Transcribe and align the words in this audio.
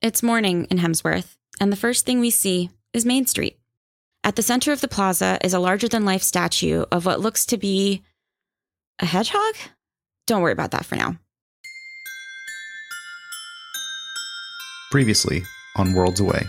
It's 0.00 0.22
morning 0.22 0.68
in 0.70 0.78
Hemsworth, 0.78 1.34
and 1.60 1.72
the 1.72 1.76
first 1.76 2.06
thing 2.06 2.20
we 2.20 2.30
see 2.30 2.70
is 2.92 3.04
Main 3.04 3.26
Street. 3.26 3.58
At 4.22 4.36
the 4.36 4.42
center 4.42 4.70
of 4.70 4.80
the 4.80 4.86
plaza 4.86 5.38
is 5.42 5.54
a 5.54 5.58
larger 5.58 5.88
than 5.88 6.04
life 6.04 6.22
statue 6.22 6.84
of 6.92 7.04
what 7.04 7.18
looks 7.18 7.44
to 7.46 7.56
be 7.56 8.04
a 9.00 9.06
hedgehog? 9.06 9.56
Don't 10.28 10.40
worry 10.40 10.52
about 10.52 10.70
that 10.70 10.84
for 10.84 10.94
now. 10.94 11.16
Previously 14.92 15.42
on 15.74 15.94
Worlds 15.94 16.20
Away. 16.20 16.46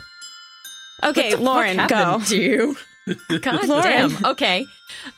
Okay, 1.04 1.36
Lauren, 1.36 1.88
go. 1.88 2.22
To 2.28 2.38
you? 2.38 2.78
God 3.42 3.68
Lauren. 3.68 3.84
damn. 3.84 4.26
Okay. 4.26 4.64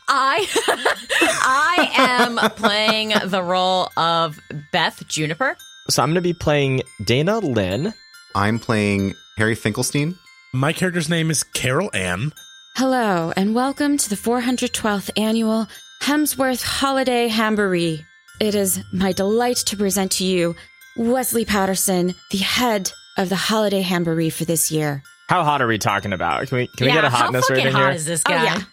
I 0.07 0.47
I 1.43 1.91
am 1.97 2.49
playing 2.51 3.11
the 3.25 3.43
role 3.43 3.89
of 3.97 4.39
Beth 4.71 5.05
Juniper. 5.09 5.57
So 5.89 6.01
I'm 6.01 6.09
going 6.09 6.15
to 6.15 6.21
be 6.21 6.33
playing 6.33 6.83
Dana 7.03 7.39
Lin. 7.39 7.93
I'm 8.35 8.59
playing 8.59 9.15
Harry 9.37 9.55
Finklestein. 9.55 10.15
My 10.53 10.73
character's 10.73 11.09
name 11.09 11.29
is 11.31 11.43
Carol 11.43 11.89
Anne. 11.93 12.33
Hello, 12.75 13.33
and 13.35 13.53
welcome 13.53 13.97
to 13.97 14.09
the 14.09 14.15
412th 14.15 15.09
annual 15.17 15.67
Hemsworth 16.01 16.63
Holiday 16.63 17.27
Hamboree. 17.27 18.05
It 18.39 18.55
is 18.55 18.81
my 18.93 19.11
delight 19.11 19.57
to 19.57 19.77
present 19.77 20.13
to 20.13 20.23
you 20.23 20.55
Wesley 20.95 21.45
Patterson, 21.45 22.15
the 22.31 22.37
head 22.37 22.91
of 23.17 23.29
the 23.29 23.35
Holiday 23.35 23.81
Hamboree 23.81 24.31
for 24.31 24.45
this 24.45 24.71
year. 24.71 25.03
How 25.27 25.43
hot 25.43 25.61
are 25.61 25.67
we 25.67 25.77
talking 25.77 26.13
about? 26.13 26.47
Can 26.47 26.57
we 26.57 26.67
can 26.67 26.87
we 26.87 26.93
get 26.93 27.03
a 27.03 27.09
how 27.09 27.25
hotness 27.25 27.47
fucking 27.47 27.63
rating 27.63 27.73
hot 27.73 27.87
here? 27.87 27.95
is 27.95 28.05
this 28.05 28.21
oh, 28.25 28.29
guy? 28.29 28.41
Oh 28.41 28.45
guy? 28.45 28.55
yeah, 28.55 28.63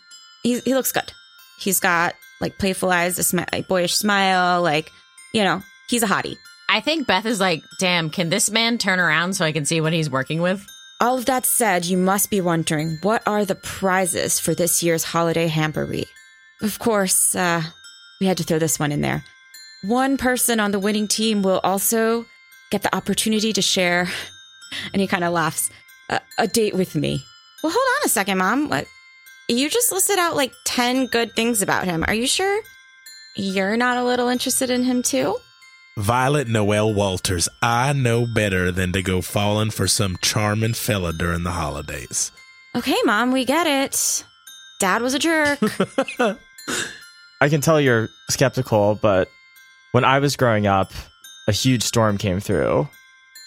he 0.42 0.60
he 0.60 0.74
looks 0.74 0.92
good. 0.92 1.12
He's 1.60 1.80
got 1.80 2.14
like 2.40 2.58
playful 2.58 2.90
eyes, 2.90 3.18
a 3.18 3.22
smi- 3.22 3.48
a 3.52 3.62
boyish 3.62 3.94
smile, 3.94 4.62
like 4.62 4.90
you 5.34 5.44
know, 5.44 5.62
he's 5.88 6.02
a 6.02 6.06
hottie. 6.06 6.36
I 6.70 6.80
think 6.80 7.06
Beth 7.06 7.24
is 7.24 7.40
like, 7.40 7.64
damn, 7.78 8.10
can 8.10 8.28
this 8.28 8.50
man 8.50 8.76
turn 8.76 9.00
around 9.00 9.32
so 9.34 9.44
I 9.44 9.52
can 9.52 9.64
see 9.64 9.80
what 9.80 9.94
he's 9.94 10.10
working 10.10 10.42
with? 10.42 10.66
All 11.00 11.16
of 11.16 11.24
that 11.24 11.46
said, 11.46 11.86
you 11.86 11.96
must 11.96 12.30
be 12.30 12.42
wondering 12.42 12.98
what 13.00 13.26
are 13.26 13.44
the 13.46 13.54
prizes 13.54 14.38
for 14.38 14.54
this 14.54 14.82
year's 14.82 15.04
holiday 15.04 15.48
hamboree? 15.48 16.06
Of 16.60 16.78
course, 16.78 17.34
uh, 17.34 17.62
we 18.20 18.26
had 18.26 18.36
to 18.36 18.42
throw 18.42 18.58
this 18.58 18.78
one 18.78 18.92
in 18.92 19.00
there. 19.00 19.24
One 19.82 20.18
person 20.18 20.60
on 20.60 20.72
the 20.72 20.78
winning 20.78 21.08
team 21.08 21.42
will 21.42 21.60
also 21.64 22.26
get 22.70 22.82
the 22.82 22.94
opportunity 22.94 23.52
to 23.54 23.62
share, 23.62 24.08
and 24.92 25.00
he 25.00 25.08
kind 25.08 25.24
of 25.24 25.32
laughs, 25.32 25.70
a, 26.10 26.20
a 26.36 26.46
date 26.46 26.74
with 26.74 26.94
me. 26.94 27.24
Well, 27.62 27.72
hold 27.72 27.96
on 27.96 28.06
a 28.06 28.08
second, 28.10 28.38
Mom. 28.38 28.68
What? 28.68 28.86
You 29.48 29.70
just 29.70 29.90
listed 29.90 30.18
out 30.18 30.36
like 30.36 30.52
10 30.66 31.06
good 31.06 31.34
things 31.34 31.62
about 31.62 31.86
him. 31.86 32.04
Are 32.06 32.14
you 32.14 32.26
sure 32.26 32.60
you're 33.36 33.78
not 33.78 33.96
a 33.96 34.04
little 34.04 34.28
interested 34.28 34.68
in 34.68 34.82
him 34.82 35.02
too? 35.02 35.38
Violet 35.98 36.46
Noel 36.46 36.94
Walters. 36.94 37.48
I 37.60 37.92
know 37.92 38.24
better 38.24 38.70
than 38.70 38.92
to 38.92 39.02
go 39.02 39.20
falling 39.20 39.70
for 39.70 39.88
some 39.88 40.16
charming 40.22 40.74
fella 40.74 41.12
during 41.12 41.42
the 41.42 41.50
holidays. 41.50 42.30
Okay, 42.76 42.94
Mom, 43.04 43.32
we 43.32 43.44
get 43.44 43.66
it. 43.66 44.24
Dad 44.78 45.02
was 45.02 45.14
a 45.14 45.18
jerk. 45.18 45.58
I 47.40 47.48
can 47.48 47.60
tell 47.60 47.80
you're 47.80 48.10
skeptical, 48.30 48.94
but 48.94 49.28
when 49.90 50.04
I 50.04 50.20
was 50.20 50.36
growing 50.36 50.68
up, 50.68 50.92
a 51.48 51.52
huge 51.52 51.82
storm 51.82 52.16
came 52.16 52.38
through. 52.38 52.88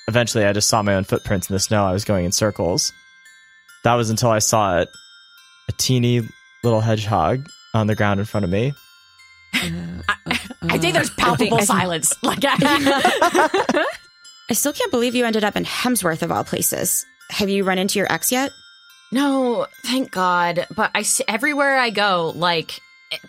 Eventually, 0.10 0.44
I 0.44 0.52
just 0.52 0.68
saw 0.68 0.82
my 0.82 0.96
own 0.96 1.06
footprints 1.06 1.50
in 1.50 1.54
the 1.54 1.60
snow. 1.60 1.86
I 1.86 1.94
was 1.94 2.04
going 2.04 2.26
in 2.26 2.34
circles. 2.34 2.92
That 3.86 3.94
was 3.94 4.10
until 4.10 4.30
I 4.30 4.40
saw 4.40 4.80
it 4.80 4.90
a 5.70 5.72
teeny 5.72 6.28
little 6.66 6.82
hedgehog 6.82 7.48
on 7.74 7.88
the 7.88 7.96
ground 7.96 8.20
in 8.20 8.26
front 8.26 8.44
of 8.44 8.50
me. 8.50 8.74
Uh, 9.54 10.14
I 10.64 10.78
think 10.78 10.94
there's 10.94 11.10
uh, 11.10 11.14
palpable 11.18 11.58
think- 11.58 11.68
silence. 11.68 12.14
Like, 12.24 12.40
I 14.50 14.54
still 14.54 14.74
can't 14.74 14.92
believe 14.92 15.16
you 15.16 15.26
ended 15.26 15.44
up 15.44 15.56
in 15.56 15.64
Hemsworth 15.64 16.22
of 16.22 16.32
all 16.32 16.44
places. 16.44 17.06
Have 17.30 17.50
you 17.50 17.64
run 17.64 17.78
into 17.78 18.00
your 18.00 18.12
ex 18.12 18.32
yet? 18.32 18.52
no, 19.14 19.68
thank 19.84 20.10
God. 20.12 20.66
But 20.74 20.92
I 20.96 21.04
everywhere 21.28 21.78
I 21.78 21.90
go, 21.90 22.32
like 22.36 22.80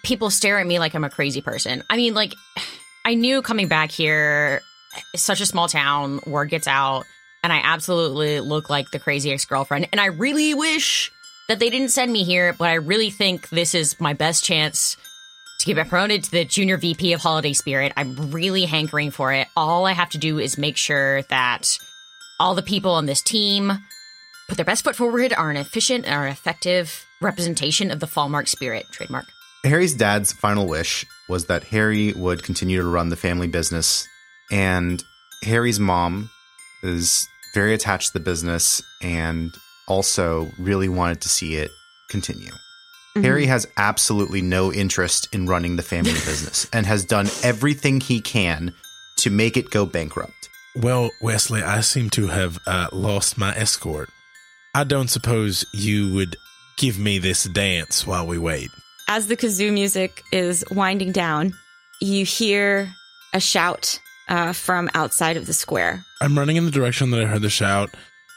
people 0.03 0.31
stare 0.31 0.59
at 0.61 0.67
me 0.67 0.79
like 0.79 0.95
I'm 0.95 1.05
a 1.05 1.11
crazy 1.11 1.41
person. 1.41 1.83
I 1.91 1.97
mean, 1.97 2.15
like 2.15 2.35
I 3.05 3.15
knew 3.15 3.43
coming 3.43 3.69
back 3.69 3.91
here, 3.91 4.63
such 5.17 5.41
a 5.41 5.47
small 5.47 5.69
town, 5.69 6.21
word 6.27 6.51
gets 6.51 6.69
out, 6.69 7.05
and 7.43 7.53
I 7.53 7.61
absolutely 7.65 8.41
look 8.41 8.71
like 8.71 8.91
the 8.91 9.01
crazy 9.01 9.33
ex 9.33 9.45
girlfriend. 9.45 9.89
And 9.91 10.01
I 10.01 10.07
really 10.07 10.55
wish 10.55 11.11
that 11.49 11.59
they 11.59 11.71
didn't 11.71 11.89
send 11.89 12.13
me 12.13 12.23
here, 12.23 12.53
but 12.53 12.69
I 12.69 12.75
really 12.75 13.11
think 13.11 13.49
this 13.49 13.75
is 13.75 14.01
my 14.01 14.13
best 14.13 14.45
chance 14.45 14.97
to 15.63 15.75
get 15.75 15.89
promoted 15.89 16.25
to 16.25 16.31
the 16.31 16.45
junior 16.45 16.77
VP 16.77 17.13
of 17.13 17.21
Holiday 17.21 17.53
Spirit. 17.53 17.93
I'm 17.97 18.33
really 18.33 18.65
hankering 18.65 19.13
for 19.13 19.33
it. 19.33 19.47
All 19.57 19.87
I 19.87 19.93
have 19.93 20.11
to 20.11 20.19
do 20.19 20.39
is 20.39 20.59
make 20.59 20.77
sure 20.77 21.23
that 21.23 21.79
all 22.41 22.55
the 22.55 22.63
people 22.63 22.93
on 22.93 23.07
this 23.07 23.23
team 23.23 23.73
put 24.49 24.57
their 24.57 24.65
best 24.65 24.83
foot 24.83 24.97
forward, 24.97 25.33
are 25.33 25.51
an 25.51 25.57
efficient 25.57 26.05
and 26.05 26.15
are 26.15 26.27
effective 26.27 27.07
representation 27.21 27.91
of 27.91 28.01
the 28.01 28.07
Fallmark 28.07 28.49
spirit 28.49 28.87
trademark. 28.91 29.27
Harry's 29.65 29.95
dad's 29.95 30.33
final 30.33 30.67
wish 30.67 31.07
was 31.29 31.47
that 31.47 31.65
Harry 31.65 32.13
would 32.13 32.43
continue 32.43 32.81
to 32.81 32.87
run 32.87 33.09
the 33.09 33.17
family 33.17 33.47
business, 33.47 34.07
and 34.51 35.05
Harry's 35.45 35.79
mom 35.79 36.29
is 36.83 37.29
very 37.55 37.73
attached 37.73 38.09
to 38.09 38.15
the 38.15 38.25
business 38.25 38.83
and 39.01 39.55
also 39.87 40.51
really 40.59 40.89
wanted 40.89 41.21
to 41.21 41.29
see 41.29 41.55
it 41.55 41.71
continue. 42.11 42.53
Harry 43.17 43.47
has 43.47 43.67
absolutely 43.77 44.41
no 44.41 44.73
interest 44.73 45.29
in 45.35 45.47
running 45.47 45.77
the 45.77 45.83
family 45.83 46.13
business 46.25 46.67
and 46.73 46.87
has 46.87 47.05
done 47.05 47.29
everything 47.43 48.01
he 48.01 48.21
can 48.21 48.73
to 49.17 49.31
make 49.31 49.57
it 49.57 49.71
go 49.71 49.85
bankrupt. 49.85 50.49
Well, 50.75 51.11
Wesley, 51.21 51.63
I 51.63 51.83
seem 51.83 52.09
to 52.11 52.29
have 52.29 52.59
uh, 52.67 52.89
lost 52.93 53.37
my 53.37 53.55
escort. 53.55 54.09
I 54.75 54.85
don't 54.85 55.09
suppose 55.09 55.67
you 55.75 56.15
would 56.15 56.37
give 56.79 56.99
me 56.99 57.19
this 57.19 57.45
dance 57.45 58.07
while 58.07 58.27
we 58.27 58.39
wait. 58.39 58.71
As 59.09 59.27
the 59.27 59.37
kazoo 59.37 59.73
music 59.73 60.23
is 60.33 60.65
winding 60.71 61.13
down, 61.13 61.53
you 62.01 62.25
hear 62.25 62.89
a 63.35 63.41
shout 63.41 64.01
uh, 64.29 64.55
from 64.55 64.89
outside 64.95 65.37
of 65.37 65.47
the 65.47 65.53
square. 65.53 66.03
I'm 66.23 66.39
running 66.39 66.57
in 66.57 66.65
the 66.65 66.71
direction 66.71 67.11
that 67.11 67.21
I 67.21 67.27
heard 67.27 67.43
the 67.43 67.51
shout. 67.51 67.91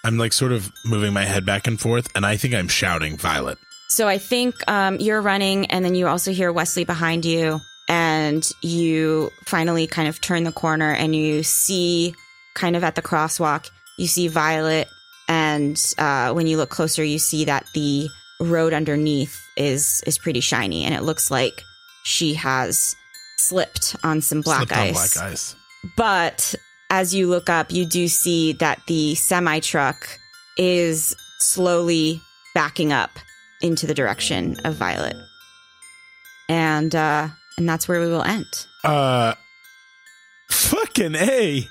I'm 0.04 0.18
like 0.18 0.34
sort 0.34 0.52
of 0.52 0.72
moving 0.84 1.14
my 1.14 1.24
head 1.24 1.46
back 1.46 1.68
and 1.68 1.80
forth, 1.80 2.10
and 2.16 2.26
I 2.26 2.36
think 2.36 2.54
I'm 2.54 2.68
shouting 2.68 3.18
Violet. 3.18 3.58
So 3.96 4.10
I 4.10 4.18
think 4.18 4.56
um, 4.70 5.00
you're 5.00 5.22
running, 5.22 5.68
and 5.68 5.86
then 5.86 5.96
you 5.96 6.08
also 6.08 6.34
hear 6.34 6.52
Wesley 6.52 6.84
behind 6.84 7.24
you, 7.24 7.62
and 7.88 8.46
you 8.62 9.32
finally 9.46 9.88
kind 9.88 10.10
of 10.10 10.20
turn 10.20 10.44
the 10.44 10.52
corner 10.52 10.92
and 10.92 11.16
you 11.16 11.44
see, 11.44 12.14
kind 12.56 12.76
of 12.76 12.84
at 12.84 12.96
the 12.96 13.02
crosswalk, 13.02 13.72
you 13.98 14.08
see 14.08 14.28
Violet, 14.28 14.90
and 15.30 15.82
uh, 15.98 16.34
when 16.34 16.46
you 16.46 16.58
look 16.58 16.70
closer, 16.70 17.06
you 17.06 17.18
see 17.18 17.46
that 17.46 17.68
the 17.74 18.10
road 18.42 18.74
underneath 18.74 19.42
is 19.56 20.04
is 20.06 20.18
pretty 20.18 20.42
shiny, 20.42 20.84
and 20.84 20.94
it 20.94 21.04
looks 21.04 21.32
like 21.32 21.64
she 22.04 22.34
has 22.34 22.98
slipped 23.38 23.96
on 24.04 24.20
some 24.20 24.42
black 24.42 24.68
Slipped 24.68 24.74
on 24.74 24.88
ice. 24.90 25.14
black 25.14 25.32
ice. 25.32 25.56
But 25.96 26.54
as 26.90 27.16
you 27.16 27.30
look 27.30 27.50
up, 27.50 27.72
you 27.72 27.86
do 27.86 28.10
see 28.10 28.52
that 28.60 28.82
the 28.88 29.16
semi 29.16 29.62
truck 29.62 30.20
is 30.58 31.16
slowly 31.40 32.22
backing 32.54 32.92
up 32.92 33.12
into 33.62 33.88
the 33.88 33.94
direction 33.94 34.58
of 34.64 34.76
Violet. 34.76 35.16
And 36.50 36.94
uh 36.96 37.30
and 37.58 37.68
that's 37.68 37.88
where 37.88 38.02
we 38.02 38.08
will 38.08 38.24
end. 38.24 38.68
Uh, 38.84 39.34
fucking 40.50 41.16
a. 41.16 41.70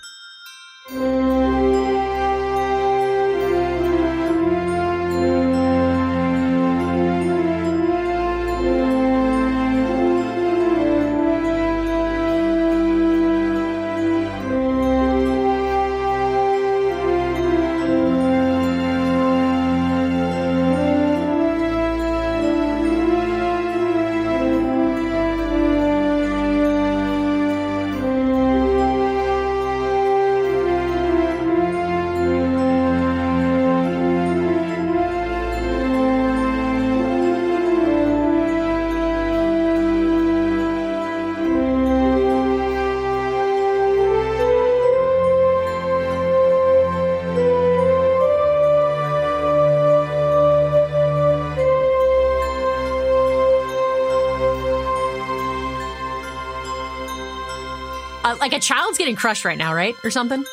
Uh, 58.24 58.36
like 58.40 58.52
a 58.54 58.60
child's 58.60 58.96
getting 58.98 59.14
crushed 59.16 59.44
right 59.44 59.58
now, 59.58 59.74
right? 59.74 59.94
Or 60.02 60.10
something? 60.10 60.44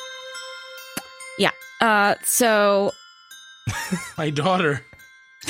Yeah. 1.37 1.51
Uh, 1.79 2.15
so 2.23 2.91
My 4.17 4.29
daughter. 4.29 4.83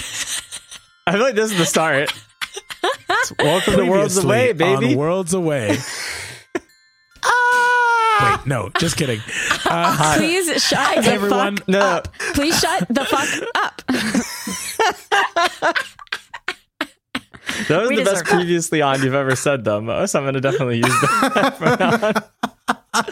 I 1.07 1.13
feel 1.13 1.21
like 1.21 1.35
this 1.35 1.51
is 1.51 1.57
the 1.57 1.65
start. 1.65 2.13
Welcome 3.39 3.75
to 3.77 3.85
Worlds 3.85 4.17
Away, 4.23 4.53
baby. 4.53 4.91
On 4.93 4.97
Worlds 4.97 5.33
Away. 5.33 5.77
Ah! 7.23 8.37
Wait, 8.39 8.47
no, 8.47 8.69
just 8.79 8.97
kidding. 8.97 9.19
Uh, 9.65 10.15
please 10.17 10.47
shut 10.63 11.03
the 11.03 11.11
everyone. 11.11 11.57
fuck 11.57 11.67
No, 11.67 11.79
no. 11.79 11.85
up. 11.85 12.13
Please 12.33 12.59
shut 12.59 12.87
the 12.89 13.05
fuck 13.05 13.27
up. 15.63 15.75
That 17.67 17.81
was 17.81 17.89
We 17.89 17.95
the 17.97 18.03
best 18.03 18.23
deserve 18.23 18.27
that. 18.27 18.35
previously 18.35 18.81
on 18.81 19.01
you've 19.03 19.13
ever 19.13 19.35
said, 19.35 19.63
though, 19.63 19.81
Mo. 19.81 20.05
So 20.05 20.19
I'm 20.19 20.25
going 20.25 20.33
to 20.35 20.41
definitely 20.41 20.77
use 20.77 21.01
that 21.01 21.57
from 21.57 21.77
now. 21.79 23.07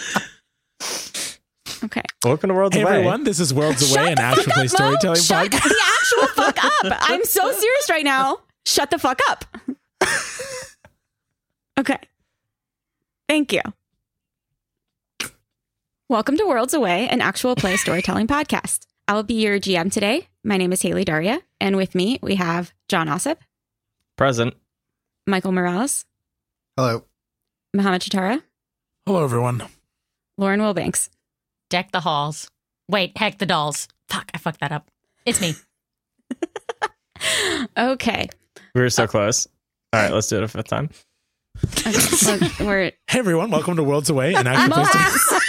Okay. 1.86 2.02
Welcome 2.24 2.50
to 2.50 2.54
Worlds 2.54 2.76
hey 2.76 2.82
Away. 2.82 2.92
everyone, 2.98 3.24
this 3.24 3.40
is 3.40 3.54
Worlds 3.54 3.82
Away, 3.82 4.04
Shut 4.04 4.10
an 4.10 4.16
the 4.16 4.22
actual 4.22 4.44
fuck 4.44 4.54
play 4.54 4.66
up, 4.66 4.72
Mo. 4.72 4.76
storytelling 4.76 5.22
Shut 5.22 5.52
podcast. 5.52 5.70
the 5.70 5.84
actual 6.00 6.28
fuck 6.44 6.64
up. 6.66 6.98
I'm 7.10 7.24
so 7.24 7.52
serious 7.52 7.90
right 7.90 8.04
now. 8.04 8.40
Shut 8.66 8.92
the 8.92 9.00
fuck 9.00 9.20
up. 9.30 9.46
Okay. 11.80 11.98
Thank 13.30 13.54
you. 13.54 13.62
Welcome 16.10 16.36
to 16.38 16.46
Worlds 16.46 16.74
Away, 16.74 17.08
an 17.08 17.22
actual 17.22 17.56
play 17.56 17.78
storytelling 17.78 18.28
podcast. 18.28 18.86
I 19.08 19.14
will 19.14 19.24
be 19.24 19.36
your 19.36 19.60
GM 19.60 19.92
today. 19.92 20.28
My 20.44 20.58
name 20.58 20.74
is 20.74 20.82
Helie 20.82 21.06
Dharia, 21.06 21.42
and 21.62 21.78
with 21.78 21.96
me 21.96 22.20
we 22.22 22.36
have 22.36 22.74
Jon 22.90 23.08
Ossip, 23.08 23.38
Present. 24.20 24.54
Michael 25.28 25.54
Morales, 25.54 26.04
Hello. 26.76 27.06
Mohammed 27.74 28.02
Shatara, 28.02 28.42
Hello, 29.06 29.24
everyone. 29.24 29.64
Lauren 30.38 30.60
Wilbanks. 30.60 31.10
Deck 31.70 31.94
the 31.94 32.02
halls. 32.02 32.52
Wait, 32.90 33.18
heck 33.18 33.38
the 33.38 33.46
dolls. 33.46 33.88
Fuck, 34.10 34.30
I 34.34 34.38
fucked 34.38 34.60
that 34.60 34.74
up. 34.74 34.92
It's 35.26 35.40
me. 35.40 35.54
Okay. 37.78 38.28
We 38.76 38.82
were 38.82 38.90
so 38.90 39.06
uh, 39.06 39.08
close. 39.08 39.48
All 39.94 40.02
right, 40.02 40.12
let's 40.12 40.28
do 40.28 40.36
it 40.38 40.44
a 40.44 40.50
fifth 40.50 40.68
time. 40.68 40.90
okay. 41.88 41.92
So 41.94 42.38
we're 42.60 42.92
Hey 43.08 43.20
everyone, 43.20 43.52
welcome 43.52 43.78
to 43.78 43.84
Worlds 43.84 44.10
Away, 44.10 44.34
an 44.34 44.48
actual 44.48 44.84
play 44.84 45.02
story. 45.12 45.42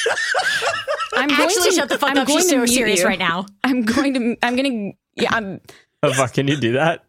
I'm 1.14 1.28
going 1.28 1.40
Actually, 1.40 1.70
to 1.70 1.74
shut 1.74 1.88
the 1.88 1.98
fuck 1.98 2.10
I'm 2.10 2.18
up. 2.18 2.28
going 2.28 2.38
She's 2.38 2.50
so 2.50 2.66
serious 2.66 3.00
you. 3.00 3.06
right 3.06 3.18
now. 3.18 3.46
I'm 3.64 3.82
going 3.82 4.14
to. 4.14 4.36
I'm 4.44 4.54
gonna. 4.54 4.92
Yeah, 5.16 5.34
I'm. 5.34 5.60
Oh, 6.04 6.12
fuck, 6.12 6.34
can 6.34 6.46
you 6.46 6.56
do 6.56 6.72
that? 6.74 7.04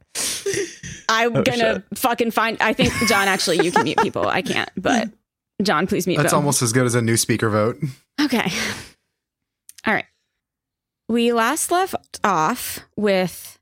I'm 1.10 1.36
Oh, 1.36 1.44
gonna 1.44 1.58
shit. 1.90 1.98
fucking 1.98 2.32
find. 2.32 2.58
I 2.62 2.74
think 2.74 2.94
Jon. 3.08 3.28
Actually, 3.28 3.64
you 3.66 3.72
can 3.72 3.84
mute 3.84 3.98
people. 4.02 4.28
I 4.28 4.42
can't. 4.42 4.70
But 4.78 5.10
Jon, 5.62 5.88
please 5.88 6.08
mute. 6.08 6.18
That's 6.18 6.32
Bill. 6.32 6.40
almost 6.40 6.62
as 6.62 6.74
good 6.74 6.86
as 6.86 6.96
a 6.96 7.02
new 7.02 7.18
speaker 7.18 7.50
vote. 7.50 7.78
okay. 8.22 8.50
All 9.86 9.94
right. 9.94 10.06
We 11.10 11.34
last 11.34 11.72
left 11.72 12.20
off 12.24 12.80
with 12.96 13.60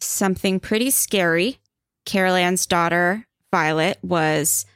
something 0.00 0.58
pretty 0.60 0.90
scary. 0.90 1.58
Carol 2.06 2.34
Anne's 2.34 2.66
daughter 2.66 3.26
Violet 3.52 3.98
was 4.02 4.66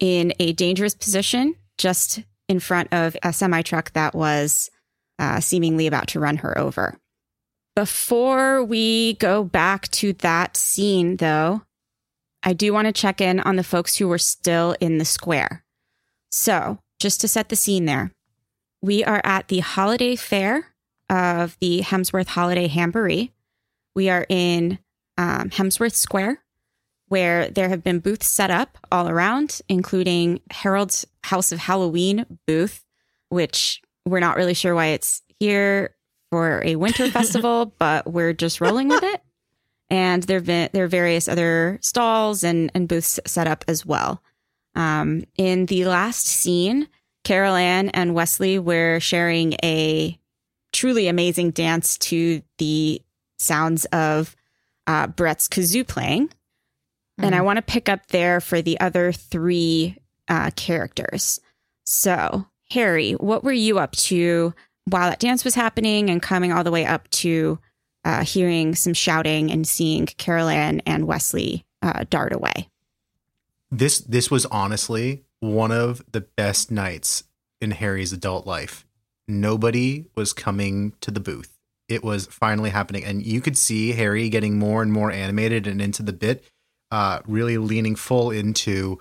in 0.00 0.32
a 0.38 0.52
dangerous 0.52 0.94
position 0.94 1.54
just 1.76 2.22
in 2.48 2.60
front 2.60 2.88
of 2.92 3.16
a 3.22 3.32
semi 3.32 3.62
truck 3.62 3.92
that 3.92 4.14
was 4.14 4.70
uh, 5.18 5.40
seemingly 5.40 5.86
about 5.86 6.08
to 6.08 6.20
run 6.20 6.38
her 6.38 6.56
over. 6.58 6.98
Before 7.78 8.64
we 8.64 9.14
go 9.20 9.44
back 9.44 9.86
to 9.92 10.12
that 10.14 10.56
scene, 10.56 11.18
though, 11.18 11.62
I 12.42 12.52
do 12.52 12.72
want 12.72 12.86
to 12.86 12.92
check 12.92 13.20
in 13.20 13.38
on 13.38 13.54
the 13.54 13.62
folks 13.62 13.94
who 13.94 14.08
were 14.08 14.18
still 14.18 14.74
in 14.80 14.98
the 14.98 15.04
square. 15.04 15.62
So, 16.28 16.80
just 16.98 17.20
to 17.20 17.28
set 17.28 17.50
the 17.50 17.54
scene 17.54 17.84
there, 17.84 18.10
we 18.82 19.04
are 19.04 19.20
at 19.22 19.46
the 19.46 19.60
holiday 19.60 20.16
fair 20.16 20.74
of 21.08 21.56
the 21.60 21.82
Hemsworth 21.82 22.26
Holiday 22.26 22.66
Hamboree. 22.66 23.30
We 23.94 24.10
are 24.10 24.26
in 24.28 24.80
um, 25.16 25.50
Hemsworth 25.50 25.94
Square, 25.94 26.42
where 27.06 27.48
there 27.48 27.68
have 27.68 27.84
been 27.84 28.00
booths 28.00 28.26
set 28.26 28.50
up 28.50 28.76
all 28.90 29.08
around, 29.08 29.62
including 29.68 30.40
Harold's 30.50 31.06
House 31.22 31.52
of 31.52 31.60
Halloween 31.60 32.26
booth, 32.44 32.84
which 33.28 33.80
we're 34.04 34.18
not 34.18 34.36
really 34.36 34.54
sure 34.54 34.74
why 34.74 34.86
it's 34.86 35.22
here 35.38 35.94
for 36.30 36.62
a 36.64 36.76
winter 36.76 37.10
festival, 37.10 37.72
but 37.78 38.10
we're 38.10 38.32
just 38.32 38.60
rolling 38.60 38.88
with 38.88 39.02
it. 39.02 39.22
And 39.90 40.22
there've 40.24 40.44
been 40.44 40.68
there 40.72 40.84
are 40.84 40.88
various 40.88 41.28
other 41.28 41.78
stalls 41.80 42.44
and, 42.44 42.70
and 42.74 42.88
booths 42.88 43.18
set 43.26 43.46
up 43.46 43.64
as 43.68 43.86
well. 43.86 44.22
Um, 44.74 45.24
in 45.36 45.66
the 45.66 45.86
last 45.86 46.26
scene, 46.26 46.88
Carol 47.24 47.56
Anne 47.56 47.88
and 47.90 48.14
Wesley 48.14 48.58
were 48.58 49.00
sharing 49.00 49.54
a 49.62 50.18
truly 50.72 51.08
amazing 51.08 51.50
dance 51.52 51.96
to 51.98 52.42
the 52.58 53.02
sounds 53.38 53.86
of 53.86 54.36
uh, 54.86 55.06
Brett's 55.06 55.48
kazoo 55.48 55.86
playing. 55.86 56.30
And 57.20 57.34
I 57.34 57.40
want 57.40 57.56
to 57.56 57.62
pick 57.62 57.88
up 57.88 58.06
there 58.06 58.40
for 58.40 58.62
the 58.62 58.78
other 58.78 59.10
three 59.10 59.96
uh, 60.28 60.50
characters. 60.54 61.40
So, 61.84 62.46
Harry, 62.70 63.12
what 63.14 63.42
were 63.42 63.52
you 63.52 63.80
up 63.80 63.92
to 63.96 64.54
while 64.90 65.10
that 65.10 65.20
dance 65.20 65.44
was 65.44 65.54
happening 65.54 66.10
and 66.10 66.22
coming 66.22 66.52
all 66.52 66.64
the 66.64 66.70
way 66.70 66.86
up 66.86 67.08
to 67.10 67.58
uh, 68.04 68.24
hearing 68.24 68.74
some 68.74 68.94
shouting 68.94 69.50
and 69.50 69.66
seeing 69.66 70.06
Carol 70.06 70.48
Anne 70.48 70.80
and 70.86 71.06
Wesley 71.06 71.64
uh, 71.82 72.04
dart 72.08 72.32
away? 72.32 72.68
This 73.70 73.98
this 74.00 74.30
was 74.30 74.46
honestly 74.46 75.24
one 75.40 75.70
of 75.70 76.02
the 76.10 76.22
best 76.22 76.70
nights 76.70 77.24
in 77.60 77.72
Harry's 77.72 78.12
adult 78.12 78.46
life. 78.46 78.86
Nobody 79.26 80.06
was 80.14 80.32
coming 80.32 80.94
to 81.00 81.10
the 81.10 81.20
booth. 81.20 81.58
It 81.88 82.02
was 82.02 82.26
finally 82.26 82.70
happening, 82.70 83.04
and 83.04 83.24
you 83.24 83.40
could 83.40 83.58
see 83.58 83.92
Harry 83.92 84.28
getting 84.28 84.58
more 84.58 84.82
and 84.82 84.92
more 84.92 85.10
animated 85.10 85.66
and 85.66 85.80
into 85.80 86.02
the 86.02 86.12
bit, 86.12 86.44
uh, 86.90 87.20
really 87.26 87.58
leaning 87.58 87.94
full 87.94 88.30
into 88.30 89.00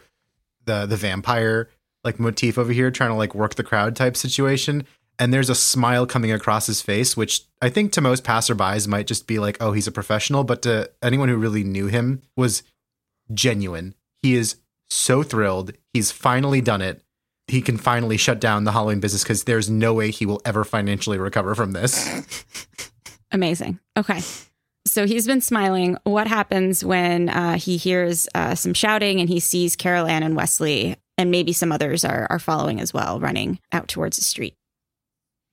the 0.65 0.85
the 0.85 0.97
vampire 0.97 1.69
like 2.03 2.19
motif 2.19 2.57
over 2.57 2.71
here, 2.71 2.91
trying 2.91 3.09
to 3.09 3.15
like 3.15 3.35
work 3.35 3.55
the 3.55 3.63
crowd 3.63 3.95
type 3.95 4.15
situation. 4.15 4.85
And 5.19 5.33
there's 5.33 5.49
a 5.49 5.55
smile 5.55 6.05
coming 6.05 6.31
across 6.31 6.67
his 6.67 6.81
face, 6.81 7.17
which 7.17 7.41
I 7.61 7.69
think 7.69 7.91
to 7.93 8.01
most 8.01 8.23
passerbys 8.23 8.87
might 8.87 9.07
just 9.07 9.25
be 9.25 9.39
like, 9.39 9.57
"Oh, 9.59 9.71
he's 9.71 9.87
a 9.87 9.91
professional," 9.91 10.43
but 10.43 10.61
to 10.61 10.91
anyone 11.01 11.29
who 11.29 11.37
really 11.37 11.63
knew 11.63 11.87
him 11.87 12.21
was 12.35 12.63
genuine. 13.33 13.95
He 14.21 14.35
is 14.35 14.57
so 14.89 15.23
thrilled. 15.23 15.73
He's 15.93 16.11
finally 16.11 16.61
done 16.61 16.81
it. 16.81 17.01
He 17.47 17.61
can 17.61 17.77
finally 17.77 18.17
shut 18.17 18.39
down 18.39 18.65
the 18.65 18.73
Halloween 18.73 18.99
business 18.99 19.23
because 19.23 19.45
there's 19.45 19.69
no 19.69 19.93
way 19.93 20.11
he 20.11 20.25
will 20.25 20.41
ever 20.45 20.63
financially 20.63 21.17
recover 21.17 21.55
from 21.55 21.71
this. 21.71 22.07
Amazing. 23.31 23.79
Okay. 23.97 24.21
So 24.85 25.06
he's 25.06 25.27
been 25.27 25.42
smiling. 25.42 25.97
What 26.03 26.27
happens 26.27 26.83
when 26.83 27.30
uh, 27.30 27.57
he 27.57 27.77
hears 27.77 28.27
uh, 28.35 28.56
some 28.56 28.73
shouting 28.73 29.19
and 29.19 29.30
he 29.30 29.39
sees 29.39 29.75
Carol 29.75 30.07
Anne 30.07 30.23
and 30.23 30.35
Wesley, 30.35 30.95
and 31.18 31.30
maybe 31.31 31.51
some 31.51 31.71
others 31.71 32.06
are, 32.06 32.27
are 32.30 32.39
following 32.39 32.80
as 32.80 32.94
well, 32.94 33.19
running 33.19 33.59
out 33.71 33.87
towards 33.87 34.18
the 34.18 34.23
street? 34.23 34.56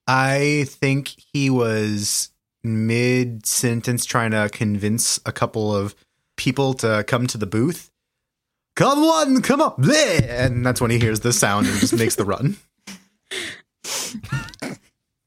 I 0.06 0.64
think 0.68 1.14
he 1.32 1.48
was 1.50 2.30
mid 2.62 3.46
sentence 3.46 4.04
trying 4.04 4.30
to 4.32 4.48
convince 4.52 5.18
a 5.26 5.32
couple 5.32 5.74
of 5.74 5.94
people 6.36 6.74
to 6.74 7.04
come 7.06 7.26
to 7.28 7.38
the 7.38 7.46
booth. 7.46 7.90
Come 8.76 8.98
on, 9.00 9.40
come 9.42 9.60
on, 9.62 9.70
bleh! 9.72 10.22
and 10.28 10.66
that's 10.66 10.80
when 10.80 10.90
he 10.90 10.98
hears 10.98 11.20
the 11.20 11.32
sound 11.32 11.66
and 11.68 11.78
just 11.78 11.94
makes 11.96 12.16
the 12.16 12.24
run. 12.24 12.56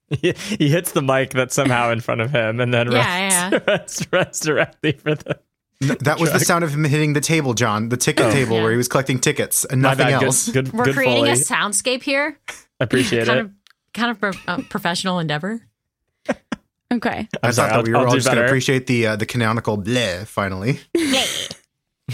He, 0.09 0.31
he 0.37 0.69
hits 0.69 0.93
the 0.93 1.01
mic 1.01 1.31
that's 1.31 1.53
somehow 1.53 1.91
in 1.91 1.99
front 1.99 2.21
of 2.21 2.31
him 2.31 2.61
and 2.61 2.73
then 2.73 2.89
Yeah, 2.89 3.49
runs, 3.51 3.67
runs, 3.67 4.07
runs 4.09 4.39
directly 4.39 4.93
for 4.93 5.15
the. 5.15 5.37
N- 5.83 5.97
That 5.99 6.17
was 6.17 6.31
the 6.31 6.39
sound 6.39 6.63
of 6.63 6.73
him 6.73 6.85
hitting 6.85 7.11
the 7.11 7.19
table, 7.19 7.53
Jon, 7.53 7.89
the 7.89 7.97
ticket 7.97 8.27
Oh. 8.27 8.31
table 8.31 8.55
Yeah. 8.55 8.61
where 8.63 8.71
he 8.71 8.77
was 8.77 8.87
collecting 8.87 9.19
tickets 9.19 9.65
and 9.65 9.81
nothing 9.81 10.07
else. 10.07 10.47
Good, 10.47 10.65
good, 10.71 10.73
We're 10.73 10.85
good 10.85 10.95
creating 10.95 11.25
Foley. 11.25 11.31
a 11.31 11.33
soundscape 11.33 12.03
here. 12.03 12.39
I 12.79 12.85
appreciate 12.85 13.27
kind 13.27 13.39
it. 13.39 13.45
of 13.47 13.51
kind 13.97 14.11
of 14.11 14.19
pro- 14.21 14.53
uh, 14.53 14.61
professional 14.69 15.19
endeavor. 15.19 15.61
Okay. 16.89 17.27
I 17.43 17.47
I'm 17.47 17.51
sorry, 17.51 17.69
thought 17.69 17.69
that 17.69 17.73
I'll- 17.79 17.83
we 17.83 17.91
were 17.91 17.97
I'll 17.97 18.05
all 18.07 18.15
just 18.15 18.27
going 18.27 18.37
to 18.37 18.45
appreciate 18.45 18.87
the 18.87 19.07
uh, 19.07 19.15
the 19.17 19.25
canonical 19.25 19.77
bleh 19.77 20.25
finally. 20.25 20.79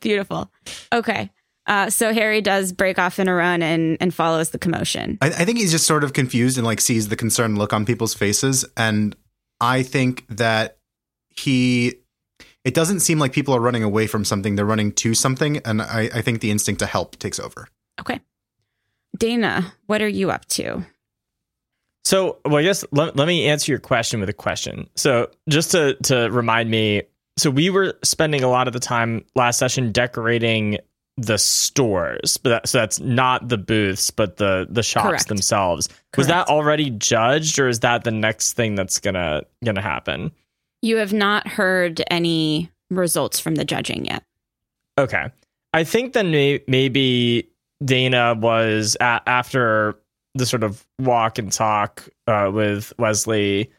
Beautiful. 0.00 0.50
Okay. 0.92 1.30
Uh, 1.66 1.90
so 1.90 2.12
Harry 2.12 2.40
does 2.40 2.72
break 2.72 2.98
off 2.98 3.18
in 3.18 3.28
a 3.28 3.34
run 3.34 3.62
and, 3.62 3.98
and 4.00 4.14
follows 4.14 4.50
the 4.50 4.58
commotion. 4.58 5.18
I, 5.20 5.26
I 5.28 5.44
think 5.44 5.58
he's 5.58 5.70
just 5.70 5.86
sort 5.86 6.02
of 6.02 6.12
confused 6.12 6.56
and 6.56 6.66
like 6.66 6.80
sees 6.80 7.08
the 7.08 7.16
concerned 7.16 7.58
look 7.58 7.72
on 7.72 7.84
people's 7.84 8.14
faces. 8.14 8.64
And 8.76 9.14
I 9.60 9.82
think 9.82 10.24
that 10.28 10.78
he, 11.28 11.96
it 12.64 12.74
doesn't 12.74 13.00
seem 13.00 13.18
like 13.18 13.32
people 13.32 13.54
are 13.54 13.60
running 13.60 13.82
away 13.84 14.06
from 14.06 14.24
something. 14.24 14.56
They're 14.56 14.64
running 14.64 14.92
to 14.92 15.14
something. 15.14 15.58
And 15.58 15.82
I, 15.82 16.08
I 16.14 16.22
think 16.22 16.40
the 16.40 16.50
instinct 16.50 16.78
to 16.80 16.86
help 16.86 17.18
takes 17.18 17.38
over. 17.38 17.68
Okay. 18.00 18.20
Dana, 19.18 19.74
what 19.86 20.00
are 20.00 20.08
you 20.08 20.30
up 20.30 20.46
to? 20.46 20.84
So, 22.04 22.38
well, 22.44 22.56
I 22.56 22.62
guess 22.62 22.84
let, 22.90 23.16
let 23.16 23.28
me 23.28 23.46
answer 23.46 23.70
your 23.70 23.80
question 23.80 24.20
with 24.20 24.28
a 24.28 24.34
question. 24.34 24.88
So, 24.94 25.30
just 25.48 25.72
to 25.72 25.94
to 26.04 26.30
remind 26.30 26.70
me, 26.70 27.02
so 27.36 27.50
we 27.50 27.68
were 27.70 27.98
spending 28.02 28.42
a 28.42 28.48
lot 28.48 28.66
of 28.66 28.72
the 28.72 28.80
time 28.80 29.24
last 29.34 29.58
session 29.58 29.92
decorating 29.92 30.78
the 31.18 31.36
stores, 31.36 32.36
but 32.36 32.50
that, 32.50 32.68
so 32.68 32.78
that's 32.78 33.00
not 33.00 33.48
the 33.48 33.58
booths, 33.58 34.10
but 34.10 34.36
the 34.36 34.66
the 34.70 34.82
shops 34.82 35.08
Correct. 35.08 35.28
themselves. 35.28 35.88
Was 36.16 36.28
that 36.28 36.48
already 36.48 36.90
judged, 36.90 37.58
or 37.58 37.68
is 37.68 37.80
that 37.80 38.04
the 38.04 38.10
next 38.10 38.52
thing 38.52 38.74
that's 38.74 39.00
gonna 39.00 39.42
gonna 39.64 39.82
happen? 39.82 40.30
You 40.80 40.98
have 40.98 41.12
not 41.12 41.46
heard 41.48 42.02
any 42.10 42.70
results 42.88 43.40
from 43.40 43.56
the 43.56 43.64
judging 43.64 44.06
yet. 44.06 44.22
Okay. 44.96 45.26
I 45.74 45.84
think 45.84 46.12
then 46.12 46.30
may- 46.30 46.62
maybe 46.66 47.50
Dana 47.84 48.34
was 48.34 48.96
a- 49.00 49.22
after 49.26 49.98
the 50.34 50.46
sort 50.46 50.62
of 50.62 50.84
walk 50.98 51.38
and 51.38 51.52
talk 51.52 52.08
uh, 52.26 52.50
with 52.52 52.92
Wesley. 52.98 53.70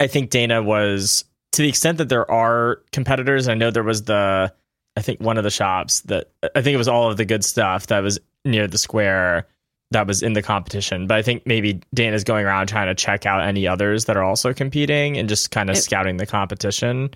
I 0.00 0.06
think 0.06 0.30
Dana 0.30 0.62
was 0.62 1.24
to 1.52 1.62
the 1.62 1.68
extent 1.68 1.98
that 1.98 2.08
there 2.08 2.30
are 2.30 2.82
competitors. 2.92 3.48
I 3.48 3.54
know 3.54 3.70
there 3.70 3.82
was 3.82 4.04
the, 4.04 4.52
I 4.96 5.02
think 5.02 5.20
one 5.20 5.38
of 5.38 5.44
the 5.44 5.50
shops 5.50 6.00
that 6.02 6.30
I 6.54 6.62
think 6.62 6.74
it 6.74 6.78
was 6.78 6.88
all 6.88 7.10
of 7.10 7.16
the 7.16 7.24
good 7.24 7.44
stuff 7.44 7.88
that 7.88 8.00
was 8.00 8.18
near 8.44 8.66
the 8.66 8.78
square 8.78 9.46
that 9.90 10.06
was 10.06 10.22
in 10.22 10.34
the 10.34 10.42
competition. 10.42 11.06
But 11.06 11.16
I 11.16 11.22
think 11.22 11.46
maybe 11.46 11.80
Dana's 11.94 12.22
going 12.24 12.44
around 12.44 12.66
trying 12.68 12.88
to 12.88 12.94
check 12.94 13.24
out 13.26 13.42
any 13.42 13.66
others 13.66 14.04
that 14.04 14.16
are 14.16 14.22
also 14.22 14.52
competing 14.52 15.16
and 15.16 15.28
just 15.28 15.50
kind 15.50 15.70
of 15.70 15.76
It- 15.76 15.82
scouting 15.82 16.18
the 16.18 16.26
competition. 16.26 17.10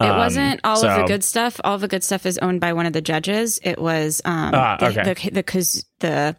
It 0.00 0.06
Um, 0.06 0.16
wasn't 0.16 0.60
all 0.64 0.74
of 0.74 0.78
so- 0.80 0.96
the 1.02 1.04
good 1.06 1.22
stuff. 1.24 1.60
All 1.64 1.74
of 1.76 1.80
the 1.80 1.88
good 1.88 2.02
stuff 2.04 2.26
is 2.26 2.36
owned 2.38 2.60
by 2.60 2.72
one 2.72 2.86
of 2.86 2.92
the 2.92 3.00
judges. 3.00 3.60
It 3.62 3.78
was 3.80 4.20
um, 4.24 4.50
Ah, 4.54 4.76
the, 4.78 4.86
okay. 4.86 5.14
the 5.14 5.30
the 5.30 5.42
cause 5.42 5.84
the 6.00 6.36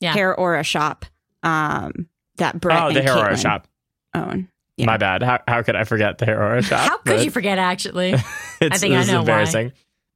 Yeah. 0.00 0.12
hair 0.12 0.34
aura 0.34 0.62
shop 0.62 1.04
um, 1.42 2.08
that 2.36 2.60
Brett 2.60 2.80
Oh, 2.82 2.92
the 2.92 3.00
and 3.00 3.08
hair 3.08 3.18
aura 3.18 3.36
shop. 3.36 3.66
own. 4.14 4.48
Yeah. 4.76 4.86
My 4.86 4.96
bad. 4.96 5.22
How, 5.22 5.40
how 5.46 5.62
could 5.62 5.76
I 5.76 5.84
forget 5.84 6.18
the 6.18 6.24
hair 6.26 6.42
aura 6.42 6.62
shop? 6.62 6.80
How 6.80 6.96
could 6.98 7.16
But 7.16 7.24
you 7.24 7.30
forget? 7.30 7.58
Actually, 7.58 8.12
It's, 8.60 8.80
think 8.80 8.94
I 8.94 8.98
this 8.98 9.06
is 9.06 9.12
know 9.12 9.14
why. 9.18 9.20
embarrassing. 9.20 9.72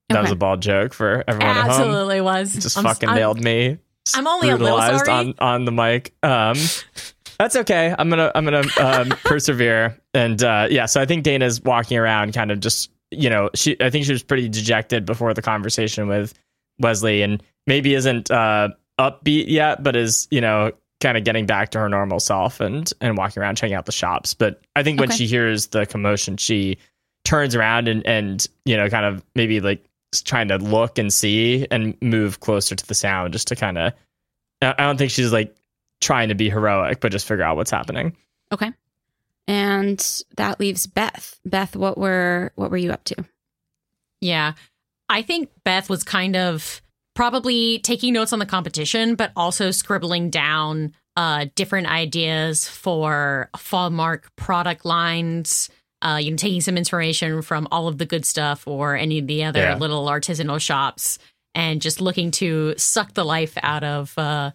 That 0.09 0.23
was 0.23 0.31
a 0.31 0.37
bald 0.37 0.63
joke 0.63 0.95
for 0.95 1.25
everyone 1.27 1.57
at 1.57 1.63
home. 1.63 1.71
absolutely 1.71 2.21
was. 2.21 2.53
Just 2.55 2.77
I'm- 2.79 2.85
fucking 2.85 3.09
I'm- 3.09 3.19
nailed 3.19 3.41
me. 3.43 3.79
I'm 4.15 4.27
only 4.29 4.51
a 4.51 4.57
little 4.57 4.79
sorry. 4.81 5.11
on 5.11 5.35
on 5.41 5.65
the 5.65 5.73
mic. 5.73 6.15
Um, 6.23 6.57
that's 7.41 7.57
okay. 7.57 7.93
I'm 7.99 8.09
gonna 8.09 8.31
I'm 8.37 8.45
gonna 8.45 8.63
um, 8.81 9.09
persevere. 9.25 9.99
And 10.17 10.43
uh, 10.43 10.67
yeah, 10.71 10.87
so 10.87 11.01
I 11.01 11.05
think 11.05 11.25
Dana's 11.25 11.61
walking 11.63 11.99
around, 11.99 12.33
kind 12.33 12.51
of 12.51 12.61
just 12.61 12.91
you 13.11 13.31
know, 13.31 13.51
she 13.55 13.77
I 13.81 13.91
think 13.91 14.05
she 14.07 14.13
was 14.13 14.23
pretty 14.23 14.49
dejected 14.49 15.05
before 15.07 15.33
the 15.35 15.43
conversation 15.43 16.09
with 16.09 16.35
Wesley, 16.81 17.23
and 17.23 17.43
maybe 17.67 17.95
isn't 17.95 18.31
uh, 18.31 18.71
upbeat 18.99 19.45
yet, 19.49 19.83
but 19.83 19.95
is 19.95 20.27
you 20.31 20.41
know 20.41 20.73
kind 21.03 21.19
of 21.19 21.25
getting 21.25 21.45
back 21.45 21.71
to 21.71 21.79
her 21.79 21.89
normal 21.89 22.19
self 22.19 22.59
and 22.61 22.91
and 23.01 23.17
walking 23.19 23.43
around 23.43 23.57
checking 23.57 23.75
out 23.75 23.85
the 23.87 23.93
shops. 23.93 24.33
But 24.35 24.61
I 24.75 24.83
think 24.83 24.99
when 24.99 25.11
Okay. 25.11 25.19
she 25.19 25.27
hears 25.27 25.69
the 25.69 25.85
commotion, 25.87 26.37
she 26.39 26.79
turns 27.25 27.55
around 27.55 27.87
and 27.87 28.05
and 28.07 28.47
you 28.65 28.77
know 28.77 28.89
kind 28.89 29.05
of 29.05 29.23
maybe 29.35 29.61
like 29.61 29.85
trying 30.25 30.49
to 30.49 30.57
look 30.57 30.99
and 30.99 31.13
see 31.13 31.67
and 31.71 31.97
move 32.01 32.41
closer 32.41 32.75
to 32.75 32.87
the 32.87 32.95
sound 32.95 33.35
just 33.35 33.49
to 33.49 33.57
kind 33.57 33.77
of 33.77 33.93
I 34.63 34.71
I 34.79 34.83
don't 34.85 34.97
think 34.97 35.11
she's 35.11 35.33
like 35.33 35.55
trying 36.01 36.29
to 36.31 36.35
be 36.35 36.49
heroic, 36.49 37.01
but 37.01 37.13
just 37.13 37.27
figure 37.29 37.45
out 37.45 37.57
what's 37.57 37.71
happening. 37.71 38.17
Okay. 38.53 38.73
And 39.49 40.25
that 40.37 40.59
leaves 40.59 40.87
Beth. 40.87 41.39
Beth, 41.45 41.77
what 41.77 41.97
were 41.99 42.53
what 42.57 42.71
were 42.71 42.77
you 42.77 42.93
up 42.93 43.05
to? 43.05 43.25
Yeah. 44.21 44.55
I 45.09 45.23
think 45.23 45.51
Beth 45.65 45.89
was 45.89 46.03
kind 46.03 46.35
of 46.37 46.83
probably 47.15 47.79
taking 47.79 48.13
notes 48.13 48.33
on 48.33 48.41
the 48.41 48.47
competition, 48.47 49.15
but 49.15 49.31
also 49.37 49.71
scribbling 49.71 50.31
down 50.31 50.95
uh, 51.17 51.47
different 51.55 51.87
ideas 51.87 52.69
for 52.69 53.49
Fallmark 53.57 54.25
product 54.37 54.85
lines. 54.85 55.71
Uh, 56.03 56.19
you 56.21 56.31
know, 56.31 56.37
taking 56.37 56.61
some 56.61 56.77
inspiration 56.77 57.41
from 57.41 57.67
all 57.71 57.89
of 57.89 57.97
the 57.99 58.05
good 58.05 58.27
stuff 58.27 58.67
or 58.69 58.97
any 58.97 59.19
of 59.19 59.27
the 59.27 59.45
other 59.45 59.61
Yeah. 59.61 59.77
little 59.77 60.07
artisanal 60.07 60.61
shops, 60.61 61.19
and 61.55 61.81
just 61.81 62.03
looking 62.03 62.31
to 62.33 62.75
suck 62.77 63.15
the 63.15 63.25
life 63.25 63.57
out 63.63 63.83
of 63.83 64.17
uh, 64.19 64.51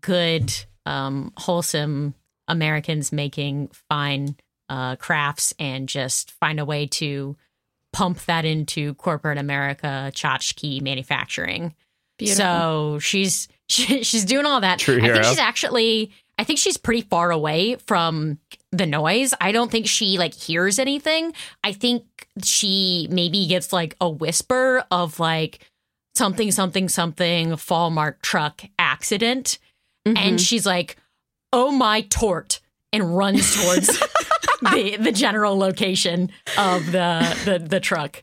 good, 0.00 0.52
um, 0.86 1.32
wholesome 1.36 2.14
Americans 2.50 3.12
making 3.12 3.68
fine 3.88 4.36
uh, 4.68 4.96
crafts, 4.96 5.54
and 5.58 5.88
just 5.88 6.30
find 6.32 6.60
a 6.60 6.64
way 6.64 6.86
to 6.86 7.36
pump 7.92 8.24
that 8.26 8.44
into 8.44 8.94
corporate 8.94 9.38
America 9.38 10.12
tchotchke 10.14 10.80
manufacturing. 10.80 11.74
So 12.24 12.98
she's 13.00 13.48
she, 13.68 14.02
she's 14.04 14.24
doing 14.24 14.46
all 14.46 14.60
that. 14.60 14.78
True 14.78 14.98
I 14.98 15.00
hero. 15.00 15.14
think 15.14 15.26
she's 15.26 15.38
actually 15.38 16.12
I 16.38 16.44
think 16.44 16.58
she's 16.58 16.76
pretty 16.76 17.02
far 17.02 17.30
away 17.30 17.76
from 17.86 18.38
the 18.72 18.86
noise. 18.86 19.34
I 19.40 19.52
don't 19.52 19.70
think 19.70 19.86
she 19.86 20.18
like 20.18 20.34
hears 20.34 20.78
anything. 20.78 21.32
I 21.64 21.72
think 21.72 22.04
she 22.42 23.08
maybe 23.10 23.46
gets 23.46 23.72
like 23.72 23.96
a 24.00 24.08
whisper 24.08 24.84
of 24.90 25.18
like 25.18 25.66
something 26.14 26.50
something 26.52 26.88
something 26.88 27.50
Fallmark 27.52 28.20
truck 28.22 28.62
accident 28.78 29.58
Mhm. 30.06 30.16
and 30.16 30.40
she's 30.40 30.64
like, 30.64 30.96
"Oh 31.52 31.70
my 31.70 32.02
tort." 32.02 32.60
And 32.92 33.16
runs 33.16 33.54
towards 33.62 33.86
the 34.62 34.96
the 35.00 35.12
general 35.12 35.56
location 35.56 36.30
of 36.58 36.86
the 36.86 37.36
the, 37.44 37.58
the 37.64 37.78
truck. 37.80 38.22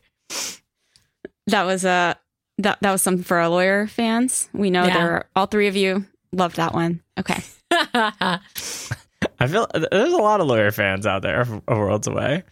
that 1.46 1.64
was 1.64 1.84
a 1.86 2.16
that 2.58 2.78
that 2.82 2.92
was 2.92 3.00
something 3.00 3.24
for 3.24 3.38
our 3.38 3.48
lawyer 3.48 3.86
fans. 3.86 4.48
We 4.52 4.68
know 4.70 4.84
Yeah. 4.84 4.94
there 4.94 5.10
are 5.12 5.26
all 5.34 5.46
three 5.46 5.68
of 5.68 5.76
you 5.76 6.04
loved 6.32 6.56
that 6.56 6.74
one. 6.74 7.00
Okay. 7.18 7.40
I 7.70 9.46
feel 9.46 9.66
there's 9.90 10.12
a 10.12 10.16
lot 10.18 10.40
of 10.40 10.46
lawyer 10.46 10.70
fans 10.70 11.06
out 11.06 11.22
there 11.22 11.40
of 11.40 11.50
of 11.66 11.78
Worlds 11.78 12.06
Away. 12.06 12.42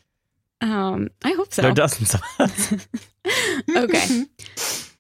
Um, 0.62 1.08
I 1.22 1.32
hope 1.32 1.52
so. 1.52 1.62
There 1.62 1.70
are 1.70 1.74
dozens 1.74 2.14
of 2.14 2.22
us. 2.38 2.72
okay. 3.76 4.24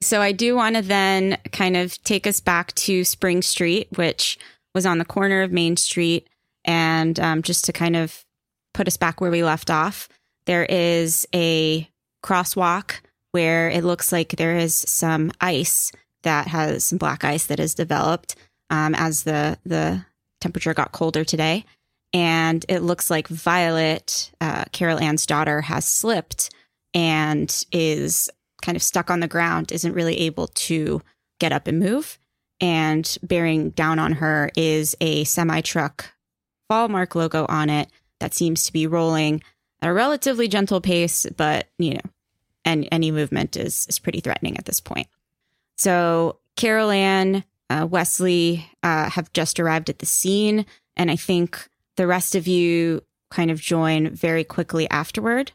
So 0.02 0.20
I 0.20 0.32
do 0.32 0.54
want 0.54 0.76
to 0.76 0.82
then 0.82 1.38
kind 1.52 1.76
of 1.76 2.00
take 2.04 2.26
us 2.26 2.40
back 2.40 2.74
to 2.74 3.04
Spring 3.04 3.40
Street, 3.42 3.88
which 3.96 4.38
was 4.76 4.86
on 4.86 4.98
the 4.98 5.04
corner 5.06 5.40
of 5.40 5.50
Main 5.50 5.76
Street. 5.76 6.28
And 6.64 7.18
um, 7.18 7.42
just 7.42 7.64
to 7.64 7.72
kind 7.72 7.96
of 7.96 8.24
put 8.74 8.86
us 8.86 8.98
back 8.98 9.20
where 9.20 9.30
we 9.30 9.42
left 9.42 9.70
off, 9.70 10.08
there 10.44 10.66
is 10.66 11.26
a 11.34 11.88
crosswalk 12.22 13.00
where 13.32 13.70
it 13.70 13.84
looks 13.84 14.12
like 14.12 14.36
there 14.36 14.56
is 14.56 14.74
some 14.76 15.32
ice 15.40 15.92
that 16.24 16.48
has 16.48 16.84
some 16.84 16.98
black 16.98 17.24
ice 17.24 17.46
that 17.46 17.58
has 17.58 17.74
developed 17.74 18.36
um, 18.68 18.94
as 18.94 19.22
the 19.22 19.58
the 19.64 20.04
temperature 20.40 20.74
got 20.74 20.92
colder 20.92 21.24
today. 21.24 21.64
And 22.12 22.64
it 22.68 22.80
looks 22.80 23.10
like 23.10 23.28
Violet, 23.28 24.30
uh, 24.40 24.64
Carol 24.72 25.00
Anne's 25.00 25.24
daughter, 25.24 25.62
has 25.62 25.86
slipped 25.86 26.50
and 26.92 27.64
is 27.72 28.28
kind 28.60 28.76
of 28.76 28.82
stuck 28.82 29.10
on 29.10 29.20
the 29.20 29.28
ground, 29.28 29.72
isn't 29.72 29.94
really 29.94 30.20
able 30.20 30.48
to 30.48 31.00
get 31.38 31.52
up 31.52 31.66
and 31.66 31.78
move. 31.78 32.18
And 32.60 33.16
bearing 33.22 33.70
down 33.70 33.98
on 33.98 34.12
her 34.12 34.50
is 34.56 34.96
a 35.00 35.24
semi 35.24 35.60
truck 35.60 36.12
Fallmark 36.70 37.14
logo 37.14 37.46
on 37.48 37.70
it 37.70 37.88
that 38.18 38.34
seems 38.34 38.64
to 38.64 38.72
be 38.72 38.86
rolling 38.86 39.42
at 39.82 39.90
a 39.90 39.92
relatively 39.92 40.48
gentle 40.48 40.80
pace, 40.80 41.26
but 41.36 41.68
you 41.78 41.94
know, 41.94 42.10
and 42.64 42.88
any 42.90 43.10
movement 43.10 43.56
is 43.56 43.86
is 43.88 43.98
pretty 43.98 44.20
threatening 44.20 44.56
at 44.56 44.64
this 44.64 44.80
point. 44.80 45.08
So 45.76 46.38
Carol 46.56 46.90
Anne, 46.90 47.44
uh, 47.68 47.86
Wesley 47.88 48.66
uh, 48.82 49.10
have 49.10 49.32
just 49.32 49.60
arrived 49.60 49.90
at 49.90 49.98
the 49.98 50.06
scene, 50.06 50.64
and 50.96 51.10
I 51.10 51.16
think 51.16 51.68
the 51.96 52.06
rest 52.06 52.34
of 52.34 52.46
you 52.46 53.02
kind 53.30 53.50
of 53.50 53.60
join 53.60 54.10
very 54.10 54.44
quickly 54.44 54.88
afterward. 54.90 55.52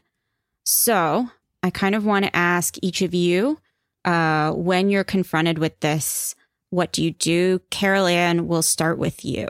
So 0.64 1.28
I 1.62 1.70
kind 1.70 1.94
of 1.94 2.04
want 2.04 2.24
to 2.24 2.36
ask 2.36 2.76
each 2.82 3.02
of 3.02 3.14
you 3.14 3.58
uh, 4.04 4.52
when 4.52 4.90
you're 4.90 5.04
confronted 5.04 5.58
with 5.58 5.78
this, 5.80 6.34
what 6.72 6.90
do 6.90 7.04
you 7.04 7.10
do? 7.10 7.60
Carol 7.70 8.06
Anne, 8.06 8.48
we'll 8.48 8.62
start 8.62 8.96
with 8.98 9.24
you. 9.26 9.46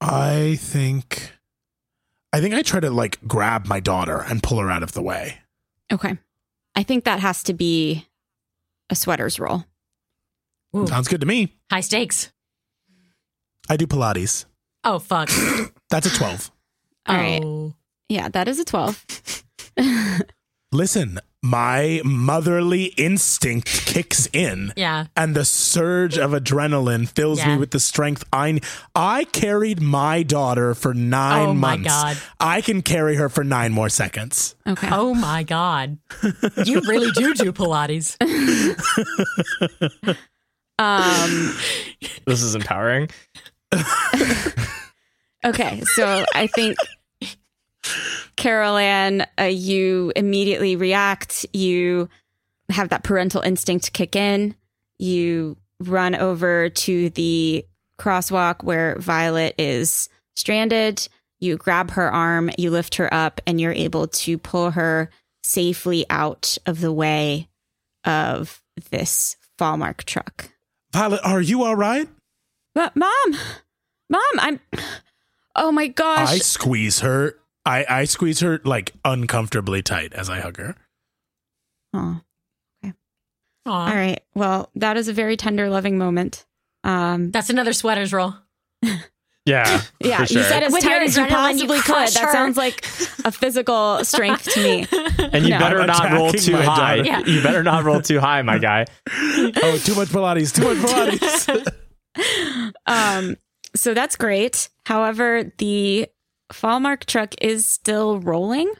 I 0.00 0.56
think 0.60 1.32
I 2.32 2.40
think 2.40 2.54
I 2.54 2.62
try 2.62 2.78
to 2.78 2.90
like 2.90 3.18
grab 3.26 3.66
my 3.66 3.80
daughter 3.80 4.18
and 4.20 4.40
pull 4.42 4.58
her 4.58 4.70
out 4.70 4.84
of 4.84 4.92
the 4.92 5.02
way. 5.02 5.38
Okay. 5.92 6.16
I 6.76 6.84
think 6.84 7.04
that 7.04 7.18
has 7.18 7.42
to 7.44 7.52
be 7.52 8.06
a 8.88 8.94
sweater's 8.94 9.40
roll. 9.40 9.64
Ooh, 10.76 10.86
Sounds 10.86 11.08
good 11.08 11.20
to 11.20 11.26
me. 11.26 11.56
high 11.68 11.80
stakes. 11.80 12.30
I 13.68 13.76
do 13.76 13.88
Pilates. 13.88 14.44
Oh 14.84 15.00
fuck. 15.00 15.28
That's 15.90 16.06
a 16.06 16.16
12. 16.16 16.50
All 17.06 17.16
right. 17.16 17.42
oh. 17.44 17.74
Yeah, 18.08 18.28
that 18.28 18.46
is 18.46 18.60
a 18.60 18.64
12. 18.64 19.04
Listen, 20.72 21.18
my 21.42 22.02
motherly 22.04 22.86
instinct 22.98 23.66
kicks 23.86 24.28
in 24.32 24.72
Yeah. 24.76 25.06
and 25.16 25.34
the 25.34 25.44
surge 25.46 26.18
of 26.18 26.32
adrenaline 26.32 27.08
fills 27.08 27.38
Yeah. 27.38 27.48
me 27.54 27.56
with 27.58 27.70
the 27.70 27.80
strength 27.80 28.24
I 28.32 28.60
I 28.94 29.24
carried 29.24 29.80
my 29.80 30.22
daughter 30.22 30.74
for 30.74 30.92
9 30.92 31.48
Oh 31.48 31.54
my 31.54 31.76
months. 31.76 31.88
God. 31.88 32.18
I 32.38 32.60
can 32.60 32.82
carry 32.82 33.16
her 33.16 33.28
for 33.30 33.42
9 33.42 33.72
more 33.72 33.88
seconds. 33.88 34.54
Okay. 34.66 34.88
Oh 34.92 35.14
my 35.14 35.42
god. 35.42 35.96
You 36.64 36.80
really 36.82 37.10
do 37.12 37.32
do 37.34 37.52
Pilates. 37.52 38.16
Um, 40.78 41.54
this 42.24 42.40
is 42.42 42.54
empowering. 42.54 43.10
okay. 45.44 45.82
So 45.94 46.24
I 46.34 46.46
think, 46.46 46.78
Carol 48.36 48.76
Anne, 48.76 49.26
uh, 49.38 49.44
you 49.44 50.12
immediately 50.16 50.76
react. 50.76 51.46
You 51.52 52.08
have 52.70 52.88
that 52.90 53.02
parental 53.02 53.42
instinct 53.42 53.92
kick 53.92 54.14
in. 54.16 54.54
you 54.98 55.56
run 55.80 56.14
over 56.14 56.68
to 56.68 57.08
the 57.10 57.64
crosswalk 57.98 58.62
where 58.62 58.96
Violet 58.98 59.54
is 59.58 60.08
stranded. 60.36 61.08
You 61.38 61.56
grab 61.56 61.92
her 61.92 62.12
arm, 62.12 62.50
you 62.58 62.70
lift 62.70 62.96
her 62.96 63.12
up, 63.12 63.40
and 63.46 63.58
you're 63.60 63.72
able 63.72 64.06
to 64.08 64.36
pull 64.36 64.72
her 64.72 65.08
safely 65.42 66.04
out 66.10 66.58
of 66.66 66.80
the 66.80 66.92
way 66.92 67.48
of 68.04 68.62
this 68.90 69.36
Fallmark 69.58 70.04
truck. 70.04 70.50
Violet, 70.92 71.20
are 71.24 71.40
you 71.40 71.62
all 71.62 71.76
right? 71.76 72.08
But 72.74 72.94
mom, 72.94 73.10
mom, 74.08 74.20
I'm. 74.38 74.60
Oh 75.56 75.72
my 75.72 75.88
gosh! 75.88 76.28
I 76.28 76.38
squeeze 76.38 77.00
her. 77.00 77.36
I, 77.70 78.00
I 78.00 78.04
squeeze 78.04 78.40
her 78.40 78.60
like 78.64 78.92
uncomfortably 79.04 79.82
tight 79.82 80.12
as 80.12 80.28
I 80.28 80.40
hug 80.40 80.56
her. 80.58 80.74
Oh, 81.94 82.20
Aw. 82.84 82.90
all 83.66 83.94
right. 83.94 84.20
Well, 84.34 84.70
that 84.76 84.96
is 84.96 85.08
a 85.08 85.12
very 85.12 85.36
tender, 85.36 85.68
loving 85.68 85.98
moment. 85.98 86.46
Um, 86.84 87.30
That's 87.30 87.50
another 87.50 87.72
sweaters 87.72 88.12
roll. 88.12 88.34
Yeah. 89.44 89.82
yeah, 90.00 90.18
for 90.18 90.26
sure. 90.26 90.42
you 90.42 90.48
said 90.48 90.62
as 90.62 90.72
With 90.72 90.82
tight 90.82 91.02
as 91.02 91.16
you 91.16 91.24
adrenaline, 91.24 91.58
you 91.58 91.66
possibly 91.68 91.76
could. 91.78 91.84
crush 91.84 92.14
That 92.14 92.32
sounds 92.32 92.56
like 92.56 92.84
a 93.24 93.32
physical 93.32 94.04
strength 94.04 94.44
to 94.54 94.62
me. 94.62 94.86
and 95.32 95.44
you 95.44 95.50
No. 95.50 95.58
better 95.58 95.80
I'm 95.80 95.86
not 95.88 96.12
roll 96.12 96.32
too 96.32 96.56
high. 96.56 96.96
Yeah. 96.96 97.20
You 97.20 97.42
better 97.42 97.62
not 97.62 97.84
roll 97.84 98.00
too 98.00 98.18
high, 98.20 98.42
my 98.42 98.58
guy. 98.58 98.86
Oh, 99.62 99.78
too 99.82 99.94
much 99.94 100.08
Pilates, 100.08 100.54
too 100.54 100.62
much 100.74 100.78
Pilates. 100.78 101.72
Um, 102.86 103.36
so 103.74 103.94
that's 103.94 104.16
great. 104.16 104.68
However, 104.86 105.52
the 105.58 106.08
Fallmark 106.52 107.04
truck 107.04 107.34
is 107.40 107.66
still 107.66 108.18
rolling, 108.20 108.72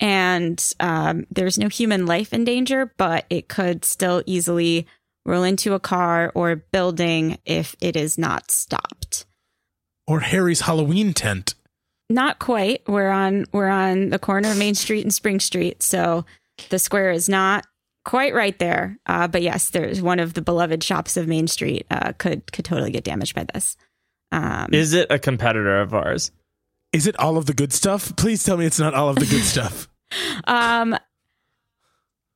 and 0.00 0.62
um, 0.80 1.26
there's 1.30 1.58
no 1.58 1.68
human 1.68 2.06
life 2.06 2.32
in 2.32 2.44
danger, 2.44 2.92
but 2.96 3.26
it 3.30 3.48
could 3.48 3.84
still 3.84 4.22
easily 4.26 4.86
roll 5.24 5.42
into 5.44 5.74
a 5.74 5.80
car 5.80 6.32
or 6.34 6.56
building 6.56 7.38
if 7.44 7.76
it 7.80 7.96
is 7.96 8.18
not 8.18 8.50
stopped. 8.50 9.26
or 10.06 10.20
Harry's 10.20 10.62
Halloween 10.62 11.12
tent. 11.14 11.54
Not 12.10 12.38
quite. 12.40 12.82
We're 12.88 13.08
on 13.10 13.46
we're 13.52 13.68
on 13.68 14.10
the 14.10 14.18
corner 14.18 14.50
of 14.50 14.58
Main 14.58 14.74
Street 14.74 15.02
and 15.04 15.14
Spring 15.14 15.40
Street, 15.40 15.82
so 15.82 16.24
the 16.68 16.78
square 16.78 17.10
is 17.12 17.28
not 17.28 17.66
quite 18.04 18.34
right 18.34 18.58
there. 18.58 18.98
Uh, 19.06 19.28
but 19.28 19.40
yes, 19.42 19.70
there's 19.70 20.02
one 20.02 20.18
of 20.18 20.34
the 20.34 20.42
beloved 20.42 20.82
shops 20.82 21.16
of 21.16 21.28
Main 21.28 21.46
Street 21.46 21.86
uh, 21.90 22.12
could 22.18 22.50
could 22.52 22.64
totally 22.64 22.90
get 22.90 23.04
damaged 23.04 23.34
by 23.34 23.46
this. 23.54 23.76
Um, 24.32 24.70
Is 24.72 24.92
it 24.92 25.06
a 25.10 25.18
competitor 25.18 25.80
of 25.80 25.94
ours? 25.94 26.32
Is 26.92 27.06
it 27.06 27.18
all 27.18 27.36
of 27.36 27.46
the 27.46 27.54
good 27.54 27.72
stuff? 27.72 28.14
Please 28.16 28.44
tell 28.44 28.56
me 28.56 28.66
it's 28.66 28.78
not 28.78 28.94
all 28.94 29.08
of 29.08 29.16
the 29.16 29.26
good 29.26 29.42
stuff. 29.44 29.88
Um, 30.44 30.94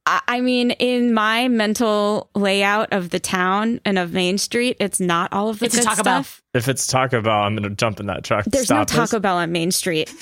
I 0.06 0.20
I 0.28 0.40
mean, 0.40 0.70
in 0.72 1.12
my 1.12 1.48
mental 1.48 2.30
layout 2.34 2.92
of 2.92 3.10
the 3.10 3.20
town 3.20 3.80
and 3.84 3.98
of 3.98 4.12
Main 4.12 4.38
Street, 4.38 4.76
it's 4.80 5.00
not 5.00 5.32
all 5.32 5.48
of 5.50 5.58
the 5.58 5.66
It's 5.66 5.76
good 5.76 5.84
Taco 5.84 6.02
Bell. 6.02 6.22
stuff. 6.25 6.42
If 6.54 6.68
it's 6.68 6.86
Taco 6.86 7.20
Bell, 7.20 7.40
I'm 7.42 7.54
going 7.56 7.68
to 7.68 7.75
jump 7.75 8.00
in 8.00 8.06
that 8.06 8.25
truck. 8.25 8.44
to 8.44 8.50
There's 8.50 8.70
no 8.70 8.84
stop 8.84 8.88
this. 8.88 9.10
Taco 9.10 9.20
Bell 9.20 9.36
on 9.38 9.52
Main 9.52 9.70
Street. 9.72 10.12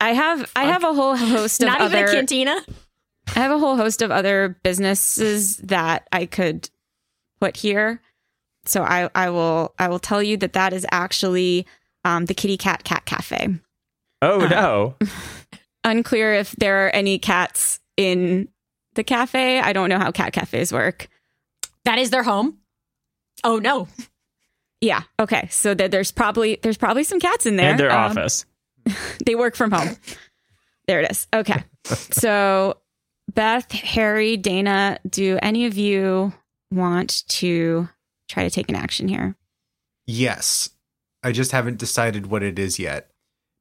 I 0.00 0.10
have 0.14 0.50
I 0.56 0.64
have 0.64 0.82
a 0.84 0.92
whole 0.94 1.16
host 1.16 1.62
of 1.62 1.66
Not 1.68 1.80
other 1.80 1.98
even 1.98 2.08
a 2.08 2.12
cantina. 2.12 2.56
I 3.36 3.40
have 3.40 3.50
a 3.50 3.58
whole 3.58 3.76
host 3.76 4.00
of 4.00 4.10
other 4.10 4.56
businesses 4.62 5.58
that 5.58 6.08
I 6.12 6.24
could 6.26 6.70
put 7.40 7.56
here. 7.58 8.00
So 8.64 8.82
I 8.82 9.10
I 9.14 9.30
will 9.30 9.74
I 9.78 9.88
will 9.88 9.98
tell 9.98 10.22
you 10.22 10.36
that 10.38 10.52
that 10.54 10.72
is 10.72 10.86
actually 10.90 11.66
um, 12.04 12.24
the 12.26 12.34
Kitty 12.34 12.56
Cat 12.56 12.84
Cat 12.84 13.04
Cafe. 13.04 13.58
Oh, 14.22 14.42
Uh, 14.42 14.48
no. 14.48 14.94
Unclear 15.84 16.34
if 16.34 16.52
there 16.56 16.86
are 16.86 16.90
any 16.90 17.18
cats 17.18 17.78
in 17.96 18.48
the 18.94 19.04
cafe. 19.04 19.60
I 19.60 19.72
don't 19.72 19.88
know 19.88 19.98
how 19.98 20.10
cat 20.10 20.32
cafes 20.32 20.72
work. 20.72 21.08
That 21.84 21.98
is 21.98 22.10
their 22.10 22.24
home. 22.24 22.58
Oh 23.44 23.58
no. 23.58 23.86
Yeah. 24.80 25.02
Okay. 25.20 25.46
So 25.50 25.74
that 25.74 25.90
there's 25.92 26.10
probably 26.12 26.58
there's 26.62 26.76
probably 26.76 27.04
some 27.04 27.20
cats 27.20 27.46
in 27.46 27.56
there. 27.56 27.70
and 27.70 27.78
their 27.80 27.90
Um, 27.92 28.10
office. 28.10 28.44
They 29.24 29.34
work 29.34 29.54
from 29.54 29.70
home. 29.70 29.96
there 30.88 31.00
it 31.00 31.10
is. 31.10 31.26
Okay. 31.32 31.62
so 31.84 32.78
Beth, 33.34 33.70
Harry, 33.72 34.36
Dana, 34.36 34.98
do 35.08 35.38
any 35.42 35.64
of 35.66 35.76
you 35.78 36.32
want 36.72 37.26
to 37.28 37.88
try 38.28 38.42
to 38.42 38.50
take 38.50 38.68
an 38.68 38.74
action 38.74 39.06
here? 39.08 39.36
Yes. 40.06 40.70
I 41.22 41.32
just 41.32 41.52
haven't 41.52 41.78
decided 41.78 42.26
what 42.26 42.42
it 42.42 42.58
is 42.58 42.78
yet 42.78 43.10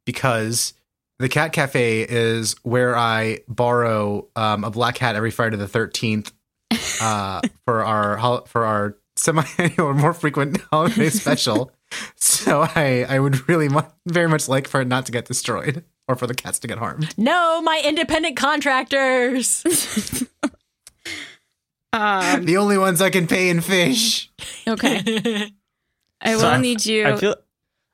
because 0.07 0.73
the 1.19 1.29
cat 1.29 1.53
cafe 1.53 2.01
is 2.01 2.55
where 2.63 2.95
I 2.97 3.41
borrow 3.47 4.27
um, 4.35 4.63
a 4.63 4.71
black 4.71 4.95
cat 4.95 5.15
every 5.15 5.29
Friday 5.31 5.57
the 5.57 5.67
13th 5.67 6.31
uh, 7.01 7.41
for 7.65 7.85
our 7.85 8.43
for 8.47 8.65
our 8.65 8.97
semi-annual 9.15 9.87
or 9.87 9.93
more 9.93 10.13
frequent 10.13 10.59
holiday 10.71 11.09
special. 11.11 11.71
So 12.15 12.61
I 12.75 13.05
I 13.07 13.19
would 13.19 13.47
really 13.47 13.69
mu- 13.69 13.81
very 14.07 14.27
much 14.27 14.47
like 14.49 14.67
for 14.67 14.81
it 14.81 14.87
not 14.87 15.05
to 15.07 15.11
get 15.11 15.25
destroyed 15.25 15.83
or 16.07 16.15
for 16.15 16.25
the 16.27 16.33
cats 16.35 16.57
to 16.59 16.67
get 16.67 16.77
harmed. 16.77 17.13
No, 17.17 17.61
my 17.61 17.81
independent 17.85 18.35
contractors. 18.37 19.63
Um, 21.93 22.45
The 22.45 22.57
only 22.57 22.77
ones 22.77 23.01
I 23.01 23.09
can 23.09 23.27
pay 23.27 23.49
in 23.49 23.61
fish. 23.61 24.29
okay. 24.67 25.49
I 26.21 26.31
will 26.35 26.39
So 26.41 26.57
need 26.59 26.85
you. 26.85 27.07
I 27.07 27.15
feel. 27.15 27.35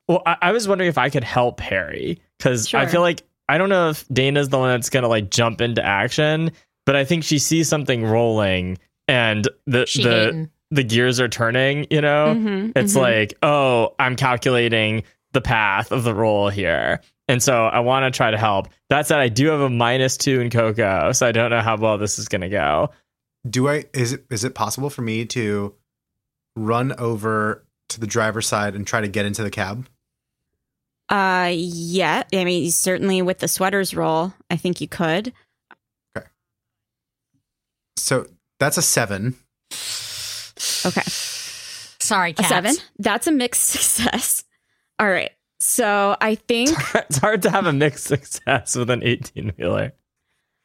Well, 0.08 0.22
I, 0.26 0.38
I 0.42 0.52
was 0.52 0.68
wondering 0.68 0.90
if 0.90 0.98
I 0.98 1.10
could 1.10 1.24
help 1.24 1.60
Harry 1.60 2.20
because 2.38 2.74
I 2.74 2.86
feel 2.88 3.02
like 3.02 3.24
I 3.50 3.58
don't 3.58 3.70
know 3.70 3.90
if 3.90 4.08
Dana's 4.10 4.50
the 4.50 4.58
one 4.60 4.70
that's 4.70 4.90
gonna 4.90 5.08
like 5.08 5.30
jump 5.30 5.62
into 5.62 5.84
action, 5.84 6.52
but 6.86 6.96
I 6.96 7.06
think 7.06 7.24
she 7.24 7.40
sees 7.40 7.68
something 7.70 8.04
rolling 8.06 8.78
and 9.08 9.48
the 9.66 9.86
She 9.86 10.04
the 10.04 10.10
hating. 10.10 10.50
the 10.72 10.84
gears 10.84 11.20
are 11.20 11.28
turning. 11.30 11.88
You 11.90 12.02
know, 12.02 12.36
Mhm, 12.38 12.74
it's 12.76 12.94
mhm. 12.96 13.02
like 13.02 13.34
oh, 13.44 13.96
I'm 14.00 14.16
calculating 14.16 15.04
the 15.34 15.42
path 15.42 15.92
of 15.92 16.04
the 16.04 16.14
roll 16.14 16.50
here. 16.50 17.02
And 17.30 17.42
so 17.42 17.66
I 17.66 17.80
want 17.80 18.04
to 18.12 18.16
try 18.16 18.30
to 18.32 18.38
help. 18.38 18.68
That 18.90 19.08
said, 19.08 19.20
I 19.20 19.30
do 19.30 19.48
have 19.48 19.62
a 19.62 19.70
minus 19.70 20.18
two 20.18 20.42
in 20.42 20.50
Coco, 20.50 21.14
so 21.14 21.26
I 21.26 21.32
don't 21.32 21.50
know 21.52 21.62
how 21.62 21.78
well 21.78 21.98
this 21.98 22.20
is 22.20 22.28
going 22.28 22.42
to 22.42 22.50
go. 22.50 22.90
Do 23.50 23.70
I 23.70 23.86
is 23.94 24.12
it 24.14 24.26
is 24.30 24.44
it 24.44 24.54
possible 24.56 24.90
for 24.90 25.02
me 25.02 25.26
to 25.28 25.74
run 26.56 26.94
over 27.00 27.66
to 27.90 28.00
the 28.00 28.08
driver's 28.08 28.48
side 28.48 28.76
and 28.76 28.86
try 28.86 29.02
to 29.02 29.08
get 29.08 29.26
into 29.26 29.44
the 29.44 29.50
cab? 29.50 29.88
Uh, 31.14 31.52
yeah. 31.54 32.24
I 32.34 32.44
mean, 32.44 32.72
certainly 32.72 33.22
with 33.22 33.38
the 33.40 33.48
sweaters 33.48 33.94
roll, 33.96 34.34
I 34.50 34.56
think 34.58 34.82
you 34.82 34.88
could. 34.88 35.32
Okay. 36.18 36.26
So 37.98 38.26
that's 38.60 38.78
a 38.78 38.82
seven. 38.82 39.36
Okay. 40.86 41.04
Sorry, 41.06 42.34
A 42.38 42.44
seven. 42.44 42.76
That's 43.00 43.28
a 43.28 43.32
mixed 43.32 43.62
success. 43.70 44.44
All 45.00 45.08
right. 45.10 45.32
So 45.60 46.18
I 46.20 46.36
think, 46.36 46.72
it's 46.96 47.18
hard 47.20 47.44
to 47.44 47.50
have 47.52 47.66
a 47.68 47.74
mixed 47.74 48.06
success 48.06 48.76
with 48.76 48.90
an 48.90 49.02
18 49.04 49.54
wheeler. 49.58 49.94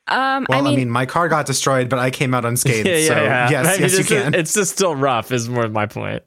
um, 0.08 0.46
Well, 0.48 0.66
I 0.66 0.74
mean, 0.74 0.90
my 0.90 1.06
car 1.06 1.28
got 1.28 1.46
destroyed, 1.46 1.88
but 1.88 1.98
I 2.00 2.10
came 2.10 2.34
out 2.34 2.44
unscathed. 2.44 2.86
Yeah, 2.88 2.96
yeah, 2.96 3.06
so 3.08 3.14
yeah. 3.22 3.50
yes, 3.50 3.66
I 3.66 3.70
mean, 3.72 3.80
yes, 3.82 3.92
you 3.92 3.98
it's 4.00 4.08
just- 4.08 4.22
can. 4.24 4.34
It's 4.34 4.54
just 4.54 4.72
still 4.72 4.96
rough, 4.96 5.30
is 5.30 5.48
more 5.48 5.68
my 5.68 5.86
point. 5.86 6.22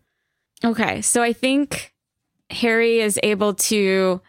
okay. 0.63 1.01
So 1.01 1.21
I 1.21 1.33
think 1.33 1.93
Harry 2.51 2.99
is 2.99 3.19
able 3.23 3.53
to 3.55 4.21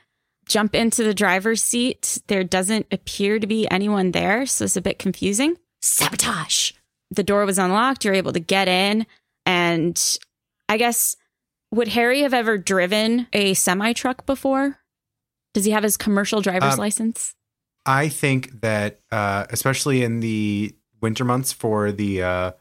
jump 0.48 0.74
into 0.74 1.04
the 1.04 1.14
driver's 1.14 1.62
seat. 1.62 2.18
There 2.26 2.44
doesn't 2.44 2.86
appear 2.92 3.38
to 3.38 3.46
be 3.46 3.68
anyone 3.70 4.10
there. 4.12 4.46
So 4.46 4.64
it's 4.64 4.76
a 4.76 4.80
bit 4.82 4.98
confusing. 4.98 5.56
Sabotage. 5.80 6.72
the 7.10 7.22
door 7.22 7.44
was 7.44 7.58
unlocked. 7.58 8.04
You're 8.04 8.14
able 8.14 8.32
to 8.32 8.40
get 8.40 8.68
in. 8.68 9.06
And 9.44 10.00
I 10.68 10.76
guess, 10.78 11.16
would 11.70 11.88
Harry 11.88 12.20
have 12.22 12.32
ever 12.34 12.56
driven 12.58 13.26
a 13.32 13.54
semi 13.54 13.92
truck 13.92 14.24
before? 14.24 14.78
Does 15.54 15.64
he 15.66 15.72
have 15.72 15.82
his 15.82 15.96
commercial 15.96 16.40
driver's 16.40 16.74
Um, 16.74 16.78
license? 16.78 17.34
I 17.84 18.08
think 18.08 18.60
that, 18.62 19.00
uh, 19.10 19.46
especially 19.50 20.02
in 20.04 20.20
the 20.20 20.74
winter 21.02 21.24
months 21.24 21.52
for 21.52 21.90
the 21.92 22.22
uh, 22.22 22.52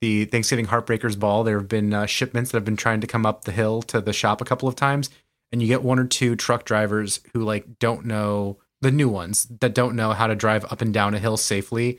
the 0.00 0.24
Thanksgiving 0.26 0.66
Heartbreakers 0.66 1.18
Ball, 1.18 1.44
there 1.44 1.58
have 1.58 1.68
been 1.68 1.92
uh, 1.92 2.06
shipments 2.06 2.50
that 2.50 2.56
have 2.56 2.64
been 2.64 2.76
trying 2.76 3.00
to 3.00 3.06
come 3.06 3.26
up 3.26 3.44
the 3.44 3.52
hill 3.52 3.82
to 3.82 4.00
the 4.00 4.12
shop 4.12 4.40
a 4.40 4.44
couple 4.44 4.68
of 4.68 4.76
times, 4.76 5.10
and 5.52 5.60
you 5.60 5.68
get 5.68 5.82
one 5.82 5.98
or 5.98 6.06
two 6.06 6.36
truck 6.36 6.64
drivers 6.64 7.20
who 7.32 7.40
like 7.40 7.78
don't 7.78 8.06
know 8.06 8.58
the 8.80 8.90
new 8.90 9.08
ones 9.08 9.46
that 9.60 9.74
don't 9.74 9.96
know 9.96 10.12
how 10.12 10.26
to 10.26 10.34
drive 10.34 10.64
up 10.64 10.80
and 10.80 10.94
down 10.94 11.14
a 11.14 11.18
hill 11.18 11.36
safely 11.36 11.98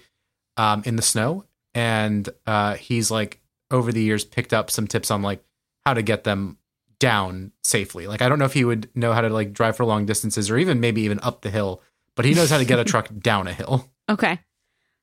um, 0.57 0.81
in 0.85 0.95
the 0.95 1.01
snow, 1.01 1.45
and 1.73 2.29
uh, 2.47 2.75
he's 2.75 3.11
like 3.11 3.39
over 3.69 3.91
the 3.91 4.01
years 4.01 4.25
picked 4.25 4.53
up 4.53 4.71
some 4.71 4.87
tips 4.87 5.11
on 5.11 5.21
like 5.21 5.43
how 5.85 5.93
to 5.93 6.01
get 6.01 6.23
them 6.23 6.57
down 6.99 7.51
safely. 7.63 8.07
Like 8.07 8.21
I 8.21 8.29
don't 8.29 8.39
know 8.39 8.45
if 8.45 8.53
he 8.53 8.65
would 8.65 8.89
know 8.95 9.13
how 9.13 9.21
to 9.21 9.29
like 9.29 9.53
drive 9.53 9.75
for 9.75 9.85
long 9.85 10.05
distances 10.05 10.49
or 10.49 10.57
even 10.57 10.79
maybe 10.79 11.01
even 11.01 11.19
up 11.21 11.41
the 11.41 11.49
hill, 11.49 11.81
but 12.15 12.25
he 12.25 12.33
knows 12.33 12.49
how 12.49 12.57
to 12.57 12.65
get 12.65 12.79
a 12.79 12.83
truck 12.83 13.09
down 13.19 13.47
a 13.47 13.53
hill. 13.53 13.89
Okay. 14.09 14.39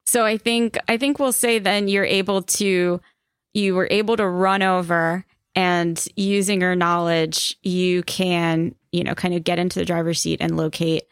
So 0.08 0.24
I 0.24 0.38
think 0.38 0.78
I 0.88 0.96
think 0.96 1.18
we'll 1.18 1.32
say 1.32 1.58
then 1.58 1.86
you're 1.86 2.02
able 2.02 2.40
to 2.40 2.98
you 3.52 3.74
were 3.74 3.88
able 3.90 4.16
to 4.16 4.26
run 4.26 4.62
over 4.62 5.26
and 5.54 6.02
using 6.16 6.62
your 6.62 6.74
knowledge 6.74 7.58
you 7.62 8.02
can, 8.04 8.74
you 8.90 9.04
know, 9.04 9.14
kind 9.14 9.34
of 9.34 9.44
get 9.44 9.58
into 9.58 9.78
the 9.78 9.84
driver's 9.84 10.22
seat 10.22 10.40
and 10.40 10.56
locate 10.56 11.02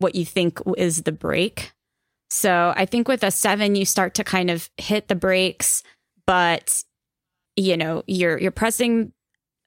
what 0.00 0.14
you 0.14 0.26
think 0.26 0.58
is 0.76 1.04
the 1.04 1.12
brake. 1.12 1.72
So 2.28 2.74
I 2.76 2.84
think 2.84 3.08
with 3.08 3.22
a 3.22 3.30
7 3.30 3.74
you 3.74 3.86
start 3.86 4.12
to 4.16 4.24
kind 4.24 4.50
of 4.50 4.68
hit 4.76 5.08
the 5.08 5.14
brakes 5.14 5.82
but 6.26 6.82
you 7.56 7.78
know, 7.78 8.02
you're 8.06 8.38
you're 8.38 8.50
pressing 8.50 9.14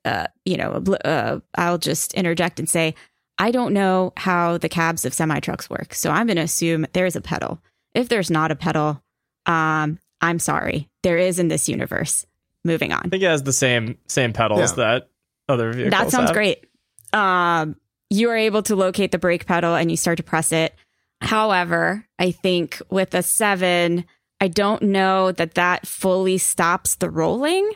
uh, 0.05 0.27
you 0.45 0.57
know, 0.57 0.83
uh, 1.03 1.39
I'll 1.55 1.79
just 1.79 2.13
interject 2.13 2.59
and 2.59 2.69
say 2.69 2.93
I 3.39 3.49
don't 3.49 3.73
know 3.73 4.13
how 4.15 4.59
the 4.59 4.69
cabs 4.69 5.05
of 5.05 5.13
semi 5.15 5.39
trucks 5.39 5.71
work. 5.71 5.95
So 5.95 6.11
I'm 6.11 6.27
going 6.27 6.37
to 6.37 6.43
assume 6.43 6.85
there's 6.93 7.15
a 7.15 7.21
pedal. 7.21 7.59
If 7.95 8.09
there's 8.09 8.29
not 8.29 8.51
a 8.51 8.55
pedal, 8.55 9.01
um, 9.47 9.97
I'm 10.21 10.39
sorry. 10.39 10.89
There 11.03 11.17
is 11.17 11.39
in 11.39 11.47
this 11.47 11.67
universe. 11.69 12.25
Moving 12.63 12.91
on. 12.93 13.01
I 13.05 13.09
think 13.09 13.21
it 13.23 13.27
has 13.27 13.43
the 13.43 13.53
same 13.53 13.97
same 14.07 14.33
pedals 14.33 14.71
Yeah. 14.71 14.75
that 14.75 15.09
other 15.47 15.71
vehicles. 15.71 15.91
That 15.91 16.09
sounds 16.11 16.29
have. 16.29 16.35
great. 16.35 16.65
Um, 17.13 17.75
you 18.09 18.29
are 18.29 18.37
able 18.37 18.63
to 18.63 18.75
locate 18.75 19.11
the 19.11 19.19
brake 19.19 19.45
pedal 19.45 19.75
and 19.75 19.89
you 19.91 19.97
start 19.97 20.17
to 20.17 20.23
press 20.23 20.51
it. 20.51 20.75
However, 21.21 22.05
I 22.19 22.31
think 22.31 22.81
with 22.89 23.13
a 23.13 23.21
seven, 23.21 24.05
I 24.41 24.47
don't 24.47 24.81
know 24.81 25.31
that 25.31 25.53
that 25.55 25.85
fully 25.87 26.37
stops 26.39 26.95
the 26.95 27.09
rolling. 27.09 27.69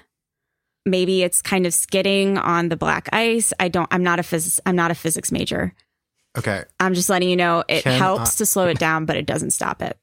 Maybe 0.87 1.21
it's 1.21 1.41
kind 1.43 1.67
of 1.67 1.73
skidding 1.73 2.37
on 2.39 2.69
the 2.69 2.75
black 2.77 3.09
ice. 3.13 3.53
I 3.59 3.67
don't. 3.67 3.87
I'm 3.91 4.01
not 4.03 4.17
a 4.19 4.23
phys- 4.23 4.59
I'm 4.65 4.75
not 4.75 4.89
a 4.91 4.95
physics 4.95 5.31
major. 5.31 5.73
Okay. 6.35 6.63
I'm 6.79 6.95
just 6.95 7.09
letting 7.09 7.29
you 7.29 7.35
know 7.35 7.63
it 7.67 7.83
Can 7.83 7.97
helps 7.99 8.35
I- 8.35 8.37
to 8.39 8.45
slow 8.47 8.67
it 8.67 8.79
down, 8.79 9.05
but 9.05 9.17
it 9.17 9.27
doesn't 9.27 9.51
stop 9.51 9.83
it. 9.83 9.98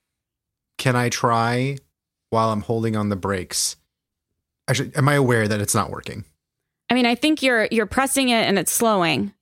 Can 0.79 0.97
I 0.97 1.09
try 1.09 1.79
while 2.31 2.51
I'm 2.51 2.63
holding 2.63 2.97
on 2.97 3.09
the 3.09 3.17
brakes? 3.17 3.77
Actually, 4.69 4.95
am 4.95 5.09
I 5.09 5.15
aware 5.15 5.49
that 5.49 5.61
it's 5.61 5.75
not 5.75 5.91
working? 5.91 6.25
I 6.91 6.95
mean, 6.95 7.07
I 7.07 7.15
think 7.15 7.43
you're 7.43 7.69
you're 7.71 7.87
pressing 7.87 8.29
it 8.29 8.47
and 8.47 8.59
it's 8.59 8.73
slowing, 8.73 9.33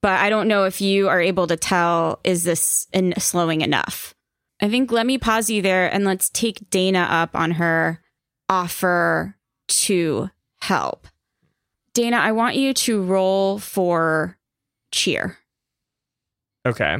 but 0.00 0.20
I 0.20 0.30
don't 0.30 0.48
know 0.48 0.64
if 0.64 0.80
you 0.80 1.08
are 1.08 1.20
able 1.20 1.46
to 1.46 1.56
tell 1.56 2.20
is 2.24 2.44
this 2.44 2.86
in 2.92 3.14
slowing 3.18 3.60
enough. 3.60 4.14
I 4.60 4.68
think 4.68 4.92
let 4.92 5.06
me 5.06 5.18
pause 5.18 5.50
you 5.50 5.62
there 5.62 5.92
and 5.92 6.04
let's 6.04 6.28
take 6.28 6.70
Dana 6.70 7.06
up 7.10 7.34
on 7.34 7.52
her 7.52 8.00
offer 8.48 9.36
to 9.68 10.30
help. 10.60 11.08
Dana, 11.94 12.18
I 12.18 12.32
want 12.32 12.56
you 12.56 12.72
to 12.72 13.02
roll 13.02 13.58
for 13.58 14.38
cheer. 14.92 15.38
Okay. 16.64 16.96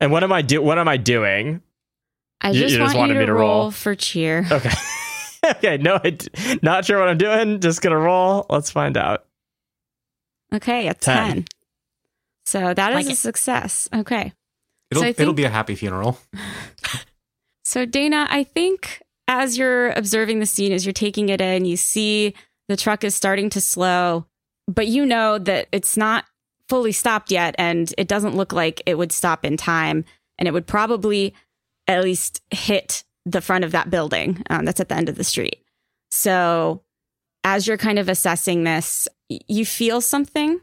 And 0.00 0.12
what 0.12 0.22
am 0.22 0.32
I 0.32 0.42
do? 0.42 0.62
What 0.62 0.78
am 0.78 0.88
I 0.88 0.96
doing? 0.96 1.62
I 2.40 2.52
just 2.52 2.72
you 2.72 2.78
just 2.78 2.94
want 2.94 2.98
wanted 2.98 3.14
you 3.14 3.18
me 3.20 3.26
to 3.26 3.32
to 3.32 3.34
roll, 3.34 3.60
roll. 3.62 3.70
for 3.70 3.94
cheer. 3.94 4.46
Okay. 4.52 4.70
okay. 5.44 5.76
No, 5.78 5.98
I 6.02 6.10
d- 6.10 6.28
not 6.62 6.84
sure 6.84 6.98
what 6.98 7.08
I'm 7.08 7.18
doing. 7.18 7.60
Just 7.60 7.80
gonna 7.82 7.98
roll. 7.98 8.46
Let's 8.50 8.70
find 8.70 8.96
out. 8.96 9.24
Okay, 10.52 10.88
a 10.88 10.94
Ten. 10.94 11.28
10. 11.34 11.44
So 12.44 12.74
that 12.74 12.90
is 12.92 12.94
Like 12.94 13.06
a 13.06 13.10
it. 13.10 13.16
success. 13.18 13.88
Okay. 13.94 14.32
It'll 14.90 15.02
I 15.04 15.08
it'll 15.08 15.32
be 15.34 15.44
a 15.44 15.48
happy 15.50 15.74
funeral. 15.74 16.18
So, 17.64 17.84
Dana, 17.84 18.28
I 18.30 18.44
think 18.44 19.02
as 19.26 19.58
you're 19.58 19.90
observing 19.90 20.38
the 20.38 20.46
scene, 20.46 20.70
as 20.70 20.86
you're 20.86 20.92
taking 20.92 21.30
it 21.30 21.40
in, 21.40 21.64
you 21.64 21.76
see 21.76 22.32
the 22.68 22.76
truck 22.76 23.02
is 23.02 23.12
starting 23.12 23.50
to 23.50 23.60
slow, 23.60 24.24
but 24.68 24.86
you 24.86 25.04
know 25.04 25.36
that 25.38 25.66
it's 25.72 25.96
not 25.96 26.26
fully 26.68 26.92
stopped 26.92 27.32
yet, 27.32 27.56
and 27.58 27.92
it 27.98 28.06
doesn't 28.06 28.36
look 28.36 28.52
like 28.52 28.82
it 28.86 28.96
would 28.96 29.10
stop 29.10 29.44
in 29.44 29.56
time. 29.56 30.04
And 30.38 30.46
it 30.46 30.52
would 30.52 30.68
probably 30.68 31.34
at 31.88 32.02
least 32.04 32.40
hit 32.50 33.04
the 33.24 33.40
front 33.40 33.64
of 33.64 33.72
that 33.72 33.90
building 33.90 34.42
um, 34.50 34.64
that's 34.64 34.80
at 34.80 34.88
the 34.88 34.94
end 34.96 35.08
of 35.08 35.16
the 35.16 35.24
street. 35.24 35.62
So, 36.10 36.82
as 37.44 37.66
you're 37.66 37.76
kind 37.78 37.98
of 37.98 38.08
assessing 38.08 38.64
this, 38.64 39.08
you 39.28 39.64
feel 39.66 40.00
something 40.00 40.60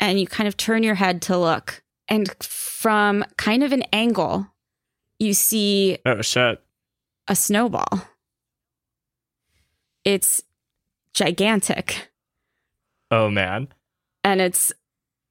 and 0.00 0.18
you 0.20 0.26
kind 0.26 0.48
of 0.48 0.56
turn 0.56 0.82
your 0.82 0.94
head 0.96 1.22
to 1.22 1.38
look. 1.38 1.82
And 2.08 2.30
from 2.42 3.24
kind 3.36 3.62
of 3.62 3.72
an 3.72 3.82
angle, 3.92 4.46
you 5.18 5.32
see 5.34 5.98
Oh 6.06 6.22
shit. 6.22 6.62
a 7.28 7.34
snowball. 7.34 7.88
It's 10.04 10.42
gigantic 11.14 12.10
Oh 13.10 13.30
man. 13.30 13.68
and 14.24 14.40
it's 14.40 14.72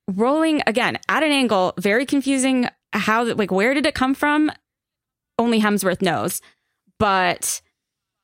rolling 0.07 0.61
again 0.67 0.97
at 1.09 1.23
an 1.23 1.31
angle, 1.31 1.73
very 1.77 2.05
confusing 2.05 2.67
how 2.93 3.23
like 3.23 3.51
where 3.51 3.73
did 3.73 3.85
it 3.85 3.93
come 3.95 4.13
from? 4.15 4.51
Only 5.37 5.59
Hemsworth 5.59 6.01
knows. 6.01 6.41
But 6.99 7.61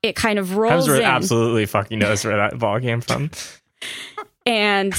it 0.02 0.16
kind 0.16 0.40
of 0.40 0.56
rolls 0.56 0.88
Hemsworth 0.88 1.00
in 1.00 1.06
absolutely 1.06 1.66
fucking 1.66 2.00
knows 2.00 2.26
where 2.26 2.38
that 2.38 2.58
ball 2.58 2.80
came 2.80 3.02
from. 3.02 3.32
and 4.46 4.94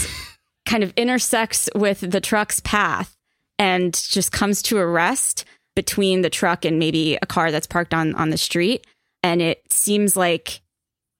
kind 0.66 0.82
of 0.82 0.92
intersects 0.96 1.68
with 1.74 2.00
the 2.00 2.20
truck's 2.20 2.60
path 2.60 3.16
and 3.58 3.94
just 3.94 4.32
comes 4.32 4.62
to 4.62 4.78
a 4.78 4.86
rest 4.86 5.44
between 5.74 6.22
the 6.22 6.30
truck 6.30 6.64
and 6.64 6.78
maybe 6.78 7.18
a 7.20 7.26
car 7.26 7.50
that's 7.50 7.66
parked 7.66 7.94
on 7.94 8.14
on 8.14 8.30
the 8.30 8.36
street 8.36 8.86
and 9.22 9.40
it 9.40 9.62
seems 9.72 10.16
like 10.16 10.60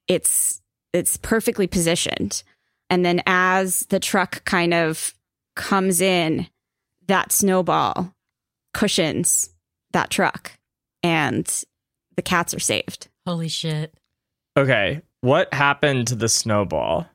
it's 0.08 0.60
it's 0.92 1.16
perfectly 1.16 1.66
positioned 1.66 2.42
and 2.90 3.04
then 3.04 3.22
as 3.26 3.86
the 3.88 4.00
truck 4.00 4.44
kind 4.44 4.74
of 4.74 5.14
comes 5.56 6.00
in 6.00 6.46
that 7.06 7.32
snowball 7.32 8.12
cushions 8.74 9.50
that 9.92 10.10
truck 10.10 10.52
and 11.02 11.64
the 12.16 12.22
cats 12.22 12.54
are 12.54 12.60
saved 12.60 13.08
Holy 13.26 13.48
shit. 13.48 13.94
Okay. 14.56 15.02
What 15.20 15.52
happened 15.54 16.08
to 16.08 16.14
the 16.14 16.28
snowball? 16.28 17.06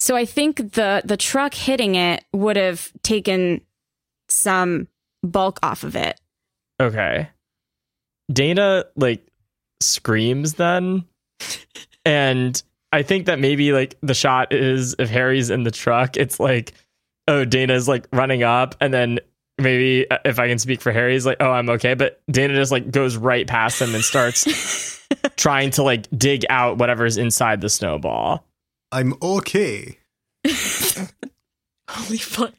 So 0.00 0.16
I 0.16 0.24
think 0.24 0.72
the 0.72 1.02
the 1.04 1.16
truck 1.16 1.54
hitting 1.54 1.94
it 1.94 2.24
would 2.32 2.56
have 2.56 2.92
taken 3.02 3.60
some 4.28 4.88
bulk 5.22 5.58
off 5.62 5.84
of 5.84 5.96
it. 5.96 6.20
Okay. 6.80 7.28
Dana 8.32 8.84
like 8.96 9.26
screams 9.80 10.54
then. 10.54 11.04
and 12.04 12.62
I 12.92 13.02
think 13.02 13.26
that 13.26 13.38
maybe 13.38 13.72
like 13.72 13.96
the 14.00 14.14
shot 14.14 14.52
is 14.52 14.94
if 14.98 15.08
Harry's 15.08 15.50
in 15.50 15.64
the 15.64 15.70
truck, 15.70 16.16
it's 16.16 16.38
like, 16.38 16.72
oh, 17.26 17.44
Dana's 17.44 17.88
like 17.88 18.06
running 18.12 18.42
up. 18.42 18.74
And 18.80 18.92
then 18.92 19.18
maybe 19.62 20.10
uh, 20.10 20.18
if 20.24 20.38
I 20.38 20.48
can 20.48 20.58
speak 20.58 20.80
for 20.80 20.92
Harry, 20.92 21.12
he's 21.14 21.24
like, 21.26 21.38
oh, 21.40 21.50
I'm 21.50 21.68
okay. 21.70 21.94
But 21.94 22.20
Dana 22.30 22.54
just 22.54 22.72
like 22.72 22.90
goes 22.90 23.16
right 23.16 23.46
past 23.46 23.80
him 23.80 23.94
and 23.94 24.04
starts 24.04 25.00
trying 25.36 25.70
to 25.72 25.82
like 25.82 26.06
dig 26.16 26.44
out 26.50 26.78
whatever's 26.78 27.16
inside 27.16 27.60
the 27.60 27.68
snowball. 27.68 28.44
I'm 28.90 29.14
okay. 29.22 29.98
Holy 31.88 32.18
fuck. 32.18 32.54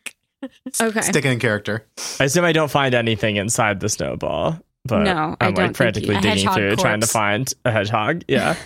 Okay. 0.81 1.01
Sticking 1.01 1.31
in 1.33 1.39
character. 1.39 1.85
I 2.19 2.25
assume 2.25 2.43
I 2.45 2.51
don't 2.51 2.69
find 2.71 2.93
anything 2.93 3.37
inside 3.37 3.79
the 3.79 3.89
snowball. 3.89 4.59
But 4.85 5.03
No, 5.03 5.37
I 5.39 5.45
I'm 5.47 5.53
don't 5.53 5.55
think 5.55 5.57
like 5.57 5.75
frantically 5.77 6.15
digging 6.15 6.29
hedgehog 6.31 6.55
through 6.55 6.75
trying 6.75 6.99
to 7.01 7.07
find 7.07 7.51
a 7.65 7.71
hedgehog. 7.71 8.23
Yeah. 8.27 8.55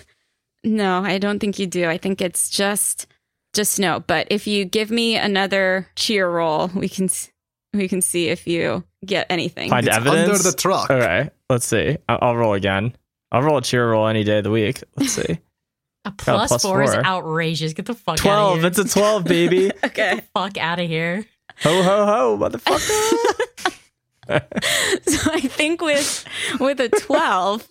No, 0.64 1.02
I 1.04 1.18
don't 1.20 1.40
think 1.40 1.60
you 1.60 1.68
do. 1.68 1.86
I 1.88 1.98
think 1.98 2.20
it's 2.20 2.50
just 2.50 3.06
just 3.54 3.74
snow. 3.74 4.02
But 4.06 4.28
if 4.32 4.48
you 4.48 4.66
give 4.66 4.90
me 4.92 5.16
another 5.16 5.88
cheer 5.96 6.28
roll, 6.30 6.68
we 6.74 6.90
can 6.90 7.06
s- 7.06 7.30
we 7.74 7.88
can 7.88 8.02
see 8.02 8.30
if 8.30 8.48
you 8.48 8.84
get 9.06 9.28
anything. 9.30 9.70
Find 9.70 9.88
It's 9.88 9.96
evidence. 9.96 10.30
under 10.40 10.52
the 10.52 10.58
truck. 10.58 10.90
All 10.90 10.98
right, 11.00 11.32
let's 11.50 11.66
see. 11.66 11.98
I'll, 12.10 12.20
I'll 12.22 12.36
roll 12.38 12.54
again. 12.54 12.96
I'll 13.32 13.42
roll 13.44 13.58
a 13.58 13.62
cheer 13.62 13.90
roll 13.92 14.08
any 14.08 14.24
day 14.24 14.38
of 14.40 14.44
the 14.46 14.52
week. 14.52 14.84
Let's 14.96 15.14
see. 15.14 15.40
A 16.06 16.12
plus, 16.12 16.48
plus 16.48 16.62
four, 16.62 16.82
is 16.84 16.94
outrageous. 16.96 17.74
Get 17.74 17.86
the 17.86 17.94
fuck 17.94 18.14
out 18.14 18.20
of 18.20 18.22
twelve. 18.22 18.58
here. 18.60 18.68
It's 18.68 18.80
a 18.80 18.88
twelve, 18.88 19.26
baby. 19.26 19.72
Okay. 19.84 20.22
fuck 20.34 20.58
out 20.58 20.80
of 20.80 20.88
here. 20.88 21.26
ho 21.60 21.84
ho 21.84 22.06
ho, 22.06 22.38
motherfucker. 22.40 23.34
so 25.08 25.32
I 25.32 25.42
think 25.42 25.82
with 25.82 26.26
with 26.60 26.80
a 26.82 26.90
12 26.90 27.68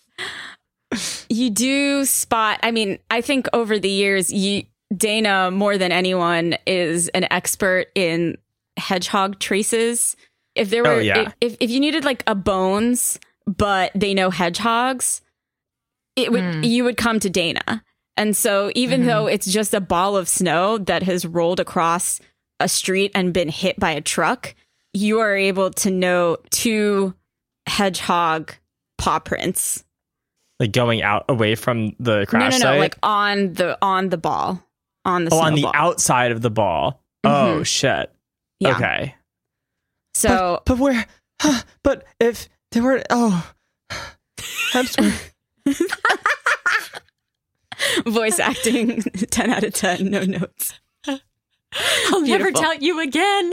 you 1.29 1.51
do 1.51 2.05
spot 2.07 2.59
I 2.63 2.71
mean 2.71 2.99
I 3.11 3.21
think 3.21 3.47
over 3.53 3.79
the 3.79 3.91
years 3.91 4.33
you 4.33 4.65
Dana 4.97 5.51
more 5.51 5.77
than 5.77 5.93
anyone 5.93 6.57
is 6.67 7.09
an 7.09 7.27
expert 7.31 7.89
in 7.95 8.39
hedgehog 8.77 9.39
traces 9.39 10.17
if 10.55 10.71
there 10.71 10.83
were 10.83 10.91
Oh, 10.91 10.99
yeah. 10.99 11.33
if 11.41 11.57
if 11.61 11.71
you 11.71 11.81
needed 11.81 12.05
like 12.05 12.23
a 12.27 12.35
bones 12.35 13.19
but 13.47 13.93
they 13.95 14.13
know 14.15 14.31
hedgehogs 14.31 15.21
it 16.17 16.33
would 16.33 16.43
Hmm. 16.43 16.63
you 16.65 16.85
would 16.85 16.97
come 16.97 17.19
to 17.21 17.31
Dana 17.31 17.83
and 18.17 18.37
so 18.37 18.71
even 18.75 19.03
Mhm. 19.03 19.07
though 19.07 19.27
it's 19.27 19.47
just 19.47 19.75
a 19.75 19.81
ball 19.81 20.17
of 20.17 20.29
snow 20.29 20.79
that 20.79 21.03
has 21.03 21.25
rolled 21.27 21.61
across 21.61 22.21
a 22.61 22.69
street 22.69 23.13
and 23.15 23.33
been 23.33 23.49
hit 23.51 23.79
by 23.79 23.91
a 23.93 24.01
truck 24.01 24.55
you 24.95 25.19
are 25.21 25.37
able 25.37 25.71
to 25.71 25.91
know 25.91 26.39
two 26.51 27.15
hedgehog 27.67 28.53
paw 28.99 29.19
prints. 29.19 29.85
like 30.59 30.73
going 30.73 31.03
out 31.03 31.25
away 31.29 31.55
from 31.55 31.95
the 32.01 32.25
crash 32.27 32.53
no, 32.53 32.59
no, 32.59 32.65
no, 32.65 32.71
site. 32.73 32.81
like 32.81 32.97
on 33.03 33.53
the 33.53 33.77
on 33.83 34.09
the 34.09 34.17
ball, 34.17 34.63
on 35.05 35.25
the 35.27 35.31
oh, 35.35 35.39
on 35.39 35.53
the 35.53 35.61
snowball. 35.61 35.73
outside 35.75 36.33
of 36.33 36.41
the 36.41 36.49
ball. 36.51 37.03
Oh 37.25 37.59
Mhm. 37.61 37.67
shit. 37.67 38.11
Yeah. 38.61 38.77
Okay. 38.77 39.15
So 40.15 40.63
But 40.65 40.79
where? 40.79 41.07
Huh, 41.41 41.63
but 41.83 42.05
if 42.19 42.49
they 42.73 42.81
were, 42.81 43.03
oh, 43.11 43.53
Hemsworth. 44.73 45.33
voice 48.07 48.39
acting, 48.39 49.03
ten 49.31 49.51
out 49.51 49.65
of 49.65 49.75
ten, 49.75 50.11
no 50.11 50.23
notes. 50.25 50.75
I'll 51.07 52.23
never 52.23 52.51
tell 52.53 52.75
you 52.75 53.01
again. 53.01 53.53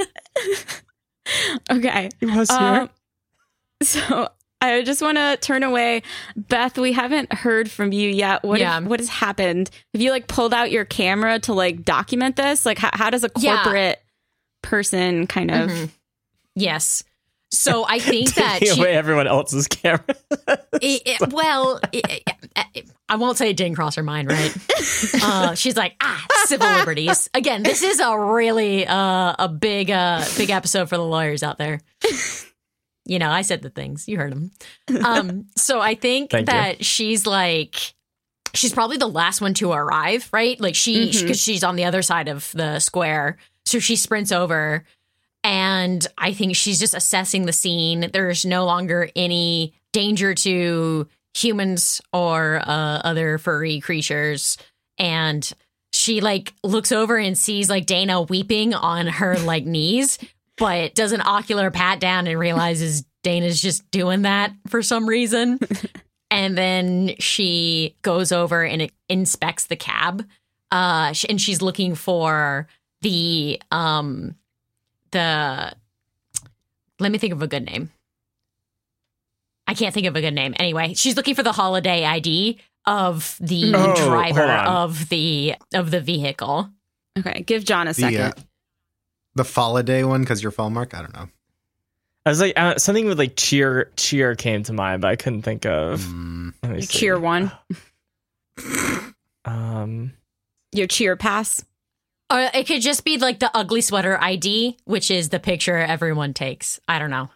Okay, 1.69 2.09
He 2.19 2.25
was 2.25 2.49
here. 2.49 2.59
um, 2.59 2.89
so 3.81 4.29
I 4.61 4.81
just 4.83 5.01
want 5.01 5.17
to 5.17 5.37
turn 5.41 5.63
away. 5.63 6.03
Beth, 6.37 6.77
we 6.77 6.93
haven't 6.93 7.33
heard 7.33 7.69
from 7.69 7.91
you 7.91 8.09
yet. 8.09 8.43
What 8.43 8.59
Yeah. 8.61 8.75
have- 8.75 8.85
what 8.87 8.99
has 9.01 9.09
happened? 9.09 9.69
Have 9.93 10.01
you 10.01 10.11
like 10.11 10.27
pulled 10.27 10.53
out 10.53 10.71
your 10.71 10.85
camera 10.85 11.39
to 11.39 11.53
like 11.53 11.83
document 11.83 12.37
this? 12.37 12.65
Like 12.65 12.77
how, 12.77 12.91
how 12.93 13.09
does 13.09 13.25
a 13.25 13.29
Yeah. 13.37 13.57
Person 14.63 15.28
kind 15.28 15.52
of 15.52 15.69
Mhm. 15.69 15.89
Yes. 16.56 17.04
So 17.52 17.86
I 17.88 17.99
think 17.99 18.34
that 18.36 18.60
she, 18.63 18.69
away 18.80 18.93
everyone 18.93 19.28
else's 19.28 19.67
camera. 19.67 20.04
it, 20.82 21.02
it- 21.06 21.32
well, 21.34 21.80
it, 21.91 22.23
I 23.08 23.15
won't 23.17 23.38
say 23.38 23.52
it 23.52 23.58
didn't 23.58 23.76
cross 23.76 23.95
her 23.95 24.04
mind, 24.04 24.30
right? 24.30 24.56
Uh, 25.21 25.54
she's 25.56 25.76
like, 25.78 25.95
ah, 26.02 26.26
civil 26.45 26.67
liberties. 26.67 27.30
Again, 27.34 27.63
this 27.63 27.82
is 27.84 27.99
a 27.99 28.17
really 28.17 28.86
uh, 28.88 29.36
a 29.38 29.47
big 29.49 29.89
uh, 29.91 30.23
big 30.38 30.49
episode 30.49 30.89
for 30.89 30.97
the 30.97 31.04
lawyers 31.06 31.43
out 31.43 31.58
there. 31.58 31.80
You 33.06 33.19
know, 33.19 33.30
I 33.30 33.41
said 33.41 33.62
the 33.62 33.69
things 33.69 34.08
you 34.08 34.17
heard 34.17 34.32
them. 34.32 34.52
Um, 35.06 35.45
so 35.58 35.80
I 35.82 35.95
think 35.95 36.32
Thank 36.32 36.47
you. 36.47 36.54
that 36.54 36.86
she's 36.86 37.26
like, 37.28 37.93
she's 38.54 38.73
probably 38.73 38.97
the 38.97 39.08
last 39.10 39.41
one 39.41 39.54
to 39.56 39.71
arrive, 39.73 40.30
right? 40.34 40.60
Like 40.60 40.76
she, 40.76 41.12
because 41.12 41.39
she's 41.41 41.63
on 41.63 41.76
the 41.76 41.84
other 41.86 42.02
side 42.02 42.28
of 42.30 42.49
the 42.54 42.80
square, 42.80 43.38
so 43.65 43.80
she 43.80 43.95
sprints 43.95 44.32
over, 44.32 44.84
and 45.43 46.06
I 46.17 46.34
think 46.34 46.56
she's 46.56 46.80
just 46.80 46.93
assessing 46.93 47.45
the 47.45 47.54
scene. 47.54 48.10
There's 48.12 48.45
no 48.45 48.65
longer 48.65 49.10
any 49.15 49.73
danger 49.91 50.34
to 50.34 51.08
humans 51.34 52.02
or 52.12 52.62
uh, 52.63 53.02
other 53.04 53.38
furry 53.38 53.80
creatures, 53.80 54.58
and 54.97 55.52
she 55.91 56.21
like 56.21 56.54
looks 56.63 56.91
over 56.91 57.17
and 57.17 57.38
sees 57.38 57.69
like 57.69 57.86
Dana 57.86 58.21
weeping 58.21 58.73
on 58.73 59.08
her 59.08 59.38
like 59.39 59.65
knees, 59.65 60.17
but 60.58 60.95
does 60.95 61.12
an 61.12 61.21
ocular 61.21 61.71
pat 61.71 61.99
down 61.99 62.28
and 62.28 62.39
realizes 62.39 63.04
Dana's 63.23 63.62
just 63.62 63.89
doing 63.91 64.23
that 64.23 64.54
for 64.67 64.82
some 64.82 65.08
reason. 65.08 65.60
and 66.32 66.58
then 66.58 67.13
she 67.19 67.95
goes 68.02 68.32
over 68.32 68.63
and 68.63 68.91
inspects 69.08 69.65
the 69.65 69.76
cab. 69.76 70.26
Uh, 70.71 71.13
and 71.30 71.39
she's 71.39 71.62
looking 71.62 71.93
for 71.95 72.67
the 73.03 73.61
um 73.71 74.35
the 75.11 75.73
let 76.99 77.11
me 77.11 77.17
think 77.19 77.33
of 77.33 77.41
a 77.43 77.47
good 77.47 77.65
name. 77.65 77.91
I 79.67 79.73
can't 79.75 79.93
think 79.93 80.07
of 80.07 80.15
a 80.15 80.21
good 80.21 80.33
name. 80.33 80.53
Anyway, 80.59 80.93
she's 80.95 81.15
looking 81.15 81.35
for 81.35 81.43
the 81.43 81.51
holiday 81.53 82.03
ID 82.03 82.59
of 82.85 83.37
the 83.39 83.71
Oh, 83.75 83.95
driver 83.95 84.41
of 84.51 85.07
the 85.09 85.55
of 85.73 85.91
the 85.91 86.01
vehicle. 86.01 86.69
Okay, 87.17 87.43
give 87.43 87.63
Jon 87.63 87.87
a 87.87 87.93
The, 87.93 88.01
second. 88.01 88.19
uh, 88.21 88.31
the 89.35 89.45
Foliday 89.45 90.03
one 90.03 90.21
because 90.21 90.41
your 90.43 90.51
Fallmark. 90.51 90.93
I 90.93 91.01
don't 91.01 91.13
know. 91.13 91.29
I 92.25 92.29
was 92.29 92.39
like 92.41 92.53
uh, 92.57 92.77
something 92.77 93.05
with 93.05 93.19
like 93.19 93.35
cheer 93.35 93.91
cheer 93.97 94.35
came 94.35 94.63
to 94.63 94.73
mind, 94.73 95.01
but 95.01 95.09
I 95.09 95.15
couldn't 95.15 95.41
think 95.43 95.65
of. 95.65 96.01
Mm, 96.01 96.53
let 96.63 96.69
me 96.71 96.75
Your 96.77 96.81
see. 96.83 96.97
cheer 96.99 97.19
one, 97.19 97.51
Um, 99.45 100.13
your 100.71 100.87
cheer 100.87 101.15
pass. 101.15 101.63
Or 102.31 102.39
it 102.53 102.65
could 102.67 102.81
just 102.81 103.03
be 103.05 103.17
like 103.17 103.39
the 103.39 103.51
ugly 103.55 103.81
sweater 103.81 104.17
ID, 104.19 104.77
which 104.86 105.12
is 105.12 105.29
the 105.29 105.39
picture 105.39 105.77
everyone 105.77 106.33
takes. 106.33 106.79
I 106.88 106.99
don't 106.99 107.09
know. 107.12 107.29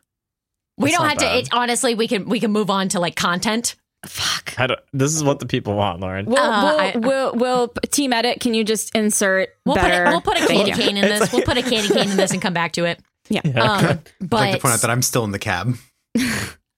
We 0.78 0.90
That's 0.92 0.98
don't 1.02 1.10
have 1.10 1.18
bad. 1.20 1.32
to. 1.34 1.40
It, 1.40 1.50
honestly, 1.52 1.96
we 1.96 2.08
can 2.08 2.26
we 2.30 2.40
can 2.40 2.52
move 2.52 2.70
on 2.70 2.90
to 2.90 3.00
like 3.00 3.16
content. 3.16 3.76
Fuck. 4.06 4.60
I 4.60 4.68
don't, 4.68 4.80
this 4.94 5.14
is 5.16 5.24
what 5.24 5.40
the 5.40 5.48
people 5.48 5.76
want, 5.76 6.00
Lauren. 6.00 6.26
We'll, 6.28 6.38
Uh, 6.38 6.64
we'll, 6.64 6.80
I- 6.80 6.94
we'll, 6.96 7.34
we'll, 7.36 7.68
team 7.90 8.14
edit. 8.14 8.40
Can 8.40 8.54
you 8.54 8.64
just 8.64 8.96
insert 8.96 9.50
We'll 9.66 9.76
better? 9.76 10.04
put 10.06 10.08
a, 10.08 10.12
we'll 10.12 10.22
put 10.22 10.38
a 10.42 10.48
candy 10.48 10.72
cane 10.72 10.98
in 10.98 11.02
this. 11.02 11.34
We'll 11.34 11.42
put 11.42 11.58
a 11.58 11.64
candy 11.64 11.90
cane 11.90 12.12
in 12.12 12.16
this 12.18 12.32
and 12.32 12.42
come 12.42 12.54
back 12.54 12.74
to 12.74 12.86
it. 12.86 13.00
Yeah. 13.30 13.42
Um, 13.42 13.54
I'd 13.86 14.00
but 14.22 14.38
like 14.40 14.56
to 14.56 14.62
point 14.62 14.74
out 14.76 14.82
that 14.82 14.90
I'm 14.90 15.02
still 15.02 15.26
in 15.26 15.32
the 15.32 15.40
cab. 15.40 15.76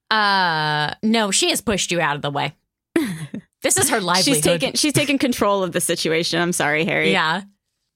uh, 0.10 0.94
no, 1.04 1.30
she 1.32 1.50
has 1.52 1.62
pushed 1.62 1.92
you 1.92 2.02
out 2.02 2.16
of 2.16 2.22
the 2.24 2.32
way. 2.32 2.56
This 3.62 3.78
is 3.78 3.90
her 3.90 4.02
livelihood. 4.02 4.36
She's 4.36 4.44
taken. 4.44 4.74
She's 4.74 4.94
taken 4.94 5.18
control 5.20 5.64
of 5.64 5.74
the 5.74 5.82
situation. 5.82 6.42
I'm 6.42 6.54
sorry, 6.54 6.86
Harry. 6.86 7.12
Yeah, 7.12 7.42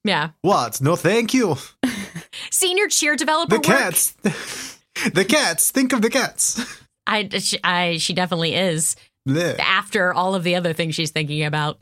yeah. 0.03 0.29
What? 0.41 0.81
No, 0.81 0.95
thank 0.95 1.33
you. 1.33 1.55
Senior 2.51 2.87
cheer 2.87 3.15
developer 3.15 3.51
The 3.55 3.59
work. 3.59 3.63
cats. 3.65 4.11
the 5.13 5.25
cats. 5.25 5.71
Think 5.71 5.93
of 5.93 6.01
the 6.01 6.09
cats. 6.09 6.59
I, 7.05 7.27
she, 7.39 7.59
I, 7.63 7.97
she 7.97 8.13
definitely 8.13 8.55
is. 8.55 8.95
Bleh. 9.27 9.57
After 9.59 10.13
all 10.13 10.35
of 10.35 10.43
the 10.43 10.55
other 10.55 10.73
things 10.73 10.95
she's 10.95 11.11
thinking 11.11 11.43
about, 11.43 11.79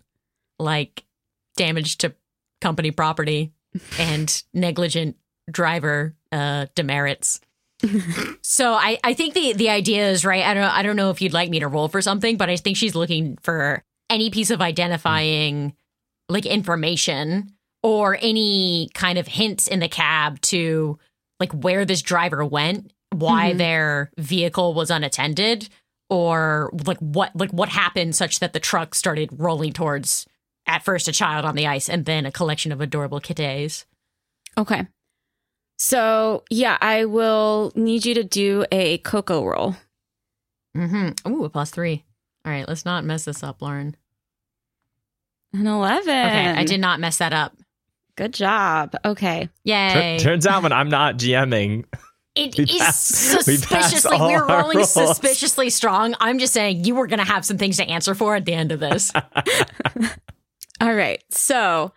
like 0.59 1.03
damage 1.57 1.97
to 1.99 2.13
company 2.61 2.91
property 2.91 3.51
and 3.99 4.43
negligent 4.53 5.17
driver 5.49 6.15
uh, 6.31 6.67
demerits. 6.75 7.41
so 8.43 8.73
I, 8.73 8.99
I 9.03 9.15
think 9.15 9.33
the 9.33 9.53
the 9.53 9.69
idea 9.69 10.07
is 10.11 10.23
right. 10.23 10.43
I 10.45 10.53
don't 10.53 10.63
I 10.63 10.83
don't 10.83 10.95
know 10.95 11.09
if 11.09 11.19
you'd 11.19 11.33
like 11.33 11.49
me 11.49 11.59
to 11.61 11.67
roll 11.67 11.87
for 11.87 11.99
something, 11.99 12.37
but 12.37 12.47
I 12.47 12.55
think 12.57 12.77
she's 12.77 12.93
looking 12.93 13.37
for 13.41 13.83
any 14.07 14.29
piece 14.29 14.51
of 14.51 14.61
identifying 14.61 15.73
like 16.29 16.45
information 16.45 17.53
or 17.83 18.17
any 18.21 18.89
kind 18.93 19.17
of 19.17 19.27
hints 19.27 19.67
in 19.67 19.79
the 19.79 19.89
cab 19.89 20.39
to 20.41 20.97
like 21.39 21.51
where 21.53 21.85
this 21.85 22.01
driver 22.01 22.45
went, 22.45 22.91
why 23.11 23.53
Mhm. 23.53 23.57
their 23.57 24.11
vehicle 24.17 24.73
was 24.73 24.91
unattended, 24.91 25.69
or 26.09 26.69
like 26.85 26.97
what 26.99 27.35
like 27.35 27.51
what 27.51 27.69
happened 27.69 28.15
such 28.15 28.39
that 28.39 28.53
the 28.53 28.59
truck 28.59 28.93
started 28.95 29.29
rolling 29.33 29.73
towards 29.73 30.25
at 30.67 30.83
first 30.83 31.07
a 31.07 31.11
child 31.11 31.43
on 31.45 31.55
the 31.55 31.65
ice 31.67 31.89
and 31.89 32.05
then 32.05 32.25
a 32.25 32.31
collection 32.31 32.71
of 32.71 32.79
adorable 32.81 33.19
kittens. 33.19 33.85
Okay. 34.57 34.85
So 35.79 36.43
yeah, 36.51 36.77
I 36.79 37.05
will 37.05 37.71
need 37.75 38.05
you 38.05 38.13
to 38.13 38.23
do 38.23 38.65
a 38.71 38.99
cocoa 38.99 39.43
roll. 39.43 39.75
Mm-hmm. 40.77 41.31
Ooh, 41.33 41.43
a 41.45 41.49
plus 41.49 41.71
three. 41.71 42.03
All 42.45 42.51
right, 42.51 42.67
let's 42.67 42.85
not 42.85 43.03
mess 43.03 43.25
this 43.25 43.43
up, 43.43 43.61
Lauren. 43.61 43.95
An 45.53 45.67
eleven. 45.67 46.09
Okay, 46.27 46.49
I 46.51 46.63
did 46.63 46.79
not 46.79 46.99
mess 46.99 47.17
that 47.17 47.33
up. 47.33 47.55
Good 48.15 48.33
job. 48.33 48.95
Okay. 49.05 49.49
Yay. 49.63 50.17
Tur- 50.19 50.23
turns 50.23 50.47
out 50.47 50.63
when 50.63 50.71
I'm 50.71 50.89
not 50.89 51.15
GMing, 51.17 51.85
It 52.35 52.57
We 52.57 52.63
is 52.65 52.77
pass- 52.77 52.99
suspiciously. 52.99 54.17
all 54.17 54.29
We're 54.31 54.45
rolling 54.47 54.77
rules. 54.77 54.91
suspiciously 54.93 55.69
strong. 55.69 56.15
I'm 56.19 56.39
just 56.39 56.53
saying 56.53 56.85
you 56.85 56.95
were 56.95 57.07
going 57.07 57.19
to 57.19 57.25
have 57.25 57.43
some 57.45 57.57
things 57.57 57.77
to 57.77 57.85
answer 57.89 58.15
for 58.15 58.35
at 58.35 58.45
the 58.45 58.53
end 58.53 58.71
of 58.71 58.79
this. 58.79 59.11
All 60.81 60.93
right. 60.95 61.23
So 61.29 61.91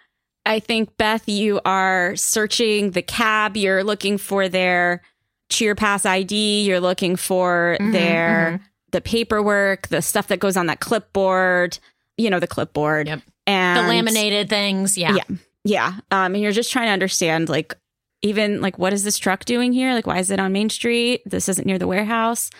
I 0.44 0.59
think 0.61 0.96
Beth, 0.96 1.29
you 1.29 1.61
are 1.64 2.16
searching 2.16 2.90
the 2.90 3.03
cab. 3.03 3.57
You're 3.57 3.83
looking 3.85 4.18
for 4.18 4.48
their 4.48 5.03
cheer 5.48 5.74
pass 5.74 6.05
ID. 6.05 6.64
You're 6.64 6.81
looking 6.81 7.16
for 7.16 7.77
Mhm, 7.81 7.92
their 7.92 8.61
the 8.90 9.00
paperwork, 9.00 9.88
the 9.88 10.03
stuff 10.03 10.29
that 10.29 10.38
goes 10.40 10.57
on 10.57 10.66
that 10.66 10.81
clipboard. 10.81 11.79
You 12.18 12.31
know, 12.31 12.38
the 12.40 12.46
clipboard. 12.46 13.07
Yep. 13.09 13.22
And 13.46 13.79
the 13.79 13.88
laminated 13.88 14.48
things. 14.48 14.96
Yeah. 14.98 15.14
Yeah. 15.16 15.37
Yeah. 15.64 15.94
Um, 16.11 16.35
and 16.35 16.40
you're 16.40 16.53
just 16.53 16.70
trying 16.72 16.87
to 16.88 16.92
understand, 16.92 17.48
like, 17.48 17.74
even 18.22 18.61
like, 18.61 18.79
what 18.79 18.92
is 18.92 19.05
this 19.05 19.18
truck 19.18 19.44
doing 19.44 19.72
here? 19.72 19.92
Like, 19.94 20.07
why 20.07 20.18
is 20.18 20.31
it 20.31 20.40
on 20.40 20.53
Main 20.53 20.70
Street? 20.70 21.22
This 21.27 21.48
isn't 21.48 21.66
near 21.66 21.79
the 21.79 21.87
warehouse. 21.87 22.50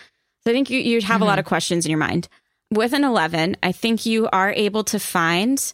So 0.43 0.51
I 0.51 0.53
think 0.53 0.69
you, 0.69 0.79
you 0.79 1.01
have 1.01 1.21
a 1.21 1.25
lot 1.25 1.39
of 1.39 1.45
questions 1.45 1.85
in 1.85 1.89
your 1.91 1.97
mind. 1.99 2.27
With 2.71 2.93
an 2.93 3.03
11, 3.03 3.57
I 3.63 3.71
think 3.71 4.05
you 4.05 4.27
are 4.31 4.51
able 4.51 4.83
to 4.85 4.99
find 4.99 5.73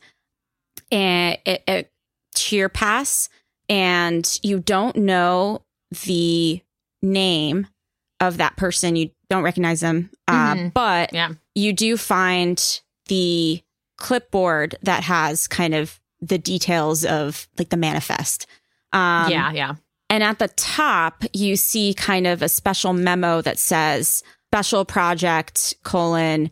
a, 0.93 1.39
a, 1.47 1.63
a 1.69 1.85
cheer 2.35 2.69
pass 2.69 3.29
and 3.69 4.39
you 4.43 4.59
don't 4.59 4.95
know 4.97 5.63
the 6.05 6.61
name 7.01 7.67
of 8.19 8.37
that 8.37 8.55
person. 8.57 8.95
You 8.95 9.09
don't 9.29 9.43
recognize 9.43 9.79
them. 9.79 10.09
Uh, 10.27 10.55
Mhm. 10.55 10.73
but 10.73 11.13
Yeah. 11.13 11.29
you 11.55 11.73
do 11.73 11.97
find 11.97 12.81
the 13.07 13.61
clipboard 13.97 14.75
that 14.83 15.03
has 15.03 15.47
kind 15.47 15.73
of 15.73 15.99
the 16.21 16.37
details 16.37 17.03
of 17.05 17.47
like 17.57 17.69
the 17.69 17.77
manifest. 17.77 18.47
Um, 18.93 19.31
yeah. 19.31 19.51
Yeah. 19.51 19.75
And 20.09 20.23
at 20.23 20.39
the 20.39 20.49
top, 20.49 21.23
you 21.33 21.55
see 21.55 21.93
kind 21.93 22.27
of 22.27 22.41
a 22.41 22.49
special 22.49 22.93
memo 22.93 23.41
that 23.41 23.57
says 23.57 24.23
special 24.51 24.83
project 24.83 25.75
colon 25.83 26.51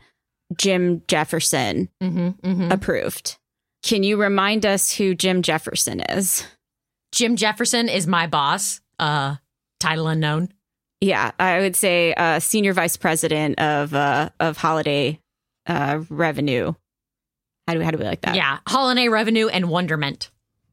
Jim 0.57 1.03
Jefferson 1.07 1.89
Mm-hmm, 2.01 2.29
mm-hmm. 2.47 2.71
approved. 2.71 3.37
Can 3.83 4.03
you 4.03 4.17
remind 4.17 4.65
us 4.65 4.91
who 4.91 5.15
Jim 5.15 5.41
Jefferson 5.41 6.01
is? 6.01 6.45
Jim 7.11 7.35
Jefferson 7.35 7.89
is 7.89 8.07
my 8.07 8.27
boss. 8.27 8.81
Uh, 8.97 9.35
title 9.79 10.07
unknown. 10.07 10.49
Yeah, 11.01 11.31
I 11.39 11.59
would 11.59 11.75
say 11.75 12.13
uh, 12.13 12.39
senior 12.39 12.73
vice 12.73 12.97
president 12.97 13.59
of 13.59 13.93
uh, 13.93 14.29
of 14.39 14.57
holiday 14.57 15.19
uh, 15.65 16.01
revenue. 16.09 16.73
How 17.69 17.73
do 17.73 17.79
we, 17.79 17.85
how 17.85 17.91
do 17.91 17.97
we 17.99 18.05
like 18.05 18.21
that? 18.21 18.35
Yeah. 18.35 18.57
Holiday 18.67 19.07
revenue 19.09 19.47
and 19.47 19.69
wonderment. 19.69 20.31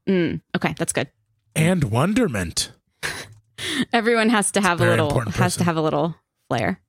Mm, 0.09 0.41
okay, 0.55 0.73
that's 0.77 0.93
good. 0.93 1.09
And 1.55 1.85
wonderment. 1.85 2.71
Everyone 3.93 4.29
has 4.29 4.51
to 4.51 4.61
have 4.61 4.81
a 4.81 4.85
little 4.85 5.07
important 5.07 5.35
has 5.35 5.55
to 5.57 5.63
have 5.63 5.77
a 5.77 5.81
little 5.81 6.15
flair. 6.49 6.79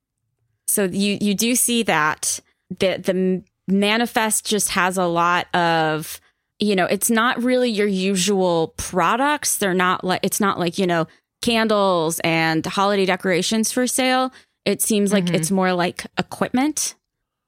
So 0.66 0.84
you 0.84 1.18
you 1.20 1.34
do 1.34 1.54
see 1.54 1.82
that 1.84 2.40
the 2.70 2.96
the 2.98 3.42
manifest 3.66 4.46
just 4.46 4.70
has 4.70 4.96
a 4.96 5.04
lot 5.06 5.46
of 5.54 6.20
you 6.58 6.74
know 6.76 6.84
it's 6.86 7.10
not 7.10 7.42
really 7.42 7.70
your 7.70 7.86
usual 7.86 8.74
products. 8.76 9.56
They're 9.56 9.74
not 9.74 10.04
like 10.04 10.20
it's 10.22 10.40
not 10.40 10.58
like 10.58 10.78
you 10.78 10.86
know 10.86 11.06
candles 11.42 12.20
and 12.24 12.64
holiday 12.66 13.04
decorations 13.06 13.72
for 13.72 13.86
sale. 13.86 14.32
It 14.64 14.82
seems 14.82 15.12
like 15.12 15.24
Mhm. 15.26 15.34
it's 15.34 15.50
more 15.50 15.72
like 15.72 16.04
equipment, 16.18 16.94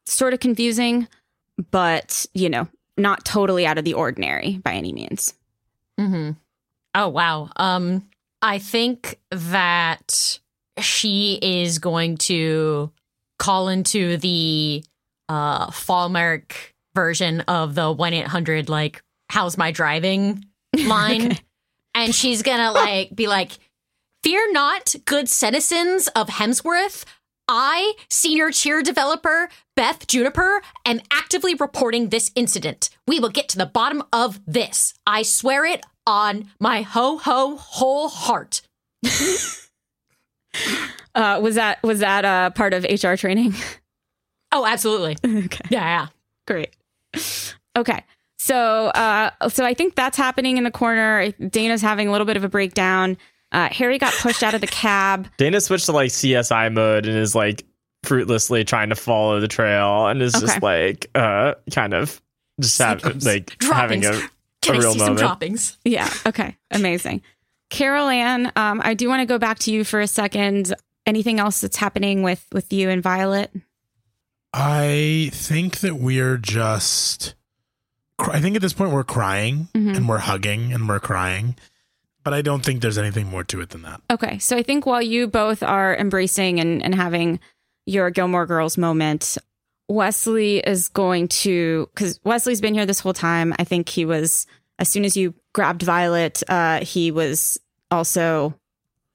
sort 0.07 0.33
of 0.33 0.40
confusing, 0.40 1.07
but 1.70 2.27
you 2.35 2.49
know, 2.49 2.68
not 2.96 3.25
totally 3.25 3.66
out 3.66 3.79
of 3.79 3.85
the 3.85 3.94
ordinary 3.94 4.59
by 4.59 4.73
any 4.75 4.92
means. 4.92 5.35
hmm 5.99 6.31
Oh 6.94 7.09
wow. 7.09 7.49
Um, 7.57 8.09
I 8.42 8.59
think 8.59 9.18
that 9.31 10.40
she 10.81 11.38
is 11.40 11.79
going 11.79 12.16
to 12.18 12.90
call 13.38 13.68
into 13.68 14.16
the 14.16 14.83
uh 15.29 15.70
Fallmark 15.70 16.75
version 16.94 17.42
of 17.42 17.75
the 17.75 17.92
one 17.92 18.12
eight 18.12 18.27
hundred 18.27 18.68
like 18.68 19.03
"How's 19.29 19.57
my 19.57 19.70
driving" 19.70 20.44
line, 20.87 21.27
Okay. 21.27 21.40
and 21.94 22.14
she's 22.14 22.42
gonna 22.42 22.73
like 22.73 23.14
be 23.14 23.29
like, 23.29 23.53
"Fear 24.25 24.53
not, 24.53 24.94
good 25.05 25.29
citizens 25.29 26.09
of 26.16 26.27
Hemsworth." 26.29 27.05
I, 27.52 27.94
senior 28.08 28.52
cheer 28.52 28.80
developer 28.80 29.48
Beth 29.74 30.06
Juniper, 30.06 30.62
am 30.86 31.00
actively 31.10 31.54
reporting 31.56 32.08
this 32.08 32.30
incident. 32.36 32.90
We 33.08 33.18
will 33.18 33.28
get 33.28 33.48
to 33.48 33.58
the 33.58 33.66
bottom 33.66 34.04
of 34.12 34.40
this. 34.46 34.94
I 35.04 35.22
swear 35.22 35.64
it 35.64 35.84
on 36.06 36.50
my 36.60 36.82
ho 36.82 37.18
ho 37.18 37.56
whole 37.56 38.08
heart. 38.08 38.62
Uh, 41.12 41.40
was 41.42 41.56
that 41.56 41.82
was 41.82 42.00
that 42.00 42.24
uh, 42.24 42.50
part 42.50 42.72
of 42.72 42.84
HR 42.84 43.14
training? 43.14 43.54
Oh, 44.52 44.66
absolutely. 44.66 45.16
okay. 45.24 45.60
Yeah, 45.70 45.84
yeah. 45.84 46.06
Great. 46.46 46.70
Okay. 47.76 48.02
So, 48.36 48.86
uh, 48.86 49.30
so 49.48 49.64
I 49.64 49.74
think 49.74 49.94
that's 49.94 50.16
happening 50.16 50.56
in 50.56 50.64
the 50.64 50.72
corner. 50.72 51.30
Dana's 51.32 51.82
having 51.82 52.08
a 52.08 52.10
little 52.10 52.24
bit 52.24 52.36
of 52.36 52.42
a 52.42 52.48
breakdown. 52.48 53.16
Uh, 53.52 53.68
Harry 53.72 53.98
got 53.98 54.12
pushed 54.14 54.42
out 54.42 54.54
of 54.54 54.60
the 54.60 54.66
cab. 54.66 55.28
Dana 55.36 55.60
switched 55.60 55.86
to 55.86 55.92
like 55.92 56.10
CSI 56.10 56.72
mode 56.72 57.06
and 57.06 57.16
is 57.16 57.34
like 57.34 57.64
fruitlessly 58.04 58.64
trying 58.64 58.88
to 58.90 58.94
follow 58.94 59.40
the 59.40 59.48
trail 59.48 60.06
and 60.06 60.22
is 60.22 60.32
just 60.32 60.62
like 60.62 61.10
uh 61.14 61.54
kind 61.74 61.92
of 61.92 62.20
just 62.60 62.78
have, 62.78 63.04
like 63.24 63.56
having 63.62 64.04
a 64.04 64.12
Can 64.62 64.74
a 64.76 64.78
I 64.78 64.80
real 64.80 64.92
see 64.92 64.98
moment. 64.98 65.18
some 65.18 65.26
droppings? 65.26 65.78
Yeah. 65.84 66.08
Okay. 66.26 66.56
Amazing. 66.70 67.22
Carol 67.70 68.08
Anne, 68.08 68.50
um, 68.56 68.80
I 68.84 68.94
do 68.94 69.08
want 69.08 69.20
to 69.20 69.26
go 69.26 69.38
back 69.38 69.58
to 69.60 69.72
you 69.72 69.84
for 69.84 70.00
a 70.00 70.06
second. 70.06 70.74
Anything 71.06 71.38
else 71.40 71.60
that's 71.60 71.76
happening 71.76 72.22
with 72.22 72.44
with 72.52 72.72
you 72.72 72.88
and 72.90 73.02
Violet? 73.02 73.50
I 74.52 75.30
think 75.32 75.78
that 75.80 75.96
we're 75.96 76.36
just. 76.36 77.34
I 78.18 78.40
think 78.40 78.54
at 78.56 78.60
this 78.62 78.74
point 78.74 78.92
we're 78.92 79.04
crying 79.04 79.68
Mhm. 79.74 79.96
and 79.96 80.08
we're 80.08 80.18
hugging 80.18 80.72
and 80.74 80.86
we're 80.88 81.00
crying, 81.00 81.56
but 82.22 82.35
I 82.35 82.42
don't 82.42 82.64
think 82.64 82.83
there's 82.83 82.98
anything 82.98 83.26
more 83.26 83.44
to 83.44 83.61
it 83.61 83.70
than 83.70 83.83
that. 83.83 84.00
Okay. 84.11 84.38
So 84.38 84.56
I 84.56 84.62
think 84.62 84.87
while 84.87 85.02
you 85.02 85.26
both 85.26 85.62
are 85.62 85.96
embracing 85.96 86.61
and, 86.61 86.83
and 86.83 86.94
having 86.94 87.40
your 87.87 88.11
Gilmore 88.11 88.46
Girls 88.46 88.76
moment, 88.76 89.38
Wesley 89.88 90.59
is 90.59 90.88
going 90.88 91.28
to, 91.28 91.88
because 91.94 92.20
Wesley's 92.24 92.61
been 92.61 92.74
here 92.74 92.87
this 92.87 93.00
whole 93.00 93.12
time. 93.12 93.54
I 93.59 93.64
think 93.64 93.88
he 93.88 94.04
was, 94.04 94.46
as 94.78 94.88
soon 94.88 95.04
as 95.04 95.16
you 95.16 95.35
grabbed 95.52 95.83
Violet, 95.83 96.42
uh, 96.48 96.85
he 96.85 97.11
was 97.11 97.59
also 97.90 98.54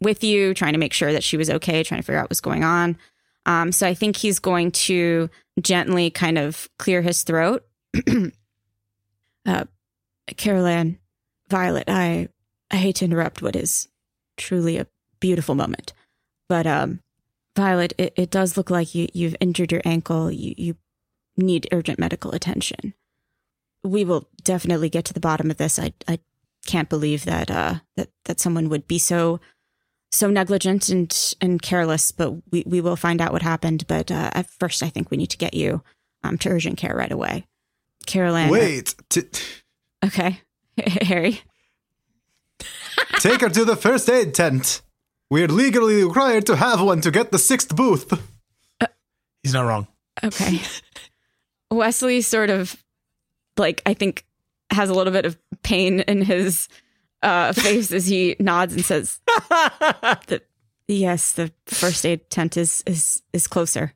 with 0.01 0.23
you, 0.23 0.53
trying 0.53 0.73
to 0.73 0.79
make 0.79 0.93
sure 0.93 1.13
that 1.13 1.23
she 1.23 1.37
was 1.37 1.49
okay, 1.49 1.83
trying 1.83 2.01
to 2.01 2.05
figure 2.05 2.19
out 2.19 2.23
what 2.23 2.29
was 2.29 2.41
going 2.41 2.63
on. 2.63 2.97
Um, 3.45 3.71
so 3.71 3.87
I 3.87 3.93
think 3.93 4.17
he's 4.17 4.39
going 4.39 4.71
to 4.71 5.29
gently 5.61 6.09
kind 6.09 6.37
of 6.37 6.67
clear 6.77 7.01
his 7.01 7.23
throat. 7.23 7.65
uh, 9.45 9.65
Carol 10.35 10.65
Anne, 10.65 10.97
Violet, 11.49 11.85
I, 11.87 12.29
I 12.71 12.77
hate 12.77 12.97
to 12.97 13.05
interrupt 13.05 13.41
what 13.41 13.55
is 13.55 13.87
truly 14.37 14.77
a 14.77 14.87
beautiful 15.19 15.55
moment. 15.55 15.93
But 16.47 16.67
um, 16.67 17.01
Violet, 17.55 17.93
it, 17.97 18.13
it 18.15 18.31
does 18.31 18.57
look 18.57 18.69
like 18.69 18.93
you, 18.93 19.07
you've 19.13 19.35
injured 19.39 19.71
your 19.71 19.81
ankle. 19.85 20.31
You, 20.31 20.53
you 20.57 20.75
need 21.37 21.67
urgent 21.71 21.99
medical 21.99 22.31
attention. 22.31 22.93
We 23.83 24.03
will 24.03 24.27
definitely 24.43 24.89
get 24.89 25.05
to 25.05 25.13
the 25.13 25.19
bottom 25.19 25.51
of 25.51 25.57
this. 25.57 25.79
I, 25.79 25.93
I 26.07 26.19
can't 26.65 26.89
believe 26.89 27.25
that 27.25 27.51
uh, 27.51 27.75
that 27.95 28.09
that 28.25 28.39
someone 28.39 28.67
would 28.69 28.87
be 28.87 28.97
so 28.97 29.39
so 30.11 30.29
negligent 30.29 30.89
and 30.89 31.35
and 31.39 31.61
careless. 31.61 32.11
But 32.11 32.33
we, 32.51 32.63
we 32.65 32.81
will 32.81 32.95
find 32.95 33.21
out 33.21 33.31
what 33.31 33.43
happened. 33.43 33.85
But 33.87 34.11
uh, 34.11 34.31
at 34.33 34.49
first, 34.49 34.81
I 34.81 34.89
think 34.89 35.11
we 35.11 35.17
need 35.17 35.29
to 35.29 35.37
get 35.37 35.53
you 35.53 35.83
um, 36.23 36.37
to 36.39 36.49
urgent 36.49 36.77
care 36.77 36.95
right 36.95 37.11
away. 37.11 37.45
Carol 38.07 38.35
Anne, 38.35 38.49
Wait, 38.49 38.95
t- 39.09 39.23
okay, 40.03 40.41
Harry. 41.01 41.41
Take 43.19 43.41
her 43.41 43.49
to 43.49 43.65
the 43.65 43.75
first 43.75 44.09
aid 44.09 44.33
tent. 44.33 44.81
We're 45.29 45.47
legally 45.47 46.03
required 46.03 46.45
to 46.47 46.55
have 46.55 46.81
one 46.81 47.01
to 47.01 47.11
get 47.11 47.31
the 47.31 47.39
sixth 47.39 47.75
booth. 47.75 48.11
He's 49.43 49.53
not 49.53 49.63
wrong. 49.63 49.87
Okay. 50.23 50.61
Wesley 51.71 52.21
sort 52.21 52.49
of 52.49 52.75
like 53.57 53.81
I 53.85 53.93
think 53.93 54.25
has 54.71 54.89
a 54.89 54.93
little 54.93 55.13
bit 55.13 55.25
of 55.25 55.37
pain 55.63 56.01
in 56.01 56.21
his 56.21 56.67
uh 57.21 57.53
face 57.53 57.91
as 57.91 58.07
he 58.07 58.35
nods 58.39 58.73
and 58.73 58.85
says 58.85 59.19
that 59.49 60.43
yes, 60.87 61.33
the 61.33 61.51
first 61.65 62.05
aid 62.05 62.29
tent 62.29 62.57
is 62.57 62.83
is 62.85 63.21
is 63.33 63.47
closer. 63.47 63.93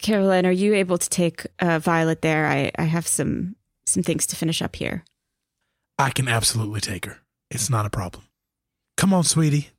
Carol 0.00 0.30
Anne, 0.30 0.46
are 0.46 0.52
you 0.52 0.74
able 0.74 0.98
to 0.98 1.08
take 1.08 1.46
uh 1.58 1.78
Violet 1.78 2.22
there? 2.22 2.46
I 2.46 2.70
I 2.78 2.84
have 2.84 3.06
some 3.06 3.56
some 3.86 4.02
things 4.02 4.26
to 4.28 4.36
finish 4.36 4.60
up 4.62 4.76
here. 4.76 5.04
I 5.98 6.10
can 6.10 6.28
absolutely 6.28 6.80
take 6.80 7.06
her. 7.06 7.18
It's 7.50 7.70
not 7.70 7.86
a 7.86 7.90
problem. 7.90 8.24
Come 8.96 9.12
on, 9.14 9.24
sweetie. 9.24 9.70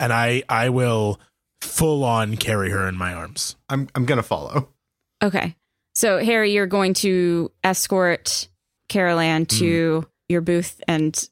And 0.00 0.12
I 0.12 0.42
I 0.48 0.68
will 0.70 1.20
full 1.60 2.04
on 2.04 2.36
carry 2.36 2.70
her 2.70 2.88
in 2.88 2.96
my 2.96 3.14
arms. 3.14 3.56
I'm 3.68 3.88
I'm 3.94 4.04
gonna 4.04 4.22
follow. 4.22 4.68
Okay. 5.22 5.56
So 5.94 6.18
Harry, 6.18 6.52
you're 6.52 6.66
going 6.66 6.94
to 6.94 7.52
escort 7.62 8.48
Carol 8.88 9.18
Anne 9.20 9.46
mm. 9.46 9.58
to 9.58 10.06
your 10.28 10.40
booth 10.40 10.80
and 10.88 11.28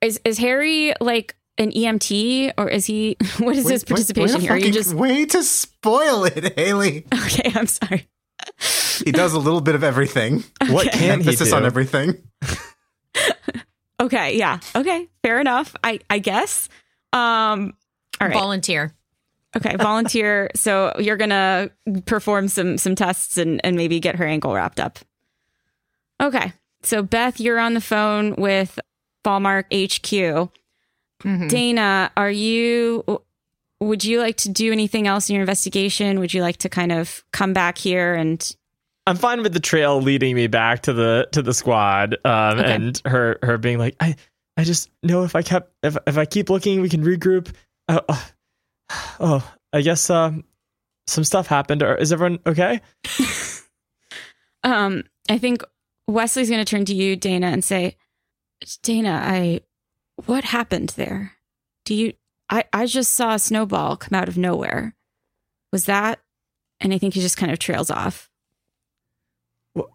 is 0.00 0.20
is 0.24 0.38
Harry 0.38 0.94
like 1.00 1.36
an 1.58 1.72
EMT 1.72 2.54
or 2.56 2.68
is 2.68 2.86
he 2.86 3.16
what 3.38 3.56
is 3.56 3.68
his 3.68 3.82
Wait, 3.82 3.82
wait, 3.82 3.86
participation 3.86 4.34
way 4.36 4.40
to 4.40 4.40
here? 4.40 4.52
Are 4.52 4.58
you 4.58 4.72
just 4.72 4.94
way 4.94 5.26
to 5.26 5.42
spoil 5.42 6.24
it, 6.24 6.56
Helie. 6.56 7.04
Okay, 7.12 7.52
I'm 7.54 7.66
sorry. 7.66 8.08
He 9.04 9.12
does 9.12 9.34
a 9.34 9.38
little 9.38 9.60
bit 9.60 9.74
of 9.74 9.84
everything. 9.84 10.44
what 10.68 10.86
Okay. 10.86 10.98
can 10.98 11.20
he 11.20 11.28
Emphasis 11.28 11.50
do? 11.50 11.56
on 11.56 11.66
everything. 11.66 12.16
Okay, 14.00 14.38
yeah. 14.38 14.58
Okay, 14.74 15.08
fair 15.22 15.40
enough. 15.40 15.76
I 15.84 16.00
I 16.08 16.18
guess. 16.18 16.68
Um 17.12 17.74
all 18.20 18.28
right. 18.28 18.34
Volunteer. 18.34 18.94
Okay, 19.56 19.76
volunteer. 19.76 20.50
so 20.56 20.94
you're 20.98 21.16
gonna 21.16 21.70
perform 22.06 22.48
some 22.48 22.78
some 22.78 22.94
tests 22.94 23.38
and 23.38 23.60
and 23.64 23.76
maybe 23.76 24.00
get 24.00 24.16
her 24.16 24.26
ankle 24.26 24.54
wrapped 24.54 24.80
up. 24.80 24.98
Okay. 26.20 26.52
So 26.82 27.02
Beth, 27.02 27.40
you're 27.40 27.58
on 27.58 27.74
the 27.74 27.80
phone 27.80 28.34
with 28.36 28.78
Fallmark 29.24 29.66
HQ. 29.72 30.50
Mhm. 31.22 31.48
Dana, 31.50 32.10
are 32.16 32.30
you 32.30 33.04
would 33.80 34.04
you 34.04 34.20
like 34.20 34.36
to 34.38 34.48
do 34.48 34.72
anything 34.72 35.06
else 35.06 35.28
in 35.28 35.34
your 35.34 35.42
investigation? 35.42 36.20
Would 36.20 36.32
you 36.34 36.42
like 36.42 36.58
to 36.58 36.68
kind 36.68 36.92
of 36.92 37.24
come 37.32 37.52
back 37.52 37.78
here 37.78 38.14
and 38.14 38.54
I'm 39.06 39.16
fine 39.16 39.42
with 39.42 39.52
the 39.54 39.60
trail 39.60 40.00
leading 40.00 40.34
me 40.36 40.46
back 40.46 40.82
to 40.82 40.92
the 40.92 41.28
to 41.32 41.42
the 41.42 41.54
squad, 41.54 42.16
um, 42.24 42.60
Okay. 42.60 42.74
and 42.74 43.02
her 43.06 43.38
her 43.42 43.58
being 43.58 43.78
like, 43.78 43.96
I 44.00 44.16
I 44.56 44.64
just 44.64 44.90
know 45.02 45.24
if 45.24 45.34
I 45.34 45.42
kept 45.42 45.72
if 45.82 45.96
if 46.06 46.18
I 46.18 46.24
keep 46.26 46.50
looking, 46.50 46.80
we 46.80 46.88
can 46.88 47.02
regroup. 47.02 47.52
Uh, 47.88 48.00
uh, 48.08 48.20
oh, 49.20 49.54
I 49.72 49.80
guess 49.82 50.10
um, 50.10 50.44
some 51.06 51.24
stuff 51.24 51.46
happened. 51.46 51.82
Or 51.82 51.94
is 51.96 52.12
everyone 52.12 52.38
okay? 52.46 52.80
um 54.64 55.04
I 55.28 55.38
think 55.38 55.62
Wesley's 56.06 56.50
going 56.50 56.64
to 56.64 56.70
turn 56.70 56.84
to 56.86 56.94
you 56.94 57.16
Dana 57.16 57.46
and 57.48 57.64
say, 57.64 57.96
"Dana, 58.82 59.20
I 59.24 59.60
what 60.26 60.44
happened 60.44 60.90
there? 60.90 61.32
Do 61.84 61.94
you 61.94 62.12
I 62.48 62.64
I 62.72 62.86
just 62.86 63.14
saw 63.14 63.34
a 63.34 63.38
snowball 63.38 63.96
come 63.96 64.16
out 64.18 64.28
of 64.28 64.36
nowhere. 64.36 64.94
Was 65.72 65.86
that 65.86 66.20
and 66.80 66.92
I 66.92 66.98
think 66.98 67.14
he 67.14 67.20
just 67.20 67.36
kind 67.36 67.52
of 67.52 67.58
trails 67.58 67.90
off. 67.90 68.29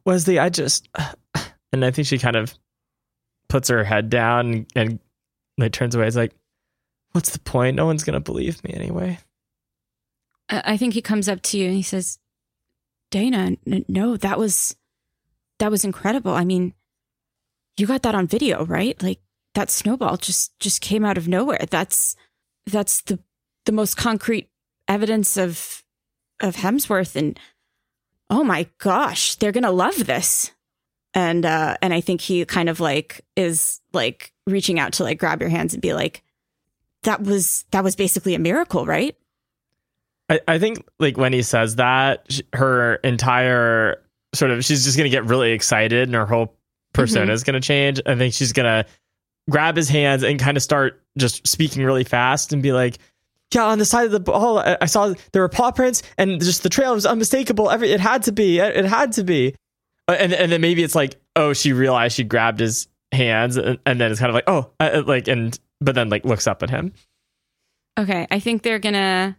Wesley, 0.06 0.40
I 0.40 0.50
just, 0.50 0.88
and 1.74 1.86
I 1.86 1.92
think 1.92 2.08
she 2.08 2.18
kind 2.18 2.36
of 2.36 2.54
puts 3.50 3.70
her 3.70 3.84
head 3.84 4.10
down 4.10 4.66
and, 4.76 5.00
like 5.58 5.72
turns 5.72 5.96
away. 5.96 6.08
It's 6.08 6.16
like, 6.16 6.34
what's 7.14 7.32
the 7.32 7.40
point? 7.40 7.76
No 7.76 7.86
one's 7.86 8.04
gonna 8.04 8.20
believe 8.20 8.64
me 8.64 8.74
anyway. 8.74 9.20
I 10.50 10.62
I 10.66 10.78
think 10.78 10.94
he 10.94 11.02
comes 11.02 11.30
up 11.30 11.42
to 11.44 11.58
you 11.58 11.68
and 11.68 11.76
he 11.76 11.82
says, 11.82 12.20
"Dana, 13.10 13.56
n- 13.66 13.86
no, 13.88 14.18
that 14.18 14.38
was 14.38 14.76
that 15.60 15.72
was 15.72 15.86
incredible. 15.86 16.34
I 16.34 16.44
mean, 16.44 16.74
you 17.78 17.88
got 17.88 18.02
that 18.04 18.16
on 18.16 18.28
video, 18.28 18.66
right? 18.66 19.02
Like 19.02 19.20
that 19.54 19.70
snowball 19.70 20.18
just 20.18 20.58
just 20.60 20.82
came 20.82 21.06
out 21.06 21.18
of 21.18 21.28
nowhere. 21.28 21.66
That's 21.70 22.16
that's 22.66 23.02
the 23.04 23.20
the 23.66 23.72
most 23.72 23.96
concrete 23.96 24.50
evidence 24.88 25.38
of 25.38 25.84
of 26.42 26.58
Hemsworth 26.58 27.16
and 27.16 27.40
oh 28.30 28.44
my 28.44 28.68
gosh, 28.78 29.36
they're 29.36 29.52
going 29.52 29.64
to 29.64 29.72
love 29.72 30.06
this." 30.06 30.52
And 31.14 31.46
uh 31.46 31.78
and 31.82 31.94
I 31.94 32.02
think 32.02 32.20
he 32.20 32.44
kind 32.44 32.68
of 32.68 32.82
like 32.82 33.22
is 33.38 33.80
like 33.94 34.34
reaching 34.46 34.80
out 34.80 34.94
to 34.94 35.04
like 35.04 35.18
grab 35.18 35.40
your 35.40 35.50
hands 35.50 35.74
and 35.74 35.82
be 35.82 35.94
like 35.94 36.22
that 37.04 37.24
was 37.24 37.64
that 37.72 37.84
was 37.84 37.96
basically 37.96 38.36
a 38.36 38.40
miracle, 38.40 38.86
right? 38.86 39.16
I, 40.30 40.42
I 40.48 40.60
think 40.60 40.86
like 41.00 41.18
when 41.18 41.34
he 41.34 41.42
says 41.42 41.78
that, 41.78 42.42
her 42.54 42.96
entire 42.96 44.02
sort 44.34 44.52
of 44.52 44.66
she's 44.66 44.84
just 44.84 44.98
gonna 44.98 45.10
get 45.10 45.26
really 45.26 45.52
excited 45.52 46.08
and 46.10 46.16
her 46.16 46.26
whole 46.26 46.54
persona 46.94 47.32
is 47.32 47.44
gonna 47.44 47.62
change. 47.62 48.02
I 48.06 48.16
think 48.16 48.34
she's 48.34 48.52
gonna 48.52 48.86
grab 49.50 49.78
his 49.78 49.88
hands 49.88 50.24
and 50.24 50.40
kind 50.40 50.58
of 50.58 50.64
start 50.64 51.02
just 51.18 51.48
speaking 51.48 51.84
really 51.84 52.04
fast 52.04 52.52
and 52.52 52.62
be 52.62 52.74
like, 52.74 52.98
"Yeah, 53.54 53.66
on 53.66 53.80
the 53.80 53.86
side 53.86 54.06
of 54.06 54.12
the 54.12 54.20
ball, 54.20 54.60
I, 54.60 54.78
I 54.82 54.86
saw 54.86 55.14
there 55.32 55.42
were 55.42 55.50
paw 55.50 55.72
prints 55.72 56.04
and 56.18 56.42
just 56.42 56.64
the 56.64 56.70
trail 56.70 56.94
was 56.94 57.06
unmistakable. 57.06 57.70
Every 57.70 57.92
it 57.92 58.00
had 58.00 58.24
to 58.24 58.32
be, 58.32 58.60
it, 58.60 58.86
had 58.86 59.12
to 59.14 59.24
be." 59.24 59.56
Uh, 60.08 60.18
And 60.20 60.34
and 60.34 60.52
then 60.52 60.62
maybe 60.62 60.84
it's 60.84 60.96
like, 60.96 61.16
oh, 61.36 61.54
she 61.54 61.74
realized 61.74 62.16
she 62.16 62.24
grabbed 62.24 62.60
his 62.60 62.88
hands, 63.12 63.58
and, 63.58 63.80
and 63.86 64.00
then 64.00 64.12
it's 64.12 64.20
kind 64.20 64.30
of 64.30 64.36
like, 64.36 64.44
oh, 64.48 64.72
uh, 64.80 65.04
like 65.06 65.28
and 65.28 65.58
but 65.82 65.96
then 65.96 66.10
like 66.10 66.26
looks 66.26 66.48
up 66.48 66.64
at 66.64 66.70
him. 66.70 66.94
Okay, 67.98 68.28
I 68.30 68.40
think 68.40 68.62
they're 68.62 68.80
gonna. 68.80 69.38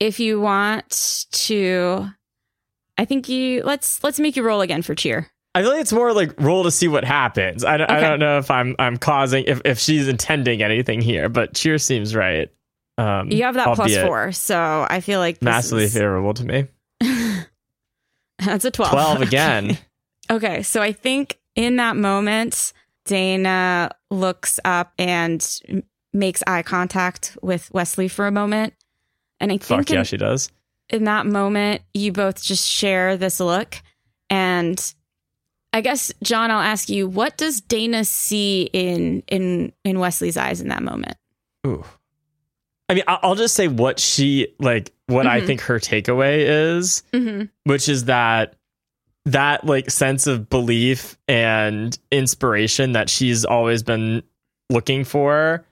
If 0.00 0.20
you 0.20 0.40
want 0.40 1.26
to, 1.32 2.10
I 2.98 3.04
think 3.06 3.28
you 3.28 3.62
let's 3.62 4.02
let's 4.04 4.20
make 4.20 4.36
you 4.36 4.42
roll 4.42 4.60
again 4.60 4.82
for 4.82 4.94
cheer. 4.94 5.30
I 5.54 5.62
feel 5.62 5.70
like 5.70 5.80
it's 5.80 5.92
more 5.92 6.12
like 6.12 6.38
roll 6.38 6.64
to 6.64 6.70
see 6.70 6.86
what 6.88 7.04
happens. 7.04 7.64
I 7.64 7.78
don't, 7.78 7.90
I 7.90 8.00
don't 8.00 8.18
know 8.18 8.36
if 8.36 8.50
I'm 8.50 8.76
I'm 8.78 8.98
causing 8.98 9.44
if, 9.46 9.62
if 9.64 9.78
she's 9.78 10.06
intending 10.06 10.62
anything 10.62 11.00
here, 11.00 11.30
but 11.30 11.54
cheer 11.54 11.78
seems 11.78 12.14
right. 12.14 12.50
Um, 12.98 13.30
You 13.30 13.42
have 13.44 13.54
that 13.54 13.76
four, 14.06 14.32
so 14.32 14.86
I 14.88 15.00
feel 15.00 15.20
like 15.20 15.36
this 15.38 15.44
massively 15.44 15.84
is- 15.84 15.94
favorable 15.94 16.34
to 16.34 16.44
me. 16.44 16.66
That's 18.38 18.64
a 18.64 18.70
twelve. 18.70 18.92
Twelve 18.92 19.20
again. 19.22 19.78
Okay, 20.30 20.62
so 20.62 20.82
I 20.82 20.92
think 20.92 21.38
in 21.54 21.76
that 21.76 21.96
moment, 21.96 22.72
Dana 23.04 23.90
looks 24.10 24.58
up 24.64 24.92
and 24.98 25.46
makes 26.12 26.42
eye 26.46 26.62
contact 26.62 27.36
with 27.42 27.70
Wesley 27.72 28.08
for 28.08 28.26
a 28.26 28.30
moment, 28.32 28.74
and 29.40 29.50
I 29.52 29.58
think 29.58 29.64
Fuck 29.86 29.90
yeah, 29.90 30.00
in, 30.00 30.04
she 30.04 30.16
does. 30.16 30.50
in 30.90 31.04
that 31.04 31.26
moment, 31.26 31.82
you 31.94 32.12
both 32.12 32.42
just 32.42 32.66
share 32.68 33.16
this 33.16 33.40
look, 33.40 33.76
and 34.30 34.94
I 35.72 35.80
guess 35.82 36.12
Jon, 36.22 36.50
I'll 36.50 36.60
ask 36.60 36.88
you, 36.88 37.06
what 37.08 37.36
does 37.36 37.60
Dana 37.60 38.04
see 38.04 38.68
in 38.72 39.22
in 39.28 39.72
in 39.84 39.98
Wesley's 39.98 40.36
eyes 40.36 40.60
in 40.60 40.68
that 40.68 40.82
moment? 40.82 41.16
Ooh. 41.66 41.84
I 42.88 42.94
mean, 42.94 43.04
I- 43.08 43.18
I'll 43.22 43.34
just 43.34 43.54
say 43.54 43.68
what 43.68 43.98
she 43.98 44.48
like. 44.58 44.92
What 45.06 45.26
I 45.26 45.40
Mhm. 45.40 45.46
think 45.46 45.60
her 45.62 45.78
takeaway 45.78 46.38
is, 46.76 47.02
Mm-hmm. 47.12 47.44
which 47.64 47.88
is 47.88 48.04
that 48.06 48.54
that 49.24 49.64
like 49.64 49.90
sense 49.90 50.26
of 50.28 50.48
belief 50.48 51.16
and 51.26 51.98
inspiration 52.12 52.92
that 52.92 53.10
she's 53.10 53.44
always 53.44 53.82
been 53.82 54.22
looking 54.70 55.02
for 55.04 55.64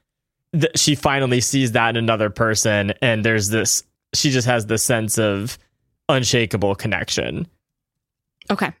that 0.53 0.77
she 0.77 0.93
finally 0.95 1.39
sees 1.41 1.71
that 1.73 1.91
in 1.91 1.97
another 1.97 2.29
person 2.29 2.93
and 3.01 3.23
there's 3.23 3.47
this 3.49 3.83
she 4.13 4.29
just 4.29 4.45
has 4.47 4.65
this 4.65 4.83
sense 4.83 5.17
of 5.17 5.57
unshakable 6.09 6.75
connection 6.75 7.47
Okay. 8.49 8.71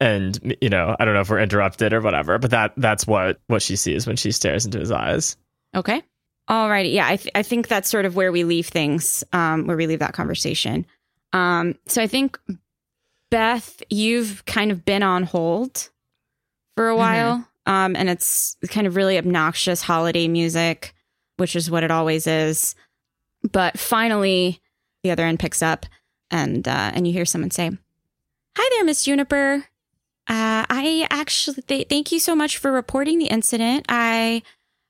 and 0.00 0.56
you 0.60 0.68
know 0.68 0.94
i 1.00 1.04
don't 1.04 1.14
know 1.14 1.20
if 1.20 1.30
we're 1.30 1.40
interrupted 1.40 1.92
or 1.92 2.00
whatever 2.00 2.38
but 2.38 2.50
that 2.52 2.72
that's 2.76 3.06
what 3.08 3.40
what 3.48 3.62
she 3.62 3.74
sees 3.76 4.06
when 4.06 4.16
she 4.16 4.30
stares 4.32 4.64
into 4.64 4.78
his 4.78 4.90
eyes 4.92 5.36
Okay. 5.74 6.02
Alrighty. 6.50 6.92
Yeah, 6.92 7.06
I, 7.06 7.16
th- 7.16 7.32
I 7.36 7.44
think 7.44 7.68
that's 7.68 7.88
sort 7.88 8.04
of 8.06 8.16
where 8.16 8.32
we 8.32 8.42
leave 8.42 8.66
things, 8.66 9.22
um, 9.32 9.68
where 9.68 9.76
we 9.76 9.86
leave 9.86 10.00
that 10.00 10.14
conversation. 10.14 10.84
Um, 11.32 11.76
so 11.86 12.02
I 12.02 12.08
think, 12.08 12.40
Beth, 13.30 13.80
you've 13.88 14.44
kind 14.46 14.72
of 14.72 14.84
been 14.84 15.04
on 15.04 15.22
hold 15.22 15.90
for 16.76 16.88
a 16.88 16.96
while, 16.96 17.46
um, 17.66 17.94
and 17.94 18.10
it's 18.10 18.56
kind 18.68 18.88
of 18.88 18.96
really 18.96 19.16
obnoxious 19.16 19.82
holiday 19.82 20.26
music, 20.26 20.92
which 21.36 21.54
is 21.54 21.70
what 21.70 21.84
it 21.84 21.92
always 21.92 22.26
is. 22.26 22.74
But 23.52 23.78
finally, 23.78 24.60
the 25.04 25.12
other 25.12 25.24
end 25.24 25.38
picks 25.38 25.62
up, 25.62 25.86
and 26.32 26.66
uh, 26.66 26.90
and 26.92 27.06
you 27.06 27.12
hear 27.12 27.24
someone 27.24 27.52
say, 27.52 27.70
"Hi 28.56 28.70
there, 28.74 28.84
Miss 28.84 29.04
Juniper. 29.04 29.64
Uh, 30.26 30.66
I 30.68 31.06
actually 31.10 31.62
th- 31.62 31.88
thank 31.88 32.10
you 32.10 32.18
so 32.18 32.34
much 32.34 32.58
for 32.58 32.72
reporting 32.72 33.20
the 33.20 33.26
incident. 33.26 33.86
I." 33.88 34.42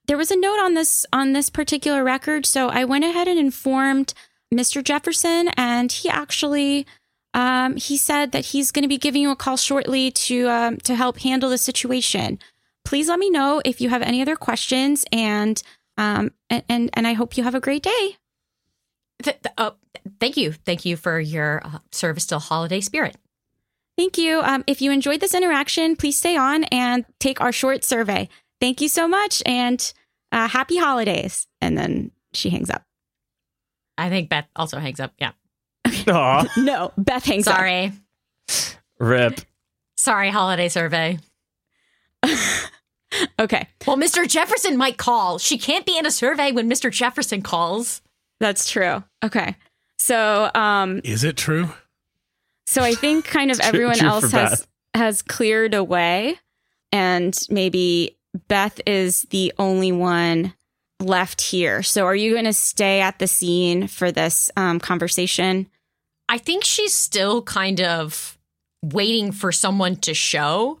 there 0.07 0.17
was 0.17 0.31
a 0.31 0.35
note 0.35 0.59
on 0.59 0.73
this 0.73 1.05
on 1.13 1.33
this 1.33 1.49
particular 1.49 2.03
record. 2.03 2.45
So 2.45 2.69
i 2.69 2.83
went 2.85 3.03
ahead 3.03 3.27
and 3.27 3.39
informed 3.39 4.13
mr 4.53 4.83
jefferson 4.83 5.49
and 5.55 5.91
he 5.91 6.09
actually 6.09 6.85
um, 7.33 7.77
he 7.77 7.95
said 7.97 8.33
that 8.33 8.47
he's 8.47 8.71
going 8.71 8.83
to 8.83 8.89
be 8.89 8.97
giving 8.97 9.21
you 9.21 9.31
a 9.31 9.35
call 9.35 9.57
shortly 9.57 10.11
to 10.11 10.49
um, 10.49 10.77
to 10.77 10.95
help 10.95 11.19
handle 11.19 11.49
the 11.49 11.57
situation. 11.57 12.39
Please 12.83 13.07
let 13.07 13.19
me 13.19 13.29
know 13.29 13.61
if 13.63 13.79
you 13.79 13.89
have 13.89 14.01
any 14.01 14.21
other 14.21 14.35
questions 14.35 15.05
and 15.11 15.61
um, 15.97 16.31
and, 16.49 16.63
and 16.67 16.89
and 16.93 17.07
i 17.07 17.13
hope 17.13 17.37
you 17.37 17.43
have 17.43 17.55
a 17.55 17.59
great 17.61 17.83
day. 17.83 18.17
Th- 19.23 19.39
th- 19.41 19.53
uh, 19.57 19.71
thank 20.19 20.35
you. 20.35 20.51
Thank 20.51 20.83
you 20.83 20.97
for 20.97 21.19
your 21.19 21.61
uh, 21.63 21.79
service 21.91 22.25
to 22.27 22.39
holiday 22.39 22.81
spirit. 22.81 23.15
thank 23.97 24.17
you. 24.17 24.41
Um, 24.41 24.63
if 24.67 24.81
you 24.81 24.91
enjoyed 24.91 25.21
this 25.21 25.33
interaction 25.33 25.95
please 25.95 26.17
stay 26.17 26.35
on 26.35 26.65
and 26.65 27.05
take 27.19 27.39
our 27.39 27.51
short 27.53 27.83
survey 27.85 28.27
thank 28.61 28.79
you 28.79 28.87
so 28.87 29.07
much 29.09 29.43
and 29.45 29.91
uh, 30.31 30.47
happy 30.47 30.77
holidays 30.77 31.47
and 31.59 31.77
then 31.77 32.11
she 32.33 32.49
hangs 32.49 32.69
up 32.69 32.83
I 33.97 34.09
think 34.09 34.29
Beth 34.29 34.47
also 34.55 34.79
hangs 34.79 34.99
up. 35.01 35.13
Yeah. 35.19 35.31
Aw, 36.07 36.45
no 36.57 36.91
beth 36.97 37.25
hangs 37.25 37.45
up 37.47 37.55
Sorry. 37.57 37.91
rip 38.99 39.41
Sorry, 39.97 40.29
holiday 40.29 40.69
survey. 40.69 41.19
okay 43.39 43.67
Well, 43.85 43.97
Mr. 43.97 44.27
Jefferson 44.27 44.77
might 44.77 44.97
call. 44.97 45.37
She 45.37 45.57
can't 45.57 45.85
be 45.85 45.97
in 45.97 46.05
a 46.05 46.11
survey 46.11 46.51
when 46.51 46.69
Mr. 46.69 46.91
Jefferson 46.91 47.41
calls. 47.41 48.01
That's 48.39 48.69
true. 48.69 49.03
Okay. 49.23 49.55
So 49.99 50.49
um 50.55 51.01
Is 51.03 51.23
it 51.23 51.37
true? 51.37 51.69
so 52.67 52.81
I 52.83 52.93
think 52.93 53.25
kind 53.25 53.51
of 53.51 53.59
everyone 53.59 53.97
true 53.97 54.07
else 54.07 54.31
has 54.31 54.61
Beth. 54.61 54.67
has 54.95 55.21
cleared 55.21 55.73
away 55.73 56.37
and 56.91 57.37
maybe 57.49 58.17
Beth 58.47 58.79
is 58.85 59.23
the 59.31 59.53
only 59.57 59.91
one 59.91 60.53
left 60.99 61.41
here. 61.41 61.83
So 61.83 62.05
are 62.05 62.15
you 62.15 62.33
going 62.33 62.45
to 62.45 62.53
stay 62.53 63.01
at 63.01 63.19
the 63.19 63.27
scene 63.27 63.87
for 63.87 64.11
this 64.11 64.49
um 64.55 64.79
conversation? 64.79 65.67
I 66.29 66.37
think 66.37 66.63
she's 66.63 66.93
still 66.93 67.41
kind 67.41 67.81
of 67.81 68.37
waiting 68.83 69.31
for 69.31 69.51
someone 69.51 69.95
to 69.97 70.13
show. 70.13 70.79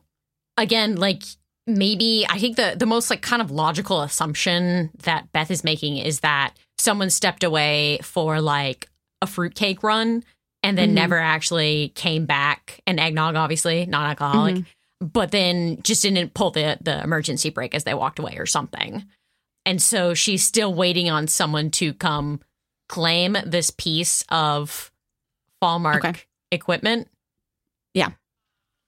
Again, 0.57 0.95
like 0.95 1.23
maybe 1.67 2.25
I 2.29 2.39
think 2.39 2.55
the 2.55 2.75
the 2.77 2.85
most 2.85 3.09
like 3.09 3.21
kind 3.21 3.41
of 3.41 3.51
logical 3.51 4.01
assumption 4.01 4.91
that 5.03 5.31
Beth 5.33 5.51
is 5.51 5.63
making 5.63 5.97
is 5.97 6.21
that 6.21 6.53
someone 6.77 7.09
stepped 7.09 7.43
away 7.43 7.99
for 8.01 8.39
like 8.41 8.89
a 9.21 9.27
fruitcake 9.27 9.83
run 9.83 10.23
and 10.63 10.77
then 10.77 10.91
Mhm. 10.91 10.93
never 10.93 11.19
actually 11.19 11.89
came 11.95 12.25
back 12.25 12.81
and 12.87 12.99
eggnog 12.99 13.35
obviously 13.35 13.85
non-alcoholic 13.85 14.55
Mhm. 14.55 14.65
But 15.01 15.31
then 15.31 15.81
just 15.81 16.03
didn't 16.03 16.33
pull 16.33 16.51
the 16.51 16.77
the 16.79 17.03
emergency 17.03 17.49
brake 17.49 17.75
as 17.75 17.83
they 17.83 17.93
walked 17.93 18.19
away 18.19 18.37
or 18.37 18.45
something. 18.45 19.03
And 19.65 19.81
so 19.81 20.13
she's 20.13 20.45
still 20.45 20.73
waiting 20.73 21.09
on 21.09 21.27
someone 21.27 21.71
to 21.71 21.93
come 21.93 22.39
claim 22.87 23.37
this 23.45 23.71
piece 23.71 24.23
of 24.29 24.91
Fallmark 25.61 26.05
Okay. 26.05 26.19
equipment. 26.51 27.07
Yeah. 27.93 28.11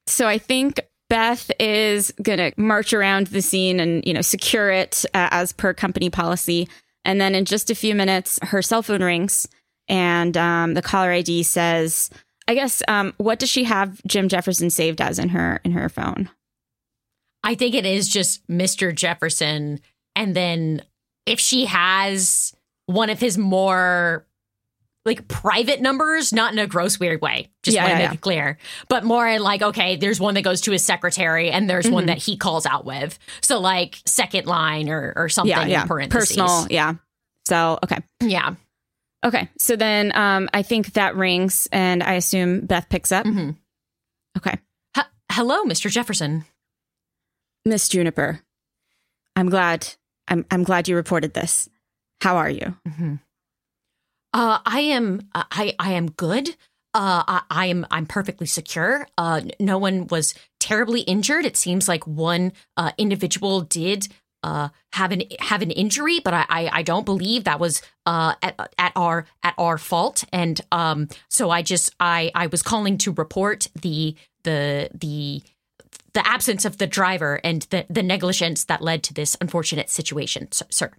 So 0.08 0.28
I 0.28 0.38
think 0.38 0.80
Beth 1.10 1.52
is 1.60 2.12
going 2.22 2.40
to 2.40 2.52
march 2.58 2.94
around 2.94 3.28
the 3.28 3.42
scene 3.42 3.80
and, 3.80 4.04
you 4.06 4.14
know, 4.14 4.22
secure 4.22 4.70
it 4.72 5.06
uh, 5.14 5.30
as 5.32 5.52
per 5.52 5.74
company 5.74 6.10
policy. 6.10 6.68
And 7.06 7.20
then 7.22 7.36
in 7.36 7.46
just 7.46 7.70
a 7.70 7.76
few 7.76 7.94
minutes, 7.96 8.40
her 8.42 8.62
cell 8.62 8.82
phone 8.82 9.04
rings 9.04 9.48
and 9.88 10.36
um, 10.38 10.74
the 10.74 10.82
caller 10.82 11.12
ID 11.12 11.44
says, 11.44 12.10
I 12.48 12.56
guess, 12.56 12.84
um, 12.88 13.14
what 13.18 13.40
does 13.40 13.50
she 13.50 13.64
have 13.66 14.02
Jim 14.06 14.28
Jefferson 14.28 14.70
saved 14.70 15.00
as 15.02 15.18
in 15.20 15.30
her 15.30 15.60
in 15.64 15.72
her 15.72 15.90
phone? 15.90 16.30
I 17.44 17.56
think 17.56 17.76
it 17.76 17.86
is 17.86 18.08
just 18.10 18.46
Mr. 18.48 18.94
Jefferson. 18.96 19.80
And 20.16 20.36
then 20.36 20.82
if 21.26 21.40
she 21.40 21.66
has 21.66 22.54
one 22.86 23.10
of 23.10 23.20
his 23.20 23.38
more 23.38 24.26
like 25.06 25.28
private 25.28 25.82
numbers, 25.82 26.32
not 26.32 26.54
in 26.54 26.60
a 26.60 26.68
gross 26.68 26.98
weird 27.00 27.22
way, 27.22 27.50
just 27.62 27.76
Yeah, 27.76 27.84
want 27.84 27.92
to 27.92 27.94
yeah, 27.96 28.06
make 28.06 28.12
yeah. 28.12 28.14
it 28.14 28.22
clear, 28.22 28.58
but 28.88 29.04
more 29.04 29.38
like, 29.40 29.62
okay, 29.62 29.98
there's 29.98 30.20
one 30.20 30.34
that 30.36 30.44
goes 30.44 30.62
to 30.62 30.72
his 30.72 30.86
secretary 30.86 31.52
and 31.52 31.70
there's 31.70 31.90
one 31.90 32.04
Mhm. 32.06 32.08
that 32.08 32.18
he 32.20 32.38
calls 32.38 32.66
out 32.66 32.86
with. 32.86 33.20
So 33.42 33.60
like 33.60 34.00
second 34.06 34.48
line 34.48 34.88
or, 34.90 35.12
or 35.18 35.28
something 35.28 35.50
yeah, 35.50 35.66
yeah, 35.66 35.86
personal, 36.08 36.68
yeah. 36.70 36.94
So 37.46 37.80
okay, 37.84 38.00
Yeah. 38.22 38.56
Okay. 39.24 39.50
So 39.58 39.76
then 39.76 40.16
um, 40.16 40.50
I 40.54 40.62
think 40.64 40.94
that 40.94 41.16
rings, 41.16 41.68
and 41.72 42.04
I 42.04 42.14
assume 42.14 42.62
Beth 42.66 42.90
picks 42.90 43.12
up. 43.12 43.26
hmm 43.26 43.52
Okay, 44.38 44.58
H- 44.98 45.06
Hello, 45.32 45.64
Mr. 45.64 45.90
Jefferson. 45.92 46.46
Miss 47.66 47.88
Juniper, 47.88 48.42
I'm 49.36 49.50
glad. 49.50 49.88
I'm 50.28 50.46
I'm 50.52 50.64
glad 50.64 50.88
you 50.88 50.96
reported 50.96 51.34
this. 51.34 51.70
How 52.22 52.38
are 52.38 52.50
you? 52.50 52.76
hmm 52.88 53.16
Uh, 54.34 54.60
I 54.66 54.80
am. 54.82 55.22
uh, 55.36 55.44
I 55.52 55.76
I 55.80 55.94
am 55.94 56.10
good. 56.12 56.50
Uh, 56.96 57.24
I, 57.28 57.42
I 57.50 57.66
am. 57.68 57.86
I'm 57.92 58.06
perfectly 58.06 58.48
secure. 58.48 59.08
Uh, 59.18 59.42
no 59.60 59.78
one 59.78 60.08
was 60.08 60.34
terribly 60.60 61.02
injured. 61.02 61.46
It 61.46 61.58
seems 61.58 61.88
like 61.88 62.06
one 62.08 62.54
uh, 62.78 62.92
individual 62.98 63.62
did 63.62 64.08
uh, 64.44 64.70
have 64.94 65.12
an 65.12 65.24
have 65.40 65.62
an 65.62 65.72
injury, 65.72 66.20
but 66.20 66.34
I 66.34 66.46
I, 66.50 66.70
I 66.74 66.84
don't 66.84 67.06
believe 67.06 67.46
that 67.46 67.60
was 67.60 67.82
uh, 68.06 68.36
at, 68.42 68.74
at 68.78 68.92
our 68.96 69.26
at 69.42 69.54
our 69.58 69.78
fault, 69.78 70.24
and 70.32 70.60
um, 70.72 71.08
so 71.30 71.50
I 71.50 71.62
just 71.62 71.96
I 72.00 72.32
I 72.36 72.48
was 72.48 72.62
calling 72.62 72.98
to 73.00 73.12
report 73.12 73.68
the 73.82 74.16
the 74.44 74.90
the 74.94 75.42
the 76.14 76.28
absence 76.28 76.66
of 76.66 76.78
the 76.78 76.88
driver 76.88 77.40
and 77.44 77.64
the 77.64 77.86
the 77.90 78.04
negligence 78.04 78.66
that 78.66 78.82
led 78.82 79.04
to 79.04 79.14
this 79.14 79.36
unfortunate 79.42 79.90
situation, 79.90 80.52
sir. 80.52 80.92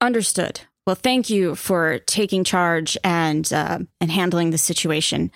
Understood. 0.00 0.62
Well, 0.86 0.96
thank 0.96 1.28
you 1.28 1.54
for 1.54 1.98
taking 2.00 2.42
charge 2.42 2.96
and 3.04 3.50
uh, 3.52 3.80
and 4.00 4.10
handling 4.10 4.50
the 4.50 4.58
situation. 4.58 5.30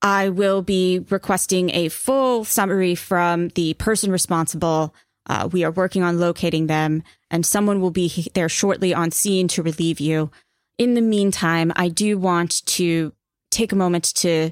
I 0.00 0.30
will 0.30 0.62
be 0.62 0.98
requesting 1.10 1.70
a 1.70 1.88
full 1.88 2.44
summary 2.44 2.96
from 2.96 3.48
the 3.50 3.74
person 3.74 4.10
responsible. 4.10 4.94
Uh, 5.28 5.48
we 5.52 5.64
are 5.64 5.70
working 5.70 6.02
on 6.02 6.18
locating 6.18 6.66
them, 6.66 7.02
and 7.30 7.46
someone 7.46 7.80
will 7.80 7.90
be 7.90 8.28
there 8.34 8.48
shortly 8.48 8.92
on 8.92 9.10
scene 9.10 9.48
to 9.48 9.62
relieve 9.62 10.00
you. 10.00 10.30
In 10.78 10.94
the 10.94 11.00
meantime, 11.00 11.72
I 11.76 11.88
do 11.88 12.18
want 12.18 12.64
to 12.66 13.12
take 13.50 13.72
a 13.72 13.76
moment 13.76 14.14
to 14.16 14.50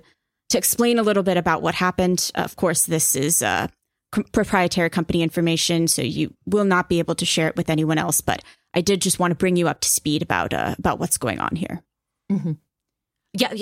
to 0.51 0.59
explain 0.59 0.99
a 0.99 1.03
little 1.03 1.23
bit 1.23 1.37
about 1.37 1.63
what 1.63 1.75
happened. 1.77 2.31
Of 2.35 2.57
course, 2.57 2.85
this 2.85 3.15
is 3.15 3.43
uh, 3.43 3.69
proprietary 4.33 4.91
company 4.91 5.23
information, 5.23 5.89
so 5.89 6.03
you 6.03 6.35
will 6.45 6.65
not 6.65 6.89
be 6.89 6.99
able 6.99 7.15
to 7.17 7.25
share 7.25 7.49
it 7.49 7.57
with 7.57 7.71
anyone 7.71 7.99
else. 7.99 8.21
But 8.21 8.43
I 8.75 8.81
did 8.81 9.01
just 9.01 9.19
want 9.19 9.31
to 9.33 9.37
bring 9.37 9.57
you 9.57 9.69
up 9.69 9.81
to 9.81 9.89
speed 9.89 10.23
about 10.23 10.53
uh, 10.53 10.75
about 10.79 10.99
what's 10.99 11.19
going 11.19 11.41
on 11.41 11.57
here. 11.57 11.83
Mm-hmm. 12.31 12.53
Yeah, 13.33 13.53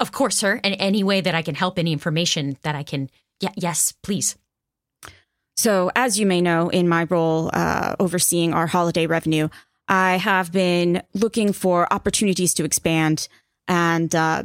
of 0.00 0.12
course, 0.12 0.36
sir. 0.36 0.60
And 0.64 0.74
any 0.78 1.04
way 1.04 1.20
that 1.20 1.34
I 1.34 1.42
can 1.42 1.54
help, 1.54 1.78
any 1.78 1.92
information 1.92 2.56
that 2.62 2.74
I 2.74 2.82
can. 2.82 3.10
Yeah, 3.40 3.52
yes, 3.56 3.92
please. 4.02 4.36
So, 5.58 5.90
as 5.96 6.18
you 6.18 6.24
may 6.24 6.40
know, 6.40 6.68
in 6.68 6.88
my 6.88 7.04
role 7.10 7.50
uh, 7.52 7.96
overseeing 7.98 8.54
our 8.54 8.68
holiday 8.68 9.06
revenue, 9.06 9.48
I 9.88 10.16
have 10.16 10.52
been 10.52 11.02
looking 11.14 11.52
for 11.52 11.92
opportunities 11.92 12.54
to 12.54 12.64
expand, 12.64 13.26
and 13.66 14.14
uh, 14.14 14.44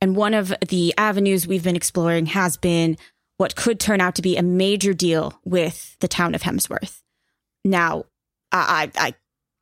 and 0.00 0.16
one 0.16 0.32
of 0.32 0.54
the 0.66 0.94
avenues 0.96 1.46
we've 1.46 1.64
been 1.64 1.76
exploring 1.76 2.26
has 2.26 2.56
been 2.56 2.96
what 3.36 3.54
could 3.54 3.78
turn 3.78 4.00
out 4.00 4.14
to 4.14 4.22
be 4.22 4.36
a 4.36 4.42
major 4.42 4.94
deal 4.94 5.38
with 5.44 5.96
the 6.00 6.08
town 6.08 6.34
of 6.34 6.42
Hemsworth. 6.42 7.02
Now, 7.64 8.06
I, 8.50 8.90
I 8.96 9.14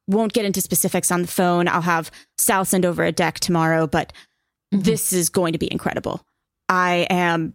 won't 0.07 0.33
get 0.33 0.45
into 0.45 0.61
specifics 0.61 1.11
on 1.11 1.23
the 1.23 1.29
phone. 1.29 1.67
I'll 1.69 1.83
have 1.83 2.11
Sal 2.37 2.65
send 2.65 2.87
over 2.87 3.05
a 3.05 3.13
deck 3.13 3.41
tomorrow, 3.41 3.87
but 3.89 4.13
Mm-hmm. 4.73 4.83
This 4.83 5.13
is 5.13 5.29
going 5.29 5.53
to 5.53 5.59
be 5.59 5.71
incredible. 5.71 6.21
I 6.69 7.07
am 7.09 7.55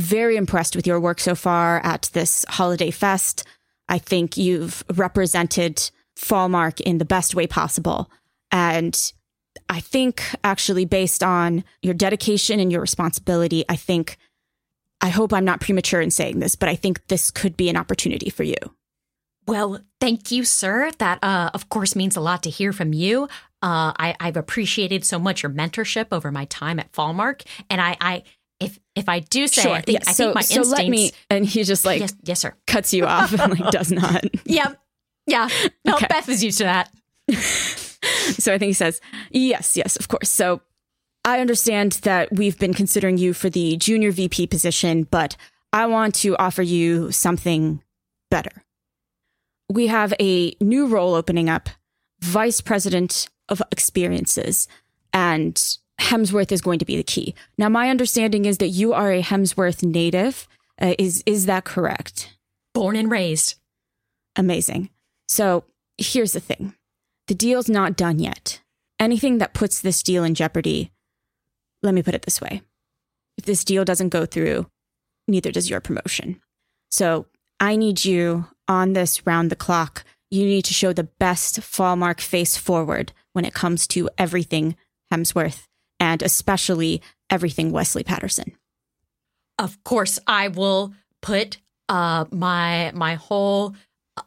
very 0.00 0.36
impressed 0.36 0.76
with 0.76 0.86
your 0.86 1.00
work 1.00 1.20
so 1.20 1.34
far 1.34 1.80
at 1.84 2.10
this 2.12 2.44
holiday 2.48 2.90
fest. 2.90 3.44
I 3.88 3.98
think 3.98 4.36
you've 4.36 4.84
represented 4.94 5.90
Fallmark 6.16 6.80
in 6.80 6.98
the 6.98 7.04
best 7.04 7.34
way 7.34 7.46
possible. 7.46 8.10
And 8.52 9.12
I 9.68 9.80
think 9.80 10.22
actually 10.44 10.84
based 10.84 11.22
on 11.22 11.64
your 11.82 11.94
dedication 11.94 12.60
and 12.60 12.70
your 12.70 12.80
responsibility, 12.80 13.64
I 13.68 13.76
think 13.76 14.16
I 15.00 15.08
hope 15.08 15.32
I'm 15.32 15.44
not 15.44 15.60
premature 15.60 16.00
in 16.00 16.10
saying 16.10 16.40
this, 16.40 16.56
but 16.56 16.68
I 16.68 16.76
think 16.76 17.06
this 17.08 17.30
could 17.30 17.56
be 17.56 17.68
an 17.68 17.76
opportunity 17.76 18.30
for 18.30 18.42
you. 18.42 18.56
Well, 19.46 19.80
thank 20.00 20.30
you, 20.30 20.44
sir. 20.44 20.90
That, 20.98 21.18
uh, 21.24 21.50
of 21.54 21.68
course, 21.70 21.96
means 21.96 22.16
a 22.16 22.20
lot 22.20 22.42
to 22.44 22.50
hear 22.50 22.72
from 22.72 22.92
you. 22.92 23.24
Uh, 23.62 23.92
I, 23.96 24.14
have 24.20 24.36
appreciated 24.36 25.04
so 25.04 25.18
much 25.18 25.42
your 25.42 25.50
mentorship 25.50 26.06
over 26.12 26.30
my 26.30 26.44
time 26.46 26.78
at 26.78 26.92
Fallmark, 26.92 27.42
and 27.68 27.80
I, 27.80 27.96
I 28.00 28.22
if 28.60 28.78
if 28.94 29.08
I 29.08 29.20
do 29.20 29.46
say, 29.46 29.62
sure. 29.62 29.72
I 29.72 29.80
think, 29.80 30.00
yeah. 30.00 30.10
I 30.10 30.12
so, 30.12 30.24
think 30.24 30.34
my 30.34 30.40
so 30.42 30.60
instincts. 30.60 30.80
Let 30.80 30.88
me, 30.88 31.12
and 31.30 31.46
he 31.46 31.64
just 31.64 31.84
like 31.84 32.00
yes, 32.00 32.14
yes, 32.22 32.40
sir, 32.40 32.54
cuts 32.66 32.92
you 32.92 33.06
off 33.06 33.32
and 33.32 33.58
like 33.58 33.70
does 33.72 33.90
not. 33.90 34.24
yeah, 34.44 34.74
yeah. 35.26 35.48
No, 35.84 35.94
okay. 35.94 36.06
Beth 36.08 36.28
is 36.28 36.44
used 36.44 36.58
to 36.58 36.64
that. 36.64 36.90
so 37.32 38.52
I 38.52 38.58
think 38.58 38.68
he 38.68 38.72
says, 38.72 39.00
yes, 39.30 39.76
yes, 39.76 39.96
of 39.96 40.08
course. 40.08 40.30
So 40.30 40.60
I 41.24 41.40
understand 41.40 41.92
that 42.02 42.32
we've 42.32 42.58
been 42.58 42.74
considering 42.74 43.18
you 43.18 43.34
for 43.34 43.50
the 43.50 43.76
junior 43.76 44.10
VP 44.10 44.46
position, 44.48 45.04
but 45.04 45.36
I 45.72 45.86
want 45.86 46.14
to 46.16 46.36
offer 46.36 46.62
you 46.62 47.12
something 47.12 47.82
better 48.30 48.64
we 49.70 49.86
have 49.86 50.12
a 50.20 50.54
new 50.60 50.86
role 50.86 51.14
opening 51.14 51.48
up 51.48 51.70
vice 52.20 52.60
president 52.60 53.28
of 53.48 53.62
experiences 53.70 54.66
and 55.12 55.78
Hemsworth 56.00 56.50
is 56.50 56.62
going 56.62 56.78
to 56.78 56.84
be 56.84 56.96
the 56.96 57.02
key. 57.02 57.34
Now, 57.58 57.68
my 57.68 57.90
understanding 57.90 58.46
is 58.46 58.58
that 58.58 58.68
you 58.68 58.92
are 58.92 59.12
a 59.12 59.22
Hemsworth 59.22 59.82
native. 59.82 60.48
Uh, 60.80 60.94
is 60.98 61.22
is 61.26 61.46
that 61.46 61.64
correct? 61.64 62.36
Born 62.72 62.96
and 62.96 63.10
raised. 63.10 63.56
Amazing. 64.34 64.88
So 65.28 65.64
here's 65.98 66.32
the 66.32 66.40
thing: 66.40 66.74
the 67.28 67.34
deal's 67.34 67.68
not 67.68 67.96
done 67.96 68.18
yet. 68.18 68.60
Anything 68.98 69.38
that 69.38 69.54
puts 69.54 69.80
this 69.80 70.02
deal 70.02 70.24
in 70.24 70.34
jeopardy. 70.34 70.90
Let 71.82 71.94
me 71.94 72.02
put 72.02 72.14
it 72.14 72.22
this 72.22 72.40
way: 72.40 72.62
if 73.36 73.44
this 73.44 73.62
deal 73.62 73.84
doesn't 73.84 74.08
go 74.08 74.24
through, 74.24 74.66
neither 75.28 75.52
does 75.52 75.68
your 75.68 75.80
promotion. 75.80 76.40
So 76.90 77.26
I 77.60 77.76
need 77.76 78.04
you 78.04 78.46
on 78.66 78.94
this 78.94 79.26
round 79.26 79.50
the 79.50 79.56
clock. 79.56 80.04
You 80.30 80.44
need 80.44 80.64
to 80.64 80.74
show 80.74 80.92
the 80.92 81.10
best 81.18 81.60
Fallmark 81.60 82.20
face 82.20 82.56
forward 82.56 83.12
when 83.32 83.44
it 83.44 83.52
comes 83.52 83.86
to 83.88 84.08
everything 84.16 84.76
Hemsworth 85.12 85.66
and 86.00 86.22
especially 86.22 87.02
everything 87.28 87.70
Wesley 87.70 88.02
Patterson. 88.02 88.52
Of 89.58 89.82
course, 89.84 90.18
I 90.26 90.48
will 90.48 90.94
put 91.20 91.58
uh, 91.88 92.24
my 92.30 92.90
my 92.94 93.14
whole 93.14 93.76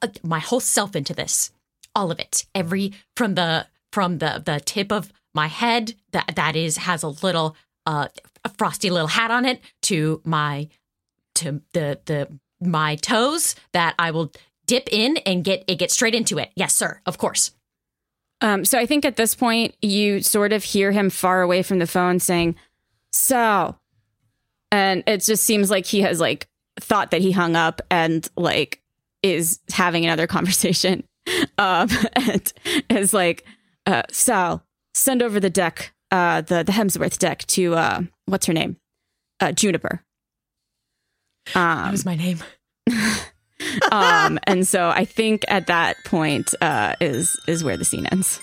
uh, 0.01 0.07
my 0.23 0.39
whole 0.39 0.59
self 0.59 0.95
into 0.95 1.13
this, 1.13 1.51
all 1.95 2.11
of 2.11 2.19
it, 2.19 2.45
every 2.53 2.93
from 3.17 3.35
the 3.35 3.67
from 3.91 4.19
the 4.19 4.41
the 4.45 4.61
tip 4.63 4.91
of 4.91 5.11
my 5.33 5.47
head 5.47 5.95
that 6.11 6.33
that 6.35 6.55
is 6.55 6.77
has 6.77 7.01
a 7.01 7.07
little 7.09 7.55
uh, 7.85 8.07
a 8.45 8.49
frosty 8.49 8.89
little 8.89 9.07
hat 9.07 9.31
on 9.31 9.45
it 9.45 9.59
to 9.81 10.21
my 10.23 10.69
to 11.35 11.61
the 11.73 11.99
the 12.05 12.27
my 12.61 12.95
toes 12.95 13.55
that 13.73 13.95
I 13.97 14.11
will 14.11 14.31
dip 14.67 14.87
in 14.91 15.17
and 15.17 15.43
get 15.43 15.63
it 15.67 15.79
get 15.79 15.91
straight 15.91 16.15
into 16.15 16.37
it. 16.37 16.51
Yes, 16.55 16.75
sir. 16.75 17.01
Of 17.05 17.17
course. 17.17 17.51
Um, 18.43 18.65
so 18.65 18.77
I 18.77 18.85
think 18.85 19.05
at 19.05 19.15
this 19.15 19.35
point 19.35 19.73
you 19.81 20.21
sort 20.21 20.51
of 20.51 20.63
hear 20.65 20.91
him 20.91 21.09
far 21.09 21.41
away 21.41 21.63
from 21.63 21.79
the 21.79 21.87
phone 21.87 22.19
saying, 22.19 22.55
"So," 23.13 23.77
and 24.69 25.01
it 25.07 25.23
just 25.23 25.43
seems 25.43 25.71
like 25.71 25.85
he 25.85 26.01
has 26.01 26.19
like 26.19 26.47
thought 26.79 27.11
that 27.11 27.21
he 27.21 27.31
hung 27.31 27.55
up 27.55 27.81
and 27.89 28.27
like 28.35 28.81
is 29.23 29.59
having 29.71 30.03
another 30.05 30.27
conversation, 30.27 31.05
um, 31.57 31.87
and 32.15 32.53
is 32.89 33.13
like, 33.13 33.45
uh, 33.85 34.03
"Sal, 34.11 34.65
send 34.93 35.23
over 35.23 35.39
the 35.39 35.49
deck, 35.49 35.93
uh, 36.11 36.41
the 36.41 36.63
the 36.63 36.73
Hemsworth 36.73 37.17
deck 37.17 37.47
to 37.47 37.75
uh, 37.75 38.01
what's 38.25 38.45
her 38.47 38.53
name, 38.53 38.75
uh, 39.39 39.53
Juniper." 39.53 40.03
Um, 41.55 41.85
that 41.85 41.91
was 41.91 42.05
my 42.05 42.15
name. 42.15 42.39
um, 43.91 44.39
and 44.43 44.67
so 44.67 44.89
I 44.89 45.05
think 45.05 45.45
at 45.47 45.67
that 45.67 46.03
point 46.05 46.53
uh, 46.61 46.95
is 47.01 47.39
is 47.47 47.63
where 47.63 47.77
the 47.77 47.85
scene 47.85 48.05
ends. 48.07 48.39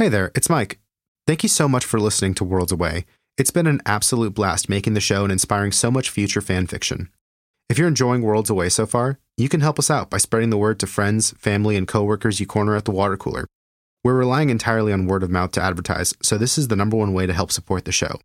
Hey 0.00 0.08
there, 0.08 0.30
it's 0.34 0.48
Mike. 0.48 0.78
Thank 1.26 1.42
you 1.42 1.50
so 1.50 1.68
much 1.68 1.84
for 1.84 2.00
listening 2.00 2.32
to 2.36 2.44
Worlds 2.44 2.72
Away. 2.72 3.04
It's 3.36 3.50
been 3.50 3.66
an 3.66 3.82
absolute 3.84 4.32
blast 4.32 4.66
making 4.66 4.94
the 4.94 5.00
show 5.00 5.24
and 5.24 5.30
inspiring 5.30 5.72
so 5.72 5.90
much 5.90 6.08
future 6.08 6.40
fan 6.40 6.66
fiction. 6.66 7.10
If 7.70 7.78
you're 7.78 7.86
enjoying 7.86 8.22
Worlds 8.22 8.50
Away 8.50 8.68
so 8.68 8.84
far, 8.84 9.20
you 9.36 9.48
can 9.48 9.60
help 9.60 9.78
us 9.78 9.92
out 9.92 10.10
by 10.10 10.18
spreading 10.18 10.50
the 10.50 10.58
word 10.58 10.80
to 10.80 10.88
friends, 10.88 11.30
family, 11.38 11.76
and 11.76 11.86
coworkers 11.86 12.40
you 12.40 12.46
corner 12.46 12.74
at 12.74 12.84
the 12.84 12.90
water 12.90 13.16
cooler. 13.16 13.46
We're 14.02 14.18
relying 14.18 14.50
entirely 14.50 14.92
on 14.92 15.06
word 15.06 15.22
of 15.22 15.30
mouth 15.30 15.52
to 15.52 15.62
advertise, 15.62 16.12
so 16.20 16.36
this 16.36 16.58
is 16.58 16.66
the 16.66 16.74
number 16.74 16.96
one 16.96 17.14
way 17.14 17.26
to 17.26 17.32
help 17.32 17.52
support 17.52 17.84
the 17.84 17.92
show. 17.92 18.18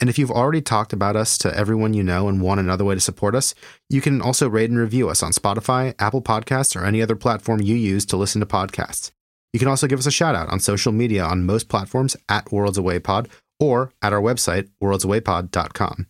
And 0.00 0.10
if 0.10 0.18
you've 0.18 0.32
already 0.32 0.60
talked 0.60 0.92
about 0.92 1.14
us 1.14 1.38
to 1.38 1.56
everyone 1.56 1.94
you 1.94 2.02
know 2.02 2.26
and 2.26 2.40
want 2.40 2.58
another 2.58 2.84
way 2.84 2.96
to 2.96 3.00
support 3.00 3.36
us, 3.36 3.54
you 3.88 4.00
can 4.00 4.20
also 4.20 4.48
rate 4.48 4.70
and 4.70 4.78
review 4.78 5.08
us 5.08 5.22
on 5.22 5.30
Spotify, 5.30 5.94
Apple 6.00 6.22
Podcasts, 6.22 6.74
or 6.74 6.84
any 6.84 7.00
other 7.00 7.14
platform 7.14 7.60
you 7.60 7.76
use 7.76 8.04
to 8.06 8.16
listen 8.16 8.40
to 8.40 8.46
podcasts. 8.46 9.12
You 9.52 9.60
can 9.60 9.68
also 9.68 9.86
give 9.86 10.00
us 10.00 10.06
a 10.06 10.10
shout 10.10 10.34
out 10.34 10.48
on 10.48 10.58
social 10.58 10.90
media 10.90 11.22
on 11.22 11.46
most 11.46 11.68
platforms 11.68 12.16
at 12.28 12.50
Worlds 12.50 12.76
Away 12.76 12.98
Pod 12.98 13.28
or 13.60 13.92
at 14.02 14.12
our 14.12 14.20
website, 14.20 14.68
worldsawaypod.com. 14.82 16.06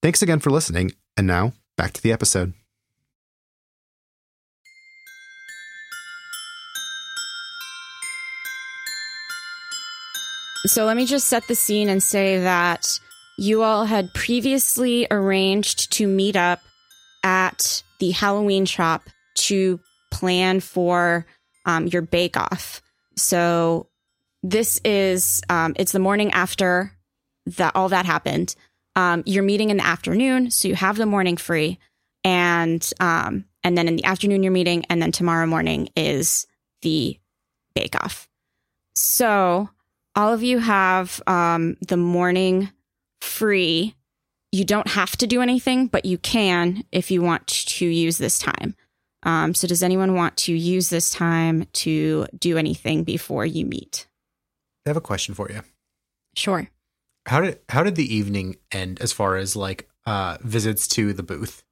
Thanks 0.00 0.22
again 0.22 0.38
for 0.38 0.50
listening, 0.50 0.92
and 1.16 1.26
now 1.26 1.54
back 1.80 1.94
to 1.94 2.02
the 2.02 2.12
episode. 2.12 2.52
So 10.66 10.84
let 10.84 10.94
me 10.94 11.06
just 11.06 11.26
set 11.26 11.48
the 11.48 11.54
scene 11.54 11.88
and 11.88 12.02
say 12.02 12.40
that 12.40 13.00
you 13.38 13.62
all 13.62 13.86
had 13.86 14.12
previously 14.12 15.06
arranged 15.10 15.90
to 15.92 16.06
meet 16.06 16.36
up 16.36 16.60
at 17.24 17.82
the 17.98 18.10
Halloween 18.10 18.66
shop 18.66 19.08
to 19.36 19.80
plan 20.10 20.60
for 20.60 21.24
um, 21.64 21.86
your 21.86 22.02
bake 22.02 22.36
off. 22.36 22.82
So 23.16 23.88
this 24.42 24.82
is 24.84 25.40
um, 25.48 25.72
it's 25.78 25.92
the 25.92 25.98
morning 25.98 26.30
after 26.32 26.92
that 27.46 27.74
all 27.74 27.88
that 27.88 28.04
happened. 28.04 28.54
Um, 28.96 29.22
you're 29.26 29.42
meeting 29.42 29.70
in 29.70 29.78
the 29.78 29.86
afternoon, 29.86 30.50
so 30.50 30.68
you 30.68 30.74
have 30.74 30.96
the 30.96 31.06
morning 31.06 31.36
free, 31.36 31.78
and 32.24 32.88
um, 33.00 33.44
and 33.62 33.76
then 33.76 33.88
in 33.88 33.96
the 33.96 34.04
afternoon 34.04 34.42
you're 34.42 34.52
meeting, 34.52 34.84
and 34.90 35.00
then 35.00 35.12
tomorrow 35.12 35.46
morning 35.46 35.88
is 35.96 36.46
the 36.82 37.18
bake 37.74 37.94
off. 38.02 38.28
So 38.94 39.70
all 40.14 40.32
of 40.32 40.42
you 40.42 40.58
have 40.58 41.22
um, 41.26 41.76
the 41.86 41.96
morning 41.96 42.70
free. 43.20 43.94
You 44.52 44.64
don't 44.64 44.88
have 44.88 45.16
to 45.18 45.26
do 45.26 45.42
anything, 45.42 45.86
but 45.86 46.04
you 46.04 46.18
can 46.18 46.84
if 46.90 47.10
you 47.10 47.22
want 47.22 47.46
to 47.46 47.86
use 47.86 48.18
this 48.18 48.38
time. 48.38 48.74
Um, 49.22 49.54
so, 49.54 49.66
does 49.66 49.82
anyone 49.82 50.14
want 50.14 50.36
to 50.38 50.54
use 50.54 50.88
this 50.88 51.10
time 51.10 51.66
to 51.74 52.26
do 52.38 52.56
anything 52.56 53.04
before 53.04 53.44
you 53.44 53.66
meet? 53.66 54.06
I 54.86 54.90
have 54.90 54.96
a 54.96 55.02
question 55.02 55.34
for 55.34 55.50
you. 55.50 55.60
Sure. 56.34 56.68
How 57.26 57.40
did 57.40 57.58
how 57.68 57.82
did 57.82 57.96
the 57.96 58.14
evening 58.14 58.56
end 58.72 59.00
as 59.00 59.12
far 59.12 59.36
as 59.36 59.54
like 59.56 59.88
uh 60.06 60.38
visits 60.40 60.88
to 60.88 61.12
the 61.12 61.22
booth? 61.22 61.62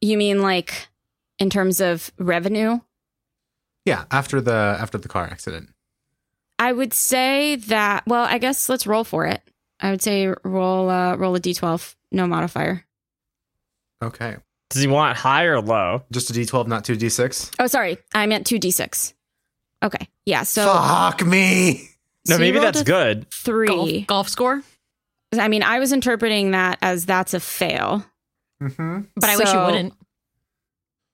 You 0.00 0.16
mean 0.16 0.42
like 0.42 0.88
in 1.38 1.50
terms 1.50 1.80
of 1.80 2.10
revenue? 2.18 2.80
Yeah, 3.84 4.04
after 4.10 4.40
the 4.40 4.76
after 4.80 4.98
the 4.98 5.08
car 5.08 5.24
accident. 5.24 5.70
I 6.58 6.72
would 6.72 6.92
say 6.92 7.56
that. 7.56 8.04
Well, 8.06 8.24
I 8.24 8.38
guess 8.38 8.68
let's 8.68 8.86
roll 8.86 9.04
for 9.04 9.26
it. 9.26 9.42
I 9.80 9.90
would 9.90 10.02
say 10.02 10.32
roll 10.44 10.90
uh, 10.90 11.16
roll 11.16 11.36
a 11.36 11.40
d12, 11.40 11.94
no 12.12 12.26
modifier. 12.26 12.84
Okay. 14.02 14.36
Does 14.70 14.82
he 14.82 14.88
want 14.88 15.16
high 15.16 15.44
or 15.44 15.60
low? 15.60 16.02
Just 16.12 16.30
a 16.30 16.32
D12, 16.34 16.66
not 16.66 16.84
two 16.84 16.94
D6. 16.94 17.54
Oh, 17.58 17.66
sorry, 17.66 17.98
I 18.14 18.26
meant 18.26 18.46
two 18.46 18.58
d6. 18.58 19.14
Okay, 19.82 20.08
yeah. 20.26 20.42
So, 20.42 20.66
Fuck 20.66 21.24
me. 21.24 21.88
No, 22.28 22.36
so 22.36 22.40
maybe 22.40 22.58
that's 22.58 22.82
good. 22.82 23.30
Three. 23.30 24.02
golf 24.02 24.28
score. 24.28 24.62
I 25.38 25.48
mean, 25.48 25.62
I 25.62 25.78
was 25.78 25.92
interpreting 25.92 26.50
that 26.52 26.78
as 26.82 27.06
that's 27.06 27.34
a 27.34 27.40
fail, 27.40 28.04
Mm-hmm. 28.62 29.00
But 29.14 29.30
I 29.30 29.36
wish 29.36 29.52
you 29.52 29.60
wouldn't. 29.60 29.94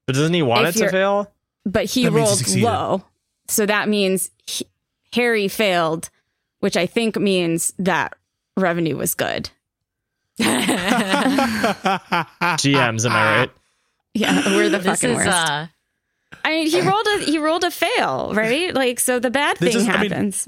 But 0.07 0.15
doesn't 0.15 0.33
he 0.33 0.41
want 0.41 0.67
If 0.67 0.75
it 0.77 0.79
to 0.79 0.89
fail? 0.89 1.31
but 1.65 1.85
he 1.85 2.05
That 2.05 2.11
means 2.11 2.13
he 2.13 2.19
rolled 2.27 2.37
succeeded. 2.37 2.63
low, 2.65 3.03
so 3.47 3.65
that 3.67 3.87
means 3.89 4.31
he, 4.47 4.65
Harry 5.13 5.47
failed, 5.47 6.09
which 6.59 6.75
I 6.77 6.85
think 6.87 7.17
means 7.17 7.73
that 7.79 8.15
revenue 8.57 8.95
was 8.97 9.13
good. 9.15 9.49
GMs, 10.39 10.55
am 13.05 13.11
I 13.11 13.25
right? 13.39 13.49
Yeah, 14.13 14.55
we're 14.55 14.69
the 14.69 14.79
this 14.79 14.85
fucking 15.01 15.11
is 15.11 15.15
worst. 15.17 15.29
uh 15.29 15.67
I 16.43 16.49
mean, 16.49 16.67
he 16.67 16.81
rolled 16.81 17.07
a 17.07 17.19
he 17.19 17.37
rolled 17.37 17.63
a 17.63 17.71
fail, 17.71 18.33
right? 18.33 18.73
Like, 18.73 18.99
so 18.99 19.19
the 19.19 19.31
bad 19.31 19.57
This 19.57 19.73
thing 19.73 19.81
is- 19.83 19.89
I 19.89 20.01
mean- 20.01 20.11
happens. 20.11 20.47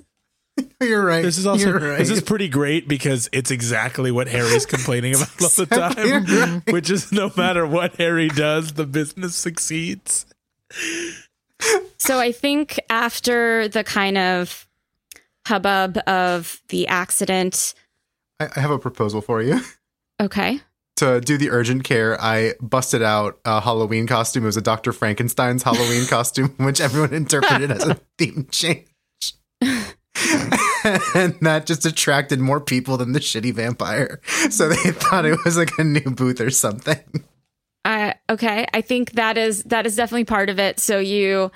You're 0.82 1.06
right. 1.06 1.24
This 1.24 1.38
is 1.38 1.46
also 1.46 1.72
right. 1.72 1.98
this 1.98 2.10
is 2.10 2.22
pretty 2.22 2.48
great 2.50 2.88
because 2.88 3.30
it's 3.32 3.52
exactly 3.52 4.12
what 4.12 4.28
Harry's 4.28 4.66
complaining 4.68 5.16
about 5.16 5.42
all 5.42 5.50
the 5.50 5.66
time, 5.66 6.24
right. 6.26 6.74
which 6.74 6.90
is 6.90 7.12
no 7.12 7.32
matter 7.36 7.66
what 7.66 7.96
Harry 7.96 8.28
does, 8.30 8.74
the 8.74 8.86
business 8.86 9.36
succeeds. 9.36 10.26
So 11.98 12.20
I 12.20 12.32
think 12.32 12.80
after 12.90 13.68
the 13.68 13.84
kind 13.84 14.18
of 14.18 14.68
hubbub 15.48 15.98
of 16.08 16.62
the 16.70 16.88
accident, 16.88 17.74
I, 18.40 18.50
I 18.56 18.60
have 18.60 18.72
a 18.72 18.80
proposal 18.80 19.22
for 19.22 19.42
you. 19.42 19.60
okay, 20.22 20.60
To 20.98 21.20
do 21.20 21.38
the 21.38 21.50
urgent 21.50 21.84
care, 21.84 22.22
I 22.22 22.54
busted 22.62 23.02
out 23.02 23.40
a 23.46 23.62
Halloween 23.62 24.08
costume. 24.08 24.44
It 24.44 24.48
was 24.48 24.58
a 24.58 24.62
Dr. 24.62 24.94
Frankenstein's 24.94 25.64
Halloween 25.64 26.06
costume, 26.06 26.54
which 26.58 26.80
everyone 26.80 27.14
interpreted 27.14 27.72
as 27.72 27.88
a 27.88 28.00
theme 28.18 28.48
change. 28.52 28.86
and 31.16 31.36
that 31.42 31.66
just 31.66 31.86
attracted 31.86 32.40
more 32.40 32.60
people 32.60 32.98
than 32.98 33.12
the 33.12 33.20
shitty 33.20 33.54
vampire. 33.54 34.20
So 34.50 34.70
they 34.70 34.76
thought 34.92 35.26
it 35.26 35.38
was 35.46 35.58
like 35.58 35.72
a 35.78 35.84
new 35.84 36.02
booth 36.12 36.42
or 36.42 36.50
something. 36.50 37.00
uh, 37.86 38.14
okay, 38.30 38.66
I 38.74 38.82
think 38.82 39.12
that 39.14 39.38
is 39.38 39.64
that 39.64 39.86
is 39.86 39.96
definitely 39.96 40.26
part 40.26 40.50
of 40.50 40.60
it. 40.60 40.80
So 40.80 41.00
you, 41.00 41.52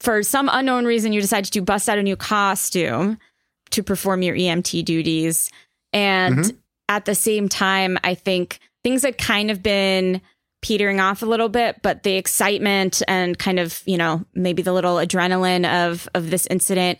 for 0.00 0.22
some 0.22 0.48
unknown 0.52 0.84
reason, 0.86 1.12
you 1.12 1.20
decided 1.20 1.52
to 1.52 1.60
bust 1.60 1.88
out 1.88 1.98
a 1.98 2.02
new 2.02 2.16
costume 2.16 3.18
to 3.70 3.82
perform 3.82 4.22
your 4.22 4.34
EMT 4.36 4.84
duties, 4.84 5.50
and 5.92 6.38
Mhm. 6.38 6.56
at 6.88 7.04
the 7.04 7.14
same 7.14 7.48
time, 7.48 7.98
I 8.02 8.14
think 8.14 8.58
things 8.82 9.02
had 9.02 9.18
kind 9.18 9.50
of 9.50 9.62
been 9.62 10.20
petering 10.62 11.00
off 11.00 11.22
a 11.22 11.26
little 11.26 11.48
bit, 11.48 11.76
but 11.82 12.02
the 12.02 12.16
excitement 12.16 13.02
and 13.08 13.38
kind 13.38 13.58
of, 13.58 13.82
you 13.86 13.96
know, 13.96 14.24
maybe 14.34 14.60
the 14.62 14.72
little 14.72 14.96
adrenaline 14.96 15.66
of 15.86 16.08
of 16.14 16.30
this 16.30 16.46
incident 16.50 16.98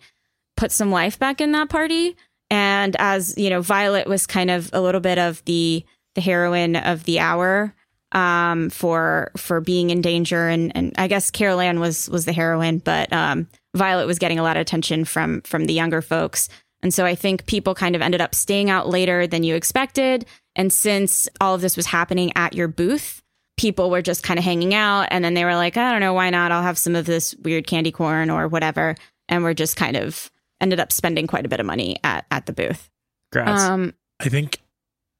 put 0.60 0.70
some 0.70 0.90
life 0.90 1.18
back 1.18 1.40
in 1.40 1.52
that 1.52 1.70
party. 1.70 2.14
And 2.50 2.94
as, 2.98 3.36
you 3.38 3.48
know, 3.48 3.62
Violet 3.62 4.06
was 4.06 4.26
kind 4.26 4.50
of 4.50 4.68
a 4.74 4.80
little 4.80 5.00
bit 5.00 5.18
of 5.18 5.42
the 5.46 5.84
the 6.14 6.20
heroine 6.20 6.76
of 6.76 7.04
the 7.04 7.20
hour 7.20 7.74
um 8.12 8.70
for 8.70 9.30
for 9.36 9.60
being 9.60 9.90
in 9.90 10.00
danger 10.00 10.48
and 10.48 10.72
and 10.76 10.92
I 10.98 11.06
guess 11.06 11.30
Carol 11.30 11.60
Anne 11.60 11.80
was 11.80 12.10
was 12.10 12.24
the 12.24 12.32
heroine, 12.32 12.78
but 12.78 13.10
um 13.12 13.46
Violet 13.74 14.06
was 14.06 14.18
getting 14.18 14.38
a 14.38 14.42
lot 14.42 14.56
of 14.56 14.60
attention 14.60 15.04
from 15.04 15.40
from 15.42 15.64
the 15.64 15.72
younger 15.72 16.02
folks. 16.02 16.48
And 16.82 16.92
so 16.92 17.06
I 17.06 17.14
think 17.14 17.46
people 17.46 17.74
kind 17.74 17.94
of 17.96 18.02
ended 18.02 18.20
up 18.20 18.34
staying 18.34 18.68
out 18.68 18.88
later 18.88 19.26
than 19.26 19.44
you 19.44 19.54
expected. 19.54 20.26
And 20.56 20.72
since 20.72 21.28
all 21.40 21.54
of 21.54 21.60
this 21.60 21.76
was 21.76 21.86
happening 21.86 22.32
at 22.34 22.54
your 22.54 22.68
booth, 22.68 23.22
people 23.56 23.90
were 23.90 24.02
just 24.02 24.24
kind 24.24 24.38
of 24.38 24.44
hanging 24.44 24.74
out. 24.74 25.08
And 25.10 25.24
then 25.24 25.34
they 25.34 25.44
were 25.44 25.54
like, 25.54 25.76
I 25.76 25.92
don't 25.92 26.00
know, 26.00 26.14
why 26.14 26.30
not? 26.30 26.52
I'll 26.52 26.62
have 26.62 26.78
some 26.78 26.96
of 26.96 27.06
this 27.06 27.34
weird 27.36 27.66
candy 27.66 27.92
corn 27.92 28.28
or 28.28 28.48
whatever. 28.48 28.96
And 29.28 29.44
we're 29.44 29.54
just 29.54 29.76
kind 29.76 29.96
of 29.96 30.30
ended 30.60 30.80
up 30.80 30.92
spending 30.92 31.26
quite 31.26 31.46
a 31.46 31.48
bit 31.48 31.60
of 31.60 31.66
money 31.66 31.96
at, 32.04 32.26
at 32.30 32.46
the 32.46 32.52
booth. 32.52 32.90
Congrats. 33.32 33.62
Um, 33.62 33.94
I 34.18 34.28
think 34.28 34.58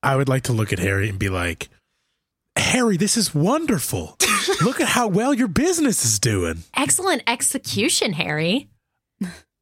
I 0.02 0.16
would 0.16 0.28
like 0.28 0.44
to 0.44 0.52
look 0.52 0.72
at 0.72 0.78
Harry 0.78 1.08
and 1.08 1.18
be 1.18 1.28
like, 1.28 1.68
Harry, 2.56 2.96
this 2.96 3.16
is 3.16 3.34
wonderful. 3.34 4.16
look 4.62 4.80
at 4.80 4.88
how 4.88 5.08
well 5.08 5.32
your 5.32 5.48
business 5.48 6.04
is 6.04 6.18
doing. 6.18 6.64
excellent 6.76 7.22
execution, 7.26 8.12
Harry. 8.14 8.68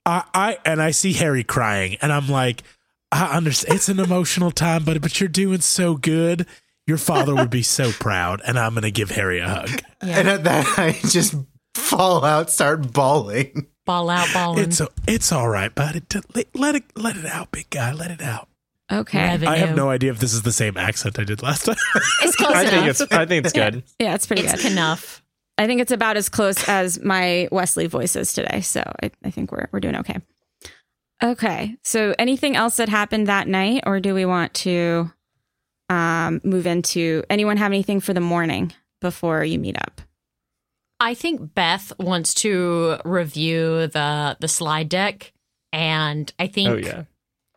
I, 0.07 0.25
I 0.33 0.59
and 0.65 0.81
I 0.81 0.91
see 0.93 1.13
Harry 1.13 1.45
crying, 1.45 1.97
and 2.01 2.13
I'm 2.13 2.29
like, 2.29 2.63
I 3.13 3.37
understand. 3.37 3.77
It's 3.77 3.89
an 3.89 4.01
emotional 4.01 4.51
time, 4.51 4.85
but 4.85 5.01
but 5.03 5.21
you're 5.21 5.29
doing 5.29 5.61
so 5.61 5.97
good. 5.97 6.47
Your 6.87 6.97
father 6.97 7.35
would 7.35 7.51
be 7.51 7.63
so 7.63 7.93
proud, 7.93 8.41
and 8.47 8.59
I'm 8.59 8.75
gonna 8.75 8.91
give 8.91 9.11
Harry 9.11 9.41
a 9.41 9.49
hug. 9.49 9.83
And 10.01 10.29
at 10.29 10.45
that, 10.45 10.67
I 10.79 10.93
just 10.93 11.35
fall 11.75 12.25
out, 12.25 12.51
start 12.51 12.93
bawling. 12.93 13.67
Ball 13.89 14.11
out, 14.11 14.29
ball. 14.35 14.59
It's 14.59 14.81
a, 14.83 14.89
it's 15.07 15.33
all 15.33 15.49
right, 15.49 15.75
buddy. 15.75 16.03
Let, 16.35 16.55
let 16.55 16.75
it 16.75 16.85
let 16.95 17.17
it 17.17 17.25
out, 17.25 17.51
big 17.51 17.71
guy. 17.71 17.91
Let 17.91 18.11
it 18.11 18.21
out. 18.21 18.47
okay. 18.93 19.29
Revenue. 19.29 19.51
I 19.51 19.57
have 19.57 19.75
no 19.75 19.89
idea 19.89 20.11
if 20.11 20.19
this 20.19 20.35
is 20.35 20.43
the 20.43 20.53
same 20.53 20.77
accent 20.77 21.19
I 21.19 21.25
did 21.25 21.43
last 21.43 21.65
time. 21.65 21.77
It's 22.21 22.37
close 22.37 22.53
I 22.55 22.61
enough. 22.65 22.71
think 22.75 22.87
it's 22.89 23.01
I 23.01 23.25
think 23.25 23.47
it's 23.47 23.55
good. 23.55 23.83
Yeah, 23.99 24.15
it's 24.15 24.27
pretty 24.27 24.43
it's 24.43 24.63
good. 24.63 24.73
enough. 24.73 25.23
I 25.57 25.67
think 25.67 25.81
it's 25.81 25.91
about 25.91 26.19
as 26.19 26.29
close 26.29 26.69
as 26.69 27.03
my 27.03 27.49
Wesley 27.51 27.87
voice 27.87 28.15
is 28.15 28.35
today. 28.35 28.61
So 28.61 28.83
I, 29.03 29.11
I 29.25 29.31
think 29.31 29.53
we're 29.53 29.69
we're 29.73 29.81
doing 29.81 29.97
okay. 29.97 30.19
Okay. 31.23 31.75
So 31.83 32.15
anything 32.19 32.57
else 32.57 32.77
that 32.77 32.91
happened 32.91 33.27
that 33.27 33.49
night, 33.49 33.85
or 33.87 34.01
do 34.01 34.15
we 34.15 34.27
want 34.27 34.53
to 34.55 35.11
um, 35.89 36.43
move 36.45 36.67
into 36.67 37.25
anyone 37.31 37.57
have 37.57 37.73
anything 37.73 38.01
for 38.01 38.13
the 38.13 38.21
morning 38.21 38.75
before 39.01 39.45
you 39.45 39.59
meet 39.59 39.79
up? 39.81 40.03
I 41.01 41.15
think 41.15 41.55
Beth 41.55 41.93
wants 41.99 42.35
to 42.35 42.99
review 43.05 43.87
the 43.87 44.37
the 44.41 44.49
slide 44.49 44.89
deck, 44.89 45.33
and 45.73 46.33
I 46.39 46.45
oh, 46.45 46.49
think 46.49 46.69
Oh 46.69 46.77
yeah. 46.77 47.05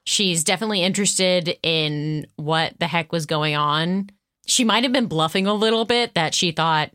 she's 0.05 0.43
definitely 0.43 0.83
interested 0.83 1.57
in 1.63 2.27
what 2.35 2.79
the 2.79 2.87
heck 2.87 3.11
was 3.11 3.25
going 3.25 3.55
on. 3.55 4.09
She 4.45 4.63
might 4.63 4.83
have 4.83 4.93
been 4.93 5.07
bluffing 5.07 5.47
a 5.47 5.53
little 5.53 5.85
bit 5.85 6.13
that 6.13 6.33
she 6.33 6.51
thought 6.51 6.91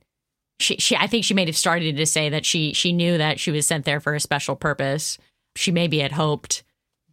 she, 0.58 0.76
she 0.76 0.96
I 0.96 1.06
think 1.06 1.24
she 1.24 1.34
may 1.34 1.46
have 1.46 1.56
started 1.56 1.96
to 1.96 2.06
say 2.06 2.28
that 2.28 2.46
she 2.46 2.72
she 2.72 2.92
knew 2.92 3.18
that 3.18 3.40
she 3.40 3.50
was 3.50 3.66
sent 3.66 3.84
there 3.84 4.00
for 4.00 4.14
a 4.14 4.20
special 4.20 4.56
purpose. 4.56 5.18
She 5.56 5.72
maybe 5.72 5.98
had 5.98 6.12
hoped, 6.12 6.62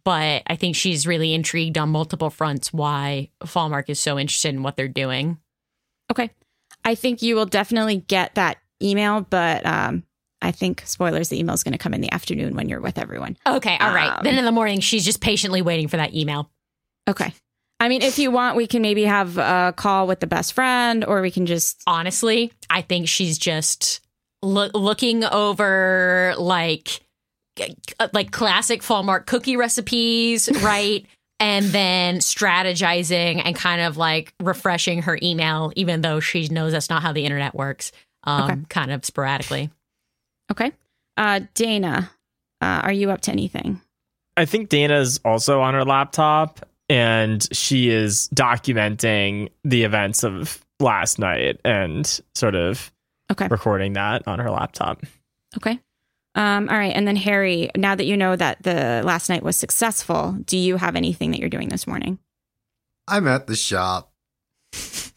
but 0.04 0.42
I 0.46 0.56
think 0.56 0.76
she's 0.76 1.06
really 1.06 1.34
intrigued 1.34 1.78
on 1.78 1.88
multiple 1.88 2.30
fronts 2.30 2.72
why 2.72 3.30
Fallmark 3.44 3.88
is 3.88 3.98
so 3.98 4.18
interested 4.18 4.54
in 4.54 4.62
what 4.62 4.76
they're 4.76 4.88
doing. 4.88 5.38
Okay. 6.10 6.30
I 6.84 6.94
think 6.94 7.22
you 7.22 7.34
will 7.34 7.46
definitely 7.46 7.96
get 7.96 8.34
that 8.34 8.58
email, 8.82 9.20
but 9.22 9.64
um, 9.66 10.04
I 10.42 10.50
think 10.50 10.82
spoilers, 10.86 11.28
the 11.28 11.38
email 11.38 11.54
is 11.54 11.62
going 11.62 11.72
to 11.72 11.78
come 11.78 11.94
in 11.94 12.00
the 12.00 12.12
afternoon 12.12 12.54
when 12.54 12.68
you're 12.68 12.80
with 12.80 12.98
everyone. 12.98 13.36
Okay, 13.46 13.76
all 13.78 13.94
right. 13.94 14.18
Um, 14.18 14.24
then 14.24 14.38
in 14.38 14.44
the 14.44 14.52
morning, 14.52 14.80
she's 14.80 15.04
just 15.04 15.20
patiently 15.20 15.62
waiting 15.62 15.88
for 15.88 15.96
that 15.96 16.14
email. 16.14 16.50
Okay. 17.08 17.32
I 17.80 17.88
mean, 17.88 18.02
if 18.02 18.18
you 18.18 18.30
want, 18.30 18.56
we 18.56 18.66
can 18.66 18.82
maybe 18.82 19.04
have 19.04 19.36
a 19.36 19.74
call 19.76 20.06
with 20.06 20.20
the 20.20 20.26
best 20.26 20.52
friend, 20.52 21.04
or 21.04 21.20
we 21.20 21.30
can 21.30 21.46
just 21.46 21.82
honestly, 21.86 22.52
I 22.70 22.82
think 22.82 23.08
she's 23.08 23.36
just 23.36 24.00
loo- 24.42 24.70
looking 24.72 25.24
over 25.24 26.34
like 26.38 27.00
like 28.12 28.30
classic 28.32 28.82
Hallmark 28.82 29.26
cookie 29.26 29.56
recipes, 29.56 30.50
right? 30.62 31.06
and 31.40 31.66
then 31.66 32.18
strategizing 32.18 33.42
and 33.44 33.56
kind 33.56 33.82
of 33.82 33.96
like 33.96 34.32
refreshing 34.40 35.02
her 35.02 35.18
email, 35.22 35.72
even 35.76 36.00
though 36.00 36.20
she 36.20 36.48
knows 36.48 36.72
that's 36.72 36.88
not 36.88 37.02
how 37.02 37.12
the 37.12 37.24
internet 37.24 37.54
works, 37.54 37.92
um, 38.24 38.50
Okay. 38.50 38.60
kind 38.68 38.90
of 38.92 39.04
sporadically. 39.04 39.70
Okay. 40.50 40.72
Uh, 41.16 41.40
Dana, 41.54 42.10
uh, 42.60 42.80
are 42.82 42.92
you 42.92 43.10
up 43.10 43.20
to 43.22 43.30
anything? 43.30 43.80
I 44.36 44.44
think 44.44 44.68
Dana's 44.68 45.20
also 45.24 45.60
on 45.60 45.74
her 45.74 45.84
laptop 45.84 46.66
and 46.88 47.46
she 47.56 47.88
is 47.88 48.28
documenting 48.34 49.48
the 49.64 49.84
events 49.84 50.24
of 50.24 50.64
last 50.80 51.18
night 51.18 51.60
and 51.64 52.20
sort 52.34 52.54
of 52.54 52.90
Okay. 53.32 53.46
recording 53.48 53.94
that 53.94 54.26
on 54.28 54.38
her 54.38 54.50
laptop. 54.50 55.02
Okay. 55.56 55.78
Um, 56.34 56.68
all 56.68 56.76
right. 56.76 56.92
And 56.94 57.06
then 57.06 57.16
Harry, 57.16 57.70
now 57.76 57.94
that 57.94 58.04
you 58.06 58.16
know 58.16 58.34
that 58.36 58.62
the 58.64 59.02
last 59.04 59.28
night 59.28 59.42
was 59.44 59.56
successful, 59.56 60.32
do 60.46 60.58
you 60.58 60.76
have 60.76 60.96
anything 60.96 61.30
that 61.30 61.38
you're 61.40 61.48
doing 61.48 61.68
this 61.68 61.86
morning? 61.86 62.18
I'm 63.06 63.28
at 63.28 63.46
the 63.46 63.54
shop, 63.54 64.12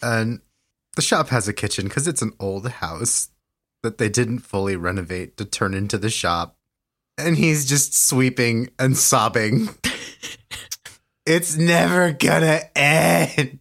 and 0.02 0.42
the 0.98 1.02
shop 1.04 1.30
has 1.30 1.48
a 1.48 1.54
kitchen 1.54 1.86
because 1.88 2.08
it's 2.08 2.24
an 2.24 2.34
old 2.40 2.68
house 2.68 3.30
that 3.84 4.00
they 4.00 4.10
didn't 4.10 4.40
fully 4.40 4.76
renovate 4.76 5.38
to 5.38 5.46
turn 5.46 5.76
into 5.76 5.98
the 5.98 6.10
shop. 6.10 6.58
And 7.20 7.38
he's 7.38 7.66
just 7.66 7.96
sweeping 7.96 8.70
and 8.80 8.98
sobbing. 8.98 9.70
it's 11.26 11.56
never 11.56 12.12
gonna 12.12 12.62
end. 12.76 13.60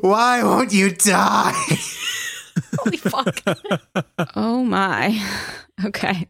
Why 0.00 0.44
won't 0.44 0.72
you 0.72 0.92
die? 0.92 1.52
Holy 2.78 2.96
fuck. 2.96 3.42
Oh 4.36 4.64
my. 4.64 5.20
Okay. 5.84 6.28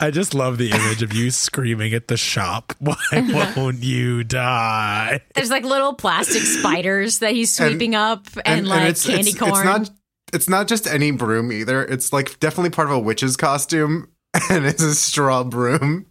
I 0.00 0.10
just 0.10 0.34
love 0.34 0.58
the 0.58 0.70
image 0.70 1.02
of 1.02 1.12
you 1.14 1.30
screaming 1.30 1.94
at 1.94 2.08
the 2.08 2.16
shop. 2.16 2.74
Why 2.78 2.96
won't 3.56 3.82
you 3.82 4.24
die? 4.24 5.20
There's 5.34 5.50
like 5.50 5.64
little 5.64 5.94
plastic 5.94 6.42
spiders 6.42 7.20
that 7.20 7.32
he's 7.32 7.52
sweeping 7.52 7.94
up 7.94 8.26
and, 8.44 8.68
like 8.68 8.90
it's 8.90 9.06
candy 9.06 9.32
corn. 9.32 9.52
It's 9.52 9.64
not, 9.64 9.90
it's 10.32 10.48
not 10.48 10.68
just 10.68 10.86
any 10.86 11.10
broom 11.10 11.52
either. 11.52 11.82
It's 11.84 12.12
like 12.12 12.38
definitely 12.40 12.70
part 12.70 12.88
of 12.88 12.94
a 12.94 12.98
witch's 12.98 13.36
costume, 13.36 14.08
and 14.50 14.66
it's 14.66 14.82
a 14.82 14.94
straw 14.94 15.44
broom. 15.44 16.06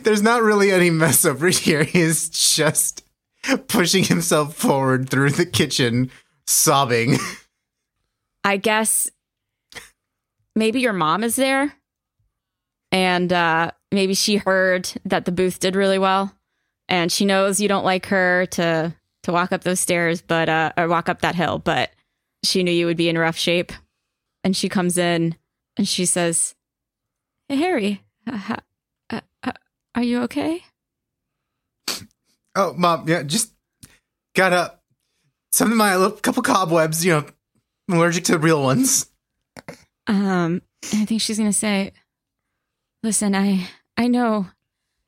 There's 0.00 0.22
not 0.22 0.42
really 0.42 0.70
any 0.72 0.88
mess 0.88 1.24
over 1.26 1.48
here. 1.48 1.84
He's 1.84 2.30
just 2.30 3.04
pushing 3.68 4.04
himself 4.04 4.56
forward 4.56 5.10
through 5.10 5.30
the 5.30 5.44
kitchen, 5.44 6.10
sobbing. 6.46 7.18
I 8.44 8.56
guess 8.56 9.10
maybe 10.56 10.80
your 10.80 10.92
mom 10.92 11.22
is 11.22 11.36
there 11.36 11.72
and 12.90 13.32
uh, 13.32 13.70
maybe 13.92 14.14
she 14.14 14.36
heard 14.36 14.90
that 15.04 15.24
the 15.24 15.32
booth 15.32 15.60
did 15.60 15.76
really 15.76 15.98
well 15.98 16.34
and 16.88 17.12
she 17.12 17.24
knows 17.24 17.60
you 17.60 17.68
don't 17.68 17.84
like 17.84 18.06
her 18.06 18.46
to 18.46 18.92
to 19.22 19.32
walk 19.32 19.52
up 19.52 19.62
those 19.62 19.78
stairs 19.80 20.20
but 20.20 20.48
uh, 20.48 20.72
or 20.76 20.88
walk 20.88 21.08
up 21.08 21.20
that 21.20 21.36
hill 21.36 21.58
but 21.58 21.90
she 22.44 22.64
knew 22.64 22.72
you 22.72 22.86
would 22.86 22.96
be 22.96 23.08
in 23.08 23.16
rough 23.18 23.36
shape 23.36 23.72
and 24.42 24.56
she 24.56 24.68
comes 24.68 24.98
in 24.98 25.36
and 25.76 25.86
she 25.86 26.04
says 26.04 26.56
hey 27.48 27.56
harry 27.56 28.02
uh, 28.26 28.56
uh, 29.10 29.52
are 29.94 30.02
you 30.02 30.22
okay 30.22 30.64
Oh, 32.56 32.72
mom, 32.74 33.06
yeah, 33.06 33.22
just 33.22 33.52
got 34.34 34.54
up 34.54 34.82
some 35.52 35.70
of 35.70 35.76
my 35.76 35.94
little 35.94 36.16
couple 36.16 36.42
cobwebs. 36.42 37.04
You 37.04 37.12
know, 37.12 37.26
I'm 37.88 37.96
allergic 37.96 38.24
to 38.24 38.38
real 38.38 38.62
ones. 38.62 39.10
Um, 40.06 40.62
and 40.92 41.02
I 41.02 41.04
think 41.04 41.20
she's 41.20 41.38
gonna 41.38 41.52
say, 41.52 41.92
"Listen, 43.02 43.34
I 43.34 43.68
I 43.96 44.08
know 44.08 44.48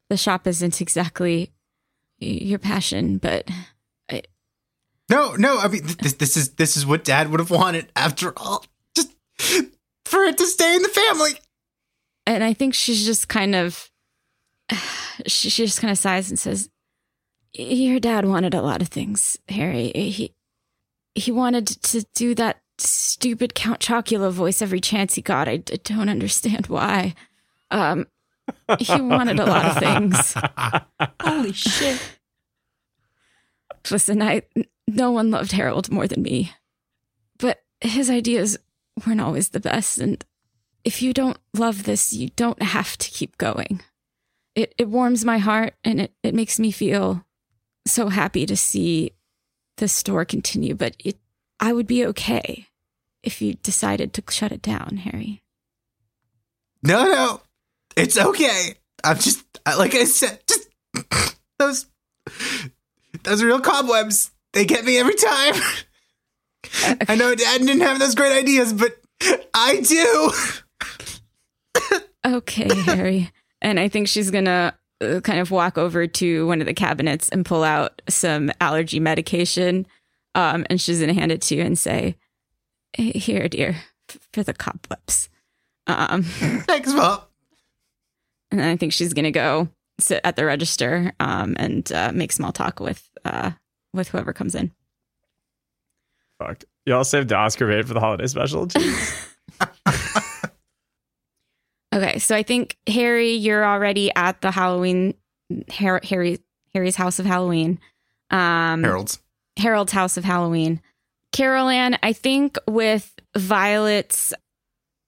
the 0.09 0.16
shop 0.16 0.46
isn't 0.46 0.80
exactly 0.80 1.53
your 2.18 2.59
passion, 2.59 3.18
but 3.18 3.49
I, 4.11 4.22
No, 5.09 5.34
no. 5.34 5.59
I 5.59 5.68
mean, 5.68 5.86
this 6.01 6.14
this 6.14 6.36
is 6.36 6.51
this 6.55 6.76
is 6.76 6.84
what 6.86 7.05
Dad 7.05 7.30
would 7.30 7.40
have 7.40 7.51
wanted. 7.51 7.90
After 7.94 8.32
all, 8.36 8.64
just 8.94 9.12
for 10.05 10.24
it 10.24 10.38
to 10.38 10.46
stay 10.46 10.74
in 10.74 10.82
the 10.82 10.88
family. 10.88 11.32
and 12.26 12.42
I 12.42 12.53
think 12.53 12.74
she's 12.74 13.05
just 13.05 13.28
kind 13.28 13.55
of 13.55 13.90
she, 15.26 15.51
she 15.51 15.64
just 15.64 15.80
kind 15.80 15.90
of 15.92 15.99
sighs 15.99 16.28
and 16.30 16.38
says, 16.38 16.70
"Your 17.53 18.01
dad 18.01 18.24
wanted 18.24 18.55
a 18.55 18.62
lot 18.62 18.82
of 18.82 18.88
things, 18.88 19.38
Harry. 19.49 19.92
He 19.94 20.34
he 21.14 21.30
wanted 21.32 21.66
to 21.66 22.05
do 22.14 22.34
that 22.36 22.61
stupid 22.79 23.55
Count 23.55 23.81
Chocula 23.81 24.31
voice 24.31 24.62
every 24.62 24.81
chance 24.81 25.14
he 25.14 25.22
got. 25.22 25.49
I, 25.49 25.59
d- 25.59 25.81
don't 25.83 26.09
understand 26.09 26.66
why. 26.68 27.14
Um, 27.70 28.07
he 28.79 29.01
wanted 29.01 29.39
a 29.39 29.47
lot 29.47 29.64
of 29.64 29.79
things." 29.79 30.35
Holy 31.20 31.53
shit. 31.53 32.01
Listen, 33.91 34.22
I 34.22 34.43
no 34.87 35.11
one 35.11 35.31
loved 35.31 35.53
Harold 35.53 35.91
more 35.91 36.07
than 36.07 36.22
me. 36.22 36.53
But 37.39 37.62
his 37.81 38.11
ideas 38.11 38.59
weren't 39.07 39.20
always 39.20 39.51
the 39.51 39.61
best 39.61 39.99
and 39.99 40.24
if 40.85 41.03
you 41.03 41.12
don't 41.12 41.37
love 41.53 41.83
this, 41.83 42.14
you 42.14 42.31
don't 42.31 42.62
have 42.62 42.97
to 42.97 43.11
keep 43.11 43.37
going. 43.37 43.83
It 44.55 44.74
it 44.79 44.89
warms 44.89 45.22
my 45.24 45.37
heart 45.37 45.74
and 45.85 46.01
it, 46.01 46.14
it 46.22 46.35
makes 46.35 46.59
me 46.59 46.70
feel 46.70 47.24
so 47.87 48.09
happy 48.09 48.47
to 48.47 48.57
see 48.57 49.12
the 49.76 49.89
store 49.89 50.24
continue, 50.24 50.74
but 50.74 50.97
it 51.05 51.18
I 51.61 51.74
would 51.74 51.87
be 51.87 52.07
okay 52.07 52.68
if 53.29 53.43
you 53.43 53.53
decided 53.62 54.14
to 54.14 54.22
shut 54.31 54.53
it 54.53 54.62
down, 54.62 54.97
Harry. 55.05 55.43
No, 56.83 57.05
no, 57.05 57.43
it's 57.95 58.16
okay. 58.16 58.74
I'm 59.05 59.18
just 59.18 59.45
like 59.66 59.95
I 59.95 60.05
said, 60.05 60.41
just 60.49 61.37
those 61.59 61.87
those 63.24 63.45
real 63.45 63.61
cobwebs. 63.61 64.31
They 64.55 64.64
get 64.64 64.87
me 64.87 64.97
every 64.97 65.14
time. 65.14 65.55
I 67.07 67.16
know 67.16 67.35
Dad 67.35 67.59
didn't 67.59 67.83
have 67.83 67.99
those 67.99 68.14
great 68.14 68.33
ideas, 68.33 68.72
but 68.72 68.99
I 69.53 69.83
do. 69.83 70.33
Okay, 72.26 72.74
Harry. 72.83 73.31
And 73.61 73.79
I 73.79 73.89
think 73.89 74.09
she's 74.09 74.31
gonna 74.31 74.74
uh, 75.03 75.20
kind 75.20 75.39
of 75.39 75.51
walk 75.51 75.76
over 75.76 76.07
to 76.07 76.47
one 76.47 76.61
of 76.61 76.66
the 76.66 76.74
cabinets 76.74 77.29
and 77.29 77.45
pull 77.45 77.62
out 77.62 78.01
some 78.09 78.51
allergy 78.61 79.01
medication. 79.01 79.87
Um, 80.35 80.64
and 80.70 80.81
she's 80.81 81.01
gonna 81.01 81.12
hand 81.12 81.31
it 81.31 81.43
to 81.43 81.57
you 81.57 81.62
and 81.62 81.79
say, 81.79 82.16
"Here, 83.18 83.49
dear, 83.49 83.76
for 84.32 84.42
the 84.42 84.55
cobwebs." 84.55 85.28
Um, 85.86 86.22
Thanks, 86.22 86.92
Mom. 86.92 87.20
and 88.51 88.61
then 88.61 88.68
I 88.68 88.76
think 88.76 88.92
she's 88.92 89.14
gonna 89.14 89.30
go 89.30 89.68
sit 90.01 90.20
at 90.24 90.36
the 90.36 90.44
register 90.44 91.12
um, 91.18 91.57
and 91.59 91.90
uh, 91.92 92.12
make 92.12 92.32
small 92.32 92.53
talk 92.53 92.80
with 92.80 93.09
uh, 93.24 93.53
with 93.94 94.09
whoever 94.09 94.32
comes 94.32 94.55
in. 94.55 94.72
Fuck. 96.38 96.64
Y'all 96.86 97.05
saved 97.05 97.28
the 97.28 97.34
Oscar 97.36 97.66
bait 97.66 97.86
for 97.86 97.94
the 97.94 98.01
holiday 98.01 98.26
special. 98.26 98.68
Okay, 101.92 102.18
so 102.18 102.36
I 102.36 102.42
think 102.42 102.76
Harry, 102.86 103.32
you're 103.32 103.64
already 103.64 104.14
at 104.14 104.40
the 104.40 104.51
Halloween 104.51 105.14
Harry 105.70 106.38
Harry's 106.74 106.96
house 106.96 107.18
of 107.18 107.26
Halloween. 107.26 107.80
Um, 108.30 108.84
Harold's. 108.84 109.20
Harold's 109.57 109.92
House 109.92 110.16
of 110.16 110.24
Halloween. 110.24 110.80
Carol 111.33 111.68
Anne, 111.68 111.99
I 112.03 112.12
think 112.12 112.57
with 112.66 113.12
Violet's. 113.37 114.35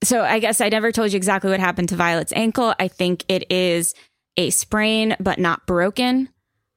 So 0.03 0.23
I 0.23 0.39
guess 0.39 0.61
I 0.61 0.69
never 0.69 0.93
told 0.93 1.13
you 1.13 1.17
exactly 1.17 1.51
what 1.51 1.61
happened 1.61 1.91
to 1.91 1.97
Violet's 1.97 2.33
ankle. 2.33 2.75
I 2.79 2.89
think 2.89 3.25
it 3.29 3.51
is 3.51 3.95
a 4.37 4.51
sprain, 4.51 5.17
but 5.21 5.39
not 5.39 5.67
broken. 5.67 6.29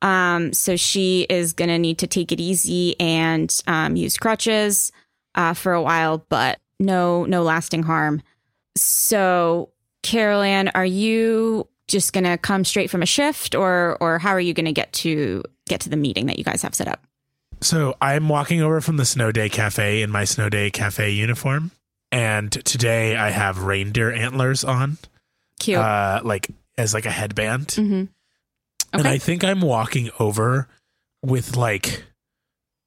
Um, 0.01 0.51
so 0.51 0.75
she 0.75 1.25
is 1.29 1.53
going 1.53 1.69
to 1.69 1.79
need 1.79 1.99
to 1.99 2.07
take 2.07 2.33
it 2.33 2.41
easy 2.41 2.99
and 2.99 3.55
um, 3.67 3.95
use 3.95 4.17
crutches 4.17 4.91
uh, 5.35 5.53
for 5.53 5.73
a 5.73 5.81
while, 5.81 6.25
but 6.27 6.59
no, 6.79 7.25
no 7.25 7.43
lasting 7.43 7.83
harm. 7.83 8.21
So, 8.75 9.69
Carol 10.01 10.41
Anne, 10.41 10.69
are 10.75 10.85
you 10.85 11.67
just 11.87 12.11
going 12.11 12.25
to 12.25 12.37
come 12.37 12.65
straight 12.65 12.89
from 12.89 13.01
a 13.01 13.05
shift, 13.05 13.55
or 13.55 13.97
or 13.99 14.19
how 14.19 14.31
are 14.31 14.39
you 14.39 14.53
going 14.53 14.65
to 14.65 14.71
get 14.71 14.91
to 14.93 15.43
get 15.67 15.81
to 15.81 15.89
the 15.89 15.97
meeting 15.97 16.25
that 16.25 16.37
you 16.37 16.43
guys 16.43 16.61
have 16.61 16.75
set 16.75 16.87
up? 16.87 17.05
So 17.63 17.95
I'm 18.01 18.27
walking 18.27 18.61
over 18.61 18.81
from 18.81 18.97
the 18.97 19.05
Snow 19.05 19.31
Day 19.31 19.47
Cafe 19.47 20.01
in 20.01 20.11
my 20.11 20.25
Snow 20.25 20.49
Day 20.49 20.69
Cafe 20.69 21.09
uniform. 21.11 21.71
And 22.11 22.51
today 22.51 23.15
I 23.15 23.29
have 23.29 23.63
reindeer 23.63 24.11
antlers 24.11 24.65
on, 24.65 24.97
Cute. 25.59 25.79
uh, 25.79 26.21
like 26.23 26.51
as 26.77 26.93
like 26.93 27.05
a 27.05 27.11
headband. 27.11 27.67
mm-hmm. 27.67 28.03
And 28.91 29.07
I 29.07 29.17
think 29.17 29.43
I'm 29.43 29.61
walking 29.61 30.11
over 30.19 30.67
with 31.23 31.55
like 31.55 32.03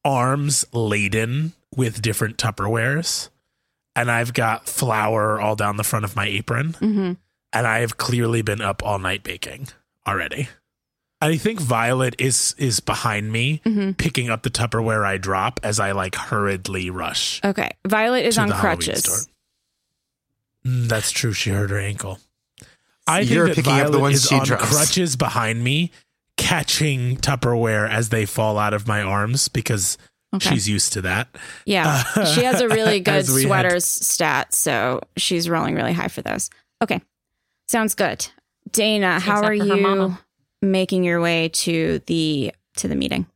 arms 0.05 0.65
laden 0.73 1.55
with 1.75 2.03
different 2.03 2.37
Tupperwares. 2.37 3.31
And 3.97 4.11
I've 4.11 4.35
got 4.35 4.69
flour 4.69 5.41
all 5.41 5.57
down 5.57 5.79
the 5.79 5.85
front 5.85 6.05
of 6.05 6.15
my 6.15 6.27
apron. 6.27 6.75
mm-hmm. 6.75 7.13
And 7.53 7.67
I 7.67 7.79
have 7.79 7.97
clearly 7.97 8.43
been 8.43 8.61
up 8.61 8.85
all 8.85 8.99
night 8.99 9.23
baking 9.23 9.69
already. 10.07 10.49
I 11.21 11.37
think 11.39 11.61
Violet 11.61 12.15
is 12.19 12.55
is 12.59 12.81
behind 12.81 13.33
me, 13.33 13.63
Mm-hmm. 13.65 13.93
picking 13.93 14.29
up 14.31 14.43
the 14.43 14.51
Tupperware 14.51 15.05
I 15.05 15.17
drop 15.19 15.61
as 15.63 15.81
I 15.81 15.93
like 15.93 16.15
hurriedly 16.15 16.91
rush. 16.91 17.41
Okay. 17.45 17.71
Violet 17.87 18.25
is 18.27 18.35
to 18.35 18.43
on 18.43 18.49
the 18.49 18.55
crutches. 18.55 19.29
Mm, 20.67 20.89
that's 20.89 21.11
true. 21.13 21.33
She 21.33 21.51
hurt 21.51 21.71
her 21.71 21.79
ankle. 21.79 22.19
I 23.07 23.21
think 23.21 23.31
You're 23.31 23.47
that 23.49 23.57
picking 23.57 23.73
up 23.73 23.79
Violet 23.79 23.93
the 23.93 23.99
ones 24.01 24.17
is 24.17 24.29
she 24.29 24.35
on 24.35 24.45
drops. 24.45 24.69
crutches 24.69 25.17
behind 25.17 25.63
me, 25.63 25.93
catching 26.37 27.17
Tupperware 27.19 27.89
as 27.89 28.09
they 28.09 28.27
fall 28.27 28.59
out 28.59 28.75
of 28.75 28.87
my 28.87 29.01
arms 29.03 29.49
because 29.49 29.97
Okay. 30.35 30.51
she's 30.51 30.69
used 30.69 30.93
to 30.95 31.03
that. 31.03 31.29
Yeah. 31.65 32.03
she 32.35 32.43
has 32.43 32.61
a 32.61 32.69
really 32.69 32.99
good 33.09 33.15
As 33.15 33.31
we 33.33 33.43
had- 33.43 33.49
sweaters 33.49 33.85
stat, 33.85 34.53
so 34.53 35.01
she's 35.17 35.49
rolling 35.49 35.77
really 35.77 35.93
high 35.93 36.09
for 36.09 36.21
those. 36.21 36.51
Okay. 36.83 37.01
Sounds 37.69 37.95
good. 37.95 38.27
Dana, 38.73 39.21
how 39.21 39.35
Except 39.39 39.47
are 39.49 39.55
you 39.55 39.77
mama. 39.81 40.21
Making 40.63 41.05
your 41.05 41.21
way 41.21 41.49
to 41.51 42.01
the 42.07 42.53
to 42.77 42.89
the 42.89 42.97
meeting? 42.97 43.27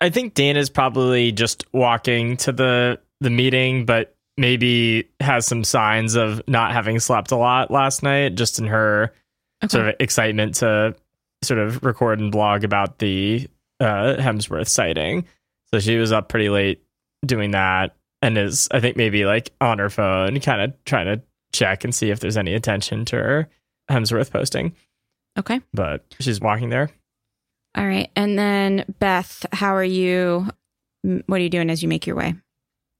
I 0.00 0.08
think 0.10 0.34
Dan 0.34 0.56
is 0.56 0.70
probably 0.70 1.32
just 1.32 1.64
walking 1.72 2.36
to 2.38 2.52
the 2.52 3.00
the 3.20 3.30
meeting, 3.30 3.84
but 3.84 4.16
maybe 4.36 5.08
has 5.20 5.46
some 5.46 5.64
signs 5.64 6.14
of 6.16 6.40
not 6.48 6.72
having 6.72 6.98
slept 6.98 7.30
a 7.30 7.36
lot 7.36 7.70
last 7.70 8.02
night, 8.02 8.34
just 8.34 8.58
in 8.58 8.66
her 8.66 9.12
Okay. 9.62 9.68
sort 9.72 9.88
of 9.88 9.94
excitement 10.00 10.54
to 10.56 10.94
sort 11.42 11.60
of 11.60 11.82
record 11.84 12.18
and 12.18 12.32
blog 12.32 12.64
about 12.64 12.98
the 12.98 13.46
uh, 13.78 14.16
Hemsworth 14.18 14.68
sighting. 14.68 15.26
So 15.70 15.80
she 15.80 15.98
was 15.98 16.12
up 16.12 16.30
pretty 16.30 16.48
late 16.48 16.82
doing 17.26 17.50
that, 17.50 17.94
and 18.22 18.38
is 18.38 18.68
I 18.70 18.80
think 18.80 18.96
maybe 18.96 19.26
like 19.26 19.50
on 19.60 19.78
her 19.78 19.90
phone, 19.90 20.40
kind 20.40 20.62
of 20.62 20.84
trying 20.86 21.06
to 21.06 21.22
check 21.52 21.84
and 21.84 21.94
see 21.94 22.08
if 22.10 22.20
there's 22.20 22.38
any 22.38 22.54
attention 22.54 23.04
to 23.06 23.16
her 23.16 23.48
Hemsworth 23.90 24.30
posting. 24.30 24.74
Okay. 25.38 25.60
But 25.72 26.04
she's 26.20 26.40
walking 26.40 26.70
there. 26.70 26.90
All 27.76 27.86
right. 27.86 28.10
And 28.16 28.38
then 28.38 28.84
Beth, 28.98 29.46
how 29.52 29.74
are 29.74 29.84
you 29.84 30.48
what 31.02 31.40
are 31.40 31.42
you 31.42 31.50
doing 31.50 31.70
as 31.70 31.82
you 31.82 31.88
make 31.88 32.06
your 32.06 32.16
way? 32.16 32.34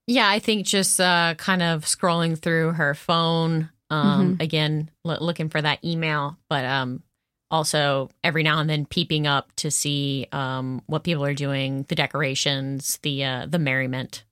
Yeah, 0.06 0.28
I 0.28 0.38
think 0.38 0.66
just 0.66 1.00
uh, 1.00 1.34
kind 1.36 1.62
of 1.62 1.84
scrolling 1.84 2.38
through 2.38 2.72
her 2.72 2.94
phone 2.94 3.70
um, 3.90 4.36
again, 4.40 4.90
l- 5.04 5.18
looking 5.20 5.48
for 5.48 5.60
that 5.60 5.84
email, 5.84 6.38
but 6.48 6.64
um, 6.64 7.02
also 7.50 8.08
every 8.22 8.42
now 8.42 8.60
and 8.60 8.70
then 8.70 8.86
peeping 8.86 9.26
up 9.26 9.52
to 9.56 9.70
see 9.70 10.26
um, 10.32 10.82
what 10.86 11.02
people 11.02 11.24
are 11.24 11.34
doing, 11.34 11.84
the 11.88 11.96
decorations, 11.96 12.98
the 13.02 13.24
uh, 13.24 13.46
the 13.46 13.58
merriment. 13.58 14.24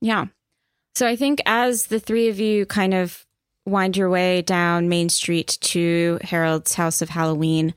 Yeah. 0.00 0.26
So 0.96 1.06
I 1.06 1.16
think 1.16 1.40
as 1.46 1.86
the 1.86 2.00
three 2.00 2.28
of 2.28 2.38
you 2.38 2.66
kind 2.66 2.94
of 2.94 3.24
wind 3.66 3.96
your 3.96 4.10
way 4.10 4.42
down 4.42 4.88
Main 4.88 5.08
Street 5.08 5.58
to 5.60 6.18
Harold's 6.22 6.74
House 6.74 7.02
of 7.02 7.10
Halloween, 7.10 7.74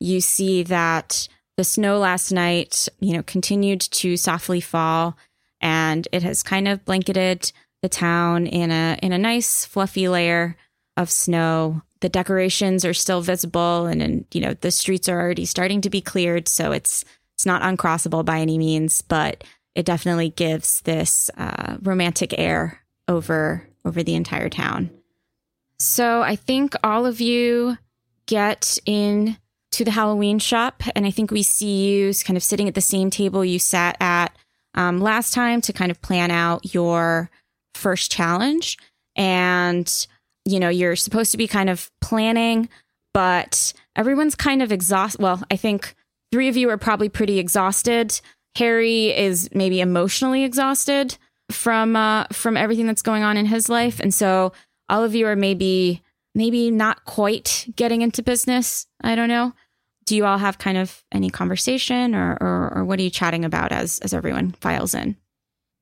you 0.00 0.20
see 0.20 0.62
that 0.64 1.28
the 1.56 1.64
snow 1.64 1.98
last 1.98 2.30
night, 2.30 2.88
you 3.00 3.12
know, 3.12 3.22
continued 3.22 3.80
to 3.80 4.16
softly 4.16 4.60
fall 4.60 5.16
and 5.60 6.06
it 6.12 6.22
has 6.22 6.42
kind 6.42 6.68
of 6.68 6.84
blanketed 6.84 7.52
the 7.82 7.88
town 7.88 8.46
in 8.46 8.70
a 8.70 8.98
in 9.02 9.12
a 9.12 9.18
nice 9.18 9.64
fluffy 9.64 10.08
layer 10.08 10.56
of 10.96 11.10
snow. 11.10 11.82
The 12.00 12.08
decorations 12.08 12.84
are 12.84 12.94
still 12.94 13.22
visible 13.22 13.86
and, 13.86 14.00
and 14.00 14.24
you 14.32 14.40
know, 14.40 14.54
the 14.54 14.70
streets 14.70 15.08
are 15.08 15.20
already 15.20 15.44
starting 15.44 15.80
to 15.80 15.90
be 15.90 16.00
cleared, 16.00 16.48
so 16.48 16.72
it's 16.72 17.04
it's 17.34 17.46
not 17.46 17.62
uncrossable 17.62 18.24
by 18.24 18.40
any 18.40 18.58
means, 18.58 19.02
but 19.02 19.44
it 19.74 19.86
definitely 19.86 20.30
gives 20.30 20.80
this 20.82 21.30
uh, 21.36 21.76
romantic 21.82 22.36
air 22.38 22.80
over 23.06 23.68
over 23.84 24.02
the 24.02 24.14
entire 24.14 24.48
town. 24.48 24.90
So 25.78 26.22
I 26.22 26.36
think 26.36 26.74
all 26.82 27.06
of 27.06 27.20
you 27.20 27.78
get 28.26 28.78
in 28.84 29.36
to 29.72 29.84
the 29.84 29.90
Halloween 29.90 30.38
shop, 30.38 30.82
and 30.94 31.06
I 31.06 31.10
think 31.10 31.30
we 31.30 31.42
see 31.42 31.88
you 31.88 32.12
kind 32.24 32.36
of 32.36 32.42
sitting 32.42 32.68
at 32.68 32.74
the 32.74 32.80
same 32.80 33.10
table 33.10 33.44
you 33.44 33.58
sat 33.58 33.96
at 34.00 34.36
um, 34.74 35.00
last 35.00 35.34
time 35.34 35.60
to 35.62 35.72
kind 35.72 35.90
of 35.90 36.00
plan 36.02 36.30
out 36.30 36.74
your 36.74 37.30
first 37.74 38.10
challenge. 38.10 38.76
And 39.14 40.06
you 40.44 40.58
know 40.58 40.68
you're 40.68 40.96
supposed 40.96 41.30
to 41.32 41.36
be 41.36 41.46
kind 41.46 41.70
of 41.70 41.90
planning, 42.00 42.68
but 43.12 43.72
everyone's 43.94 44.34
kind 44.34 44.62
of 44.62 44.72
exhausted. 44.72 45.20
Well, 45.20 45.42
I 45.50 45.56
think 45.56 45.94
three 46.32 46.48
of 46.48 46.56
you 46.56 46.70
are 46.70 46.78
probably 46.78 47.08
pretty 47.08 47.38
exhausted. 47.38 48.20
Harry 48.56 49.16
is 49.16 49.48
maybe 49.54 49.80
emotionally 49.80 50.44
exhausted 50.44 51.18
from 51.50 51.96
uh, 51.96 52.24
from 52.32 52.56
everything 52.56 52.86
that's 52.86 53.02
going 53.02 53.22
on 53.22 53.36
in 53.36 53.46
his 53.46 53.68
life, 53.68 54.00
and 54.00 54.12
so 54.12 54.52
all 54.88 55.04
of 55.04 55.14
you 55.14 55.26
are 55.26 55.36
maybe 55.36 56.02
maybe 56.34 56.70
not 56.70 57.04
quite 57.04 57.66
getting 57.74 58.02
into 58.02 58.22
business. 58.22 58.86
I 59.02 59.14
don't 59.14 59.28
know. 59.28 59.52
Do 60.04 60.16
you 60.16 60.24
all 60.24 60.38
have 60.38 60.58
kind 60.58 60.78
of 60.78 61.04
any 61.12 61.30
conversation, 61.30 62.14
or 62.14 62.38
or, 62.40 62.72
or 62.76 62.84
what 62.84 62.98
are 62.98 63.02
you 63.02 63.10
chatting 63.10 63.44
about 63.44 63.72
as 63.72 63.98
as 64.00 64.14
everyone 64.14 64.52
files 64.52 64.94
in? 64.94 65.16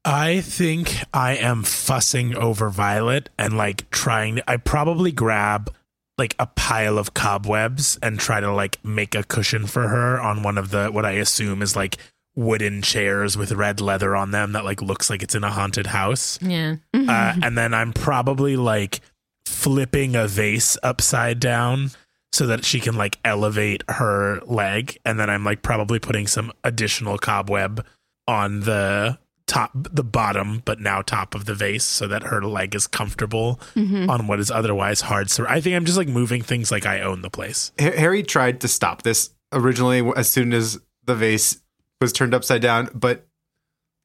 I 0.04 0.40
think 0.40 1.02
I 1.12 1.36
am 1.36 1.64
fussing 1.64 2.36
over 2.36 2.70
Violet 2.70 3.28
and 3.36 3.56
like 3.56 3.90
trying 3.90 4.36
to, 4.36 4.48
I 4.48 4.56
probably 4.56 5.10
grab 5.10 5.74
like 6.16 6.36
a 6.38 6.46
pile 6.46 6.96
of 6.96 7.12
cobwebs 7.12 7.98
and 8.00 8.18
try 8.18 8.38
to 8.38 8.52
like 8.52 8.82
make 8.84 9.16
a 9.16 9.24
cushion 9.24 9.66
for 9.66 9.88
her 9.88 10.20
on 10.20 10.44
one 10.44 10.58
of 10.58 10.70
the 10.70 10.90
what 10.90 11.04
I 11.04 11.12
assume 11.12 11.60
is 11.60 11.74
like 11.74 11.96
wooden 12.36 12.82
chairs 12.82 13.36
with 13.36 13.50
red 13.52 13.80
leather 13.80 14.14
on 14.14 14.30
them 14.30 14.52
that 14.52 14.64
like 14.64 14.82
looks 14.82 15.08
like 15.10 15.22
it's 15.22 15.34
in 15.34 15.42
a 15.42 15.50
haunted 15.50 15.86
house. 15.88 16.38
Yeah, 16.42 16.76
Uh, 16.94 17.34
and 17.42 17.56
then 17.56 17.72
I'm 17.74 17.92
probably 17.92 18.56
like 18.56 19.00
flipping 19.46 20.14
a 20.16 20.26
vase 20.26 20.76
upside 20.82 21.40
down 21.40 21.90
so 22.32 22.46
that 22.46 22.64
she 22.64 22.80
can 22.80 22.94
like 22.96 23.18
elevate 23.24 23.82
her 23.88 24.40
leg. 24.44 24.98
And 25.04 25.18
then 25.18 25.30
I'm 25.30 25.44
like 25.44 25.62
probably 25.62 25.98
putting 25.98 26.26
some 26.26 26.52
additional 26.62 27.16
cobweb 27.18 27.84
on 28.28 28.60
the 28.60 29.18
top, 29.46 29.70
the 29.74 30.04
bottom, 30.04 30.60
but 30.64 30.80
now 30.80 31.00
top 31.00 31.34
of 31.34 31.44
the 31.46 31.54
vase 31.54 31.84
so 31.84 32.06
that 32.08 32.24
her 32.24 32.42
leg 32.42 32.74
is 32.74 32.86
comfortable 32.86 33.60
Mm-hmm. 33.76 34.10
on 34.10 34.26
what 34.26 34.40
is 34.40 34.50
otherwise 34.50 35.02
hard. 35.02 35.30
So 35.30 35.46
I 35.48 35.60
think 35.60 35.76
I'm 35.76 35.84
just 35.84 35.96
like 35.96 36.08
moving 36.08 36.42
things 36.42 36.70
like 36.70 36.84
I 36.84 37.00
own 37.00 37.22
the 37.22 37.30
place. 37.30 37.72
Harry 37.78 38.22
tried 38.22 38.60
to 38.62 38.68
stop 38.68 39.02
this 39.02 39.30
originally 39.52 40.02
as 40.16 40.28
soon 40.28 40.52
as 40.52 40.78
the 41.04 41.14
vase 41.14 41.62
was 42.00 42.12
turned 42.12 42.34
upside 42.34 42.62
down, 42.62 42.90
but 42.94 43.26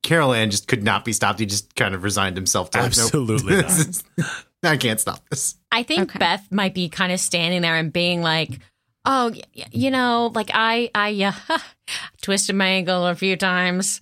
Carol 0.03 0.33
Anne 0.33 0.49
just 0.51 0.67
could 0.67 0.83
not 0.83 1.05
be 1.05 1.13
stopped. 1.13 1.39
He 1.39 1.45
just 1.45 1.75
kind 1.75 1.93
of 1.93 2.03
resigned 2.03 2.35
himself 2.37 2.71
to 2.71 2.79
like, 2.79 2.97
nope, 2.97 3.05
Absolutely 3.05 3.63
I 4.63 4.77
can't 4.77 4.99
stop 4.99 5.27
this. 5.29 5.55
I 5.71 5.83
think 5.83 6.03
Okay. 6.11 6.19
Beth 6.19 6.47
might 6.51 6.73
be 6.73 6.87
kind 6.89 7.11
of 7.11 7.19
standing 7.19 7.61
there 7.61 7.75
and 7.75 7.91
being 7.91 8.21
like, 8.21 8.59
"Oh, 9.05 9.31
y- 9.33 9.41
y- 9.55 9.65
you 9.71 9.89
know, 9.91 10.31
like 10.35 10.51
I, 10.53 10.89
I 10.93 11.33
uh, 11.49 11.57
twisted 12.21 12.55
my 12.55 12.67
ankle 12.67 13.07
a 13.07 13.15
few 13.15 13.35
times 13.37 14.01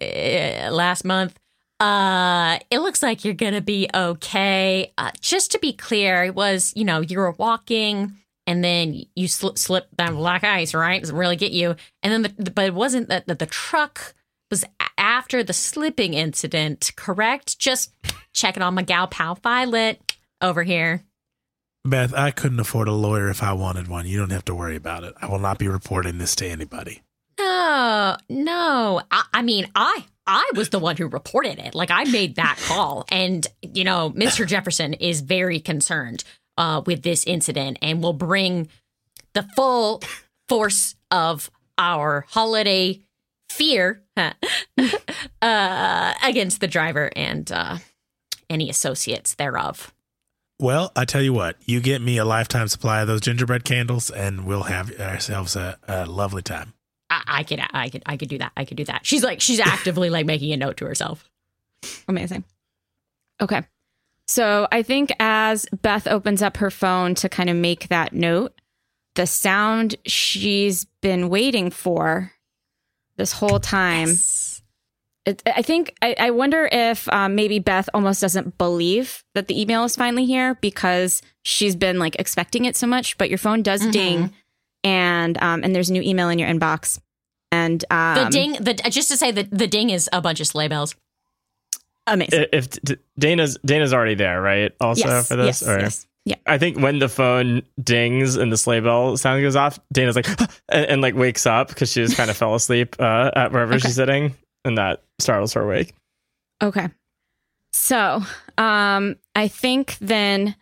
uh, 0.00 0.70
last 0.72 1.04
month. 1.04 1.38
Uh, 1.78 2.58
it 2.70 2.78
looks 2.80 3.02
like 3.02 3.24
you're 3.24 3.34
gonna 3.34 3.60
be 3.60 3.88
okay. 3.94 4.92
Uh, 4.98 5.10
just 5.20 5.50
to 5.52 5.58
be 5.60 5.72
clear, 5.72 6.24
it 6.24 6.34
was 6.34 6.72
you 6.76 6.84
know 6.84 7.00
you 7.00 7.18
were 7.18 7.32
walking." 7.32 8.16
And 8.46 8.64
then 8.64 9.02
you 9.14 9.28
slip, 9.28 9.56
slip 9.56 9.94
down 9.96 10.16
black 10.16 10.42
ice, 10.42 10.74
right? 10.74 11.00
Doesn't 11.00 11.16
really 11.16 11.36
get 11.36 11.52
you. 11.52 11.76
And 12.02 12.12
then, 12.12 12.34
the, 12.36 12.50
but 12.50 12.64
it 12.64 12.74
wasn't 12.74 13.08
that 13.08 13.26
that 13.26 13.38
the 13.38 13.46
truck 13.46 14.14
was 14.50 14.64
after 14.98 15.42
the 15.42 15.52
slipping 15.52 16.14
incident, 16.14 16.92
correct? 16.96 17.58
Just 17.58 17.92
checking 18.32 18.62
on 18.62 18.74
my 18.74 18.82
gal 18.82 19.06
pal 19.06 19.36
Violet 19.36 20.16
over 20.40 20.62
here. 20.62 21.04
Beth, 21.84 22.14
I 22.14 22.30
couldn't 22.30 22.60
afford 22.60 22.86
a 22.86 22.92
lawyer 22.92 23.28
if 23.28 23.42
I 23.42 23.52
wanted 23.54 23.88
one. 23.88 24.06
You 24.06 24.18
don't 24.18 24.30
have 24.30 24.44
to 24.44 24.54
worry 24.54 24.76
about 24.76 25.02
it. 25.02 25.14
I 25.20 25.26
will 25.26 25.40
not 25.40 25.58
be 25.58 25.66
reporting 25.66 26.18
this 26.18 26.36
to 26.36 26.46
anybody. 26.46 27.02
No, 27.38 28.16
no. 28.28 29.02
I, 29.10 29.24
I 29.34 29.42
mean, 29.42 29.68
I 29.74 30.04
I 30.26 30.50
was 30.54 30.68
the 30.68 30.78
one 30.78 30.96
who 30.96 31.08
reported 31.08 31.58
it. 31.58 31.74
Like 31.74 31.90
I 31.90 32.04
made 32.04 32.36
that 32.36 32.58
call, 32.66 33.04
and 33.08 33.46
you 33.62 33.82
know, 33.82 34.10
Mr. 34.10 34.46
Jefferson 34.46 34.94
is 34.94 35.20
very 35.22 35.58
concerned 35.58 36.22
uh, 36.56 36.82
with 36.86 37.02
this 37.02 37.24
incident, 37.26 37.78
and 37.82 38.02
will 38.02 38.12
bring 38.12 38.68
the 39.34 39.42
full 39.56 40.02
force 40.48 40.94
of 41.10 41.50
our 41.78 42.26
holiday 42.28 43.00
fear 43.50 44.02
uh, 44.16 46.14
against 46.22 46.60
the 46.60 46.68
driver 46.68 47.10
and 47.14 47.50
uh, 47.52 47.78
any 48.48 48.70
associates 48.70 49.34
thereof. 49.34 49.92
Well, 50.58 50.92
I 50.94 51.04
tell 51.04 51.22
you 51.22 51.32
what, 51.32 51.56
you 51.64 51.80
get 51.80 52.00
me 52.00 52.18
a 52.18 52.24
lifetime 52.24 52.68
supply 52.68 53.00
of 53.00 53.08
those 53.08 53.20
gingerbread 53.20 53.64
candles, 53.64 54.10
and 54.10 54.46
we'll 54.46 54.64
have 54.64 54.92
ourselves 55.00 55.56
a, 55.56 55.76
a 55.88 56.06
lovely 56.06 56.42
time. 56.42 56.72
I, 57.10 57.22
I 57.26 57.42
could, 57.42 57.60
I 57.72 57.88
could, 57.88 58.02
I 58.06 58.16
could 58.16 58.28
do 58.28 58.38
that. 58.38 58.52
I 58.56 58.64
could 58.64 58.76
do 58.76 58.84
that. 58.84 59.04
She's 59.04 59.24
like, 59.24 59.40
she's 59.40 59.58
actively 59.64 60.08
like 60.08 60.24
making 60.24 60.52
a 60.52 60.56
note 60.56 60.76
to 60.76 60.86
herself. 60.86 61.28
Amazing. 62.06 62.44
Okay. 63.40 63.62
So 64.32 64.66
I 64.72 64.82
think 64.82 65.12
as 65.20 65.66
Beth 65.82 66.06
opens 66.06 66.40
up 66.40 66.56
her 66.56 66.70
phone 66.70 67.14
to 67.16 67.28
kind 67.28 67.50
of 67.50 67.56
make 67.56 67.88
that 67.88 68.14
note, 68.14 68.58
the 69.14 69.26
sound 69.26 69.96
she's 70.06 70.86
been 71.02 71.28
waiting 71.28 71.70
for 71.70 72.32
this 73.18 73.32
whole 73.32 73.60
time. 73.60 74.08
It, 75.26 75.42
I 75.44 75.60
think, 75.60 75.94
I, 76.00 76.16
I 76.18 76.30
wonder 76.30 76.66
if 76.72 77.12
um, 77.12 77.34
maybe 77.34 77.58
Beth 77.58 77.90
almost 77.92 78.22
doesn't 78.22 78.56
believe 78.56 79.22
that 79.34 79.48
the 79.48 79.60
email 79.60 79.84
is 79.84 79.96
finally 79.96 80.24
here 80.24 80.54
because 80.62 81.20
she's 81.42 81.76
been 81.76 81.98
like 81.98 82.16
expecting 82.18 82.64
it 82.64 82.74
so 82.74 82.86
much, 82.86 83.18
but 83.18 83.28
your 83.28 83.36
phone 83.38 83.62
does 83.62 83.82
Mhm. 83.82 83.92
ding 83.92 84.32
and 84.82 85.40
um, 85.42 85.62
and 85.62 85.74
there's 85.74 85.90
a 85.90 85.92
new 85.92 86.02
email 86.02 86.30
in 86.30 86.38
your 86.38 86.48
inbox. 86.48 86.98
And 87.52 87.84
um, 87.90 88.14
The 88.24 88.30
ding, 88.30 88.52
the 88.54 88.72
just 88.74 89.10
to 89.10 89.18
say 89.18 89.30
that 89.30 89.50
the 89.50 89.66
ding 89.66 89.90
is 89.90 90.08
a 90.10 90.22
bunch 90.22 90.40
of 90.40 90.46
sleigh 90.46 90.68
bells. 90.68 90.94
Amazing. 92.06 92.40
I- 92.40 92.48
If 92.52 92.68
Dana's 93.18 93.58
Dana's 93.64 93.92
already 93.92 94.14
there, 94.14 94.40
right? 94.40 94.72
Also 94.80 95.08
yes, 95.08 95.28
for 95.28 95.36
this, 95.36 95.62
yes, 95.62 95.68
or 95.68 95.80
yes. 95.80 96.06
I 96.46 96.56
think 96.58 96.78
when 96.78 96.98
the 97.00 97.08
phone 97.08 97.62
dings 97.82 98.36
and 98.36 98.52
the 98.52 98.56
sleigh 98.56 98.78
bell 98.80 99.16
sound 99.16 99.42
goes 99.42 99.56
off, 99.56 99.78
Dana's 99.92 100.14
like 100.16 100.28
and, 100.68 100.86
and 100.86 101.02
like 101.02 101.14
wakes 101.14 101.46
up 101.46 101.68
because 101.68 101.90
she 101.92 102.02
just 102.02 102.16
kind 102.16 102.30
of 102.30 102.36
fell 102.36 102.54
asleep 102.54 102.96
uh, 103.00 103.30
at 103.34 103.52
wherever 103.52 103.74
Okay. 103.74 103.86
she's 103.86 103.96
sitting, 103.96 104.34
and 104.64 104.78
that 104.78 105.02
startles 105.18 105.52
her 105.54 105.62
awake. 105.62 105.94
Okay. 106.62 106.88
So, 107.72 108.22
um, 108.58 109.16
I 109.34 109.48
think 109.48 109.96
then, 110.00 110.54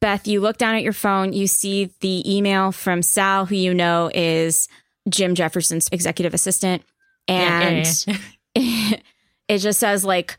Beth, 0.00 0.26
you 0.26 0.40
look 0.40 0.58
down 0.58 0.74
at 0.74 0.82
your 0.82 0.92
phone, 0.92 1.32
you 1.32 1.46
see 1.46 1.92
the 2.00 2.22
email 2.36 2.72
from 2.72 3.02
Sal, 3.02 3.46
who 3.46 3.54
you 3.54 3.72
know 3.72 4.10
is 4.12 4.68
Jim 5.08 5.34
Jefferson's 5.34 5.88
executive 5.92 6.34
assistant, 6.34 6.82
and 7.28 7.86
it 8.54 9.58
just 9.58 9.78
says 9.80 10.04
like 10.04 10.36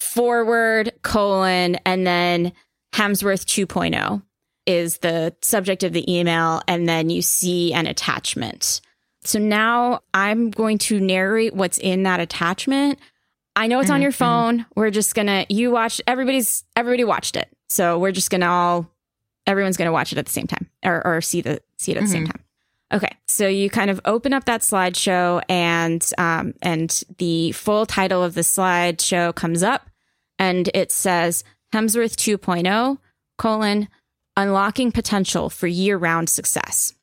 forward 0.00 0.92
colon 1.02 1.76
and 1.86 2.06
then 2.06 2.52
Hemsworth 2.94 3.44
2.0 3.46 4.22
is 4.66 4.98
the 4.98 5.34
subject 5.42 5.82
of 5.82 5.92
the 5.92 6.12
email, 6.12 6.60
and 6.68 6.88
then 6.88 7.08
you 7.10 7.22
see 7.22 7.72
an 7.72 7.86
attachment. 7.86 8.80
So 9.22 9.38
now 9.38 10.00
I'm 10.14 10.50
going 10.50 10.78
to 10.78 10.98
narrate 11.00 11.54
what's 11.54 11.78
in 11.78 12.02
that 12.04 12.20
attachment. 12.20 12.98
I 13.56 13.66
know 13.66 13.80
it's 13.80 13.90
on 13.90 14.00
Mhm, 14.00 14.02
your 14.04 14.12
mhm. 14.12 14.16
phone. 14.16 14.66
We're 14.76 14.90
just 14.90 15.14
gonna 15.14 15.44
you 15.48 15.70
watch 15.70 16.00
everybody's 16.06 16.64
everybody 16.76 17.04
watched 17.04 17.36
it. 17.36 17.48
So 17.68 17.98
we're 17.98 18.12
just 18.12 18.30
gonna 18.30 18.46
all 18.46 18.90
everyone's 19.46 19.76
gonna 19.76 19.92
watch 19.92 20.12
it 20.12 20.18
at 20.18 20.26
the 20.26 20.32
same 20.32 20.46
time 20.46 20.68
or, 20.84 21.04
or 21.06 21.20
see 21.20 21.40
the 21.42 21.60
see 21.76 21.92
it 21.92 21.98
at 21.98 22.04
the 22.04 22.08
same 22.08 22.26
time. 22.26 22.42
Okay, 22.92 23.14
so 23.26 23.46
you 23.46 23.68
kind 23.70 23.90
of 23.90 24.00
open 24.04 24.32
up 24.32 24.46
that 24.46 24.62
slideshow 24.62 25.42
and 25.48 26.08
um, 26.16 26.54
and 26.62 27.02
the 27.18 27.52
full 27.52 27.86
title 27.86 28.22
of 28.24 28.34
the 28.34 28.40
slideshow 28.40 29.34
comes 29.34 29.62
up 29.62 29.89
and 30.40 30.68
it 30.74 30.90
says 30.90 31.44
Hemsworth 31.72 32.16
2.0 32.16 32.98
colon 33.38 33.88
unlocking 34.36 34.90
potential 34.90 35.48
for 35.50 35.66
year 35.68 35.96
round 35.96 36.28
success. 36.28 36.94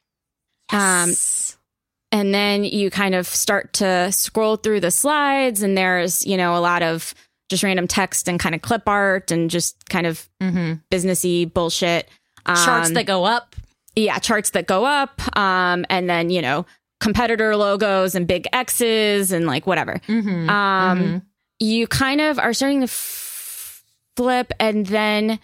Um, 0.74 1.14
and 2.12 2.34
then 2.34 2.64
you 2.66 2.90
kind 2.90 3.16
of 3.16 3.28
start 3.28 3.74
to 3.74 4.12
scroll 4.12 4.58
through 4.58 4.80
the 4.82 4.92
slides 4.92 5.62
and 5.62 5.78
there's 5.78 6.26
you 6.26 6.36
know 6.38 6.58
a 6.58 6.60
lot 6.60 6.84
of 6.84 7.14
just 7.50 7.64
random 7.64 7.88
text 7.88 8.28
and 8.28 8.40
kind 8.40 8.54
of 8.56 8.62
clip 8.62 8.84
art 8.88 9.32
and 9.32 9.50
just 9.50 9.88
kind 9.90 10.06
of 10.08 10.28
hmm 10.42 10.74
businessy 10.92 11.52
bullshit 11.52 12.10
Charts 12.46 12.90
Um, 12.90 12.94
that 12.96 13.06
go 13.06 13.24
up. 13.26 13.56
yeah 13.96 14.20
charts 14.20 14.50
that 14.52 14.68
go 14.68 14.84
up 14.86 15.22
um 15.38 15.86
and 15.90 16.10
then 16.10 16.30
you 16.30 16.42
know 16.42 16.66
competitor 17.00 17.56
logos 17.56 18.16
and 18.16 18.26
big 18.28 18.48
x's 18.52 19.32
and 19.32 19.46
like 19.48 19.66
whatever 19.68 20.02
Mm-hmm. 20.08 20.50
um 20.50 21.00
Mhm. 21.00 21.22
you 21.60 21.88
kind 21.88 22.20
of 22.22 22.40
are 22.40 22.54
starting 22.54 22.80
to 22.82 22.86
f- 22.86 23.27
flip 24.18 24.51
and 24.59 24.88
then 24.88 25.39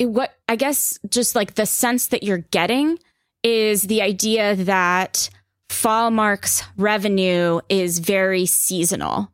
it- 0.00 0.06
what 0.06 0.34
i 0.48 0.56
guess 0.56 0.98
just 1.08 1.34
like 1.36 1.54
the 1.54 1.66
sense 1.66 2.08
that 2.08 2.22
you're 2.24 2.38
getting 2.50 2.98
is 3.44 3.82
the 3.82 4.02
idea 4.02 4.56
that 4.56 5.30
Fallmark's 5.68 6.62
revenue 6.76 7.60
is 7.68 7.98
very 8.00 8.46
seasonal 8.46 9.30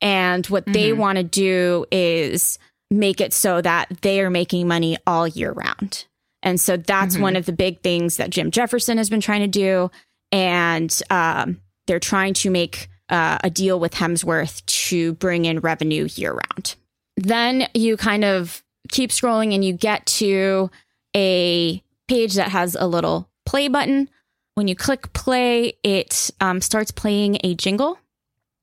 and 0.00 0.46
what 0.46 0.64
they 0.66 0.90
Mhm. 0.90 0.96
want 0.98 1.16
to 1.16 1.22
do 1.24 1.84
is 1.90 2.58
make 2.90 3.20
it 3.20 3.32
so 3.32 3.60
that 3.62 3.88
they 4.02 4.20
are 4.20 4.30
making 4.30 4.68
money 4.68 4.96
all 5.06 5.26
year 5.26 5.52
round 5.52 6.04
and 6.42 6.60
so 6.60 6.76
that's 6.76 7.16
Mhm. 7.16 7.20
one 7.22 7.36
of 7.36 7.46
the 7.46 7.52
big 7.52 7.80
things 7.82 8.16
that 8.18 8.30
jim 8.30 8.50
jefferson 8.50 8.98
has 8.98 9.08
been 9.10 9.20
trying 9.20 9.40
to 9.40 9.46
do 9.48 9.90
and 10.32 11.02
um, 11.10 11.60
they're 11.86 11.98
trying 12.00 12.34
to 12.34 12.50
make 12.50 12.88
uh, 13.08 13.38
a 13.44 13.48
deal 13.50 13.78
with 13.78 13.92
Hemsworth 13.94 14.66
to 14.66 15.12
bring 15.14 15.44
in 15.44 15.60
revenue 15.60 16.08
year 16.16 16.32
round. 16.32 16.74
Then 17.16 17.68
you 17.74 17.96
kind 17.96 18.24
of 18.24 18.62
keep 18.90 19.10
scrolling 19.10 19.54
and 19.54 19.64
you 19.64 19.72
get 19.72 20.06
to 20.06 20.70
a 21.14 21.82
page 22.08 22.34
that 22.34 22.48
has 22.48 22.74
a 22.78 22.86
little 22.86 23.28
play 23.44 23.68
button. 23.68 24.08
When 24.54 24.68
you 24.68 24.76
click 24.76 25.12
play, 25.12 25.74
it 25.82 26.30
um, 26.40 26.60
starts 26.60 26.90
playing 26.90 27.38
a 27.44 27.54
jingle. 27.54 27.98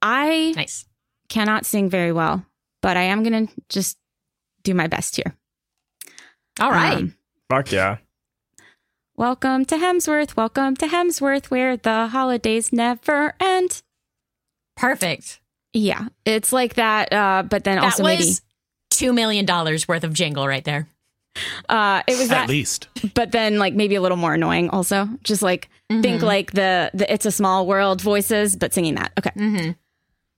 I 0.02 0.54
Nice. 0.56 0.86
cannot 1.30 1.66
sing 1.66 1.90
very 1.90 2.12
well, 2.12 2.46
but 2.82 2.98
I 2.98 3.04
am 3.04 3.24
going 3.24 3.48
to 3.48 3.54
just 3.70 3.98
do 4.64 4.74
my 4.74 4.88
best 4.88 5.16
here. 5.16 5.36
All 6.60 6.72
right. 6.72 6.98
Um, 6.98 7.16
Fuck 7.50 7.72
yeah. 7.72 7.98
welcome 9.16 9.66
to 9.66 9.76
Hemsworth. 9.76 10.36
Welcome 10.36 10.76
to 10.78 10.88
Hemsworth, 10.88 11.46
where 11.46 11.78
the 11.78 12.08
holidays 12.08 12.72
never 12.74 13.34
end. 13.40 13.82
Perfect. 14.76 15.40
Yeah, 15.74 16.08
it's 16.26 16.54
like 16.54 16.76
that, 16.76 17.12
uh, 17.12 17.44
but 17.50 17.64
then 17.64 17.78
That 17.78 17.86
also 17.86 18.04
was 18.04 18.20
maybe 18.20 18.32
two 18.98 19.14
million 19.14 19.46
dollars 19.46 19.88
worth 19.88 20.04
of 20.04 20.14
jingle 20.14 20.48
right 20.48 20.64
there. 20.64 20.88
uh, 21.70 22.04
it 22.08 22.18
was 22.18 22.30
At 22.32 22.48
least. 22.48 22.88
but 23.16 23.32
then 23.32 23.58
like 23.58 23.74
maybe 23.74 23.96
a 23.96 24.02
little 24.02 24.18
more 24.18 24.36
annoying. 24.36 24.70
Also, 24.70 25.08
just 25.24 25.42
like 25.42 25.70
think 25.90 26.22
Mhm. 26.22 26.24
like 26.24 26.52
the 26.52 26.92
the 26.94 27.12
"It's 27.12 27.26
a 27.26 27.32
Small 27.32 27.66
World" 27.68 28.02
voices, 28.02 28.56
but 28.56 28.74
singing 28.74 28.96
that. 28.96 29.12
Okay, 29.18 29.32
Mhm. 29.36 29.76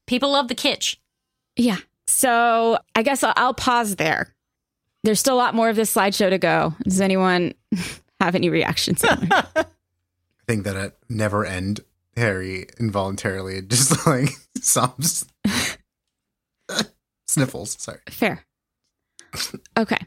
People 0.07 0.31
love 0.31 0.47
the 0.47 0.55
kitsch. 0.55 0.97
yeah. 1.55 1.77
So 2.07 2.77
I 2.95 3.01
guess 3.01 3.23
I'll, 3.23 3.33
I'll 3.35 3.53
pause 3.53 3.95
there. 3.95 4.33
There's 5.03 5.19
still 5.19 5.35
a 5.35 5.37
lot 5.37 5.53
more 5.55 5.69
of 5.69 5.75
this 5.75 5.93
slideshow 5.93 6.29
to 6.29 6.37
go. 6.37 6.73
Does 6.83 7.01
anyone 7.01 7.53
have 8.21 8.35
any 8.35 8.49
reactions? 8.49 9.03
I 9.03 9.65
think 10.47 10.63
that 10.65 10.75
at 10.75 10.97
never 11.09 11.45
end, 11.45 11.81
Harry 12.15 12.67
involuntarily 12.79 13.61
just 13.63 14.05
like 14.07 14.29
sobs. 14.61 15.25
Sniffles, 17.27 17.75
sorry. 17.81 17.99
Fair. 18.09 18.44
Okay. 19.77 19.97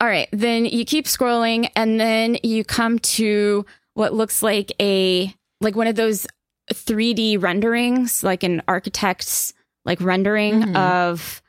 All 0.00 0.08
right. 0.08 0.28
Then 0.32 0.64
you 0.64 0.84
keep 0.84 1.06
scrolling 1.06 1.70
and 1.74 1.98
then 1.98 2.38
you 2.42 2.64
come 2.64 2.98
to 3.00 3.66
what 3.94 4.14
looks 4.14 4.42
like 4.42 4.72
a 4.80 5.34
like 5.60 5.74
one 5.74 5.88
of 5.88 5.96
those 5.96 6.26
3D 6.72 7.36
renderings, 7.42 8.22
like 8.22 8.42
an 8.44 8.62
architect's 8.68 9.54
like 9.84 10.00
rendering 10.00 10.62
Mhm. 10.62 10.76
of 10.76 11.42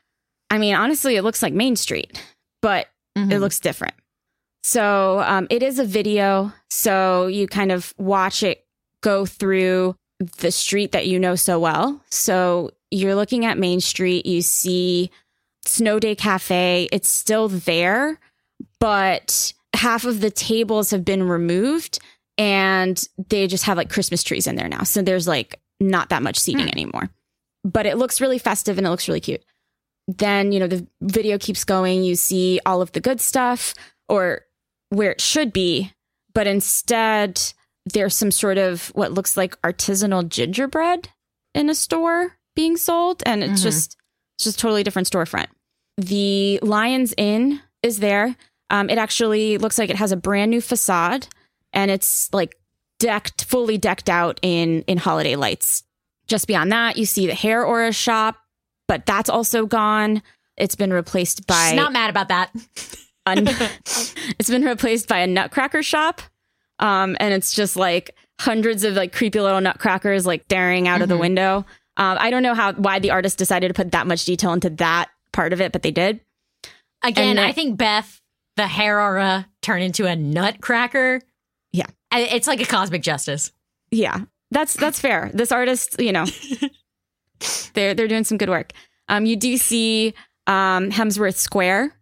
I 0.50 0.58
mean, 0.58 0.74
honestly, 0.74 1.14
it 1.14 1.22
looks 1.22 1.42
like 1.42 1.52
Main 1.52 1.76
Street, 1.76 2.20
but 2.60 2.88
it 3.14 3.20
Mhm. 3.28 3.40
looks 3.40 3.60
different. 3.60 3.94
So 4.64 5.20
um, 5.20 5.46
it 5.48 5.62
is 5.62 5.78
a 5.78 5.84
video. 5.84 6.52
So 6.70 7.28
you 7.28 7.46
kind 7.46 7.70
of 7.70 7.94
watch 7.98 8.42
it 8.42 8.64
go 9.02 9.24
through 9.26 9.94
the 10.38 10.50
street 10.50 10.92
that 10.92 11.06
you 11.06 11.18
know 11.20 11.34
so 11.36 11.58
well. 11.60 12.02
So 12.10 12.72
you're 12.90 13.14
looking 13.14 13.44
at 13.44 13.58
Main 13.58 13.80
Street, 13.80 14.26
you 14.26 14.42
see 14.42 15.10
Snow 15.70 15.98
Day 15.98 16.14
Cafe. 16.14 16.88
It's 16.92 17.08
still 17.08 17.48
there, 17.48 18.18
but 18.78 19.52
half 19.74 20.04
of 20.04 20.20
the 20.20 20.30
tables 20.30 20.90
have 20.90 21.04
been 21.04 21.22
removed 21.22 21.98
and 22.36 23.02
they 23.28 23.46
just 23.46 23.64
have 23.64 23.76
like 23.76 23.90
Christmas 23.90 24.22
trees 24.22 24.46
in 24.46 24.56
there 24.56 24.68
now. 24.68 24.82
So 24.82 25.02
there's 25.02 25.28
like 25.28 25.60
not 25.78 26.08
that 26.10 26.22
much 26.22 26.38
seating 26.38 26.62
Hmm. 26.66 26.72
anymore. 26.72 27.10
But 27.64 27.86
it 27.86 27.96
looks 27.98 28.20
really 28.20 28.38
festive 28.38 28.78
and 28.78 28.86
it 28.86 28.90
looks 28.90 29.08
really 29.08 29.20
cute 29.20 29.42
then 30.18 30.50
you 30.50 30.58
know 30.58 30.66
the 30.66 30.84
video 31.02 31.38
keeps 31.38 31.62
going 31.62 32.02
you 32.02 32.16
see 32.16 32.58
all 32.66 32.82
of 32.82 32.90
the 32.92 33.00
good 33.00 33.20
stuff 33.20 33.74
or 34.08 34.40
where 34.88 35.12
it 35.12 35.20
should 35.20 35.52
be 35.52 35.92
but 36.34 36.48
instead 36.48 37.40
there's 37.92 38.16
some 38.16 38.32
sort 38.32 38.58
of 38.58 38.88
what 38.88 39.12
looks 39.12 39.36
like 39.36 39.60
artisanal 39.62 40.28
gingerbread 40.28 41.10
in 41.54 41.70
a 41.70 41.74
store 41.76 42.36
being 42.56 42.76
sold 42.76 43.22
and 43.24 43.44
it's 43.44 43.60
Mhm. 43.60 43.64
just 43.64 43.96
it's 44.36 44.44
just 44.44 44.58
totally 44.58 44.82
different 44.82 45.08
storefront 45.08 45.46
the 46.00 46.58
lions 46.62 47.14
inn 47.16 47.60
is 47.82 47.98
there 48.00 48.36
um, 48.70 48.88
it 48.88 48.98
actually 48.98 49.58
looks 49.58 49.78
like 49.78 49.90
it 49.90 49.96
has 49.96 50.12
a 50.12 50.16
brand 50.16 50.50
new 50.50 50.60
facade 50.60 51.26
and 51.72 51.90
it's 51.90 52.32
like 52.32 52.56
decked 52.98 53.44
fully 53.44 53.78
decked 53.78 54.08
out 54.08 54.38
in 54.42 54.82
in 54.82 54.98
holiday 54.98 55.36
lights 55.36 55.82
just 56.26 56.46
beyond 56.46 56.70
that 56.72 56.96
you 56.96 57.04
see 57.06 57.26
the 57.26 57.34
hair 57.34 57.64
aura 57.64 57.92
shop 57.92 58.36
but 58.88 59.06
that's 59.06 59.30
also 59.30 59.66
gone. 59.66 60.20
It's 60.56 60.74
been 60.74 60.92
replaced 60.92 61.46
by 61.46 61.68
She's 61.68 61.76
not 61.76 61.92
mad 61.92 62.10
about 62.10 62.26
that. 62.26 62.50
it's 63.26 64.50
been 64.50 64.64
replaced 64.64 65.08
by 65.08 65.18
a 65.18 65.26
nutcracker 65.28 65.82
shop. 65.82 66.20
Um, 66.80 67.16
and 67.20 67.32
it's 67.32 67.54
just 67.54 67.76
like 67.76 68.10
hundreds 68.40 68.82
of 68.84 68.94
like 68.94 69.12
creepy 69.14 69.40
little 69.40 69.60
nutcrackers 69.60 70.26
like 70.26 70.42
staring 70.44 70.88
out 70.88 71.02
of 71.02 71.08
the 71.08 71.14
Mhm. 71.16 71.20
window. 71.20 71.56
Um, 71.98 72.16
I 72.20 72.30
don't 72.30 72.42
know 72.42 72.54
how 72.54 72.72
why 72.72 72.98
the 72.98 73.10
artist 73.10 73.38
decided 73.38 73.68
to 73.68 73.74
put 73.74 73.92
that 73.92 74.06
much 74.08 74.24
detail 74.24 74.52
into 74.52 74.70
that 74.70 75.08
part 75.32 75.52
of 75.52 75.60
it, 75.60 75.72
but 75.72 75.82
they 75.82 75.90
did. 75.90 76.20
Again, 77.02 77.28
And 77.30 77.38
the- 77.38 77.44
I 77.46 77.52
think 77.52 77.76
Beth, 77.78 78.20
the 78.56 78.66
hair 78.66 79.00
aura 79.00 79.46
turned 79.62 79.82
into 79.84 80.06
a 80.06 80.14
nutcracker. 80.16 81.20
Yeah. 81.72 81.86
It's 82.12 82.46
like 82.46 82.60
a 82.60 82.66
cosmic 82.66 83.02
justice. 83.02 83.52
Yeah, 83.92 84.22
that's 84.50 84.74
that's 84.74 84.98
fair. 85.00 85.30
This 85.32 85.52
artist, 85.52 86.00
you 86.00 86.12
know, 86.12 86.26
they're 87.74 87.94
they're 87.94 88.08
doing 88.08 88.24
some 88.24 88.38
good 88.38 88.50
work. 88.50 88.72
Um, 89.08 89.26
you 89.26 89.36
do 89.36 89.56
see 89.56 90.14
um, 90.46 90.90
Hemsworth 90.90 91.36
Square, 91.36 91.94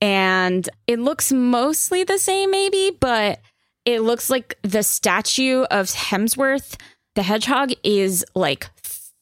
and 0.00 0.68
it 0.86 0.98
looks 0.98 1.32
mostly 1.32 2.04
the 2.04 2.18
same, 2.18 2.50
maybe, 2.50 2.96
but 3.00 3.40
it 3.84 4.00
looks 4.00 4.30
like 4.30 4.58
the 4.62 4.82
statue 4.82 5.62
of 5.64 5.86
Hemsworth, 5.88 6.76
the 7.14 7.22
hedgehog, 7.22 7.72
is 7.82 8.24
like 8.34 8.70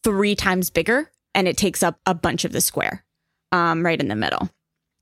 three 0.04 0.34
times 0.36 0.70
bigger, 0.70 1.10
and 1.34 1.48
it 1.48 1.56
takes 1.56 1.82
up 1.82 1.98
a 2.06 2.14
bunch 2.14 2.44
of 2.44 2.52
the 2.52 2.60
square, 2.60 3.04
um, 3.52 3.84
right 3.84 4.00
in 4.00 4.08
the 4.08 4.16
middle. 4.16 4.50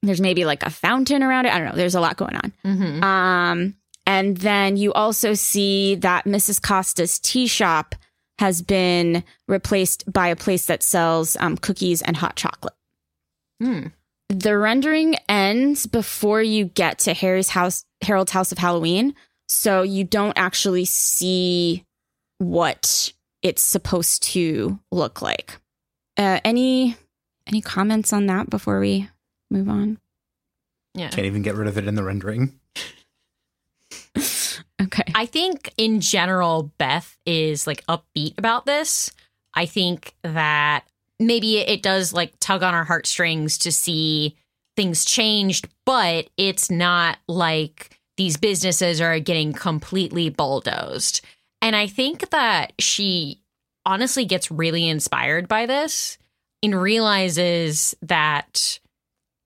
there's 0.03 0.21
maybe 0.21 0.45
like 0.45 0.63
a 0.63 0.71
fountain 0.71 1.23
around 1.23 1.47
it. 1.47 1.55
I 1.55 1.59
don't 1.59 1.69
know. 1.69 1.77
There's 1.77 1.95
a 1.95 2.01
lot 2.01 2.17
going 2.17 2.37
on. 2.37 2.53
Mm-hmm. 2.65 3.05
Um, 3.05 3.77
and 4.07 4.37
then 4.39 4.77
you 4.77 4.93
also 4.93 5.35
see 5.35 5.95
that 5.97 6.25
Mrs. 6.25 6.61
Costa's 6.61 7.19
tea 7.19 7.47
shop 7.47 7.95
has 8.39 8.63
been 8.63 9.23
replaced 9.47 10.11
by 10.11 10.29
a 10.29 10.37
place 10.37 10.67
that 10.67 10.83
sells 10.83 11.37
um, 11.39 11.57
cookies 11.59 12.01
and 12.01 12.17
hot 12.17 12.37
chocolate. 12.37 12.73
Hmm. 13.63 13.89
The 14.31 14.57
rendering 14.57 15.17
ends 15.29 15.87
before 15.87 16.43
you 16.43 16.65
get 16.65 16.99
to 17.01 17.13
Harry's 17.13 17.51
house, 17.51 17.85
Harold's 18.03 18.33
House 18.33 18.53
of 18.53 18.59
Halloween. 18.59 19.15
So 19.49 19.83
you 19.83 20.05
don't 20.05 20.39
actually 20.39 20.87
see 20.87 21.85
what 22.39 23.13
it's 23.43 23.63
supposed 23.63 24.23
to 24.23 24.79
look 24.91 25.21
like. 25.21 25.59
Uh, 26.17 26.41
any 26.45 26.97
any 27.47 27.61
comments 27.61 28.13
on 28.13 28.27
that 28.27 28.51
before 28.51 28.81
we 28.81 29.09
move 29.51 29.69
on? 29.69 29.99
Yeah. 30.95 31.09
Can't 31.09 31.27
even 31.27 31.43
get 31.43 31.55
rid 31.55 31.69
of 31.69 31.79
it 31.79 31.87
in 31.87 31.95
the 31.95 32.05
rendering. 32.05 32.59
Okay. 34.83 35.05
I 35.15 35.27
think 35.27 35.75
in 35.77 36.01
general, 36.01 36.73
Beth 36.79 37.19
is 37.27 37.67
like 37.67 37.85
upbeat 37.87 38.39
about 38.39 38.65
this. 38.65 39.11
I 39.53 39.67
think 39.67 40.15
that 40.23 40.85
maybe 41.19 41.59
it 41.59 41.83
does 41.83 42.15
like 42.15 42.33
tug 42.41 42.63
on 42.63 42.75
our 42.75 42.85
heartstrings 42.85 43.59
to 43.59 43.73
see 43.73 44.37
things 44.77 45.05
changed, 45.05 45.69
but 45.85 46.31
it's 46.39 46.71
not 46.71 47.19
like 47.29 48.01
these 48.17 48.39
businesses 48.39 49.01
are 49.01 49.21
getting 49.21 49.53
completely 49.53 50.31
bulldozed. 50.31 51.21
And 51.61 51.77
I 51.77 51.87
think 51.87 52.31
that 52.31 52.73
she 52.79 53.43
honestly 53.85 54.25
gets 54.25 54.51
really 54.51 54.89
inspired 54.89 55.47
by 55.47 55.67
this 55.67 56.17
and 56.63 56.81
realizes 56.81 57.95
that 58.03 58.79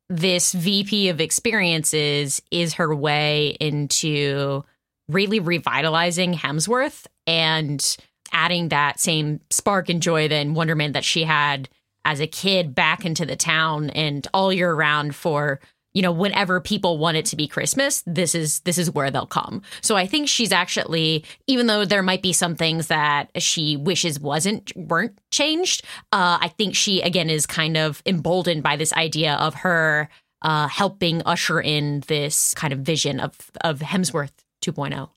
this 0.09 0.53
VP 0.53 1.09
of 1.09 1.21
experiences 1.21 2.43
is 2.51 2.75
her 2.75 2.95
way 2.95 3.57
into 3.61 4.65
really 5.09 5.41
revitalizing 5.41 6.35
Hemsworth 6.35 7.07
and 7.27 7.97
adding 8.33 8.69
that 8.69 9.01
same 9.01 9.41
spark 9.51 9.89
and 9.89 10.03
joy 10.03 10.27
and 10.27 10.57
wonderment 10.57 10.95
that 10.95 11.05
she 11.05 11.25
had 11.25 11.69
as 12.05 12.21
a 12.21 12.27
kid 12.27 12.75
back 12.75 13.05
into 13.05 13.25
the 13.25 13.37
town 13.37 13.91
and 13.91 14.27
all 14.35 14.53
year 14.53 14.75
round 14.75 15.15
for 15.15 15.61
you 15.95 16.03
know 16.03 16.13
whenever 16.13 16.61
people 16.61 16.99
want 16.99 17.17
it 17.17 17.25
to 17.25 17.37
be 17.37 17.47
christmas 17.47 18.03
this 18.07 18.35
is 18.35 18.61
this 18.61 18.79
is 18.79 18.91
where 18.91 19.11
they'll 19.11 19.27
come 19.27 19.63
so 19.81 19.97
i 19.97 20.07
think 20.07 20.29
she's 20.29 20.53
actually 20.53 21.25
even 21.47 21.67
though 21.67 21.85
there 21.85 22.03
might 22.03 22.23
be 22.23 22.33
some 22.33 22.55
things 22.55 22.89
that 22.89 23.31
she 23.41 23.77
wishes 23.77 24.21
wasn't 24.21 24.73
weren't 24.77 25.19
changed 25.31 25.83
uh, 26.13 26.39
i 26.41 26.49
think 26.59 26.75
she 26.75 27.01
again 27.01 27.31
is 27.31 27.47
kind 27.47 27.77
of 27.77 28.03
emboldened 28.05 28.63
by 28.63 28.77
this 28.77 28.93
idea 28.93 29.35
of 29.35 29.55
her 29.55 30.09
uh, 30.45 30.69
helping 30.69 31.23
usher 31.23 31.59
in 31.59 32.01
this 32.07 32.55
kind 32.55 32.73
of 32.73 32.81
vision 32.81 33.19
of 33.19 33.51
of 33.63 33.81
hemsworth 33.81 34.33
oh. 34.69 34.73
2.0 34.73 35.09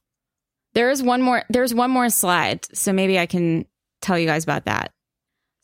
There 0.73 0.89
is 0.89 1.03
one 1.03 1.21
more 1.21 1.43
there's 1.49 1.73
one 1.73 1.91
more 1.91 2.09
slide, 2.09 2.65
so 2.75 2.93
maybe 2.93 3.19
I 3.19 3.25
can 3.25 3.65
tell 4.01 4.17
you 4.17 4.25
guys 4.25 4.43
about 4.43 4.65
that. 4.65 4.91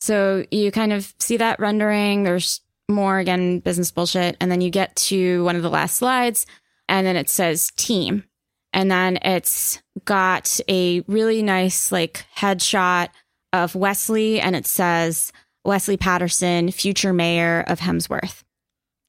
So 0.00 0.44
you 0.50 0.70
kind 0.70 0.92
of 0.92 1.14
see 1.18 1.38
that 1.38 1.60
rendering, 1.60 2.24
there's 2.24 2.60
more 2.88 3.18
again 3.18 3.60
business 3.60 3.90
bullshit 3.90 4.36
and 4.40 4.50
then 4.50 4.60
you 4.60 4.70
get 4.70 4.94
to 4.96 5.42
one 5.44 5.56
of 5.56 5.62
the 5.62 5.70
last 5.70 5.96
slides 5.96 6.46
and 6.88 7.06
then 7.06 7.16
it 7.16 7.30
says 7.30 7.70
team. 7.76 8.24
And 8.72 8.90
then 8.90 9.18
it's 9.22 9.80
got 10.04 10.60
a 10.68 11.00
really 11.06 11.42
nice 11.42 11.92
like 11.92 12.26
headshot 12.36 13.08
of 13.52 13.74
Wesley 13.74 14.40
and 14.40 14.56
it 14.56 14.66
says 14.66 15.32
Wesley 15.64 15.96
Patterson, 15.96 16.70
future 16.72 17.12
mayor 17.12 17.64
of 17.68 17.80
Hemsworth. 17.80 18.42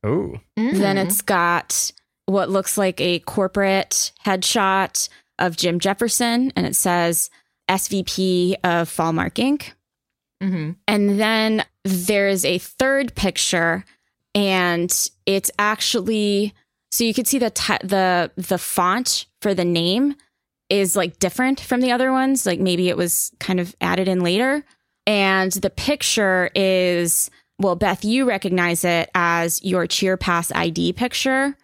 Ooh. 0.05 0.39
Then 0.55 0.73
Mm-hmm. 0.75 0.97
it's 1.07 1.21
got 1.21 1.91
what 2.27 2.49
looks 2.49 2.77
like 2.77 3.01
a 3.01 3.19
corporate 3.19 4.11
headshot 4.25 5.09
of 5.39 5.57
Jim 5.57 5.79
Jefferson, 5.79 6.53
and 6.55 6.65
it 6.65 6.75
says 6.75 7.29
SVP 7.69 8.53
of 8.63 8.87
Fallmark 8.89 9.33
Inc. 9.33 9.71
hmm 10.41 10.71
And 10.87 11.19
then 11.19 11.65
there's 11.85 12.43
a 12.43 12.57
third 12.57 13.15
picture, 13.15 13.85
and 14.33 14.91
it's 15.25 15.51
actually 15.57 16.53
so 16.91 17.03
you 17.03 17.13
could 17.13 17.27
see 17.27 17.39
the 17.39 17.51
ti 17.51 17.77
the 17.83 18.31
the 18.35 18.57
font 18.57 19.27
for 19.41 19.53
the 19.53 19.63
name 19.65 20.15
is 20.69 20.95
like 20.95 21.19
different 21.19 21.59
from 21.59 21.79
the 21.81 21.91
other 21.91 22.11
ones. 22.11 22.45
Like 22.45 22.59
maybe 22.59 22.89
it 22.89 22.97
was 22.97 23.31
kind 23.39 23.59
of 23.59 23.75
added 23.79 24.07
in 24.07 24.21
later. 24.21 24.65
And 25.07 25.51
the 25.51 25.69
picture 25.69 26.49
is 26.55 27.29
well, 27.59 27.75
Beth, 27.75 28.03
you 28.03 28.25
recognize 28.27 28.83
it 28.83 29.09
as 29.15 29.63
your 29.63 29.87
Cheer 29.87 30.17
Pass 30.17 30.51
ID 30.51 30.93
picture. 30.93 31.55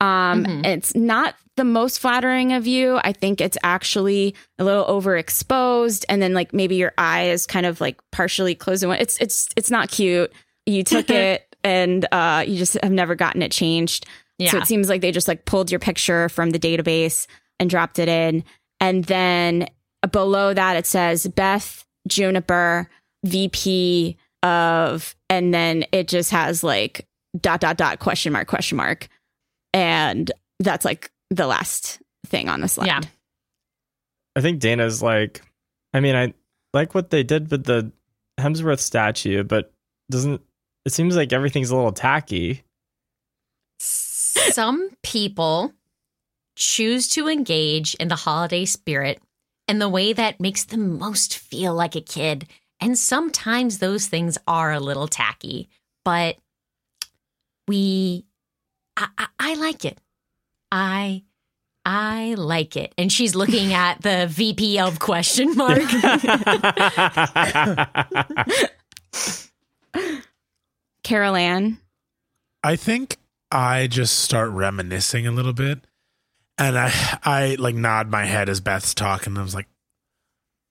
Um, 0.00 0.44
Mhm. 0.44 0.66
It's 0.66 0.94
not 0.94 1.34
the 1.56 1.64
most 1.64 1.98
flattering 1.98 2.52
of 2.52 2.66
you. 2.66 3.00
I 3.04 3.12
think 3.12 3.40
it's 3.40 3.58
actually 3.62 4.34
a 4.58 4.64
little 4.64 4.84
overexposed, 4.84 6.04
and 6.08 6.20
then 6.20 6.34
like 6.34 6.52
maybe 6.52 6.76
your 6.76 6.92
eye 6.98 7.24
is 7.24 7.46
kind 7.46 7.66
of 7.66 7.80
like 7.80 8.00
partially 8.10 8.54
closed. 8.54 8.82
And 8.82 8.92
it's 8.94 9.18
it's 9.18 9.48
it's 9.56 9.70
not 9.70 9.90
cute. 9.90 10.32
You 10.66 10.82
took 10.82 11.10
it, 11.10 11.56
and 11.62 12.06
uh, 12.12 12.44
you 12.46 12.58
just 12.58 12.76
have 12.82 12.92
never 12.92 13.14
gotten 13.14 13.42
it 13.42 13.52
changed. 13.52 14.06
Yeah. 14.38 14.50
So 14.50 14.58
it 14.58 14.66
seems 14.66 14.88
like 14.88 15.00
they 15.00 15.12
just 15.12 15.28
like 15.28 15.44
pulled 15.44 15.70
your 15.70 15.80
picture 15.80 16.28
from 16.28 16.50
the 16.50 16.58
database 16.58 17.26
and 17.60 17.70
dropped 17.70 17.98
it 17.98 18.08
in. 18.08 18.44
And 18.80 19.04
then 19.04 19.68
below 20.10 20.52
that, 20.54 20.76
it 20.76 20.86
says 20.86 21.26
Beth 21.28 21.84
Juniper, 22.08 22.88
VP 23.24 24.16
of, 24.42 25.14
and 25.30 25.54
then 25.54 25.84
it 25.92 26.08
just 26.08 26.30
has 26.32 26.64
like 26.64 27.06
dot, 27.40 27.60
dot, 27.60 27.76
dot, 27.76 27.98
question 28.00 28.32
mark, 28.32 28.48
question 28.48 28.76
mark. 28.76 29.08
And 29.72 30.30
that's 30.60 30.84
like 30.84 31.10
the 31.30 31.46
last 31.46 32.00
thing 32.26 32.48
on 32.48 32.60
the 32.60 32.68
slide. 32.68 32.86
Yeah. 32.86 33.00
I 34.36 34.40
think 34.40 34.60
Dana's 34.60 35.02
like, 35.02 35.42
I 35.92 36.00
mean, 36.00 36.16
I 36.16 36.34
like 36.72 36.94
what 36.94 37.10
they 37.10 37.22
did 37.22 37.50
with 37.50 37.64
the 37.64 37.92
Hemsworth 38.38 38.80
statue, 38.80 39.44
but 39.44 39.72
doesn't 40.10 40.40
it 40.84 40.92
seems 40.92 41.16
like 41.16 41.32
everything's 41.32 41.70
a 41.70 41.76
little 41.76 41.92
tacky? 41.92 42.62
Some 43.78 44.90
people 45.02 45.72
choose 46.56 47.08
to 47.10 47.28
engage 47.28 47.94
in 47.94 48.08
the 48.08 48.16
holiday 48.16 48.64
spirit 48.64 49.20
in 49.66 49.78
the 49.78 49.88
way 49.88 50.12
that 50.12 50.40
makes 50.40 50.64
them 50.64 50.98
most 50.98 51.38
feel 51.38 51.74
like 51.74 51.96
a 51.96 52.00
kid. 52.00 52.46
And 52.80 52.98
sometimes 52.98 53.78
those 53.78 54.06
things 54.06 54.36
are 54.46 54.72
a 54.72 54.80
little 54.80 55.08
tacky, 55.08 55.68
but 56.04 56.36
we, 57.66 58.26
I, 58.96 59.08
I, 59.16 59.26
I 59.38 59.54
like 59.54 59.84
it. 59.84 59.98
I, 60.76 61.22
I 61.86 62.34
like 62.36 62.76
it. 62.76 62.92
And 62.98 63.12
she's 63.12 63.36
looking 63.36 63.72
at 63.72 64.02
the 64.02 64.26
VP 64.28 64.80
of 64.80 64.98
question 64.98 65.54
mark. 65.56 65.78
Carol 71.02 71.36
Ann. 71.36 71.78
I 72.62 72.76
think 72.76 73.18
I 73.50 73.86
just 73.86 74.18
start 74.20 74.50
reminiscing 74.50 75.26
a 75.26 75.30
little 75.32 75.52
bit, 75.52 75.80
and 76.58 76.78
I 76.78 76.90
I 77.22 77.56
like 77.58 77.74
nod 77.74 78.10
my 78.10 78.24
head 78.24 78.48
as 78.48 78.60
Beth's 78.60 78.94
talking. 78.94 79.36
I 79.36 79.42
was 79.42 79.54
like, 79.54 79.68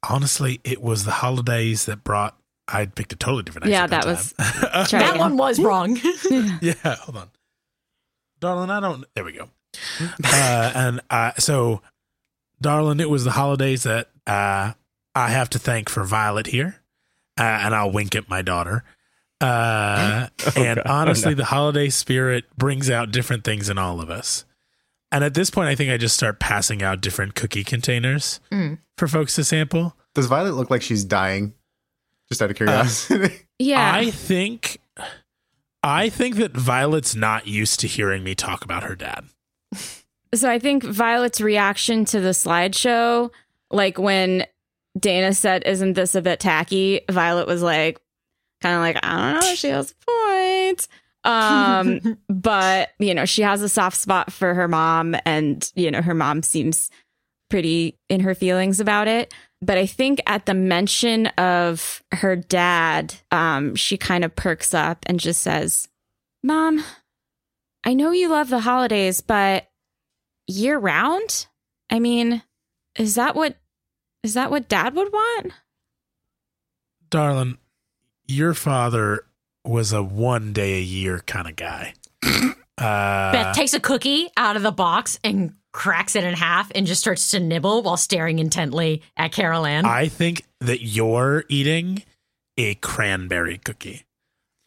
honestly, 0.10 0.60
it 0.64 0.82
was 0.82 1.06
the 1.06 1.12
holidays 1.12 1.86
that 1.86 2.04
brought. 2.04 2.36
I 2.68 2.86
picked 2.88 3.14
a 3.14 3.16
totally 3.16 3.44
different. 3.44 3.68
Yeah, 3.68 3.84
accent 3.84 4.02
that 4.02 4.06
was- 4.06 4.34
that 4.92 5.18
one 5.20 5.38
was 5.38 5.60
wrong. 5.60 6.00
yeah, 6.62 6.74
hold 6.84 7.18
on, 7.18 7.30
darling. 8.40 8.72
I 8.72 8.80
don't. 8.80 9.06
There 9.14 9.24
we 9.24 9.34
go. 9.34 9.50
Uh, 10.24 10.72
and 10.76 11.02
uh, 11.10 11.32
so, 11.38 11.82
darling, 12.62 13.00
it 13.00 13.10
was 13.10 13.24
the 13.24 13.32
holidays 13.32 13.84
that 13.84 14.10
uh, 14.28 14.74
I 15.16 15.30
have 15.30 15.50
to 15.52 15.60
thank 15.60 15.90
for 15.90 16.04
Violet 16.04 16.48
here, 16.48 16.82
uh, 17.40 17.44
and 17.44 17.76
I'll 17.76 17.92
wink 17.92 18.16
at 18.16 18.30
my 18.30 18.42
daughter. 18.42 18.84
Uh, 19.42 20.28
and 20.56 20.78
God. 20.78 20.88
honestly, 20.88 21.30
Oh, 21.30 21.32
no. 21.32 21.36
the 21.38 21.46
holiday 21.46 21.90
spirit 21.90 22.46
brings 22.58 22.90
out 22.90 23.12
different 23.12 23.44
things 23.44 23.70
in 23.70 23.78
all 23.78 24.00
of 24.00 24.10
us. 24.10 24.46
And 25.12 25.24
at 25.24 25.34
this 25.36 25.50
point, 25.50 25.68
I 25.70 25.76
think 25.76 25.92
I 25.92 25.98
just 25.98 26.16
start 26.16 26.40
passing 26.40 26.82
out 26.82 27.02
different 27.02 27.36
cookie 27.36 27.64
containers 27.64 28.40
Mm. 28.52 28.80
for 28.98 29.08
folks 29.08 29.36
to 29.36 29.44
sample. 29.44 29.96
Does 30.16 30.26
Violet 30.28 30.54
look 30.54 30.70
like 30.72 30.82
she's 30.82 31.04
dying? 31.04 31.54
Just 32.30 32.42
out 32.42 32.50
of 32.52 32.56
curiosity. 32.56 33.42
Yeah. 33.60 33.94
I 33.94 34.10
think, 34.10 34.80
I 35.84 36.10
think 36.10 36.36
that 36.38 36.52
Violet's 36.54 37.16
not 37.16 37.48
used 37.48 37.80
to 37.82 37.88
hearing 37.88 38.24
me 38.24 38.34
talk 38.36 38.66
about 38.66 38.84
her 38.84 38.96
dad. 38.96 39.26
So 40.34 40.50
I 40.50 40.58
think 40.58 40.84
Violet's 40.84 41.40
reaction 41.40 42.06
to 42.06 42.20
the 42.20 42.30
slideshow, 42.30 43.30
like 43.70 44.00
when 44.00 44.48
Dana 44.98 45.32
said, 45.36 45.62
Isn't 45.68 45.94
this 45.94 46.16
a 46.16 46.24
bit 46.24 46.40
tacky? 46.40 47.02
Violet 47.12 47.46
was 47.46 47.62
like, 47.62 48.02
kind 48.60 48.76
of 48.76 48.82
like, 48.82 48.98
I 49.06 49.34
don't 49.34 49.42
know, 49.42 49.56
she 49.56 49.68
has 49.68 49.92
a 49.92 50.06
point. 50.12 50.88
Um, 51.24 52.18
but, 52.30 52.90
you 52.98 53.14
know, 53.14 53.26
she 53.26 53.44
has 53.44 53.62
a 53.62 53.70
soft 53.70 53.98
spot 53.98 54.32
for 54.32 54.54
her 54.54 54.68
mom, 54.68 55.16
and, 55.26 55.70
you 55.76 55.92
know, 55.92 56.02
her 56.02 56.16
mom 56.16 56.42
seems 56.42 56.90
pretty 57.50 58.00
in 58.10 58.22
her 58.22 58.34
feelings 58.34 58.80
about 58.80 59.08
it. 59.08 59.34
But 59.62 59.78
I 59.78 59.86
think 59.86 60.20
at 60.26 60.46
the 60.46 60.54
mention 60.54 61.28
of 61.28 62.04
her 62.12 62.36
dad, 62.36 63.14
um, 63.32 63.76
she 63.76 63.98
kind 63.98 64.26
of 64.26 64.36
perks 64.36 64.74
up 64.74 65.06
and 65.08 65.20
just 65.20 65.42
says, 65.42 65.88
Mom, 66.42 66.84
I 67.84 67.94
know 67.94 68.12
you 68.12 68.30
love 68.30 68.50
the 68.50 68.62
holidays, 68.62 69.22
but 69.22 69.70
year 70.48 70.78
round? 70.78 71.48
I 71.90 72.00
mean, 72.00 72.42
is 72.98 73.16
that 73.16 73.36
what 73.36 73.58
is 74.24 74.34
that 74.36 74.52
what 74.52 74.70
dad 74.70 74.96
would 74.96 75.12
want? 75.12 75.54
Darling, 77.10 77.58
your 78.26 78.54
father 78.54 79.26
was 79.66 79.94
a 79.94 80.02
one 80.02 80.54
day 80.54 80.76
a 80.78 80.82
year 80.82 81.20
kind 81.26 81.48
of 81.48 81.56
guy. 81.56 81.94
Uh, 82.76 83.32
Beth 83.32 83.56
takes 83.56 83.76
a 83.76 83.80
cookie 83.80 84.30
out 84.36 84.56
of 84.56 84.64
the 84.64 84.72
box 84.72 85.20
and 85.24 85.54
cracks 85.74 86.16
it 86.16 86.24
in 86.24 86.34
half 86.34 86.72
and 86.74 86.88
just 86.88 87.00
starts 87.00 87.30
to 87.30 87.40
nibble 87.40 87.84
while 87.84 87.98
staring 87.98 88.40
intently 88.40 89.04
at 89.16 89.32
Carol 89.32 89.68
Ann. 89.68 89.86
I 89.86 90.08
think 90.08 90.44
that 90.60 90.82
you're 90.82 91.44
eating 91.50 92.02
a 92.58 92.74
cranberry 92.76 93.60
cookie. 93.60 94.06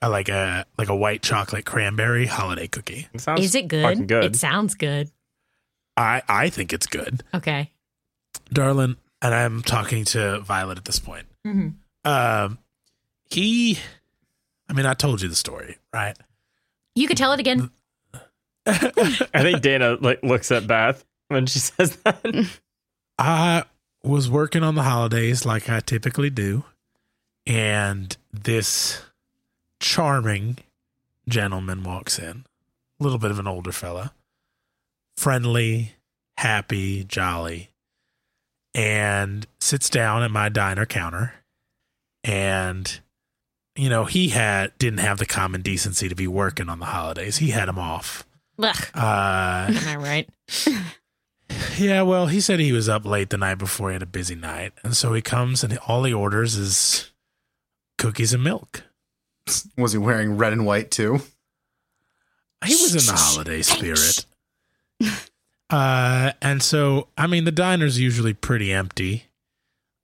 Like 0.03 0.29
a 0.29 0.67
like 0.79 0.89
a 0.89 0.95
white 0.97 1.23
chocolate 1.23 1.65
cranberry 1.65 2.27
holiday 2.27 2.69
cookie. 2.69 3.09
It 3.13 3.21
sounds 3.21 3.43
Is 3.45 3.55
it 3.55 3.71
fucking 3.71 4.07
good? 4.07 4.09
good. 4.09 4.25
It 4.25 4.37
sounds 4.37 4.75
good. 4.75 5.11
I 5.97 6.23
I 6.29 6.49
think 6.51 6.73
it's 6.73 6.87
good, 6.87 7.23
Okay. 7.35 7.73
darling. 8.53 8.97
And 9.23 9.35
I'm 9.35 9.63
talking 9.63 10.05
to 10.07 10.41
Violet 10.41 10.79
at 10.79 10.85
this 10.85 10.99
point. 11.01 11.27
hmm 11.45 11.69
Um, 12.05 12.59
he, 13.31 13.79
I 14.69 14.75
mean, 14.75 14.87
I 14.87 14.93
told 14.95 15.23
you 15.23 15.29
the 15.29 15.35
story, 15.35 15.79
right? 15.93 16.17
You 16.95 17.09
could 17.09 17.17
tell 17.17 17.33
it 17.33 17.41
again. 17.41 17.71
I 18.67 19.43
think 19.43 19.63
Dana 19.63 19.97
like 20.01 20.23
looks 20.23 20.53
at 20.53 20.67
Beth 20.67 21.05
when 21.29 21.47
she 21.47 21.59
says 21.61 21.97
that. 22.05 22.49
I 23.19 23.65
was 24.05 24.31
working 24.31 24.63
on 24.63 24.75
the 24.75 24.83
holidays 24.83 25.45
like 25.47 25.69
I 25.71 25.81
typically 25.81 26.31
do, 26.31 26.65
and 27.47 28.17
this 28.33 29.03
charming 29.87 30.59
gentleman 31.29 31.85
walks 31.85 32.19
in, 32.19 32.45
a 33.01 33.03
little 33.05 33.19
bit 33.21 33.31
of 33.31 33.39
an 33.39 33.47
older 33.47 33.71
fella, 33.73 34.13
friendly, 35.17 35.93
happy, 36.37 37.05
jolly, 37.05 37.71
and 38.75 39.47
sits 39.61 39.89
down 39.89 40.23
at 40.25 40.31
my 40.33 40.49
diner 40.49 40.87
counter. 40.87 41.35
And, 42.25 43.01
you 43.77 43.89
know, 43.89 44.05
he 44.07 44.31
had 44.31 44.77
didn't 44.79 44.99
have 44.99 45.19
the 45.19 45.27
common 45.27 45.63
decency 45.63 46.09
to 46.09 46.17
be 46.17 46.27
working 46.27 46.69
on 46.69 46.81
the 46.81 46.87
holidays. 46.87 47.37
He 47.39 47.51
had 47.51 47.69
him 47.69 47.79
off. 47.79 48.27
Ugh, 48.59 48.75
Uh, 48.95 49.67
am 49.71 49.89
I 49.89 49.97
right? 49.97 50.29
yeah, 51.79 52.03
well, 52.03 52.27
he 52.27 52.41
said 52.41 52.59
he 52.59 52.73
was 52.73 52.89
up 52.89 53.05
late 53.05 53.31
the 53.31 53.37
night 53.39 53.57
before 53.59 53.91
he 53.91 53.95
had 53.95 54.03
a 54.03 54.07
busy 54.07 54.35
night. 54.35 54.73
And 54.83 54.97
so 54.97 55.13
he 55.15 55.23
comes 55.23 55.63
and 55.63 55.79
all 55.87 56.03
he 56.05 56.13
orders 56.13 56.57
is 56.57 57.13
cookies 57.99 58.33
and 58.35 58.43
milk. 58.43 58.83
Was 59.77 59.93
he 59.93 59.99
wearing 59.99 60.37
red 60.37 60.53
and 60.53 60.67
white 60.67 60.91
too? 60.91 61.21
He 62.65 62.73
was 62.73 62.95
in 62.95 63.15
the 63.15 63.21
holiday 63.21 63.63
spirit. 63.63 64.25
Uh, 65.69 66.33
and 66.41 66.63
so, 66.63 67.09
I 67.19 67.27
mean, 67.27 67.45
the 67.45 67.53
diner's 67.53 67.99
usually 68.01 68.33
pretty 68.33 68.73
empty 68.73 69.25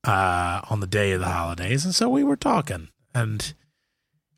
uh, 0.05 0.61
on 0.69 0.81
the 0.81 0.87
day 0.87 1.13
of 1.13 1.21
the 1.21 1.29
holidays. 1.29 1.85
And 1.85 1.95
so 1.95 2.09
we 2.09 2.23
were 2.25 2.37
talking. 2.37 2.89
And, 3.15 3.55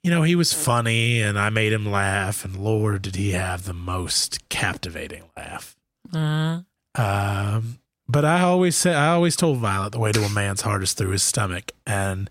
you 0.02 0.10
know, 0.10 0.22
he 0.22 0.36
was 0.36 0.52
funny 0.52 1.20
and 1.20 1.38
I 1.38 1.50
made 1.50 1.72
him 1.72 1.90
laugh. 1.90 2.44
And 2.44 2.56
Lord, 2.56 3.02
did 3.02 3.16
he 3.16 3.32
have 3.32 3.64
the 3.64 3.72
most 3.74 4.48
captivating 4.48 5.24
laugh. 5.36 5.76
Uh, 6.12 6.60
Um, 6.94 7.78
but 8.06 8.24
I 8.24 8.42
always 8.42 8.76
said, 8.76 8.94
I 8.94 9.08
always 9.08 9.34
told 9.34 9.58
Violet 9.58 9.92
the 9.92 9.98
way 9.98 10.12
to 10.12 10.22
a 10.22 10.28
man's 10.28 10.60
heart 10.60 10.82
is 10.82 10.92
through 10.92 11.10
his 11.10 11.22
stomach. 11.22 11.72
And 11.86 12.30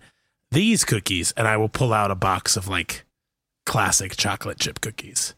these 0.54 0.84
cookies, 0.84 1.32
and 1.36 1.46
I 1.46 1.56
will 1.56 1.68
pull 1.68 1.92
out 1.92 2.10
a 2.10 2.14
box 2.14 2.56
of 2.56 2.68
like 2.68 3.04
classic 3.66 4.16
chocolate 4.16 4.58
chip 4.58 4.80
cookies. 4.80 5.34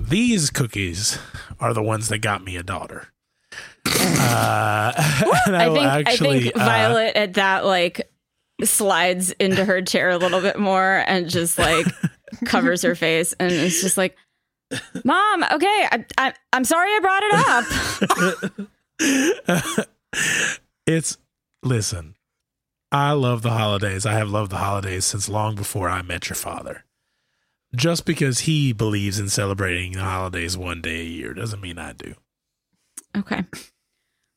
These 0.00 0.50
cookies 0.50 1.18
are 1.60 1.72
the 1.72 1.82
ones 1.82 2.08
that 2.08 2.18
got 2.18 2.42
me 2.42 2.56
a 2.56 2.62
daughter. 2.62 3.08
Uh, 4.24 4.92
and 5.46 5.56
I, 5.56 5.66
I 5.66 5.72
think 5.72 5.84
actually, 5.84 6.38
I 6.38 6.42
think 6.42 6.56
uh, 6.56 6.58
Violet 6.60 7.16
at 7.16 7.34
that 7.34 7.64
like 7.64 8.10
slides 8.64 9.30
into 9.32 9.64
her 9.64 9.82
chair 9.82 10.10
a 10.10 10.16
little 10.16 10.40
bit 10.40 10.58
more 10.58 11.04
and 11.06 11.28
just 11.28 11.58
like 11.58 11.86
covers 12.44 12.82
her 12.82 12.94
face 12.94 13.34
and 13.38 13.52
it's 13.52 13.82
just 13.82 13.98
like, 13.98 14.16
"Mom, 15.04 15.44
okay, 15.52 15.88
I, 15.90 16.04
I 16.16 16.34
I'm 16.52 16.64
sorry 16.64 16.88
I 16.90 17.00
brought 17.00 17.22
it 17.24 18.68
up." 19.08 20.28
it's 20.86 21.18
listen. 21.62 22.14
I 22.92 23.12
love 23.12 23.40
the 23.40 23.52
holidays. 23.52 24.04
I 24.04 24.12
have 24.12 24.28
loved 24.28 24.52
the 24.52 24.58
holidays 24.58 25.06
since 25.06 25.26
long 25.26 25.54
before 25.54 25.88
I 25.88 26.02
met 26.02 26.28
your 26.28 26.36
father. 26.36 26.84
Just 27.74 28.04
because 28.04 28.40
he 28.40 28.74
believes 28.74 29.18
in 29.18 29.30
celebrating 29.30 29.92
the 29.92 30.00
holidays 30.02 30.58
one 30.58 30.82
day 30.82 31.00
a 31.00 31.04
year 31.04 31.32
doesn't 31.32 31.62
mean 31.62 31.78
I 31.78 31.94
do. 31.94 32.14
okay. 33.16 33.44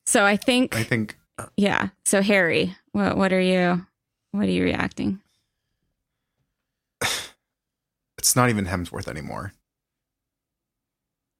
So 0.06 0.24
I 0.24 0.38
think 0.38 0.74
I 0.74 0.84
think 0.84 1.18
uh, 1.38 1.48
yeah. 1.58 1.90
So 2.06 2.22
Harry, 2.22 2.78
what 2.94 3.18
what 3.18 3.34
are 3.34 3.42
you 3.42 3.86
what 4.32 4.46
are 4.46 4.52
you 4.52 4.64
reacting? 4.64 5.20
it's 8.18 8.36
not 8.38 8.50
even 8.50 8.68
Hemsworth 8.68 9.10
anymore. 9.10 9.54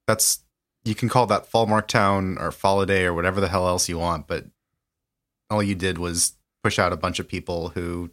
That's 0.06 0.40
you 0.84 0.96
can 0.96 1.08
call 1.08 1.28
that 1.28 1.50
Fallmark 1.50 1.88
Town 1.88 2.38
or 2.40 2.50
Falladay 2.50 3.04
or 3.06 3.14
whatever 3.14 3.40
the 3.40 3.48
hell 3.48 3.68
else 3.68 3.88
you 3.88 4.00
want, 4.00 4.28
but 4.28 4.46
all 5.50 5.64
you 5.64 5.76
did 5.76 5.98
was 5.98 6.34
push 6.66 6.80
out 6.80 6.92
a 6.92 6.98
bunch 6.98 7.20
of 7.20 7.28
people 7.28 7.70
who 7.70 8.10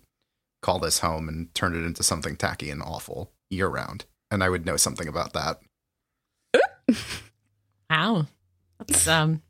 call 0.61 0.79
this 0.79 0.99
home 0.99 1.27
and 1.27 1.55
turn 1.55 1.75
it 1.75 1.87
into 1.87 2.03
something 2.03 2.37
tacky 2.37 2.69
and 2.69 2.83
awful 2.83 3.33
year 3.49 3.67
round. 3.67 4.05
And 4.31 4.45
I 4.45 4.51
would 4.51 4.67
know 4.67 4.77
something 4.77 5.09
about 5.09 5.33
that. 5.33 5.59
wow. 7.91 8.27
That's 8.79 9.09
um 9.09 9.41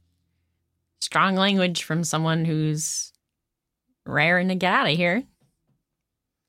strong 1.01 1.35
language 1.35 1.83
from 1.83 2.05
someone 2.05 2.45
who's 2.45 3.13
raring 4.07 4.47
to 4.51 4.55
get 4.55 4.73
out 4.73 4.89
of 4.89 4.97
here. 4.97 5.25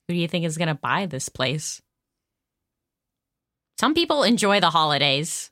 Who 0.06 0.14
do 0.14 0.20
you 0.20 0.28
think 0.28 0.44
is 0.44 0.56
going 0.56 0.68
to 0.68 0.76
buy 0.76 1.06
this 1.06 1.28
place? 1.28 1.82
Some 3.80 3.94
people 3.94 4.22
enjoy 4.22 4.60
the 4.60 4.70
holidays. 4.70 5.50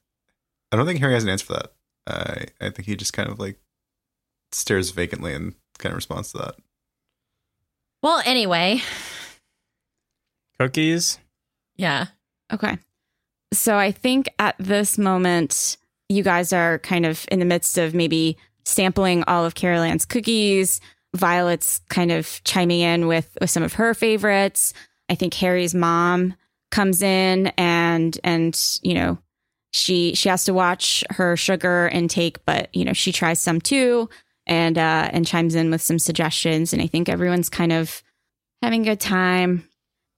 I 0.70 0.76
don't 0.76 0.86
think 0.86 1.00
Harry 1.00 1.14
has 1.14 1.24
an 1.24 1.30
answer 1.30 1.46
for 1.46 1.54
that. 1.54 1.72
I 2.06 2.46
I 2.64 2.70
think 2.70 2.86
he 2.86 2.94
just 2.94 3.12
kind 3.12 3.28
of 3.28 3.40
like 3.40 3.58
stares 4.52 4.90
vacantly 4.90 5.34
and 5.34 5.56
kind 5.78 5.92
of 5.92 5.96
responds 5.96 6.30
to 6.30 6.38
that. 6.38 6.54
Well, 8.02 8.22
anyway, 8.24 8.80
Cookies. 10.58 11.18
yeah. 11.76 12.06
Okay. 12.52 12.78
So 13.52 13.76
I 13.76 13.92
think 13.92 14.28
at 14.38 14.56
this 14.58 14.98
moment, 14.98 15.76
you 16.08 16.22
guys 16.22 16.52
are 16.52 16.78
kind 16.80 17.06
of 17.06 17.24
in 17.30 17.38
the 17.38 17.44
midst 17.44 17.78
of 17.78 17.94
maybe 17.94 18.36
sampling 18.64 19.24
all 19.24 19.44
of 19.44 19.54
Carol 19.54 19.82
Ann's 19.82 20.04
cookies. 20.04 20.80
Violet's 21.14 21.80
kind 21.90 22.10
of 22.10 22.40
chiming 22.44 22.80
in 22.80 23.06
with, 23.06 23.36
with 23.40 23.50
some 23.50 23.62
of 23.62 23.74
her 23.74 23.92
favorites. 23.94 24.72
I 25.08 25.14
think 25.14 25.34
Harry's 25.34 25.74
mom 25.74 26.34
comes 26.70 27.02
in 27.02 27.48
and 27.58 28.18
and 28.24 28.58
you 28.82 28.94
know 28.94 29.18
she 29.72 30.14
she 30.14 30.30
has 30.30 30.44
to 30.46 30.54
watch 30.54 31.04
her 31.10 31.36
sugar 31.36 31.88
intake, 31.92 32.44
but 32.46 32.74
you 32.74 32.84
know 32.84 32.94
she 32.94 33.12
tries 33.12 33.38
some 33.38 33.60
too 33.60 34.08
and 34.46 34.76
uh 34.78 35.08
and 35.12 35.26
chimes 35.26 35.54
in 35.54 35.70
with 35.70 35.82
some 35.82 35.98
suggestions. 35.98 36.72
And 36.72 36.82
I 36.82 36.86
think 36.86 37.08
everyone's 37.08 37.48
kind 37.48 37.72
of 37.72 38.02
having 38.62 38.82
a 38.82 38.90
good 38.90 39.00
time. 39.00 39.68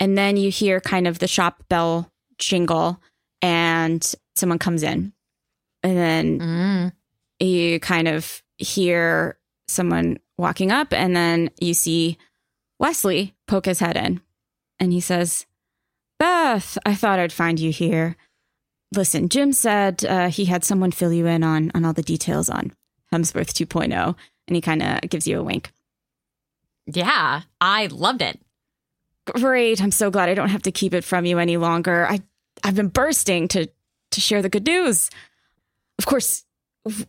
And 0.01 0.17
then 0.19 0.37
you 0.37 0.51
hear 0.51 0.81
kind 0.81 1.07
of 1.07 1.19
the 1.19 1.29
shop 1.29 1.63
bell 1.69 2.11
jingle 2.39 3.01
and 3.43 4.15
someone 4.37 4.59
comes 4.59 4.83
in. 4.83 5.13
And 5.83 5.97
then 5.97 6.39
Mm. 6.41 6.93
you 7.41 7.79
kind 7.81 8.09
of 8.09 8.43
hear 8.59 9.39
someone 9.69 10.19
walking 10.39 10.73
up 10.73 10.93
and 10.93 11.15
then 11.15 11.51
you 11.61 11.75
see 11.75 12.19
Wesley 12.81 13.35
poke 13.47 13.67
his 13.67 13.79
head 13.81 13.97
in 13.97 14.21
and 14.81 14.93
he 14.93 15.01
says, 15.01 15.47
Beth, 16.19 16.77
I 16.87 16.95
thought 16.95 17.19
I'd 17.19 17.33
find 17.33 17.59
you 17.61 17.71
here. 17.71 18.17
Listen, 18.95 19.29
Jim 19.29 19.53
said 19.53 20.05
uh, 20.05 20.29
he 20.29 20.45
had 20.47 20.65
someone 20.65 20.91
fill 20.93 21.13
you 21.13 21.27
in 21.27 21.43
on, 21.43 21.71
on 21.75 21.85
all 21.85 21.93
the 21.93 22.03
details 22.03 22.49
on 22.49 22.73
Hemsworth 23.15 23.53
2.0 23.53 24.17
and 24.47 24.57
he 24.57 24.61
kind 24.61 24.83
of 24.83 25.01
gives 25.09 25.27
you 25.27 25.41
a 25.41 25.43
wink. 25.43 25.73
Yeah, 26.87 27.43
I 27.61 27.87
loved 27.87 28.23
it. 28.23 28.41
Great. 29.27 29.83
I'm 29.83 29.91
so 29.91 30.11
glad 30.11 30.29
I 30.29 30.35
don't 30.35 30.51
have 30.51 30.63
to 30.63 30.73
keep 30.73 30.93
it 30.93 31.05
from 31.05 31.25
you 31.25 31.39
any 31.39 31.57
longer. 31.57 32.07
I 32.07 32.21
I've 32.63 32.75
been 32.75 32.89
bursting 32.89 33.49
to 33.49 33.69
to 34.11 34.21
share 34.21 34.43
the 34.43 34.51
good 34.51 34.67
news. 34.67 35.11
Of 35.99 36.07
course, 36.07 36.45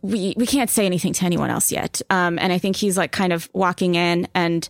we 0.00 0.34
we 0.36 0.46
can't 0.46 0.70
say 0.70 0.86
anything 0.86 1.12
to 1.14 1.26
anyone 1.26 1.50
else 1.50 1.70
yet. 1.70 2.00
Um 2.08 2.38
and 2.38 2.52
I 2.52 2.58
think 2.58 2.76
he's 2.76 2.96
like 2.96 3.12
kind 3.12 3.32
of 3.32 3.50
walking 3.52 3.96
in 3.96 4.28
and 4.34 4.66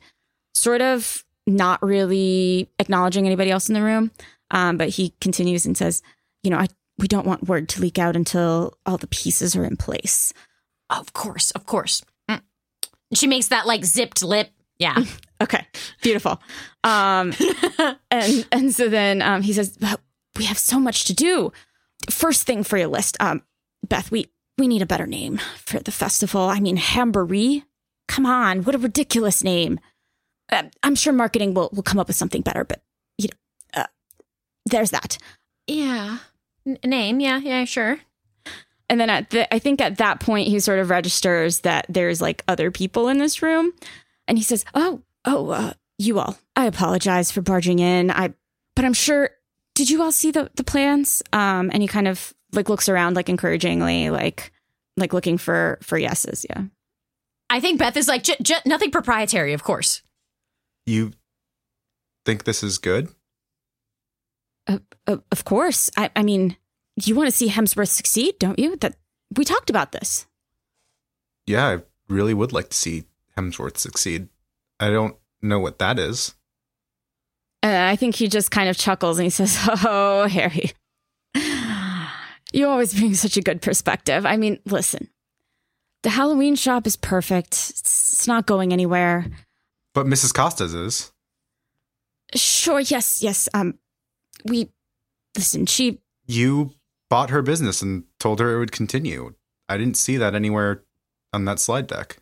sort 0.54 0.80
of 0.80 1.24
not 1.46 1.80
really 1.82 2.68
acknowledging 2.80 3.26
anybody 3.26 3.50
else 3.50 3.68
in 3.68 3.74
the 3.74 3.82
room. 3.82 4.10
Um 4.50 4.76
but 4.76 4.88
he 4.88 5.14
continues 5.20 5.66
and 5.66 5.76
says, 5.76 6.02
"You 6.42 6.50
know, 6.50 6.58
I 6.58 6.66
we 6.98 7.06
don't 7.06 7.26
want 7.26 7.46
word 7.46 7.68
to 7.70 7.80
leak 7.80 7.98
out 7.98 8.16
until 8.16 8.76
all 8.86 8.98
the 8.98 9.06
pieces 9.06 9.54
are 9.54 9.64
in 9.64 9.76
place." 9.76 10.32
Of 10.90 11.12
course, 11.12 11.50
of 11.52 11.66
course. 11.66 12.02
Mm. 12.30 12.42
She 13.14 13.26
makes 13.26 13.48
that 13.48 13.66
like 13.66 13.84
zipped 13.84 14.22
lip. 14.22 14.50
Yeah. 14.78 15.04
Okay, 15.40 15.66
beautiful. 16.02 16.40
Um, 16.84 17.32
and 18.10 18.46
and 18.52 18.74
so 18.74 18.88
then 18.88 19.20
um, 19.22 19.42
he 19.42 19.52
says, 19.52 19.76
"But 19.76 20.00
we 20.38 20.44
have 20.44 20.58
so 20.58 20.78
much 20.78 21.04
to 21.04 21.14
do. 21.14 21.52
first 22.10 22.44
thing 22.44 22.62
for 22.62 22.78
your 22.78 22.88
list, 22.88 23.16
um, 23.20 23.42
Beth, 23.86 24.10
we 24.10 24.30
we 24.58 24.68
need 24.68 24.82
a 24.82 24.86
better 24.86 25.06
name 25.06 25.38
for 25.58 25.80
the 25.80 25.92
festival. 25.92 26.42
I 26.42 26.60
mean, 26.60 26.76
Hamboree. 26.78 27.64
Come 28.08 28.24
on, 28.26 28.62
what 28.62 28.74
a 28.74 28.78
ridiculous 28.78 29.42
name. 29.42 29.78
Uh, 30.50 30.64
I'm 30.82 30.94
sure 30.94 31.12
marketing 31.12 31.54
will 31.54 31.70
will 31.72 31.82
come 31.82 31.98
up 31.98 32.06
with 32.06 32.16
something 32.16 32.42
better, 32.42 32.64
but 32.64 32.82
you 33.18 33.28
know, 33.28 33.82
uh, 33.82 33.86
there's 34.66 34.90
that. 34.90 35.18
Yeah. 35.66 36.18
N- 36.66 36.78
name, 36.84 37.20
yeah, 37.20 37.38
yeah, 37.38 37.64
sure. 37.64 37.98
And 38.88 39.00
then 39.00 39.10
at 39.10 39.30
the, 39.30 39.52
I 39.52 39.58
think 39.58 39.80
at 39.80 39.98
that 39.98 40.20
point 40.20 40.48
he 40.48 40.60
sort 40.60 40.78
of 40.78 40.90
registers 40.90 41.60
that 41.60 41.86
there's 41.88 42.20
like 42.20 42.44
other 42.46 42.70
people 42.70 43.08
in 43.08 43.18
this 43.18 43.42
room, 43.42 43.72
and 44.28 44.38
he 44.38 44.44
says, 44.44 44.64
"Oh, 44.74 45.02
oh, 45.24 45.50
uh, 45.50 45.72
you 45.98 46.18
all. 46.18 46.38
I 46.54 46.66
apologize 46.66 47.30
for 47.30 47.42
barging 47.42 47.80
in. 47.80 48.10
I, 48.10 48.34
but 48.74 48.84
I'm 48.84 48.92
sure. 48.94 49.30
Did 49.74 49.90
you 49.90 50.02
all 50.02 50.12
see 50.12 50.30
the 50.30 50.50
the 50.54 50.64
plans?" 50.64 51.22
Um, 51.32 51.70
and 51.72 51.82
he 51.82 51.88
kind 51.88 52.06
of 52.06 52.32
like 52.52 52.68
looks 52.68 52.88
around 52.88 53.16
like 53.16 53.28
encouragingly, 53.28 54.10
like 54.10 54.52
like 54.96 55.12
looking 55.12 55.36
for 55.38 55.78
for 55.82 55.98
yeses. 55.98 56.46
Yeah. 56.48 56.64
I 57.48 57.60
think 57.60 57.78
Beth 57.78 57.96
is 57.96 58.08
like, 58.08 58.24
j- 58.24 58.36
j- 58.42 58.56
nothing 58.64 58.90
proprietary, 58.90 59.52
of 59.52 59.62
course. 59.62 60.02
You 60.84 61.12
think 62.24 62.42
this 62.42 62.62
is 62.62 62.78
good? 62.78 63.08
Uh, 64.66 64.78
uh, 65.06 65.18
of 65.30 65.44
course. 65.44 65.90
I, 65.96 66.10
I 66.16 66.22
mean, 66.24 66.56
you 67.04 67.14
want 67.14 67.28
to 67.28 67.36
see 67.36 67.48
Hemsworth 67.48 67.88
succeed, 67.88 68.38
don't 68.38 68.58
you? 68.58 68.76
That 68.76 68.96
we 69.36 69.44
talked 69.44 69.70
about 69.70 69.92
this. 69.92 70.26
Yeah, 71.46 71.66
I 71.66 71.78
really 72.08 72.34
would 72.34 72.52
like 72.52 72.70
to 72.70 72.76
see 72.76 73.04
Hemsworth 73.36 73.76
succeed. 73.76 74.28
I 74.80 74.90
don't 74.90 75.16
know 75.42 75.58
what 75.58 75.78
that 75.78 75.98
is. 75.98 76.34
And 77.62 77.76
I 77.76 77.96
think 77.96 78.14
he 78.14 78.28
just 78.28 78.50
kind 78.50 78.68
of 78.68 78.76
chuckles 78.76 79.18
and 79.18 79.24
he 79.24 79.30
says, 79.30 79.58
"Oh, 79.84 80.26
Harry, 80.28 80.72
you 82.52 82.66
always 82.66 82.94
bring 82.94 83.14
such 83.14 83.36
a 83.36 83.42
good 83.42 83.62
perspective. 83.62 84.24
I 84.24 84.36
mean, 84.36 84.58
listen, 84.64 85.08
the 86.02 86.10
Halloween 86.10 86.54
shop 86.56 86.86
is 86.86 86.96
perfect. 86.96 87.48
It's, 87.48 87.70
it's 87.70 88.26
not 88.26 88.46
going 88.46 88.72
anywhere. 88.72 89.26
But 89.94 90.06
Mrs. 90.06 90.34
Costas 90.34 90.74
is. 90.74 91.12
Sure, 92.34 92.80
yes, 92.80 93.22
yes. 93.22 93.48
Um, 93.54 93.78
we 94.44 94.70
listen. 95.36 95.66
She 95.66 96.00
You 96.26 96.72
bought 97.08 97.30
her 97.30 97.42
business 97.42 97.82
and 97.82 98.04
told 98.18 98.40
her 98.40 98.54
it 98.54 98.58
would 98.58 98.72
continue. 98.72 99.34
I 99.68 99.76
didn't 99.76 99.96
see 99.96 100.16
that 100.16 100.34
anywhere 100.34 100.82
on 101.32 101.44
that 101.44 101.60
slide 101.60 101.86
deck. 101.86 102.18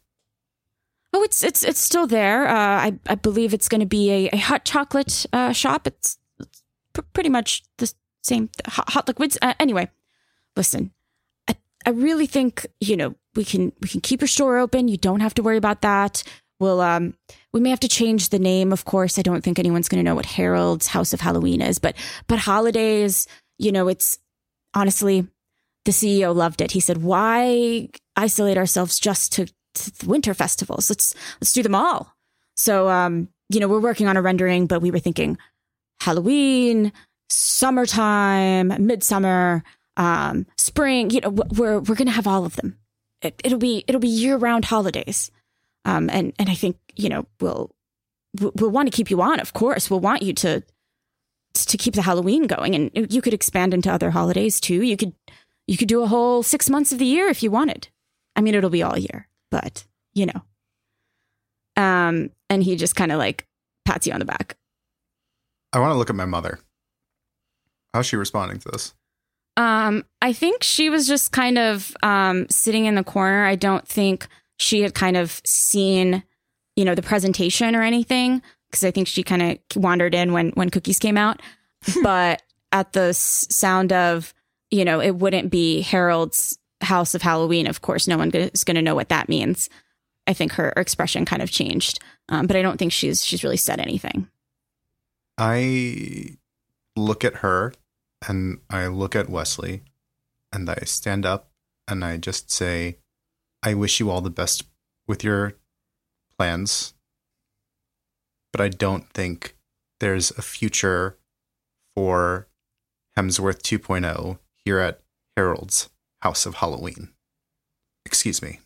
Oh, 1.12 1.22
it's 1.22 1.44
it's 1.44 1.62
it's 1.62 1.80
still 1.80 2.06
there. 2.06 2.48
Uh, 2.48 2.54
I 2.56 2.98
I 3.06 3.14
believe 3.14 3.54
it's 3.54 3.68
going 3.68 3.80
to 3.80 3.86
be 3.86 4.10
a, 4.10 4.30
a 4.32 4.36
hot 4.36 4.64
chocolate 4.64 5.26
uh, 5.32 5.52
shop. 5.52 5.86
It's, 5.86 6.18
it's 6.40 6.62
pr- 6.92 7.02
pretty 7.12 7.28
much 7.28 7.62
the 7.78 7.92
same 8.22 8.50
hot, 8.66 8.90
hot 8.90 9.06
liquids. 9.06 9.38
Uh, 9.40 9.54
anyway, 9.60 9.88
listen, 10.56 10.90
I 11.48 11.56
I 11.86 11.90
really 11.90 12.26
think 12.26 12.66
you 12.80 12.96
know 12.96 13.14
we 13.36 13.44
can 13.44 13.72
we 13.80 13.86
can 13.86 14.00
keep 14.00 14.20
your 14.20 14.28
store 14.28 14.58
open. 14.58 14.88
You 14.88 14.96
don't 14.96 15.20
have 15.20 15.34
to 15.34 15.42
worry 15.42 15.56
about 15.56 15.82
that. 15.82 16.24
We'll 16.58 16.80
um 16.80 17.14
we 17.52 17.60
may 17.60 17.70
have 17.70 17.80
to 17.80 17.88
change 17.88 18.30
the 18.30 18.40
name, 18.40 18.72
of 18.72 18.84
course. 18.84 19.16
I 19.16 19.22
don't 19.22 19.44
think 19.44 19.60
anyone's 19.60 19.88
going 19.88 20.04
to 20.04 20.08
know 20.08 20.16
what 20.16 20.26
Harold's 20.26 20.88
House 20.88 21.12
of 21.12 21.20
Halloween 21.20 21.60
is, 21.60 21.78
but 21.78 21.94
but 22.26 22.40
holidays, 22.40 23.28
you 23.58 23.70
know, 23.70 23.86
it's 23.86 24.18
honestly 24.74 25.26
the 25.84 25.92
CEO 25.92 26.34
loved 26.34 26.60
it. 26.60 26.72
He 26.72 26.80
said, 26.80 27.02
"Why 27.02 27.88
isolate 28.16 28.56
ourselves 28.56 28.98
just 28.98 29.32
to, 29.32 29.46
to 29.74 30.06
winter 30.06 30.34
festivals? 30.34 30.90
Let's 30.90 31.14
let's 31.40 31.52
do 31.52 31.62
them 31.62 31.74
all." 31.74 32.14
So, 32.56 32.88
um, 32.88 33.28
you 33.50 33.60
know, 33.60 33.68
we're 33.68 33.80
working 33.80 34.06
on 34.06 34.16
a 34.16 34.22
rendering, 34.22 34.66
but 34.66 34.80
we 34.80 34.90
were 34.90 34.98
thinking 34.98 35.38
Halloween, 36.00 36.92
summertime, 37.28 38.72
midsummer, 38.86 39.62
um, 39.96 40.46
spring. 40.56 41.10
You 41.10 41.20
know, 41.20 41.30
we're 41.30 41.80
we're 41.80 41.96
to 41.96 42.10
have 42.10 42.26
all 42.26 42.44
of 42.44 42.56
them. 42.56 42.78
It, 43.22 43.40
it'll 43.44 43.58
be 43.58 43.84
it'll 43.86 44.00
be 44.00 44.08
year 44.08 44.36
round 44.36 44.64
holidays, 44.64 45.30
um, 45.84 46.08
and 46.10 46.32
and 46.38 46.48
I 46.48 46.54
think 46.54 46.76
you 46.96 47.08
know 47.08 47.26
we'll 47.40 47.74
we'll 48.40 48.70
want 48.70 48.90
to 48.90 48.96
keep 48.96 49.10
you 49.10 49.20
on. 49.20 49.40
Of 49.40 49.52
course, 49.52 49.90
we'll 49.90 50.00
want 50.00 50.22
you 50.22 50.32
to 50.34 50.62
to 51.54 51.76
keep 51.76 51.94
the 51.94 52.02
Halloween 52.02 52.46
going, 52.46 52.74
and 52.74 52.90
you 53.12 53.22
could 53.22 53.34
expand 53.34 53.72
into 53.74 53.92
other 53.92 54.10
holidays 54.10 54.60
too. 54.60 54.82
You 54.82 54.96
could 54.96 55.14
you 55.66 55.76
could 55.76 55.88
do 55.88 56.02
a 56.02 56.06
whole 56.06 56.42
six 56.42 56.68
months 56.68 56.92
of 56.92 56.98
the 56.98 57.06
year 57.06 57.28
if 57.28 57.42
you 57.42 57.50
wanted. 57.50 57.88
I 58.36 58.40
mean, 58.40 58.54
it'll 58.54 58.70
be 58.70 58.82
all 58.82 58.98
year, 58.98 59.28
but 59.50 59.84
you 60.12 60.26
know. 60.26 60.42
Um, 61.76 62.30
and 62.50 62.62
he 62.62 62.76
just 62.76 62.96
kind 62.96 63.12
of 63.12 63.18
like 63.18 63.46
pats 63.84 64.06
you 64.06 64.12
on 64.12 64.20
the 64.20 64.24
back. 64.24 64.56
I 65.72 65.78
want 65.80 65.92
to 65.92 65.98
look 65.98 66.10
at 66.10 66.16
my 66.16 66.24
mother. 66.24 66.60
How's 67.92 68.06
she 68.06 68.16
responding 68.16 68.58
to 68.60 68.68
this? 68.70 68.94
Um, 69.56 70.04
I 70.20 70.32
think 70.32 70.62
she 70.62 70.90
was 70.90 71.06
just 71.06 71.30
kind 71.32 71.58
of 71.58 71.96
um 72.02 72.48
sitting 72.48 72.86
in 72.86 72.96
the 72.96 73.04
corner. 73.04 73.44
I 73.44 73.54
don't 73.54 73.86
think 73.86 74.26
she 74.58 74.82
had 74.82 74.94
kind 74.94 75.16
of 75.16 75.40
seen, 75.44 76.22
you 76.76 76.84
know, 76.84 76.94
the 76.94 77.02
presentation 77.02 77.74
or 77.76 77.82
anything 77.82 78.42
because 78.74 78.84
I 78.84 78.90
think 78.90 79.06
she 79.06 79.22
kind 79.22 79.40
of 79.42 79.58
wandered 79.76 80.14
in 80.16 80.32
when 80.32 80.50
when 80.50 80.68
cookies 80.68 80.98
came 80.98 81.16
out. 81.16 81.40
but 82.02 82.42
at 82.72 82.92
the 82.92 83.08
s- 83.10 83.46
sound 83.50 83.92
of, 83.92 84.34
you 84.70 84.84
know, 84.84 85.00
it 85.00 85.14
wouldn't 85.16 85.50
be 85.50 85.82
Harold's 85.82 86.58
House 86.80 87.14
of 87.14 87.22
Halloween. 87.22 87.68
Of 87.68 87.82
course, 87.82 88.08
no 88.08 88.18
one 88.18 88.30
go- 88.30 88.50
is 88.52 88.64
going 88.64 88.74
to 88.74 88.82
know 88.82 88.94
what 88.94 89.10
that 89.10 89.28
means. 89.28 89.68
I 90.26 90.32
think 90.32 90.52
her 90.52 90.72
expression 90.76 91.24
kind 91.24 91.42
of 91.42 91.50
changed, 91.50 92.00
um, 92.30 92.46
but 92.46 92.56
I 92.56 92.62
don't 92.62 92.78
think 92.78 92.90
she's 92.92 93.24
she's 93.24 93.44
really 93.44 93.58
said 93.58 93.78
anything. 93.78 94.28
I 95.38 96.36
look 96.96 97.24
at 97.24 97.36
her 97.36 97.74
and 98.26 98.58
I 98.70 98.86
look 98.86 99.14
at 99.14 99.28
Wesley 99.28 99.82
and 100.52 100.68
I 100.68 100.78
stand 100.84 101.26
up 101.26 101.50
and 101.86 102.04
I 102.04 102.16
just 102.16 102.50
say, 102.50 102.98
I 103.62 103.74
wish 103.74 104.00
you 104.00 104.10
all 104.10 104.20
the 104.20 104.30
best 104.30 104.64
with 105.06 105.22
your 105.22 105.54
plans, 106.38 106.93
but 108.54 108.60
I 108.60 108.68
don't 108.68 109.10
think 109.10 109.56
there's 109.98 110.30
a 110.30 110.40
future 110.40 111.18
for 111.96 112.46
Hemsworth 113.18 113.62
2.0 113.62 114.38
here 114.64 114.78
at 114.78 115.00
Harold's 115.36 115.90
House 116.22 116.46
of 116.46 116.54
Halloween. 116.54 117.08
Excuse 118.06 118.40
me. 118.40 118.60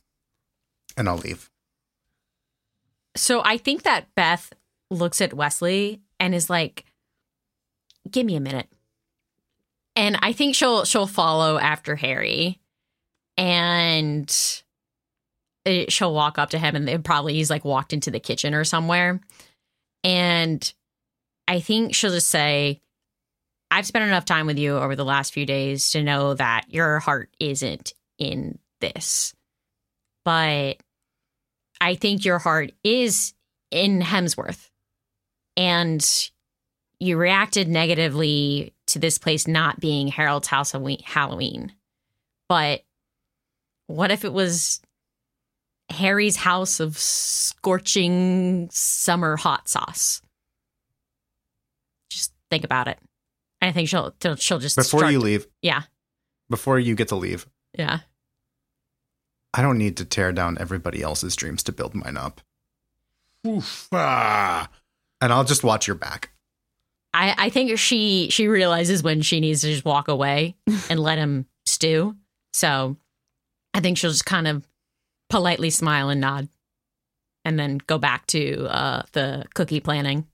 And 0.94 1.08
I'll 1.08 1.16
leave. 1.16 1.48
So 3.16 3.40
I 3.42 3.56
think 3.56 3.84
that 3.84 4.14
Beth 4.14 4.52
looks 4.90 5.22
at 5.22 5.32
Wesley 5.32 6.02
and 6.20 6.34
is 6.34 6.50
like, 6.50 6.84
"Give 8.10 8.26
me 8.26 8.36
a 8.36 8.40
minute." 8.40 8.68
And 9.96 10.18
I 10.20 10.34
think 10.34 10.54
she'll 10.54 10.84
she'll 10.84 11.06
follow 11.06 11.58
after 11.58 11.96
Harry, 11.96 12.60
and 13.38 14.28
it, 15.64 15.90
she'll 15.90 16.12
walk 16.12 16.38
up 16.38 16.50
to 16.50 16.58
him, 16.58 16.76
and 16.76 17.04
probably 17.04 17.32
he's 17.32 17.48
like 17.48 17.64
walked 17.64 17.94
into 17.94 18.10
the 18.10 18.20
kitchen 18.20 18.52
or 18.54 18.64
somewhere, 18.64 19.20
and 20.04 20.72
I 21.46 21.60
think 21.60 21.94
she'll 21.94 22.12
just 22.12 22.28
say, 22.28 22.80
"I've 23.70 23.86
spent 23.86 24.04
enough 24.04 24.24
time 24.24 24.46
with 24.46 24.58
you 24.58 24.76
over 24.76 24.96
the 24.96 25.04
last 25.04 25.32
few 25.32 25.46
days 25.46 25.90
to 25.90 26.02
know 26.02 26.34
that 26.34 26.66
your 26.68 26.98
heart 27.00 27.34
isn't 27.38 27.94
in 28.18 28.58
this, 28.80 29.34
but." 30.24 30.78
I 31.80 31.94
think 31.94 32.24
your 32.24 32.38
heart 32.38 32.72
is 32.82 33.34
in 33.70 34.00
Hemsworth. 34.00 34.70
And 35.56 36.04
you 37.00 37.16
reacted 37.16 37.68
negatively 37.68 38.74
to 38.88 38.98
this 38.98 39.18
place 39.18 39.46
not 39.46 39.80
being 39.80 40.08
Harold's 40.08 40.48
House 40.48 40.74
Halloween. 41.04 41.72
But 42.48 42.84
what 43.86 44.10
if 44.10 44.24
it 44.24 44.32
was 44.32 44.80
Harry's 45.90 46.36
house 46.36 46.80
of 46.80 46.98
scorching 46.98 48.68
summer 48.70 49.36
hot 49.36 49.68
sauce? 49.68 50.20
Just 52.10 52.32
think 52.50 52.64
about 52.64 52.88
it. 52.88 52.98
I 53.60 53.72
think 53.72 53.88
she'll 53.88 54.14
she'll 54.38 54.58
just 54.58 54.76
Before 54.76 55.00
start- 55.00 55.12
you 55.12 55.18
leave, 55.20 55.46
Yeah. 55.62 55.82
before 56.48 56.78
you 56.78 56.94
get 56.94 57.08
to 57.08 57.16
leave, 57.16 57.46
Yeah. 57.76 58.00
I 59.54 59.62
don't 59.62 59.78
need 59.78 59.96
to 59.96 60.04
tear 60.04 60.30
down 60.32 60.58
everybody 60.60 61.02
else's 61.02 61.34
dreams 61.34 61.62
to 61.64 61.72
build 61.72 61.94
mine 61.94 62.16
up. 62.16 62.40
Oof. 63.46 63.88
Ah. 63.92 64.68
And 65.20 65.32
I'll 65.32 65.44
just 65.44 65.64
watch 65.64 65.86
your 65.86 65.96
back. 65.96 66.30
I, 67.14 67.34
I 67.46 67.50
think 67.50 67.76
she 67.78 68.28
she 68.30 68.46
realizes 68.46 69.02
when 69.02 69.22
she 69.22 69.40
needs 69.40 69.62
to 69.62 69.68
just 69.72 69.84
walk 69.84 70.08
away 70.08 70.54
and 70.90 71.00
let 71.00 71.18
him 71.18 71.46
stew. 71.66 72.14
So 72.52 72.96
I 73.74 73.80
think 73.80 73.96
she'll 73.98 74.10
just 74.10 74.26
kind 74.26 74.46
of 74.46 74.64
politely 75.28 75.70
smile 75.70 76.08
and 76.08 76.20
nod 76.20 76.48
and 77.44 77.58
then 77.58 77.78
go 77.86 77.98
back 77.98 78.26
to 78.28 78.66
uh, 78.66 79.02
the 79.12 79.44
cookie 79.54 79.80
planning. 79.80 80.26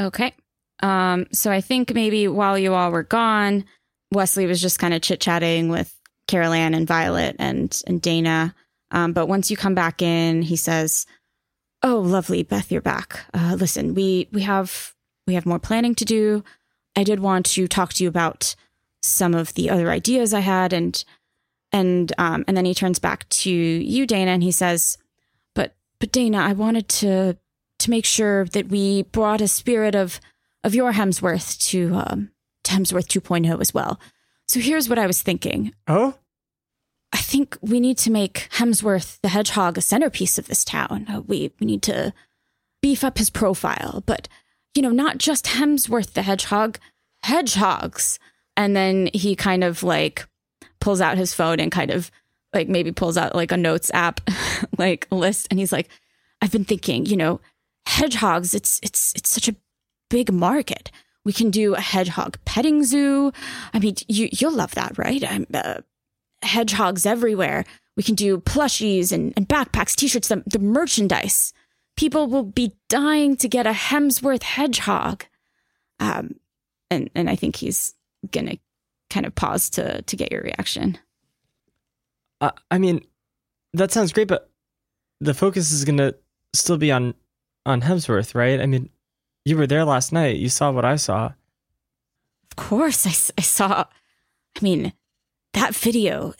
Okay. 0.00 0.34
Um, 0.82 1.26
so 1.32 1.50
I 1.50 1.60
think 1.60 1.94
maybe 1.94 2.28
while 2.28 2.58
you 2.58 2.74
all 2.74 2.90
were 2.90 3.02
gone, 3.02 3.64
Wesley 4.12 4.46
was 4.46 4.60
just 4.60 4.78
kind 4.78 4.94
of 4.94 5.02
chit 5.02 5.20
chatting 5.20 5.68
with 5.68 5.94
Carol 6.26 6.52
Ann 6.52 6.74
and 6.74 6.86
Violet 6.86 7.36
and 7.38 7.80
and 7.86 8.00
Dana. 8.00 8.54
Um, 8.90 9.12
but 9.12 9.26
once 9.26 9.50
you 9.50 9.56
come 9.56 9.74
back 9.74 10.00
in, 10.00 10.42
he 10.42 10.56
says, 10.56 11.06
"Oh, 11.82 11.98
lovely, 11.98 12.42
Beth, 12.42 12.72
you're 12.72 12.80
back. 12.80 13.20
Uh, 13.34 13.56
listen, 13.58 13.94
we 13.94 14.28
we 14.32 14.42
have 14.42 14.94
we 15.26 15.34
have 15.34 15.46
more 15.46 15.58
planning 15.58 15.94
to 15.96 16.04
do. 16.04 16.42
I 16.96 17.04
did 17.04 17.20
want 17.20 17.46
to 17.46 17.68
talk 17.68 17.92
to 17.94 18.02
you 18.04 18.08
about 18.08 18.56
some 19.02 19.34
of 19.34 19.54
the 19.54 19.70
other 19.70 19.90
ideas 19.90 20.34
I 20.34 20.40
had 20.40 20.72
and 20.72 21.04
and 21.72 22.12
um 22.18 22.44
and 22.46 22.56
then 22.56 22.64
he 22.64 22.74
turns 22.74 22.98
back 22.98 23.28
to 23.28 23.50
you 23.50 24.06
Dana 24.06 24.32
and 24.32 24.42
he 24.42 24.52
says 24.52 24.98
but 25.54 25.74
but 25.98 26.12
Dana 26.12 26.38
I 26.38 26.52
wanted 26.52 26.88
to 26.88 27.36
to 27.78 27.90
make 27.90 28.04
sure 28.04 28.44
that 28.46 28.68
we 28.68 29.02
brought 29.02 29.40
a 29.40 29.48
spirit 29.48 29.94
of 29.94 30.20
of 30.62 30.74
your 30.74 30.92
Hemsworth 30.92 31.58
to 31.68 31.94
um 31.94 32.30
to 32.64 32.72
Hemsworth 32.72 33.06
2.0 33.06 33.60
as 33.60 33.72
well. 33.72 33.98
So 34.46 34.60
here's 34.60 34.88
what 34.88 34.98
I 34.98 35.06
was 35.06 35.22
thinking. 35.22 35.72
Oh, 35.86 36.14
I 37.12 37.18
think 37.18 37.56
we 37.60 37.80
need 37.80 37.98
to 37.98 38.10
make 38.10 38.48
Hemsworth 38.52 39.20
the 39.20 39.28
Hedgehog 39.28 39.78
a 39.78 39.80
centerpiece 39.80 40.38
of 40.38 40.46
this 40.46 40.64
town. 40.64 41.06
Uh, 41.08 41.20
we 41.20 41.52
we 41.60 41.66
need 41.66 41.82
to 41.82 42.12
beef 42.82 43.04
up 43.04 43.18
his 43.18 43.30
profile, 43.30 44.02
but 44.06 44.28
you 44.74 44.82
know, 44.82 44.90
not 44.90 45.18
just 45.18 45.46
Hemsworth 45.46 46.12
the 46.12 46.22
Hedgehog, 46.22 46.78
hedgehogs. 47.24 48.18
And 48.56 48.76
then 48.76 49.08
he 49.14 49.34
kind 49.34 49.64
of 49.64 49.82
like 49.82 50.26
pulls 50.80 51.00
out 51.00 51.18
his 51.18 51.34
phone 51.34 51.60
and 51.60 51.70
kind 51.70 51.90
of 51.90 52.10
like 52.52 52.68
maybe 52.68 52.92
pulls 52.92 53.16
out 53.16 53.34
like 53.34 53.52
a 53.52 53.56
notes 53.56 53.90
app 53.94 54.20
like 54.78 55.06
list 55.10 55.46
and 55.50 55.58
he's 55.60 55.72
like 55.72 55.88
I've 56.42 56.52
been 56.52 56.64
thinking, 56.64 57.06
you 57.06 57.16
know, 57.16 57.40
hedgehogs 57.86 58.54
it's 58.54 58.80
it's 58.82 59.12
it's 59.14 59.30
such 59.30 59.48
a 59.48 59.56
big 60.08 60.32
market. 60.32 60.90
We 61.24 61.32
can 61.32 61.50
do 61.50 61.74
a 61.74 61.80
hedgehog 61.80 62.38
petting 62.44 62.84
zoo. 62.84 63.32
I 63.74 63.78
mean, 63.78 63.96
you 64.08 64.28
you'll 64.32 64.52
love 64.52 64.74
that, 64.74 64.96
right? 64.98 65.22
I'm 65.24 65.46
uh, 65.52 65.80
hedgehogs 66.42 67.06
everywhere. 67.06 67.64
We 67.96 68.02
can 68.02 68.14
do 68.14 68.38
plushies 68.38 69.12
and, 69.12 69.34
and 69.36 69.48
backpacks, 69.48 69.94
t-shirts, 69.94 70.28
the, 70.28 70.42
the 70.46 70.58
merchandise. 70.58 71.52
People 71.96 72.28
will 72.28 72.44
be 72.44 72.72
dying 72.88 73.36
to 73.36 73.48
get 73.48 73.66
a 73.66 73.72
Hemsworth 73.72 74.42
hedgehog. 74.42 75.24
Um, 75.98 76.36
and 76.90 77.10
and 77.14 77.28
I 77.28 77.36
think 77.36 77.56
he's 77.56 77.94
gonna 78.32 78.56
kind 79.10 79.26
of 79.26 79.34
pause 79.34 79.68
to 79.70 80.02
to 80.02 80.16
get 80.16 80.32
your 80.32 80.42
reaction. 80.42 80.98
uh, 82.40 82.52
I 82.70 82.78
mean, 82.78 83.04
that 83.74 83.92
sounds 83.92 84.12
great, 84.12 84.28
but 84.28 84.48
the 85.20 85.34
focus 85.34 85.72
is 85.72 85.84
gonna 85.84 86.14
still 86.54 86.78
be 86.78 86.90
on 86.90 87.14
on 87.66 87.82
Hemsworth, 87.82 88.34
right? 88.34 88.60
I 88.60 88.66
mean, 88.66 88.88
you 89.44 89.56
were 89.56 89.66
there 89.66 89.84
last 89.84 90.12
night. 90.12 90.36
You 90.36 90.48
saw 90.48 90.70
what 90.70 90.84
I 90.84 90.96
saw. 90.96 91.32
Of 92.50 92.56
course, 92.56 93.06
I, 93.06 93.10
I 93.38 93.42
saw. 93.42 93.84
I 94.56 94.60
mean, 94.64 94.92
that 95.52 95.74
video. 95.74 96.34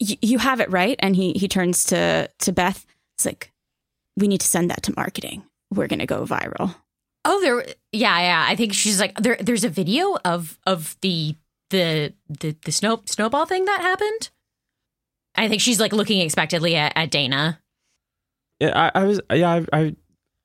Y- 0.00 0.18
you 0.22 0.38
have 0.38 0.60
it 0.60 0.70
right, 0.70 0.96
and 1.00 1.14
he 1.14 1.32
he 1.32 1.46
turns 1.48 1.84
to 1.86 2.28
to 2.38 2.52
Beth. 2.52 2.84
It's 3.16 3.26
like, 3.26 3.52
we 4.16 4.28
need 4.28 4.40
to 4.40 4.46
send 4.46 4.70
that 4.70 4.82
to 4.84 4.94
marketing. 4.96 5.44
We're 5.70 5.88
gonna 5.88 6.06
go 6.06 6.24
viral. 6.24 6.74
Oh, 7.24 7.40
there. 7.42 7.64
Yeah, 7.92 8.18
yeah. 8.18 8.44
I 8.48 8.56
think 8.56 8.72
she's 8.72 8.98
like 8.98 9.16
there. 9.18 9.36
There's 9.40 9.64
a 9.64 9.68
video 9.68 10.16
of 10.24 10.58
of 10.66 10.96
the 11.02 11.36
the 11.70 12.14
the 12.28 12.56
the 12.64 12.72
snow 12.72 13.02
snowball 13.06 13.46
thing 13.46 13.64
that 13.64 13.80
happened. 13.80 14.30
I 15.34 15.48
think 15.48 15.62
she's 15.62 15.80
like 15.80 15.92
looking 15.92 16.20
expectantly 16.20 16.76
at, 16.76 16.92
at 16.96 17.10
Dana. 17.10 17.60
Yeah, 18.58 18.90
I, 18.94 19.00
I 19.00 19.04
was 19.04 19.20
yeah, 19.32 19.50
I, 19.72 19.78
I 19.78 19.96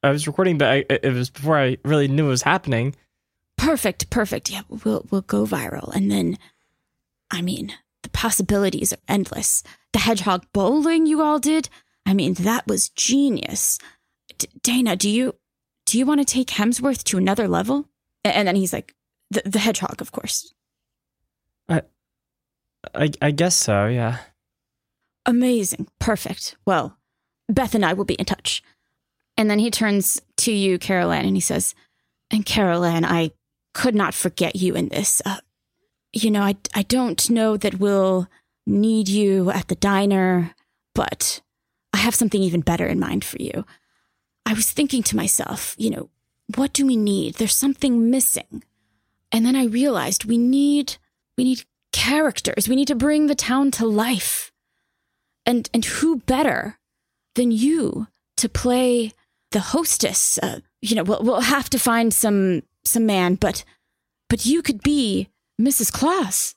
I 0.03 0.11
was 0.11 0.27
recording, 0.27 0.57
but 0.57 0.67
I, 0.69 0.85
it 0.89 1.13
was 1.13 1.29
before 1.29 1.57
I 1.57 1.77
really 1.83 2.07
knew 2.07 2.27
it 2.27 2.29
was 2.29 2.43
happening. 2.43 2.95
Perfect, 3.57 4.09
perfect. 4.09 4.51
Yeah, 4.51 4.61
we'll 4.69 5.05
we'll 5.09 5.21
go 5.21 5.45
viral, 5.45 5.93
and 5.95 6.11
then, 6.11 6.37
I 7.31 7.41
mean, 7.41 7.73
the 8.03 8.09
possibilities 8.09 8.93
are 8.93 8.99
endless. 9.07 9.63
The 9.93 9.99
hedgehog 9.99 10.45
bowling 10.53 11.07
you 11.07 11.21
all 11.21 11.39
did. 11.39 11.69
I 12.05 12.13
mean, 12.13 12.35
that 12.35 12.67
was 12.67 12.89
genius. 12.89 13.79
D- 14.37 14.47
Dana, 14.61 14.95
do 14.95 15.09
you 15.09 15.35
do 15.85 15.97
you 15.97 16.05
want 16.05 16.21
to 16.21 16.25
take 16.25 16.49
Hemsworth 16.49 17.03
to 17.05 17.17
another 17.17 17.47
level? 17.47 17.89
And 18.23 18.47
then 18.47 18.55
he's 18.55 18.73
like, 18.73 18.93
the 19.31 19.41
the 19.45 19.59
hedgehog, 19.59 20.01
of 20.01 20.11
course. 20.11 20.53
I 22.93 23.11
I 23.21 23.31
guess 23.31 23.55
so. 23.55 23.87
Yeah. 23.87 24.19
Amazing, 25.25 25.87
perfect. 25.99 26.55
Well, 26.65 26.97
Beth 27.49 27.73
and 27.73 27.85
I 27.85 27.93
will 27.93 28.05
be 28.05 28.13
in 28.15 28.25
touch. 28.25 28.61
And 29.37 29.49
then 29.49 29.59
he 29.59 29.71
turns 29.71 30.21
to 30.37 30.51
you, 30.51 30.77
Carol 30.77 31.11
Ann, 31.11 31.25
and 31.25 31.35
he 31.35 31.41
says, 31.41 31.73
"And 32.31 32.45
Carol 32.45 32.85
Ann, 32.85 33.03
I 33.03 33.31
could 33.73 33.95
not 33.95 34.13
forget 34.13 34.55
you 34.55 34.75
in 34.75 34.89
this. 34.89 35.21
Uh, 35.25 35.39
you 36.13 36.31
know, 36.31 36.41
I 36.41 36.55
I 36.73 36.83
don't 36.83 37.29
know 37.29 37.57
that 37.57 37.79
we'll 37.79 38.27
need 38.65 39.09
you 39.09 39.51
at 39.51 39.67
the 39.67 39.75
diner, 39.75 40.55
but 40.93 41.41
I 41.93 41.97
have 41.97 42.15
something 42.15 42.41
even 42.41 42.61
better 42.61 42.87
in 42.87 42.99
mind 42.99 43.23
for 43.23 43.41
you. 43.41 43.65
I 44.45 44.53
was 44.53 44.71
thinking 44.71 45.03
to 45.03 45.15
myself, 45.15 45.75
you 45.77 45.89
know, 45.89 46.09
what 46.55 46.73
do 46.73 46.85
we 46.85 46.95
need? 46.95 47.35
There's 47.35 47.55
something 47.55 48.09
missing. 48.09 48.63
And 49.31 49.45
then 49.45 49.55
I 49.55 49.65
realized 49.65 50.25
we 50.25 50.37
need 50.37 50.97
we 51.37 51.43
need 51.43 51.63
characters. 52.05 52.69
We 52.69 52.75
need 52.75 52.87
to 52.87 52.95
bring 52.95 53.27
the 53.27 53.35
town 53.35 53.71
to 53.71 53.85
life. 53.85 54.51
And 55.45 55.69
and 55.73 55.83
who 55.85 56.17
better 56.17 56.77
than 57.35 57.51
you 57.51 58.07
to 58.37 58.49
play 58.49 59.11
the 59.51 59.59
hostess? 59.59 60.37
Uh, 60.37 60.59
you 60.81 60.95
know, 60.95 61.03
we'll 61.03 61.23
we'll 61.23 61.41
have 61.41 61.69
to 61.71 61.79
find 61.79 62.13
some 62.13 62.61
some 62.83 63.05
man, 63.05 63.35
but 63.35 63.63
but 64.29 64.45
you 64.45 64.61
could 64.61 64.81
be 64.81 65.29
Mrs. 65.59 65.91
Claus. 65.91 66.55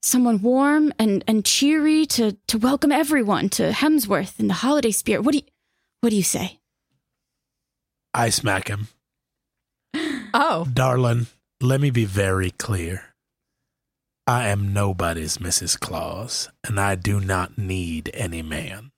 Someone 0.00 0.42
warm 0.42 0.92
and, 0.96 1.24
and 1.26 1.44
cheery 1.44 2.06
to, 2.06 2.36
to 2.46 2.56
welcome 2.56 2.92
everyone 2.92 3.48
to 3.48 3.72
Hemsworth 3.72 4.38
in 4.38 4.46
the 4.46 4.54
holiday 4.54 4.92
spirit. 4.92 5.22
What 5.22 5.32
do 5.32 5.38
you 5.38 5.44
what 6.00 6.10
do 6.10 6.16
you 6.16 6.22
say? 6.22 6.60
I 8.14 8.30
smack 8.30 8.68
him. 8.68 8.88
Oh, 10.34 10.66
Darling, 10.70 11.26
let 11.62 11.80
me 11.80 11.90
be 11.90 12.04
very 12.04 12.50
clear. 12.50 13.07
I 14.28 14.48
am 14.48 14.74
nobody's 14.74 15.38
Mrs. 15.38 15.80
Claus, 15.80 16.50
and 16.62 16.78
I 16.78 16.96
do 16.96 17.18
not 17.18 17.56
need 17.56 18.10
any 18.12 18.42
man. 18.42 18.90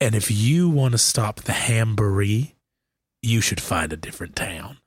And 0.00 0.14
if 0.14 0.30
you 0.30 0.70
want 0.70 0.92
to 0.92 0.98
stop 0.98 1.42
the 1.42 1.52
hamboree, 1.52 2.54
you 3.20 3.42
should 3.42 3.60
find 3.60 3.92
a 3.92 3.96
different 3.98 4.34
town. 4.34 4.78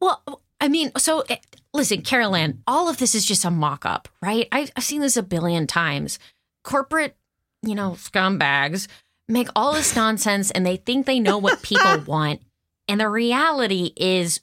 well, 0.00 0.42
I 0.60 0.66
mean, 0.66 0.90
so 0.98 1.20
eh, 1.28 1.36
listen, 1.72 2.02
Carol 2.02 2.34
Ann, 2.34 2.64
all 2.66 2.88
of 2.88 2.96
this 2.96 3.14
is 3.14 3.24
just 3.24 3.44
a 3.44 3.52
mock 3.52 3.86
up, 3.86 4.08
right? 4.20 4.48
I've, 4.50 4.72
I've 4.74 4.82
seen 4.82 5.00
this 5.00 5.16
a 5.16 5.22
billion 5.22 5.68
times. 5.68 6.18
Corporate, 6.64 7.16
you 7.62 7.76
know, 7.76 7.92
scumbags 7.92 8.88
make 9.28 9.46
all 9.54 9.74
this 9.74 9.94
nonsense 9.96 10.50
and 10.50 10.66
they 10.66 10.76
think 10.76 11.06
they 11.06 11.20
know 11.20 11.38
what 11.38 11.62
people 11.62 12.00
want. 12.06 12.40
And 12.88 12.98
the 13.00 13.08
reality 13.08 13.92
is 13.96 14.40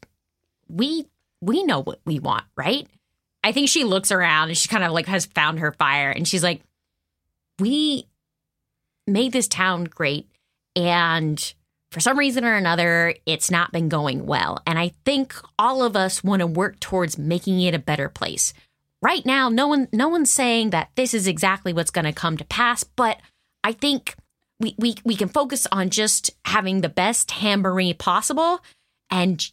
we 0.69 1.07
we 1.41 1.65
know 1.65 1.81
what 1.81 1.99
we 2.05 2.19
want, 2.19 2.45
right? 2.55 2.87
I 3.43 3.51
think 3.51 3.69
she 3.69 3.83
looks 3.83 4.11
around 4.11 4.49
and 4.49 4.57
she 4.57 4.67
kind 4.67 4.83
of 4.83 4.91
like 4.91 5.07
has 5.07 5.25
found 5.25 5.59
her 5.59 5.71
fire 5.73 6.09
and 6.09 6.27
she's 6.27 6.43
like, 6.43 6.61
we 7.59 8.07
made 9.05 9.33
this 9.33 9.47
town 9.47 9.83
great 9.85 10.29
and 10.75 11.53
for 11.93 11.99
some 11.99 12.17
reason 12.17 12.43
or 12.43 12.55
another, 12.55 13.13
it's 13.27 13.51
not 13.51 13.71
been 13.71 13.87
going 13.87 14.25
well. 14.25 14.63
And 14.65 14.79
I 14.79 14.93
think 15.05 15.35
all 15.59 15.83
of 15.83 15.95
us 15.95 16.23
want 16.23 16.39
to 16.39 16.47
work 16.47 16.79
towards 16.79 17.19
making 17.19 17.61
it 17.61 17.75
a 17.75 17.79
better 17.79 18.09
place. 18.09 18.51
Right 18.99 19.23
now, 19.25 19.49
no 19.49 19.67
one 19.67 19.89
no 19.91 20.07
one's 20.07 20.31
saying 20.31 20.71
that 20.71 20.89
this 20.95 21.13
is 21.13 21.27
exactly 21.27 21.71
what's 21.71 21.91
going 21.91 22.05
to 22.05 22.13
come 22.13 22.37
to 22.37 22.45
pass, 22.45 22.83
but 22.83 23.19
I 23.63 23.73
think 23.73 24.15
we, 24.59 24.75
we 24.77 24.95
we 25.03 25.15
can 25.15 25.27
focus 25.27 25.67
on 25.71 25.89
just 25.89 26.31
having 26.45 26.81
the 26.81 26.89
best 26.89 27.31
hamboree 27.31 27.93
possible 27.93 28.61
and 29.11 29.51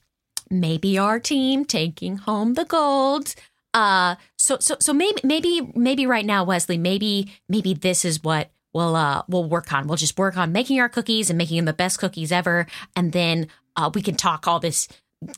maybe 0.51 0.99
our 0.99 1.19
team 1.21 1.65
taking 1.65 2.17
home 2.17 2.55
the 2.55 2.65
gold. 2.65 3.35
Uh 3.73 4.17
so 4.37 4.59
so 4.59 4.77
so 4.81 4.93
maybe 4.93 5.21
maybe 5.23 5.73
maybe 5.75 6.07
right 6.07 6.27
now, 6.27 6.45
Wesley, 6.45 6.77
maybe 6.79 7.31
maybe 7.49 7.75
this 7.75 8.05
is 8.05 8.23
what 8.23 8.51
we'll 8.75 8.97
uh 8.97 9.23
we'll 9.29 9.49
work 9.49 9.73
on. 9.73 9.87
We'll 9.87 9.97
just 9.97 10.19
work 10.19 10.37
on 10.37 10.53
making 10.53 10.81
our 10.81 10.89
cookies 10.89 11.31
and 11.31 11.39
making 11.39 11.57
them 11.57 11.67
the 11.67 11.73
best 11.73 11.99
cookies 11.99 12.33
ever, 12.33 12.67
and 12.97 13.13
then 13.13 13.47
uh 13.77 13.91
we 13.95 14.03
can 14.03 14.17
talk 14.17 14.49
all 14.49 14.59
this 14.59 14.89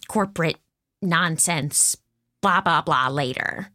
corporate 0.09 0.57
nonsense, 1.03 1.97
blah 2.41 2.61
blah 2.63 2.81
blah 2.81 3.09
later. 3.09 3.71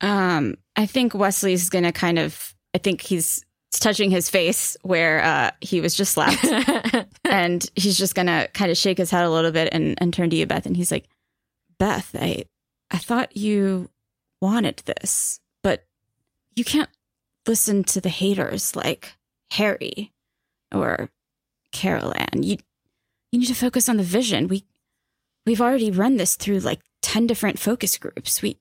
Um, 0.00 0.56
I 0.76 0.86
think 0.86 1.14
Wesley's 1.14 1.70
gonna 1.70 1.92
kind 1.92 2.18
of 2.18 2.54
I 2.74 2.78
think 2.78 3.00
he's 3.00 3.44
touching 3.72 4.10
his 4.12 4.30
face 4.30 4.76
where 4.82 5.24
uh 5.24 5.50
he 5.60 5.80
was 5.80 5.96
just 5.96 6.12
slapped. 6.12 6.44
and 7.24 7.68
he's 7.74 7.98
just 7.98 8.14
gonna 8.14 8.46
kind 8.54 8.70
of 8.70 8.76
shake 8.76 8.98
his 8.98 9.10
head 9.10 9.24
a 9.24 9.30
little 9.30 9.50
bit 9.50 9.70
and, 9.72 10.00
and 10.00 10.14
turn 10.14 10.30
to 10.30 10.36
you, 10.36 10.46
Beth, 10.46 10.66
and 10.66 10.76
he's 10.76 10.92
like, 10.92 11.08
Beth, 11.78 12.14
I 12.14 12.44
I 12.90 12.98
thought 12.98 13.36
you 13.36 13.90
wanted 14.40 14.82
this, 14.84 15.40
but 15.62 15.84
you 16.54 16.64
can't 16.64 16.90
listen 17.46 17.84
to 17.84 18.00
the 18.00 18.08
haters 18.08 18.76
like 18.76 19.16
Harry 19.52 20.12
or 20.72 21.10
Carol 21.72 22.12
Ann. 22.16 22.42
You 22.42 22.58
you 23.32 23.40
need 23.40 23.46
to 23.46 23.54
focus 23.54 23.88
on 23.88 23.96
the 23.96 24.02
vision. 24.02 24.48
We 24.48 24.64
we've 25.44 25.60
already 25.60 25.90
run 25.90 26.16
this 26.16 26.36
through 26.36 26.60
like 26.60 26.80
ten 27.02 27.26
different 27.26 27.58
focus 27.58 27.98
groups. 27.98 28.42
We 28.42 28.58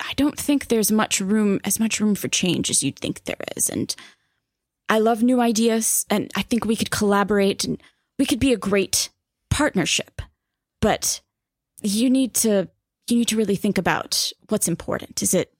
I 0.00 0.12
don't 0.14 0.38
think 0.38 0.68
there's 0.68 0.92
much 0.92 1.20
room 1.20 1.60
as 1.64 1.80
much 1.80 2.00
room 2.00 2.14
for 2.14 2.28
change 2.28 2.70
as 2.70 2.82
you'd 2.82 2.98
think 2.98 3.24
there 3.24 3.36
is. 3.56 3.68
And 3.68 3.94
I 4.88 4.98
love 4.98 5.22
new 5.22 5.40
ideas 5.40 6.06
and 6.08 6.30
I 6.34 6.42
think 6.42 6.64
we 6.64 6.76
could 6.76 6.90
collaborate 6.90 7.64
and 7.64 7.82
we 8.18 8.26
could 8.26 8.40
be 8.40 8.52
a 8.52 8.58
great 8.58 9.10
partnership. 9.50 10.22
But 10.80 11.20
you 11.82 12.10
need 12.10 12.34
to 12.34 12.68
you 13.10 13.18
need 13.18 13.28
to 13.28 13.36
really 13.36 13.56
think 13.56 13.78
about 13.78 14.32
what's 14.48 14.68
important. 14.68 15.22
Is 15.22 15.34
it 15.34 15.52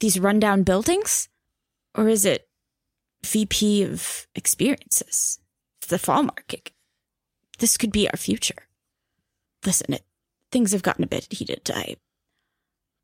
these 0.00 0.18
rundown 0.18 0.62
buildings? 0.62 1.28
Or 1.94 2.08
is 2.08 2.24
it 2.24 2.48
VP 3.24 3.82
of 3.82 4.26
experiences? 4.34 5.40
The 5.88 5.96
Fallmark. 5.96 6.72
This 7.58 7.76
could 7.76 7.92
be 7.92 8.08
our 8.08 8.16
future. 8.16 8.68
Listen, 9.64 9.94
it, 9.94 10.04
things 10.52 10.72
have 10.72 10.82
gotten 10.82 11.04
a 11.04 11.08
bit 11.08 11.26
heated. 11.30 11.70
I, 11.74 11.96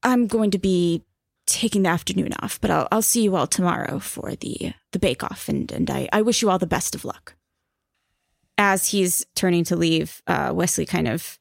I'm 0.02 0.26
going 0.26 0.50
to 0.52 0.58
be 0.58 1.02
taking 1.46 1.82
the 1.82 1.88
afternoon 1.88 2.32
off, 2.40 2.60
but 2.60 2.70
I'll, 2.70 2.88
I'll 2.92 3.02
see 3.02 3.22
you 3.22 3.36
all 3.36 3.46
tomorrow 3.46 3.98
for 3.98 4.34
the 4.34 4.72
the 4.92 4.98
bake 4.98 5.24
off, 5.24 5.48
and 5.48 5.70
and 5.72 5.90
I, 5.90 6.08
I 6.12 6.22
wish 6.22 6.40
you 6.40 6.50
all 6.50 6.58
the 6.58 6.66
best 6.66 6.94
of 6.94 7.04
luck. 7.04 7.34
As 8.56 8.88
he's 8.88 9.26
turning 9.34 9.64
to 9.64 9.76
leave, 9.76 10.22
uh, 10.26 10.52
Wesley 10.54 10.86
kind 10.86 11.08
of 11.08 11.38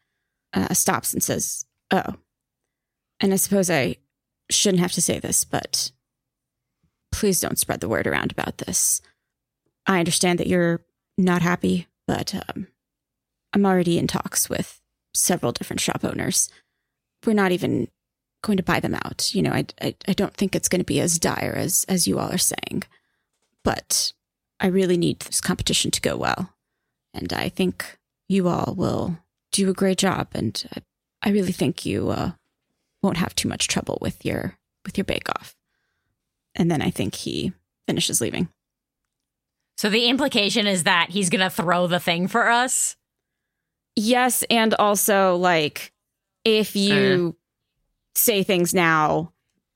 uh, 0.54 0.74
stops 0.74 1.14
and 1.14 1.22
says, 1.22 1.66
"Oh, 1.92 2.16
and 3.24 3.32
I 3.32 3.38
suppose 3.38 3.70
I 3.70 3.96
shouldn't 4.52 4.82
have 4.82 4.92
to 4.92 5.02
say 5.02 5.18
this, 5.18 5.46
but 5.46 5.92
please 7.12 7.40
don't 7.40 7.58
spread 7.58 7.80
the 7.80 7.88
word 7.88 8.06
around 8.06 8.34
about 8.34 8.58
this. 8.58 9.02
I 9.88 10.00
understand 10.00 10.40
that 10.40 10.48
you're 10.48 10.82
not 11.18 11.42
happy, 11.42 11.88
but 12.06 12.36
um, 12.36 12.68
I'm 13.54 13.66
already 13.66 13.98
in 13.98 14.08
talks 14.08 14.50
with 14.50 14.82
several 15.14 15.54
different 15.54 15.80
shop 15.80 16.04
owners. 16.04 16.50
We're 17.26 17.32
not 17.34 17.54
even 17.54 17.88
going 18.42 18.58
to 18.58 18.64
buy 18.64 18.82
them 18.82 18.94
out. 18.94 19.34
You 19.34 19.42
know, 19.42 19.52
I, 19.52 19.68
I, 19.82 19.96
I 20.06 20.14
don't 20.14 20.34
think 20.34 20.54
it's 20.54 20.68
going 20.68 20.82
to 20.82 20.86
be 20.86 21.00
as 21.00 21.18
dire 21.18 21.56
as, 21.56 21.86
as 21.88 22.06
you 22.06 22.20
all 22.20 22.30
are 22.30 22.38
saying, 22.38 22.84
but 23.64 24.12
I 24.60 24.68
really 24.68 24.98
need 24.98 25.22
this 25.22 25.40
competition 25.40 25.92
to 25.92 26.02
go 26.02 26.18
well. 26.18 26.54
And 27.14 27.32
I 27.32 27.48
think 27.48 27.98
you 28.28 28.50
all 28.50 28.76
will 28.76 29.18
do 29.54 29.70
a 29.70 29.74
great 29.74 30.00
job. 30.00 30.28
And 30.34 30.62
I, 30.76 31.30
I 31.30 31.32
really 31.32 31.54
think 31.54 31.86
you 31.86 32.10
uh, 32.10 32.32
won't 33.04 33.18
have 33.18 33.36
too 33.36 33.48
much 33.48 33.68
trouble 33.68 34.00
with 34.02 34.26
your 34.26 34.58
with 34.86 34.98
your 34.98 35.06
bake 35.06 35.30
off. 35.30 35.56
And 36.56 36.72
then 36.72 36.82
I 36.82 36.90
think 36.90 37.16
he 37.16 37.54
finishes 37.88 38.22
leaving. 38.22 38.50
So 39.78 39.90
the 39.90 40.08
implication 40.08 40.68
is 40.68 40.84
that 40.84 41.10
he's 41.10 41.30
going 41.30 41.42
to 41.42 41.50
throw 41.50 41.88
the 41.88 42.00
thing 42.00 42.28
for 42.28 42.50
us. 42.50 42.96
Yes, 43.96 44.44
and 44.50 44.74
also 44.76 45.36
like 45.36 45.92
if 46.46 46.76
you 46.76 47.30
eh. 47.30 47.40
say 48.16 48.44
things 48.44 48.74
now, 48.74 49.32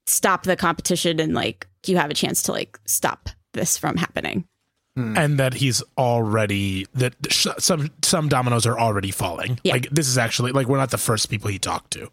stop 0.05 0.43
the 0.43 0.55
competition 0.55 1.19
and 1.19 1.33
like 1.33 1.67
you 1.85 1.97
have 1.97 2.09
a 2.09 2.15
chance 2.15 2.43
to 2.43 2.51
like 2.51 2.79
stop 2.85 3.29
this 3.53 3.77
from 3.77 3.97
happening. 3.97 4.47
Hmm. 4.95 5.15
and 5.15 5.39
that 5.39 5.53
he's 5.53 5.83
already 5.95 6.87
that 6.95 7.13
sh- 7.29 7.45
some 7.59 7.91
some 8.01 8.29
dominoes 8.29 8.65
are 8.65 8.79
already 8.79 9.11
falling. 9.11 9.59
Yeah. 9.63 9.73
Like 9.73 9.89
this 9.91 10.07
is 10.07 10.17
actually 10.17 10.53
like 10.53 10.67
we're 10.67 10.79
not 10.79 10.89
the 10.89 10.97
first 10.97 11.29
people 11.29 11.51
he 11.51 11.59
talked 11.59 11.91
to. 11.91 12.09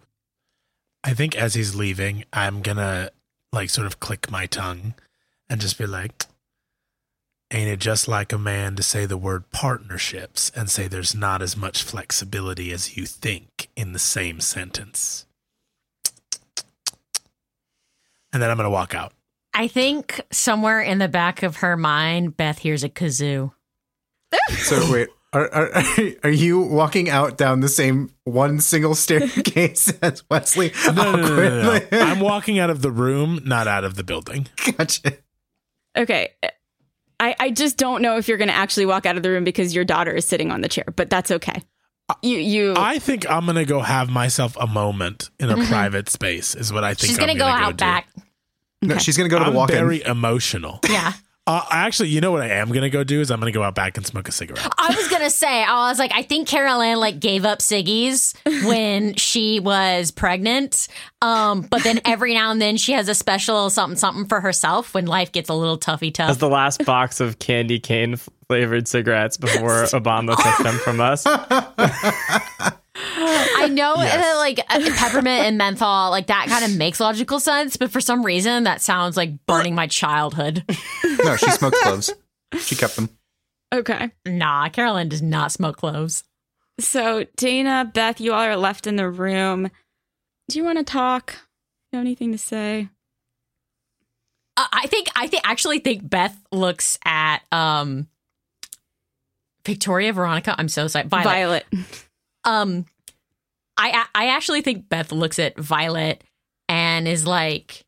I 1.05 1.13
think 1.13 1.37
as 1.37 1.55
he's 1.55 1.75
leaving, 1.75 2.25
I'm 2.33 2.63
gonna 2.63 3.11
like 3.53 3.69
sort 3.69 3.87
of 3.87 4.01
click 4.01 4.31
my 4.31 4.47
tongue 4.47 4.95
and 5.51 5.61
just 5.61 5.77
be 5.77 5.87
like, 5.87 6.25
"Ain't 7.51 7.69
it 7.69 7.79
just 7.79 8.09
like 8.09 8.33
a 8.33 8.39
man 8.39 8.75
to 8.77 8.83
say 8.83 9.05
the 9.05 9.19
word 9.19 9.51
partnerships 9.51 10.51
and 10.57 10.71
say 10.71 10.89
there's 10.89 11.15
not 11.15 11.43
as 11.43 11.57
much 11.57 11.83
flexibility 11.83 12.73
as 12.73 12.97
you 12.97 13.05
think 13.05 13.69
in 13.77 13.93
the 13.93 13.99
same 13.99 14.41
sentence?" 14.41 15.27
And 18.33 18.43
then 18.43 18.51
I'm 18.51 18.57
gonna 18.57 18.71
walk 18.71 18.95
out. 18.95 19.13
I 19.53 19.69
think 19.69 20.21
somewhere 20.33 20.81
in 20.81 20.99
the 20.99 21.07
back 21.07 21.43
of 21.43 21.57
her 21.57 21.77
mind, 21.77 22.37
Beth 22.37 22.59
hears 22.59 22.83
a 22.83 22.89
kazoo. 22.89 23.53
So 24.49 24.91
wait, 24.91 25.09
are, 25.35 25.51
are 25.53 25.83
are 26.25 26.31
you 26.31 26.61
walking 26.61 27.11
out 27.11 27.37
down 27.37 27.61
the 27.61 27.69
same 27.69 28.11
one 28.25 28.61
single 28.61 28.95
staircase 28.95 29.93
as 30.03 30.23
Wesley? 30.31 30.73
No, 30.87 30.93
no, 30.93 31.17
no, 31.17 31.23
no, 31.23 31.63
no, 31.63 31.81
no. 31.91 31.99
I'm 32.01 32.21
walking 32.21 32.59
out 32.59 32.71
of 32.71 32.83
the 32.83 32.91
room, 32.91 33.41
not 33.45 33.67
out 33.67 33.85
of 33.85 33.97
the 33.97 34.05
building. 34.05 34.47
Gotcha. 34.77 35.19
Okay. 35.97 36.31
I, 37.21 37.37
I 37.39 37.51
just 37.51 37.77
don't 37.77 38.03
know 38.03 38.17
if 38.17 38.29
you're 38.29 38.39
going 38.39 38.49
to 38.49 38.55
actually 38.55 38.87
walk 38.87 39.07
out 39.07 39.17
of 39.17 39.23
the 39.23 39.31
room 39.31 39.45
because 39.45 39.75
your 39.75 39.85
daughter 39.85 40.13
is 40.13 40.25
sitting 40.27 40.51
on 40.51 40.61
the 40.61 40.69
chair, 40.69 40.85
but 40.97 41.11
that's 41.11 41.31
okay. 41.31 41.63
You 42.23 42.37
you 42.37 42.75
I 42.77 42.99
think 42.99 43.31
I'm 43.31 43.47
gonna 43.47 43.65
go 43.65 43.81
have 43.81 44.11
myself 44.11 44.59
a 44.61 44.67
moment 44.67 45.31
in 45.41 45.49
a 45.49 45.57
private 45.65 46.11
space. 46.11 46.55
Is 46.55 46.71
what 46.71 46.85
I 46.85 46.89
think. 46.93 46.99
Mm-hmm. 46.99 47.07
She's 47.07 47.19
I'm 47.19 47.27
going 47.27 47.35
to 47.35 47.39
go 47.39 47.47
out 47.47 47.79
do. 47.79 47.83
back. 47.83 48.09
No, 48.83 48.99
she's 48.99 49.17
gonna 49.17 49.31
go 49.31 49.39
to 49.39 49.45
the 49.45 49.51
I'm 49.51 49.57
walk-in. 49.57 49.77
very 49.77 50.03
emotional. 50.03 50.81
Yeah. 50.87 51.15
Uh, 51.47 51.63
actually, 51.71 52.09
you 52.09 52.23
know 52.23 52.33
what 52.33 52.41
I 52.41 52.49
am 52.49 52.73
gonna 52.73 52.89
go 52.89 53.05
do 53.05 53.21
is 53.21 53.31
I'm 53.31 53.39
gonna 53.39 53.53
go 53.53 53.63
out 53.63 53.75
back 53.75 53.99
and 53.99 54.07
smoke 54.07 54.29
a 54.29 54.33
cigarette. 54.33 54.67
I 54.79 54.95
was 54.97 55.09
gonna 55.09 55.29
say, 55.29 55.63
I 55.63 55.91
was 55.91 55.99
like, 55.99 56.11
I 56.15 56.23
think 56.23 56.49
Carol 56.49 56.81
Ann 56.81 56.99
like 56.99 57.21
gave 57.21 57.45
up 57.45 57.59
ciggies 57.59 58.35
when 58.67 59.15
she 59.17 59.61
was 59.61 60.11
pregnant. 60.11 60.89
Um, 61.21 61.61
but 61.61 61.83
then 61.83 62.01
every 62.07 62.33
now 62.33 62.51
and 62.51 62.63
then 62.63 62.79
she 62.79 62.93
has 62.93 63.11
a 63.11 63.15
special 63.15 63.69
something 63.69 63.99
something 63.99 64.25
for 64.25 64.41
herself 64.41 64.95
when 64.95 65.05
life 65.05 65.33
gets 65.33 65.51
a 65.51 65.55
little 65.55 65.77
toughy 65.77 66.11
tough. 66.11 66.31
As 66.31 66.37
tough. 66.37 66.41
the 66.41 66.49
last 66.49 66.85
box 66.87 67.21
of 67.21 67.39
candy 67.39 67.79
cane 67.79 68.17
flavored 68.49 68.89
cigarettes 68.89 69.37
before 69.37 69.85
Obama 69.85 70.37
took 70.37 70.65
them 70.65 70.77
from 70.79 71.01
us. 71.01 71.27
I 72.97 73.69
know 73.73 73.95
Yes. 73.97 74.15
that 74.15 74.35
like 74.37 74.59
uh, 74.69 74.91
peppermint 74.97 75.47
and 75.47 75.59
menthol, 75.59 76.11
like 76.11 76.29
that 76.29 76.47
kind 76.49 76.65
of 76.65 76.77
makes 76.77 77.01
logical 77.01 77.41
sense, 77.41 77.77
but 77.77 77.91
for 77.91 78.01
some 78.01 78.25
reason 78.25 78.65
that 78.65 78.81
sounds 78.81 79.17
like 79.17 79.45
burning 79.47 79.75
my 79.75 79.87
childhood. 79.87 80.65
No, 81.25 81.37
she 81.37 81.51
smoked 81.51 81.77
cloves. 81.83 82.13
She 82.61 82.77
kept 82.77 82.95
them. 82.97 83.09
okay. 83.75 84.11
Nah, 84.27 84.69
Carol 84.69 84.97
Ann 84.97 85.09
does 85.09 85.23
not 85.23 85.51
smoke 85.51 85.77
cloves. 85.79 86.23
So 86.79 87.25
Dana, 87.37 87.91
Beth, 87.93 88.21
you 88.21 88.33
all 88.33 88.41
are 88.43 88.57
left 88.57 88.87
in 88.87 88.97
the 88.97 89.09
room. 89.09 89.71
Do 90.49 90.59
you 90.59 90.65
want 90.65 90.79
to 90.79 90.85
talk? 90.85 91.35
You 91.93 91.99
have 91.99 92.05
anything 92.07 92.31
to 92.33 92.39
say? 92.39 92.89
Uh, 94.57 94.67
I 94.73 94.87
think 94.87 95.09
I 95.17 95.27
think 95.27 95.43
actually 95.49 95.81
think 95.81 96.09
Beth 96.09 96.37
looks 96.53 96.99
at 97.05 97.39
um 97.51 98.07
Victoria 99.67 100.13
Veronica. 100.13 100.55
I'm 100.59 100.69
so 100.69 100.87
sorry, 100.87 101.07
Violet. 101.09 101.65
Violet. 101.73 102.04
Um, 102.45 102.87
I 103.77 104.05
I 104.15 104.29
actually 104.29 104.61
think 104.63 104.89
Beth 104.89 105.13
looks 105.13 105.39
at 105.39 105.59
Violet 105.59 106.23
and 106.69 107.09
is 107.09 107.27
like, 107.27 107.85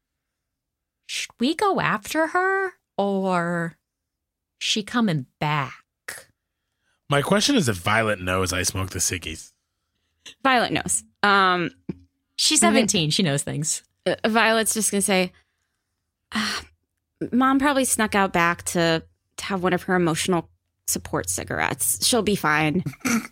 "Should 1.06 1.30
we 1.38 1.54
go 1.54 1.80
after 1.80 2.28
her 2.28 2.72
or 2.96 3.76
she 4.58 4.82
coming 4.82 5.26
back?" 5.40 5.74
My 7.08 7.22
question 7.22 7.54
is 7.54 7.68
if 7.68 7.76
Violet 7.76 8.20
knows 8.20 8.52
I 8.52 8.62
smoke 8.64 8.90
the 8.90 8.98
ciggies. 8.98 9.52
Violet 10.42 10.72
knows. 10.72 11.04
Um, 11.22 11.70
She's 12.36 12.60
17. 12.60 13.10
She 13.10 13.22
knows 13.22 13.42
things. 13.44 13.82
uh, 14.06 14.16
Violet's 14.26 14.74
just 14.74 14.90
gonna 14.90 15.02
say, 15.02 15.32
"Ah, 16.32 16.62
"Mom 17.32 17.58
probably 17.60 17.84
snuck 17.84 18.14
out 18.16 18.32
back 18.32 18.64
to, 18.64 19.02
to 19.36 19.44
have 19.44 19.62
one 19.62 19.72
of 19.72 19.84
her 19.84 19.94
emotional 19.94 20.50
support 20.88 21.30
cigarettes. 21.30 22.04
She'll 22.06 22.22
be 22.22 22.36
fine. 22.36 22.82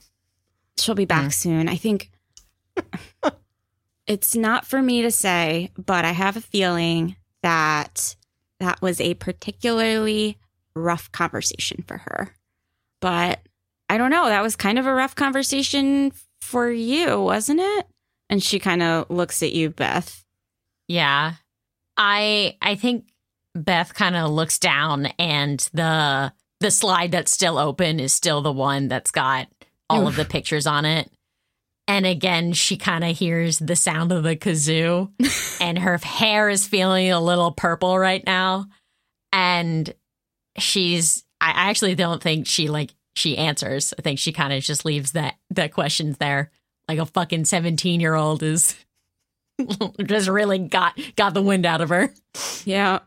She'll 0.79 0.95
be 0.95 1.05
back 1.05 1.33
soon. 1.33 1.69
I 1.69 1.77
think 1.77 2.11
it's 4.07 4.35
not 4.35 4.67
for 4.67 4.83
me 4.83 5.03
to 5.03 5.11
say, 5.11 5.71
but 5.77 6.05
I 6.05 6.13
have 6.13 6.37
a 6.37 6.41
feeling 6.41 7.17
that 7.43 8.17
that 8.61 8.83
was 8.83 9.01
a 9.01 9.15
particularly 9.15 10.39
rough 10.75 11.11
conversation 11.13 11.85
for 11.87 11.99
her. 11.99 12.35
But 13.01 13.41
I 13.89 13.99
don't 13.99 14.11
know. 14.11 14.27
That 14.27 14.43
was 14.43 14.57
kind 14.57 14.79
of 14.79 14.87
a 14.87 14.95
rough 14.95 15.15
conversation 15.15 16.13
for 16.41 16.71
you, 16.71 17.21
wasn't 17.21 17.61
it? 17.61 17.87
And 18.29 18.43
she 18.43 18.59
kind 18.59 18.83
of 18.83 19.11
looks 19.11 19.43
at 19.43 19.53
you, 19.53 19.71
Beth. 19.71 20.25
Yeah. 20.89 21.35
I 21.97 22.57
I 22.61 22.75
think 22.75 23.07
Beth 23.55 23.95
kind 23.95 24.17
of 24.17 24.31
looks 24.31 24.59
down 24.59 25.07
and 25.19 25.61
the 25.73 26.33
the 26.61 26.71
slide 26.71 27.13
that's 27.13 27.31
still 27.33 27.59
open 27.59 28.01
is 28.01 28.13
still 28.13 28.41
the 28.41 28.53
one 28.53 28.89
that's 28.89 29.11
got 29.11 29.49
all 29.91 30.07
of 30.07 30.17
the 30.17 30.25
pictures 30.25 30.67
on 30.67 30.85
it. 30.85 31.11
And 31.87 32.07
again, 32.07 32.53
she 32.55 32.77
kind 32.79 33.05
of 33.05 33.17
hears 33.19 33.59
the 33.59 33.77
sound 33.77 34.11
of 34.13 34.23
the 34.23 34.37
kazoo 34.37 35.11
and 35.61 35.79
her 35.79 35.99
hair 35.99 36.49
is 36.49 36.67
feeling 36.67 37.13
a 37.13 37.21
little 37.21 37.53
purple 37.53 37.99
right 37.99 38.25
now. 38.25 38.67
And 39.33 39.93
she's 40.59 41.25
I 41.41 41.49
I 41.51 41.71
actually 41.71 41.95
don't 41.95 42.23
think 42.23 42.47
she 42.47 42.69
like 42.69 42.91
she 43.17 43.37
answers. 43.37 43.93
I 43.99 44.03
think 44.03 44.19
she 44.19 44.33
kind 44.33 44.53
of 44.53 44.63
just 44.63 44.85
leaves 44.85 45.13
that 45.13 45.35
that 45.51 45.73
questions 45.73 46.17
there. 46.19 46.51
Like 46.89 46.99
a 46.99 47.07
fucking 47.07 47.45
17 47.45 48.01
year 48.01 48.15
old 48.15 48.43
is 48.43 48.77
just 50.05 50.29
really 50.29 50.59
got 50.59 50.99
got 51.17 51.35
the 51.35 51.43
wind 51.43 51.67
out 51.67 51.81
of 51.81 51.89
her, 51.91 52.13
Yeah. 52.65 53.01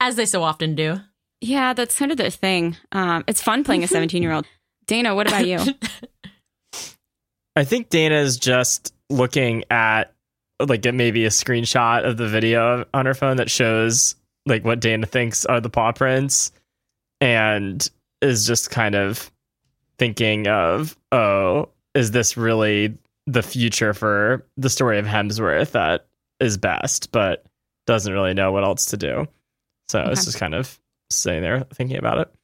as 0.00 0.16
they 0.16 0.26
so 0.26 0.42
often 0.42 0.74
do. 0.74 1.00
Yeah, 1.40 1.72
that's 1.72 1.96
kind 1.96 2.10
of 2.10 2.16
the 2.18 2.30
thing. 2.30 2.76
Um, 2.92 3.24
it's 3.28 3.42
fun 3.42 3.62
playing 3.64 3.84
a 3.84 3.88
17 3.88 4.22
year 4.22 4.32
old. 4.32 4.46
Dana, 4.88 5.14
what 5.14 5.28
about 5.28 5.46
you? 5.46 5.58
I 7.56 7.62
think 7.64 7.88
Dana's 7.90 8.36
just 8.36 8.92
looking 9.10 9.64
at 9.70 10.12
like 10.60 10.84
at 10.86 10.94
maybe 10.94 11.24
a 11.24 11.28
screenshot 11.30 12.04
of 12.04 12.16
the 12.16 12.26
video 12.26 12.84
on 12.92 13.06
her 13.06 13.14
phone 13.14 13.36
that 13.36 13.50
shows 13.50 14.16
like 14.46 14.64
what 14.64 14.80
Dana 14.80 15.06
thinks 15.06 15.44
are 15.46 15.60
the 15.60 15.70
paw 15.70 15.92
prints 15.92 16.50
and 17.20 17.88
is 18.22 18.46
just 18.46 18.70
kind 18.70 18.94
of 18.96 19.30
thinking 19.98 20.48
of, 20.48 20.96
oh, 21.12 21.68
is 21.94 22.10
this 22.10 22.36
really 22.36 22.96
the 23.26 23.42
future 23.42 23.92
for 23.92 24.44
the 24.56 24.70
story 24.70 24.98
of 24.98 25.04
Hemsworth 25.06 25.72
that 25.72 26.06
is 26.40 26.56
best, 26.56 27.12
but 27.12 27.44
doesn't 27.86 28.12
really 28.12 28.34
know 28.34 28.52
what 28.52 28.64
else 28.64 28.86
to 28.86 28.96
do. 28.96 29.28
So 29.88 30.00
Okay. 30.00 30.12
it's 30.12 30.24
just 30.24 30.38
kind 30.38 30.54
of 30.54 30.78
sitting 31.10 31.42
there 31.42 31.64
thinking 31.74 31.98
about 31.98 32.18
it. 32.18 32.34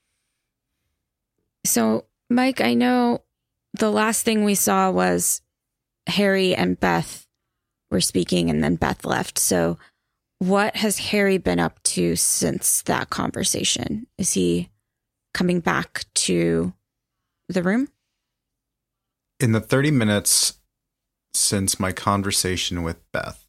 So, 1.67 2.05
Mike, 2.35 2.61
I 2.61 2.75
know 2.75 3.23
the 3.75 3.91
last 3.91 4.25
thing 4.25 4.43
we 4.43 4.57
saw 4.57 4.91
was 4.91 5.41
Harry 6.09 6.55
and 6.55 6.79
Beth 6.79 7.27
were 7.93 8.01
speaking, 8.01 8.51
and 8.51 8.63
then 8.63 8.75
Beth 8.75 9.05
left. 9.05 9.39
So, 9.39 9.79
what 10.41 10.75
has 10.77 10.99
Harry 10.99 11.39
been 11.39 11.61
up 11.61 11.81
to 11.85 12.17
since 12.17 12.83
that 12.83 13.09
conversation? 13.09 14.09
Is 14.19 14.33
he 14.33 14.69
coming 15.33 15.61
back 15.61 16.07
to 16.15 16.73
the 17.49 17.63
room? 17.63 17.89
In 19.39 19.53
the 19.53 19.61
30 19.61 19.93
minutes 19.93 20.59
since 21.35 21.79
my 21.79 21.93
conversation 21.93 22.83
with 22.83 23.01
Beth, 23.13 23.47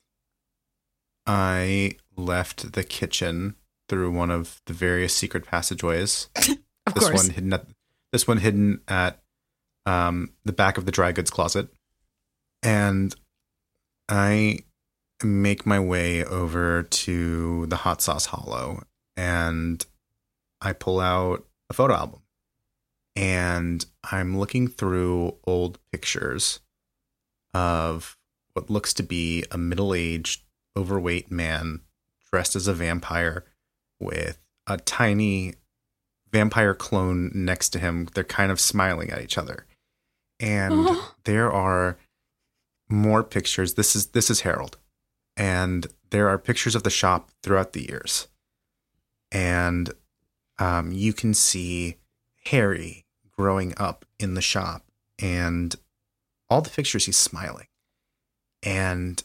I 1.26 1.98
left 2.16 2.74
the 2.74 2.84
kitchen 2.84 3.56
through 3.90 4.12
one 4.12 4.30
of 4.30 4.62
the 4.68 4.74
various 4.74 5.16
secret 5.16 5.46
passageways. 5.48 6.30
Of 6.88 6.94
this 6.94 7.06
course. 7.06 7.24
one 7.24 7.34
hidden 7.34 7.52
at 7.52 7.66
this 8.16 8.26
one 8.26 8.38
hidden 8.38 8.80
at 8.88 9.22
um, 9.86 10.32
the 10.46 10.54
back 10.54 10.78
of 10.78 10.86
the 10.86 10.92
dry 10.92 11.12
goods 11.12 11.30
closet, 11.30 11.68
and 12.64 13.14
I 14.08 14.60
make 15.22 15.66
my 15.66 15.82
way 15.82 16.24
over 16.24 16.84
to 16.84 17.66
the 17.66 17.76
hot 17.76 18.02
sauce 18.02 18.28
hollow, 18.28 18.84
and 19.18 19.86
I 20.62 20.72
pull 20.72 21.02
out 21.02 21.46
a 21.70 21.74
photo 21.74 21.94
album, 21.94 22.22
and 23.18 23.86
I'm 24.10 24.40
looking 24.40 24.70
through 24.70 25.36
old 25.46 25.78
pictures 25.92 26.62
of 27.54 28.18
what 28.54 28.70
looks 28.70 28.94
to 28.94 29.04
be 29.04 29.44
a 29.52 29.58
middle-aged, 29.58 30.42
overweight 30.78 31.30
man 31.30 31.82
dressed 32.32 32.56
as 32.56 32.70
a 32.70 32.74
vampire 32.74 33.44
with 34.00 34.40
a 34.68 34.78
tiny 34.78 35.56
vampire 36.36 36.74
clone 36.74 37.32
next 37.34 37.70
to 37.70 37.80
him. 37.80 38.10
They're 38.14 38.24
kind 38.40 38.52
of 38.52 38.60
smiling 38.60 39.10
at 39.10 39.22
each 39.22 39.38
other. 39.38 39.66
And 40.40 40.74
Oh. 40.76 41.16
there 41.24 41.50
are 41.52 41.98
more 42.90 43.24
pictures. 43.24 43.76
This 43.76 43.96
is 43.96 44.08
this 44.08 44.30
is 44.30 44.42
Harold. 44.42 44.78
And 45.38 45.88
there 46.10 46.28
are 46.30 46.38
pictures 46.38 46.76
of 46.76 46.84
the 46.84 46.90
shop 47.02 47.32
throughout 47.42 47.72
the 47.74 47.84
years. 47.88 48.28
And 49.32 49.92
um, 50.60 50.92
you 50.92 51.14
can 51.14 51.34
see 51.34 51.98
Harry 52.48 53.06
growing 53.38 53.74
up 53.78 54.06
in 54.20 54.34
the 54.34 54.42
shop 54.42 54.82
and 55.20 55.76
all 56.50 56.62
the 56.62 56.70
pictures 56.70 57.06
he's 57.06 57.18
smiling. 57.18 57.68
And 58.62 59.24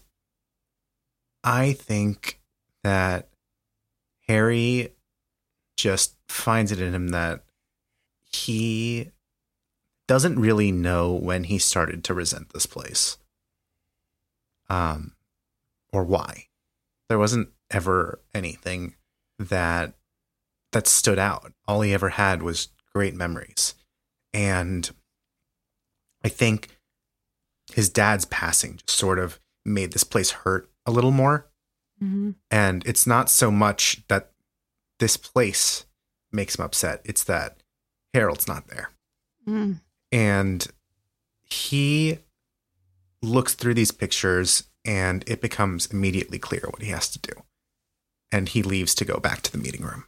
I 1.44 1.72
think 1.72 2.40
that 2.82 3.28
Harry 4.28 4.94
just 5.82 6.16
finds 6.28 6.72
it 6.72 6.80
in 6.80 6.94
him 6.94 7.08
that 7.08 7.44
he 8.30 9.10
doesn't 10.06 10.38
really 10.38 10.72
know 10.72 11.12
when 11.12 11.44
he 11.44 11.58
started 11.58 12.04
to 12.04 12.14
resent 12.14 12.52
this 12.52 12.66
place. 12.66 13.18
Um 14.68 15.12
or 15.92 16.04
why. 16.04 16.46
There 17.08 17.18
wasn't 17.18 17.48
ever 17.70 18.20
anything 18.34 18.94
that 19.38 19.94
that 20.72 20.86
stood 20.86 21.18
out. 21.18 21.52
All 21.66 21.80
he 21.80 21.92
ever 21.92 22.10
had 22.10 22.42
was 22.42 22.68
great 22.92 23.14
memories. 23.14 23.74
And 24.32 24.88
I 26.24 26.28
think 26.28 26.78
his 27.72 27.88
dad's 27.88 28.24
passing 28.26 28.78
just 28.86 28.98
sort 28.98 29.18
of 29.18 29.40
made 29.64 29.92
this 29.92 30.04
place 30.04 30.30
hurt 30.30 30.70
a 30.86 30.90
little 30.90 31.10
more. 31.10 31.48
Mm-hmm. 32.02 32.30
And 32.50 32.86
it's 32.86 33.06
not 33.06 33.28
so 33.28 33.50
much 33.50 34.02
that 34.08 34.29
this 35.00 35.16
place 35.16 35.84
makes 36.32 36.56
him 36.56 36.64
upset, 36.64 37.00
it's 37.04 37.24
that 37.24 37.62
Harold's 38.14 38.46
not 38.46 38.68
there. 38.68 38.90
Mm. 39.46 39.80
And 40.12 40.66
he 41.42 42.18
looks 43.22 43.54
through 43.54 43.74
these 43.74 43.90
pictures 43.90 44.64
and 44.84 45.24
it 45.26 45.40
becomes 45.40 45.86
immediately 45.86 46.38
clear 46.38 46.62
what 46.70 46.82
he 46.82 46.90
has 46.90 47.08
to 47.10 47.18
do. 47.18 47.32
And 48.32 48.48
he 48.48 48.62
leaves 48.62 48.94
to 48.94 49.04
go 49.04 49.18
back 49.18 49.42
to 49.42 49.52
the 49.52 49.58
meeting 49.58 49.82
room. 49.82 50.04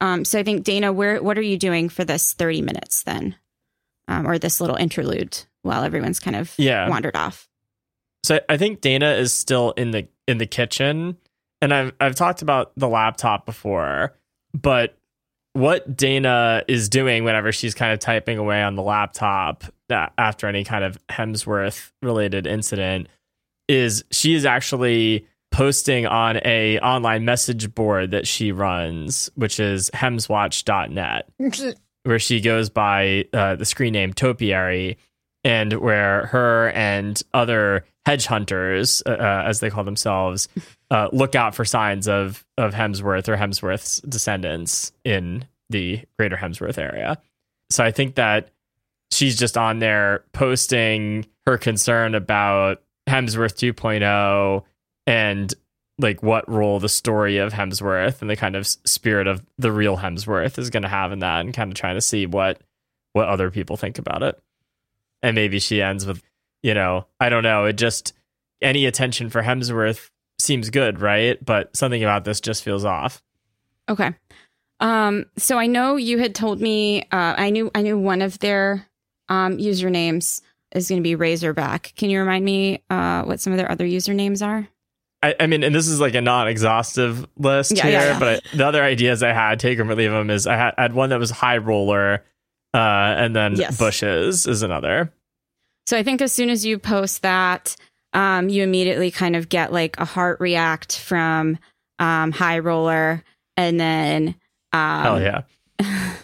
Um, 0.00 0.24
so 0.24 0.38
I 0.38 0.42
think 0.42 0.64
Dana, 0.64 0.92
where 0.92 1.22
what 1.22 1.38
are 1.38 1.42
you 1.42 1.58
doing 1.58 1.88
for 1.88 2.04
this 2.04 2.34
thirty 2.34 2.60
minutes 2.62 3.02
then, 3.02 3.34
um, 4.08 4.26
or 4.26 4.38
this 4.38 4.60
little 4.60 4.76
interlude 4.76 5.38
while 5.62 5.82
everyone's 5.82 6.20
kind 6.20 6.36
of 6.36 6.54
Yeah. 6.58 6.88
wandered 6.88 7.16
off? 7.16 7.48
So 8.22 8.40
I 8.48 8.56
think 8.56 8.80
Dana 8.82 9.12
is 9.12 9.32
still 9.32 9.72
in 9.72 9.92
the 9.92 10.08
in 10.28 10.38
the 10.38 10.46
kitchen, 10.46 11.16
and 11.62 11.72
I've 11.72 11.92
I've 12.00 12.14
talked 12.14 12.42
about 12.42 12.72
the 12.76 12.88
laptop 12.88 13.46
before, 13.46 14.14
but 14.52 14.96
what 15.52 15.96
Dana 15.96 16.62
is 16.68 16.88
doing 16.88 17.24
whenever 17.24 17.50
she's 17.50 17.74
kind 17.74 17.92
of 17.92 17.98
typing 17.98 18.36
away 18.38 18.62
on 18.62 18.74
the 18.74 18.82
laptop 18.82 19.64
after 19.90 20.46
any 20.46 20.64
kind 20.64 20.84
of 20.84 20.98
Hemsworth 21.08 21.92
related 22.02 22.46
incident 22.46 23.08
is 23.68 24.04
she 24.10 24.34
is 24.34 24.44
actually 24.44 25.26
posting 25.50 26.06
on 26.06 26.38
a 26.44 26.78
online 26.80 27.24
message 27.24 27.74
board 27.74 28.10
that 28.10 28.26
she 28.26 28.52
runs, 28.52 29.30
which 29.34 29.58
is 29.58 29.90
hemswatch.net 29.94 31.28
where 32.06 32.18
she 32.20 32.40
goes 32.40 32.70
by 32.70 33.26
uh, 33.32 33.56
the 33.56 33.64
screen 33.64 33.92
name 33.92 34.12
Topiary, 34.12 34.96
and 35.42 35.72
where 35.74 36.26
her 36.26 36.70
and 36.70 37.22
other 37.34 37.84
hedge 38.04 38.26
hunters, 38.26 39.02
uh, 39.06 39.10
uh, 39.10 39.42
as 39.46 39.60
they 39.60 39.70
call 39.70 39.84
themselves, 39.84 40.48
uh, 40.90 41.08
look 41.12 41.34
out 41.34 41.54
for 41.54 41.64
signs 41.64 42.08
of 42.08 42.44
of 42.56 42.74
Hemsworth 42.74 43.28
or 43.28 43.36
Hemsworth's 43.36 44.00
descendants 44.02 44.92
in 45.04 45.46
the 45.68 46.00
greater 46.18 46.36
Hemsworth 46.36 46.78
area. 46.78 47.18
So 47.70 47.84
I 47.84 47.90
think 47.90 48.14
that 48.14 48.50
she's 49.10 49.36
just 49.36 49.58
on 49.58 49.80
there 49.80 50.24
posting 50.32 51.26
her 51.46 51.58
concern 51.58 52.14
about 52.14 52.82
Hemsworth 53.08 53.54
2.0 53.54 54.64
and 55.06 55.54
like 55.98 56.22
what 56.22 56.48
role 56.48 56.78
the 56.78 56.88
story 56.88 57.38
of 57.38 57.52
Hemsworth 57.52 58.20
and 58.20 58.28
the 58.28 58.36
kind 58.36 58.54
of 58.54 58.66
spirit 58.66 59.26
of 59.26 59.44
the 59.58 59.72
real 59.72 59.96
Hemsworth 59.96 60.58
is 60.58 60.70
going 60.70 60.82
to 60.82 60.88
have 60.88 61.12
in 61.12 61.20
that 61.20 61.40
and 61.40 61.54
kind 61.54 61.70
of 61.70 61.76
trying 61.76 61.94
to 61.96 62.00
see 62.00 62.26
what 62.26 62.60
what 63.12 63.28
other 63.28 63.50
people 63.50 63.76
think 63.76 63.98
about 63.98 64.22
it. 64.22 64.38
And 65.22 65.34
maybe 65.34 65.58
she 65.58 65.80
ends 65.80 66.04
with, 66.04 66.22
you 66.62 66.74
know, 66.74 67.06
I 67.18 67.30
don't 67.30 67.42
know, 67.42 67.64
it 67.64 67.72
just 67.72 68.12
any 68.60 68.84
attention 68.84 69.30
for 69.30 69.42
Hemsworth 69.42 70.10
seems 70.38 70.70
good, 70.70 71.00
right? 71.00 71.42
But 71.44 71.76
something 71.76 72.02
about 72.02 72.24
this 72.24 72.40
just 72.40 72.62
feels 72.62 72.84
off. 72.84 73.22
Okay. 73.88 74.14
Um, 74.80 75.26
so 75.36 75.58
I 75.58 75.66
know 75.66 75.96
you 75.96 76.18
had 76.18 76.34
told 76.34 76.60
me 76.60 77.02
uh, 77.04 77.34
I 77.36 77.50
knew 77.50 77.70
I 77.74 77.82
knew 77.82 77.98
one 77.98 78.20
of 78.20 78.38
their 78.40 78.86
um, 79.28 79.56
usernames 79.56 80.42
is 80.74 80.88
going 80.88 81.00
to 81.00 81.02
be 81.02 81.14
Razorback. 81.14 81.94
Can 81.96 82.10
you 82.10 82.18
remind 82.20 82.44
me 82.44 82.82
uh, 82.90 83.22
what 83.22 83.40
some 83.40 83.52
of 83.52 83.56
their 83.56 83.70
other 83.70 83.86
usernames 83.86 84.46
are? 84.46 84.68
I, 85.22 85.34
I 85.40 85.46
mean, 85.46 85.64
and 85.64 85.74
this 85.74 85.88
is 85.88 85.98
like 85.98 86.14
a 86.14 86.20
non-exhaustive 86.20 87.26
list 87.38 87.72
Yeah, 87.74 87.82
here, 87.84 87.92
yeah, 87.92 88.04
yeah. 88.08 88.18
but 88.18 88.28
I, 88.52 88.56
the 88.56 88.66
other 88.66 88.82
ideas 88.82 89.22
I 89.22 89.32
had, 89.32 89.58
take 89.58 89.78
them 89.78 89.90
or 89.90 89.94
leave 89.94 90.10
them, 90.10 90.28
is 90.28 90.46
I 90.46 90.56
had, 90.56 90.74
I 90.76 90.82
had 90.82 90.92
one 90.92 91.08
that 91.08 91.18
was 91.18 91.30
High 91.30 91.56
Roller, 91.56 92.22
uh, 92.74 92.76
and 92.76 93.34
then 93.34 93.56
Yes. 93.56 93.78
Bushes 93.78 94.46
is 94.46 94.62
another. 94.62 95.10
So 95.86 95.96
I 95.96 96.02
think 96.02 96.20
as 96.20 96.32
soon 96.32 96.50
as 96.50 96.66
you 96.66 96.78
post 96.78 97.22
that, 97.22 97.76
um, 98.16 98.48
you 98.48 98.62
immediately 98.62 99.10
kind 99.10 99.36
of 99.36 99.50
get 99.50 99.72
like 99.74 99.98
a 100.00 100.06
heart 100.06 100.40
react 100.40 100.98
from 100.98 101.58
um, 101.98 102.32
High 102.32 102.60
Roller, 102.60 103.22
and 103.58 103.78
then 103.78 104.34
um, 104.72 105.02
Hell 105.02 105.20
yeah. 105.20 105.42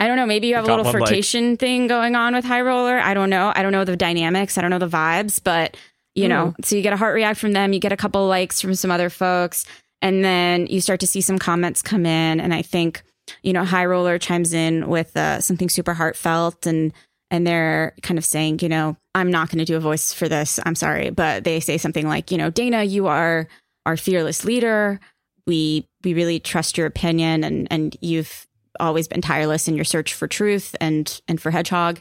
I 0.00 0.06
don't 0.06 0.16
know. 0.16 0.26
Maybe 0.26 0.48
you 0.48 0.56
have 0.56 0.64
a 0.64 0.66
little 0.66 0.84
one, 0.84 0.94
like- 0.94 1.06
flirtation 1.06 1.56
thing 1.56 1.86
going 1.86 2.16
on 2.16 2.34
with 2.34 2.44
High 2.44 2.60
Roller. 2.62 2.98
I 2.98 3.14
don't 3.14 3.30
know. 3.30 3.52
I 3.54 3.62
don't 3.62 3.70
know 3.70 3.84
the 3.84 3.96
dynamics. 3.96 4.58
I 4.58 4.62
don't 4.62 4.70
know 4.70 4.80
the 4.80 4.88
vibes, 4.88 5.40
but 5.42 5.76
you 6.16 6.26
know, 6.26 6.52
so 6.64 6.74
you 6.74 6.82
get 6.82 6.92
a 6.92 6.96
heart 6.96 7.14
react 7.14 7.38
from 7.38 7.52
them. 7.52 7.72
You 7.72 7.78
get 7.78 7.92
a 7.92 7.96
couple 7.96 8.26
likes 8.26 8.60
from 8.60 8.74
some 8.74 8.90
other 8.90 9.08
folks, 9.08 9.64
and 10.02 10.24
then 10.24 10.66
you 10.66 10.80
start 10.80 10.98
to 11.00 11.06
see 11.06 11.20
some 11.20 11.38
comments 11.38 11.82
come 11.82 12.04
in. 12.04 12.40
And 12.40 12.52
I 12.52 12.62
think 12.62 13.04
you 13.42 13.52
know, 13.52 13.64
High 13.64 13.86
Roller 13.86 14.18
chimes 14.18 14.52
in 14.52 14.88
with 14.88 15.16
uh, 15.16 15.40
something 15.40 15.68
super 15.68 15.94
heartfelt, 15.94 16.66
and 16.66 16.92
and 17.30 17.46
they're 17.46 17.94
kind 18.02 18.18
of 18.18 18.24
saying, 18.24 18.60
you 18.62 18.68
know, 18.68 18.96
I'm 19.14 19.30
not 19.30 19.50
going 19.50 19.58
to 19.58 19.64
do 19.64 19.76
a 19.76 19.80
voice 19.80 20.12
for 20.12 20.28
this. 20.28 20.58
I'm 20.64 20.74
sorry, 20.74 21.10
but 21.10 21.44
they 21.44 21.60
say 21.60 21.78
something 21.78 22.06
like, 22.06 22.30
you 22.30 22.38
know, 22.38 22.50
Dana, 22.50 22.84
you 22.84 23.06
are 23.06 23.48
our 23.86 23.96
fearless 23.96 24.44
leader. 24.44 25.00
We 25.46 25.86
we 26.04 26.14
really 26.14 26.40
trust 26.40 26.78
your 26.78 26.86
opinion, 26.86 27.44
and 27.44 27.66
and 27.70 27.96
you've 28.00 28.46
always 28.80 29.08
been 29.08 29.22
tireless 29.22 29.66
in 29.66 29.74
your 29.74 29.84
search 29.84 30.14
for 30.14 30.28
truth 30.28 30.76
and 30.80 31.20
and 31.26 31.40
for 31.40 31.50
Hedgehog. 31.50 32.00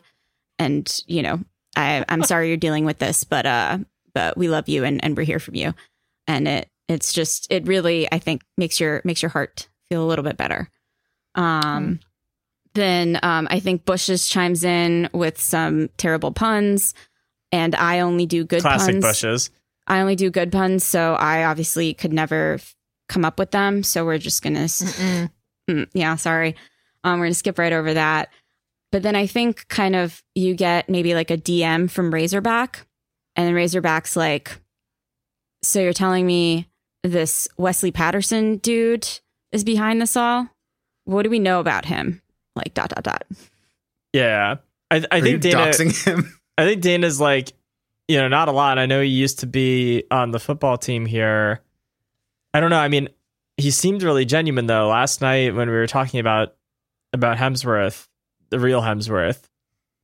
And 0.59 1.01
you 1.07 1.21
know, 1.21 1.39
I 1.75 2.03
I'm 2.09 2.23
sorry 2.23 2.49
you're 2.49 2.57
dealing 2.57 2.85
with 2.85 2.99
this, 2.99 3.23
but 3.23 3.45
uh, 3.45 3.79
but 4.13 4.37
we 4.37 4.49
love 4.49 4.69
you 4.69 4.83
and 4.83 5.03
and 5.03 5.15
we're 5.15 5.23
here 5.23 5.39
for 5.39 5.53
you. 5.53 5.73
And 6.27 6.47
it 6.47 6.69
it's 6.87 7.13
just 7.13 7.47
it 7.51 7.67
really 7.67 8.07
I 8.11 8.19
think 8.19 8.43
makes 8.57 8.79
your 8.79 9.01
makes 9.03 9.21
your 9.21 9.29
heart 9.29 9.67
feel 9.89 10.03
a 10.03 10.07
little 10.07 10.23
bit 10.23 10.37
better. 10.37 10.69
Um, 11.35 11.99
then 12.77 13.19
um, 13.23 13.47
I 13.51 13.59
think 13.59 13.83
Bushes 13.85 14.27
chimes 14.27 14.63
in 14.63 15.09
with 15.13 15.39
some 15.41 15.89
terrible 15.97 16.31
puns, 16.31 16.93
and 17.51 17.75
I 17.75 17.99
only 17.99 18.25
do 18.25 18.43
good 18.45 18.63
puns. 18.63 18.75
Classic 18.83 18.93
puns. 18.95 19.03
bushes. 19.03 19.49
I 19.87 19.99
only 20.01 20.15
do 20.15 20.29
good 20.29 20.51
puns, 20.51 20.83
so 20.83 21.13
I 21.15 21.45
obviously 21.45 21.93
could 21.93 22.13
never 22.13 22.55
f- 22.55 22.75
come 23.09 23.23
up 23.25 23.39
with 23.39 23.51
them. 23.51 23.83
So 23.83 24.05
we're 24.05 24.17
just 24.17 24.41
gonna, 24.43 24.61
s- 24.61 24.99
mm, 25.69 25.87
yeah, 25.93 26.15
sorry, 26.15 26.55
um, 27.03 27.19
we're 27.19 27.25
gonna 27.27 27.33
skip 27.35 27.57
right 27.57 27.71
over 27.73 27.93
that. 27.93 28.29
But 28.91 29.03
then 29.03 29.15
I 29.15 29.27
think 29.27 29.67
kind 29.67 29.95
of 29.95 30.21
you 30.35 30.55
get 30.55 30.89
maybe 30.89 31.13
like 31.13 31.31
a 31.31 31.37
DM 31.37 31.89
from 31.89 32.13
Razorback, 32.13 32.85
and 33.35 33.47
then 33.47 33.53
Razorback's 33.53 34.15
like, 34.15 34.57
"So 35.63 35.79
you're 35.81 35.93
telling 35.93 36.25
me 36.25 36.67
this 37.03 37.47
Wesley 37.57 37.91
Patterson 37.91 38.57
dude 38.57 39.07
is 39.51 39.63
behind 39.63 40.01
this 40.01 40.15
all? 40.17 40.49
What 41.05 41.23
do 41.23 41.29
we 41.29 41.39
know 41.39 41.59
about 41.59 41.85
him?" 41.85 42.21
Like 42.57 42.73
dot 42.73 42.89
dot 42.89 43.03
dot. 43.03 43.23
Yeah. 44.13 44.55
I, 44.91 45.03
I 45.11 45.17
Are 45.17 45.21
think 45.21 45.41
Dana. 45.41 45.57
doxing 45.57 46.05
him? 46.05 46.39
I 46.57 46.65
think 46.65 46.81
Dana's 46.81 47.19
like, 47.21 47.53
you 48.07 48.17
know, 48.17 48.27
not 48.27 48.47
a 48.47 48.51
lot. 48.51 48.79
I 48.79 48.85
know 48.85 49.01
he 49.01 49.09
used 49.09 49.39
to 49.39 49.47
be 49.47 50.03
on 50.09 50.31
the 50.31 50.39
football 50.39 50.77
team 50.77 51.05
here. 51.05 51.61
I 52.53 52.59
don't 52.59 52.69
know. 52.69 52.79
I 52.79 52.87
mean, 52.87 53.09
he 53.57 53.69
seemed 53.71 54.03
really 54.03 54.25
genuine 54.25 54.65
though. 54.65 54.87
Last 54.87 55.21
night 55.21 55.53
when 55.55 55.69
we 55.69 55.75
were 55.75 55.87
talking 55.87 56.19
about 56.19 56.55
about 57.13 57.37
Hemsworth, 57.37 58.07
the 58.49 58.59
real 58.59 58.81
Hemsworth, 58.81 59.41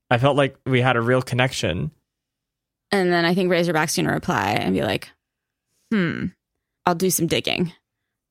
I 0.10 0.18
felt 0.18 0.36
like 0.38 0.58
we 0.66 0.82
had 0.82 0.96
a 0.96 1.02
real 1.02 1.22
connection. 1.22 1.92
And 2.92 3.12
then 3.12 3.26
I 3.26 3.34
think 3.34 3.50
Razorback's 3.50 3.96
going 3.96 4.06
to 4.06 4.12
reply 4.12 4.52
and 4.52 4.76
be 4.76 4.84
like, 4.84 5.10
hmm, 5.92 6.28
I'll 6.86 6.94
do 6.96 7.10
some 7.10 7.26
digging. 7.28 7.74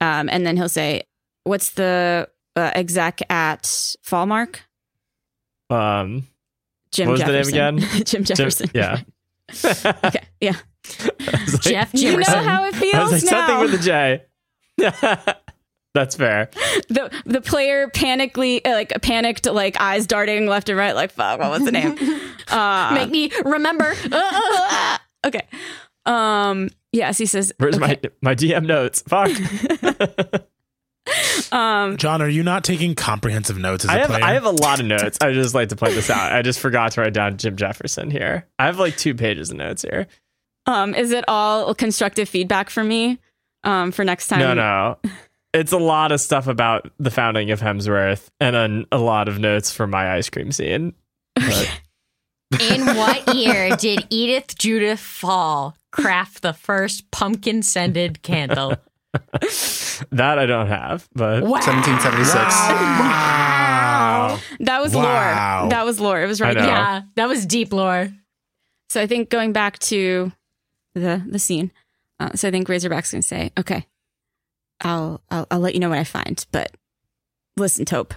Um, 0.01 0.29
and 0.31 0.47
then 0.47 0.57
he'll 0.57 0.69
say, 0.69 1.03
what's 1.45 1.71
the 1.71 2.29
uh, 2.57 2.71
exec 2.75 3.21
at 3.31 3.63
Fallmark? 4.07 4.57
Um, 5.71 6.27
Jim 6.93 7.09
What 7.09 7.13
was 7.13 7.21
the 7.23 7.27
name 7.33 7.45
Jefferson. 7.45 7.55
again? 7.55 7.79
Jim 8.05 8.25
Jim- 8.25 8.37
Jefferson. 8.37 8.71
yeah. 8.75 9.01
okay. 10.05 10.23
Yeah. 10.41 10.57
Like- 11.21 11.61
Jeff 11.61 11.91
You 11.95 12.17
know 12.17 12.25
how 12.27 12.65
it 12.65 12.75
I 12.75 12.79
feels 12.79 13.13
was 13.13 13.23
like 13.25 13.33
now. 13.33 13.47
something 13.47 13.71
with 13.73 13.81
a 13.81 13.85
J. 13.85 14.23
That's 15.95 16.17
fair. 16.17 16.49
the 16.89 17.11
the 17.27 17.41
player 17.43 17.87
panically, 17.89 18.67
uh, 18.67 18.71
like 18.71 18.93
panicked, 19.03 19.47
like 19.47 19.79
eyes 19.81 20.07
darting 20.07 20.47
left 20.47 20.69
and 20.71 20.79
right, 20.79 20.95
like 20.97 21.13
fuck. 21.13 21.39
What 21.39 21.51
was 21.51 21.65
the 21.65 21.71
name? 21.73 21.97
uh, 22.49 22.93
Make 22.95 23.11
me 23.11 23.31
remember. 23.45 23.95
okay. 25.27 25.47
Um. 26.07 26.71
Yes, 26.93 27.19
he 27.19 27.27
says. 27.27 27.53
Where's 27.59 27.77
okay. 27.77 27.99
my 28.23 28.31
my 28.31 28.35
DM 28.35 28.65
notes? 28.67 29.03
Fuck. 29.07 29.31
Um. 31.51 31.97
Jon, 31.97 32.23
are 32.23 32.29
you 32.29 32.43
not 32.43 32.65
taking 32.65 32.95
comprehensive 32.95 33.59
notes 33.59 33.85
as 33.85 33.91
a 33.91 33.93
I 33.93 33.99
have 33.99 34.09
player? 34.09 34.25
I 34.25 34.33
have 34.35 34.45
a 34.45 34.51
lot 34.51 34.81
of 34.81 34.87
notes. 34.87 35.19
I 35.21 35.33
just 35.33 35.55
like 35.55 35.69
to 35.71 35.77
point 35.77 35.95
this 35.95 36.11
out. 36.11 36.33
I 36.33 36.43
just 36.43 36.61
forgot 36.61 36.93
to 36.93 37.03
write 37.03 37.13
down 37.13 37.37
Jim 37.37 37.57
Jefferson 37.57 38.11
here. 38.11 38.47
I 38.59 38.67
have 38.67 38.79
like 38.79 38.97
two 38.97 39.15
pages 39.15 39.51
of 39.51 39.57
notes 39.57 39.83
here. 39.83 40.07
Um. 40.67 40.95
Is 40.95 41.11
it 41.11 41.25
all 41.29 41.75
constructive 41.75 42.29
feedback 42.29 42.71
for 42.71 42.85
me? 42.85 43.19
Um. 43.65 43.93
For 43.93 44.05
next 44.05 44.29
time. 44.29 44.39
No, 44.41 44.55
no. 44.55 44.99
It's 45.53 45.73
a 45.73 45.79
lot 45.79 46.13
of 46.13 46.21
stuff 46.21 46.47
about 46.47 46.91
the 46.99 47.11
founding 47.11 47.51
of 47.51 47.61
Hemsworth 47.61 48.29
and 48.41 48.57
then 48.57 48.87
a 48.91 48.97
lot 48.97 49.29
of 49.29 49.39
notes 49.39 49.71
for 49.71 49.87
my 49.87 50.15
ice 50.15 50.31
cream 50.31 50.51
scene. 50.51 50.95
But 51.35 51.81
In 52.61 52.85
what 52.85 53.35
year 53.35 53.75
did 53.77 54.07
Edith 54.11 54.57
Judith 54.59 55.01
Fall 55.01 55.77
craft 55.91 56.43
the 56.43 56.53
first 56.53 57.11
pumpkin 57.11 57.63
scented 57.63 58.23
candle? 58.23 58.77
that 60.13 60.39
I 60.39 60.47
don't 60.47 60.69
have, 60.69 61.09
but 61.15 61.43
1776. 61.43 62.33
Wow. 62.33 64.39
That 64.61 64.83
was 64.83 64.95
Wow. 64.95 65.61
lore. 65.63 65.71
That 65.71 65.85
was 65.85 66.01
lore. 66.01 66.23
It 66.23 66.27
was 66.27 66.41
right 66.41 66.55
there. 66.55 66.67
Yeah, 66.67 67.03
that 67.17 67.29
was 67.29 67.47
deep 67.47 67.73
lore. 67.73 68.11
So 68.89 69.01
I 69.01 69.07
think 69.07 69.31
going 69.31 69.53
back 69.53 69.79
to 69.81 70.33
the 70.95 71.23
the 71.27 71.39
scene. 71.39 71.71
Uh, 72.21 72.31
so 72.35 72.49
I 72.49 72.51
think 72.51 72.69
Razorback's 72.69 73.11
gonna 73.11 73.23
say, 73.23 73.51
"Okay, 73.59 73.87
I'll, 74.81 75.21
I'll 75.31 75.47
I'll 75.51 75.61
let 75.61 75.75
you 75.75 75.81
know 75.81 75.89
what 75.89 75.99
I 75.99 76.05
find." 76.05 76.45
But 76.53 76.73
listen, 77.57 77.85
Tope, 77.85 78.15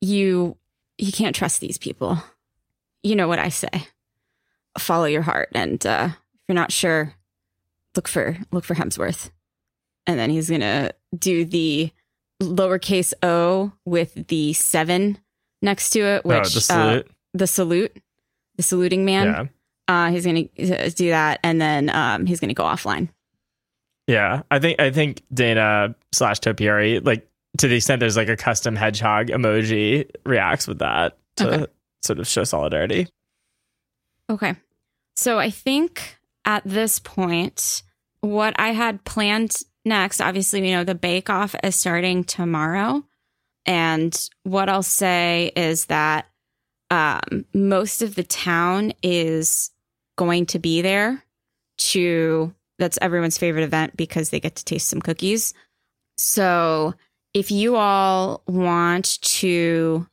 you 0.00 0.56
you 0.98 1.12
can't 1.12 1.34
trust 1.34 1.60
these 1.60 1.78
people. 1.78 2.22
You 3.02 3.16
know 3.16 3.28
what 3.28 3.38
I 3.38 3.48
say. 3.48 3.86
Follow 4.78 5.06
your 5.06 5.22
heart, 5.22 5.48
and 5.54 5.84
uh, 5.86 6.10
if 6.12 6.40
you're 6.48 6.54
not 6.54 6.72
sure, 6.72 7.14
look 7.96 8.08
for 8.08 8.36
look 8.52 8.64
for 8.64 8.74
Hemsworth. 8.74 9.30
And 10.08 10.18
then 10.18 10.30
he's 10.30 10.50
gonna 10.50 10.90
do 11.16 11.44
the 11.44 11.92
lowercase 12.42 13.12
o 13.22 13.72
with 13.84 14.26
the 14.28 14.52
seven 14.54 15.18
next 15.62 15.90
to 15.90 16.00
it, 16.00 16.24
which 16.24 16.36
oh, 16.36 16.40
the 16.40 16.58
uh, 16.58 16.60
salute. 16.60 17.10
the 17.34 17.46
salute, 17.46 17.96
the 18.56 18.62
saluting 18.62 19.04
man. 19.04 19.26
yeah. 19.26 19.44
Uh, 19.86 20.10
he's 20.10 20.24
gonna 20.26 20.48
uh, 20.58 20.90
do 20.94 21.10
that, 21.10 21.40
and 21.44 21.60
then 21.60 21.88
um, 21.90 22.26
he's 22.26 22.40
gonna 22.40 22.54
go 22.54 22.64
offline. 22.64 23.08
Yeah. 24.06 24.42
I 24.50 24.58
think 24.58 24.80
I 24.80 24.90
think 24.90 25.22
Dana 25.32 25.94
slash 26.12 26.40
Topiary, 26.40 27.00
like 27.00 27.28
to 27.58 27.68
the 27.68 27.76
extent 27.76 28.00
there's 28.00 28.16
like 28.16 28.28
a 28.28 28.36
custom 28.36 28.74
hedgehog 28.76 29.26
emoji 29.28 30.08
reacts 30.24 30.66
with 30.66 30.78
that 30.78 31.18
to 31.36 31.48
Okay. 31.48 31.66
sort 32.02 32.18
of 32.18 32.26
show 32.26 32.44
solidarity. 32.44 33.08
Okay. 34.30 34.54
So 35.16 35.38
I 35.38 35.50
think 35.50 36.16
at 36.44 36.62
this 36.64 36.98
point, 36.98 37.82
what 38.20 38.54
I 38.58 38.68
had 38.72 39.04
planned 39.04 39.56
next, 39.84 40.20
obviously, 40.20 40.68
you 40.68 40.76
know, 40.76 40.84
the 40.84 40.94
bake 40.94 41.30
off 41.30 41.54
is 41.62 41.76
starting 41.76 42.24
tomorrow. 42.24 43.04
And 43.66 44.28
what 44.44 44.68
I'll 44.68 44.82
say 44.82 45.52
is 45.54 45.86
that 45.86 46.26
um, 46.90 47.44
most 47.52 48.00
of 48.02 48.14
the 48.14 48.24
town 48.24 48.92
is 49.02 49.70
going 50.16 50.46
to 50.46 50.58
be 50.58 50.80
there 50.80 51.22
to, 51.78 52.54
that's 52.78 52.98
everyone's 53.02 53.38
favorite 53.38 53.64
event 53.64 53.96
because 53.96 54.30
they 54.30 54.40
get 54.40 54.56
to 54.56 54.64
taste 54.64 54.88
some 54.88 55.02
cookies. 55.02 55.54
So 56.16 56.94
if 57.34 57.50
you 57.50 57.76
all 57.76 58.42
want 58.46 59.20
to 59.22 60.06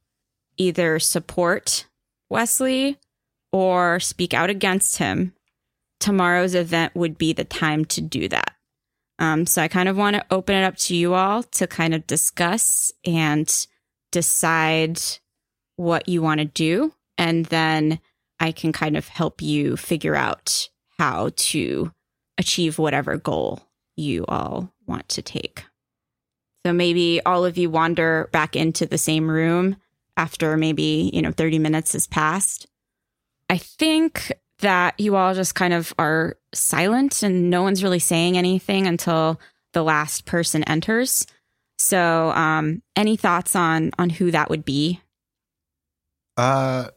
either 0.57 0.99
support 0.99 1.85
Wesley 2.29 2.97
or 3.51 3.99
speak 3.99 4.33
out 4.33 4.49
against 4.49 4.97
him, 4.97 5.33
tomorrow's 5.99 6.55
event 6.55 6.93
would 6.95 7.17
be 7.17 7.33
the 7.33 7.45
time 7.45 7.85
to 7.85 8.01
do 8.01 8.27
that. 8.27 8.54
Um, 9.19 9.45
so 9.45 9.61
I 9.61 9.67
kind 9.67 9.87
of 9.87 9.97
want 9.97 10.15
to 10.15 10.25
open 10.29 10.55
it 10.55 10.63
up 10.63 10.75
to 10.77 10.95
you 10.95 11.13
all 11.13 11.43
to 11.43 11.67
kind 11.67 11.93
of 11.93 12.05
discuss 12.05 12.91
and 13.05 13.67
decide 14.11 14.99
what 15.77 16.09
you 16.09 16.21
want 16.21 16.39
to 16.39 16.45
do. 16.45 16.93
And 17.17 17.45
then 17.45 17.99
I 18.39 18.51
can 18.51 18.71
kind 18.73 18.97
of 18.97 19.07
help 19.07 19.41
you 19.41 19.77
figure 19.77 20.15
out 20.15 20.69
how 20.97 21.31
to 21.35 21.91
achieve 22.37 22.77
whatever 22.77 23.17
goal 23.17 23.61
you 23.95 24.25
all 24.27 24.73
want 24.85 25.07
to 25.09 25.21
take. 25.21 25.63
So 26.65 26.73
maybe 26.73 27.21
all 27.25 27.45
of 27.45 27.57
you 27.57 27.69
wander 27.69 28.29
back 28.31 28.55
into 28.55 28.85
the 28.85 28.97
same 28.97 29.29
room 29.29 29.77
after 30.17 30.57
maybe, 30.57 31.11
you 31.13 31.21
know, 31.21 31.31
30 31.31 31.59
minutes 31.59 31.93
has 31.93 32.07
passed. 32.07 32.67
I 33.49 33.57
think 33.57 34.31
that 34.65 34.99
you 34.99 35.15
all 35.15 35.35
just 35.35 35.53
kind 35.53 35.73
of 35.75 35.93
are 35.99 36.37
silent 36.51 37.21
and 37.21 37.51
no 37.51 37.61
one's 37.61 37.83
really 37.83 37.99
saying 37.99 38.35
anything 38.35 38.87
until 38.87 39.39
the 39.73 39.83
last 39.83 40.25
person 40.25 40.63
enters. 40.63 41.27
So, 41.77 42.31
um, 42.31 42.81
any 42.95 43.15
thoughts 43.15 43.55
on 43.55 43.91
on 43.99 44.09
who 44.09 44.31
that 44.31 44.49
would 44.49 44.65
be? 44.65 45.01
Uh, 46.35 46.87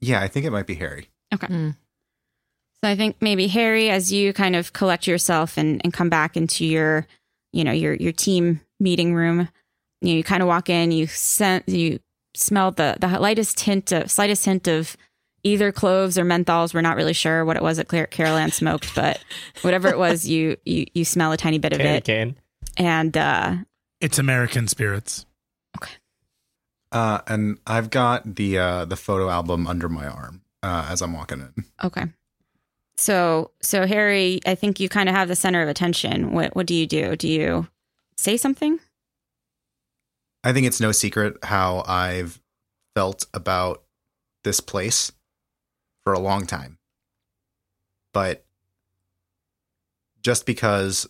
yeah, 0.00 0.22
I 0.22 0.28
think 0.28 0.46
it 0.46 0.50
might 0.50 0.66
be 0.66 0.74
Harry. 0.76 1.08
Okay. 1.34 1.46
Mm. 1.46 1.76
So 2.82 2.90
I 2.90 2.96
think 2.96 3.16
maybe 3.20 3.48
Harry, 3.48 3.90
as 3.90 4.10
you 4.10 4.32
kind 4.32 4.56
of 4.56 4.72
collect 4.72 5.06
yourself 5.06 5.58
and, 5.58 5.80
and 5.84 5.92
come 5.92 6.08
back 6.08 6.38
into 6.38 6.64
your, 6.64 7.06
you 7.52 7.64
know, 7.64 7.72
your 7.72 7.94
your 7.94 8.12
team 8.12 8.62
meeting 8.80 9.14
room, 9.14 9.48
you, 10.00 10.08
know, 10.08 10.16
you 10.16 10.24
kind 10.24 10.42
of 10.42 10.48
walk 10.48 10.70
in, 10.70 10.90
you 10.90 11.06
scent, 11.06 11.68
you 11.68 12.00
smell 12.34 12.70
the 12.70 12.96
the 12.98 13.08
lightest 13.20 13.60
hint 13.60 13.92
of 13.92 14.10
slightest 14.10 14.46
hint 14.46 14.66
of 14.66 14.96
either 15.44 15.72
cloves 15.72 16.18
or 16.18 16.24
menthols. 16.24 16.72
We're 16.74 16.80
not 16.82 16.96
really 16.96 17.12
sure 17.12 17.44
what 17.44 17.56
it 17.56 17.62
was 17.62 17.76
that 17.78 17.88
Claire, 17.88 18.06
Carol 18.06 18.36
Ann 18.36 18.50
smoked, 18.50 18.94
but 18.94 19.22
whatever 19.62 19.88
it 19.88 19.98
was, 19.98 20.26
you 20.28 20.56
you 20.64 20.86
you 20.94 21.04
smell 21.04 21.32
a 21.32 21.36
tiny 21.36 21.58
bit 21.58 21.72
of 21.72 21.78
Candy 21.78 21.96
it, 21.98 22.04
cane. 22.04 22.36
and 22.76 23.16
uh, 23.16 23.56
It's 24.00 24.18
American 24.18 24.68
spirits. 24.68 25.26
Okay. 25.76 25.92
Uh, 26.90 27.20
and 27.26 27.58
I've 27.66 27.90
got 27.90 28.36
the 28.36 28.58
uh, 28.58 28.84
the 28.84 28.96
photo 28.96 29.28
album 29.30 29.66
under 29.66 29.88
my 29.88 30.06
arm 30.06 30.42
uh, 30.62 30.86
as 30.90 31.00
I'm 31.02 31.12
walking 31.12 31.40
in. 31.40 31.64
okay. 31.84 32.04
So 32.96 33.50
so 33.60 33.86
Harry, 33.86 34.40
I 34.46 34.54
think 34.54 34.78
you 34.78 34.88
kind 34.88 35.08
of 35.08 35.14
have 35.14 35.28
the 35.28 35.34
center 35.36 35.62
of 35.62 35.68
attention. 35.68 36.32
What 36.32 36.54
what 36.54 36.66
do 36.66 36.74
you 36.74 36.86
do? 36.86 37.16
Do 37.16 37.26
you 37.28 37.66
say 38.16 38.36
something? 38.36 38.78
I 40.44 40.52
think 40.52 40.66
it's 40.66 40.80
no 40.80 40.92
secret 40.92 41.36
how 41.44 41.84
I've 41.86 42.40
felt 42.94 43.26
about 43.32 43.82
this 44.44 44.60
place 44.60 45.10
for 46.04 46.12
a 46.12 46.18
long 46.18 46.46
time. 46.46 46.78
But 48.12 48.44
just 50.22 50.46
because 50.46 51.08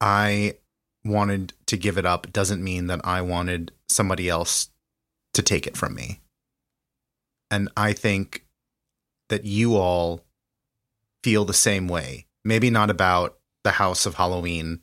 I 0.00 0.56
wanted 1.04 1.54
to 1.66 1.76
give 1.76 1.96
it 1.98 2.06
up 2.06 2.32
doesn't 2.32 2.62
mean 2.62 2.88
that 2.88 3.00
I 3.04 3.22
wanted 3.22 3.72
somebody 3.88 4.28
else 4.28 4.70
to 5.34 5.42
take 5.42 5.66
it 5.66 5.76
from 5.76 5.94
me. 5.94 6.20
And 7.50 7.68
I 7.76 7.92
think 7.92 8.44
that 9.28 9.44
you 9.44 9.76
all 9.76 10.24
feel 11.22 11.44
the 11.44 11.54
same 11.54 11.88
way. 11.88 12.26
Maybe 12.44 12.70
not 12.70 12.90
about 12.90 13.38
the 13.64 13.72
House 13.72 14.06
of 14.06 14.14
Halloween, 14.14 14.80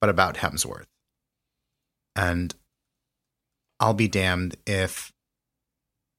but 0.00 0.10
about 0.10 0.36
Hemsworth. 0.36 0.86
And 2.16 2.54
I'll 3.78 3.94
be 3.94 4.08
damned 4.08 4.56
if 4.66 5.12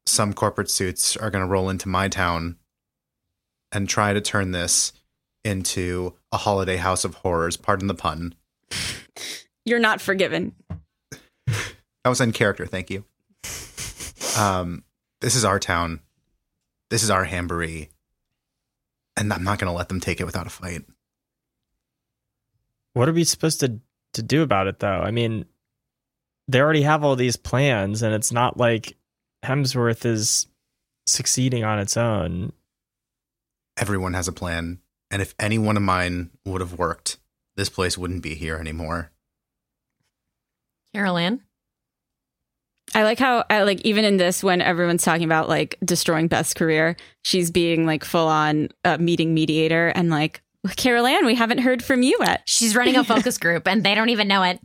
some 0.05 0.33
corporate 0.33 0.69
suits 0.69 1.15
are 1.15 1.29
going 1.29 1.43
to 1.43 1.49
roll 1.49 1.69
into 1.69 1.87
my 1.87 2.07
town 2.07 2.57
and 3.71 3.87
try 3.87 4.13
to 4.13 4.21
turn 4.21 4.51
this 4.51 4.93
into 5.43 6.13
a 6.31 6.37
holiday 6.37 6.77
house 6.77 7.03
of 7.03 7.15
horrors, 7.15 7.57
pardon 7.57 7.87
the 7.87 7.95
pun. 7.95 8.35
You're 9.65 9.79
not 9.79 10.01
forgiven. 10.01 10.53
That 11.47 12.09
was 12.09 12.21
in 12.21 12.31
character, 12.31 12.65
thank 12.65 12.89
you. 12.89 13.05
Um, 14.37 14.83
this 15.19 15.35
is 15.35 15.45
our 15.45 15.59
town. 15.59 15.99
This 16.89 17.03
is 17.03 17.09
our 17.09 17.25
hamboree. 17.25 17.89
And 19.17 19.31
I'm 19.31 19.43
not 19.43 19.59
going 19.59 19.71
to 19.71 19.77
let 19.77 19.89
them 19.89 19.99
take 19.99 20.19
it 20.19 20.25
without 20.25 20.47
a 20.47 20.49
fight. 20.49 20.81
What 22.93 23.07
are 23.07 23.13
we 23.13 23.23
supposed 23.23 23.59
to 23.61 23.79
to 24.13 24.21
do 24.21 24.41
about 24.41 24.67
it 24.67 24.79
though? 24.79 24.87
I 24.87 25.11
mean, 25.11 25.45
they 26.47 26.59
already 26.59 26.81
have 26.81 27.03
all 27.03 27.15
these 27.15 27.37
plans 27.37 28.01
and 28.01 28.13
it's 28.13 28.31
not 28.31 28.57
like 28.57 28.97
Hemsworth 29.43 30.05
is 30.05 30.47
succeeding 31.07 31.63
on 31.63 31.79
its 31.79 31.97
own. 31.97 32.53
Everyone 33.77 34.13
has 34.13 34.27
a 34.27 34.33
plan. 34.33 34.79
And 35.09 35.21
if 35.21 35.35
any 35.39 35.57
one 35.57 35.77
of 35.77 35.83
mine 35.83 36.29
would 36.45 36.61
have 36.61 36.77
worked, 36.77 37.17
this 37.55 37.69
place 37.69 37.97
wouldn't 37.97 38.23
be 38.23 38.35
here 38.35 38.57
anymore. 38.57 39.11
Carol 40.93 41.17
Ann? 41.17 41.41
I 42.93 43.03
like 43.03 43.19
how 43.19 43.45
I 43.49 43.63
like 43.63 43.81
even 43.81 44.03
in 44.03 44.17
this 44.17 44.43
when 44.43 44.61
everyone's 44.61 45.03
talking 45.03 45.23
about 45.23 45.47
like 45.47 45.77
destroying 45.83 46.27
Beth's 46.27 46.53
career, 46.53 46.97
she's 47.23 47.49
being 47.49 47.85
like 47.85 48.03
full 48.03 48.27
on 48.27 48.69
uh, 48.83 48.97
meeting 48.97 49.33
mediator 49.33 49.87
and 49.89 50.09
like 50.09 50.41
Carol 50.75 51.07
Ann, 51.07 51.25
we 51.25 51.35
haven't 51.35 51.59
heard 51.59 51.83
from 51.83 52.03
you 52.03 52.17
yet. 52.19 52.41
She's 52.45 52.75
running 52.75 52.97
a 52.97 53.03
focus 53.03 53.37
group 53.39 53.67
and 53.67 53.83
they 53.83 53.95
don't 53.95 54.09
even 54.09 54.27
know 54.27 54.43
it. 54.43 54.59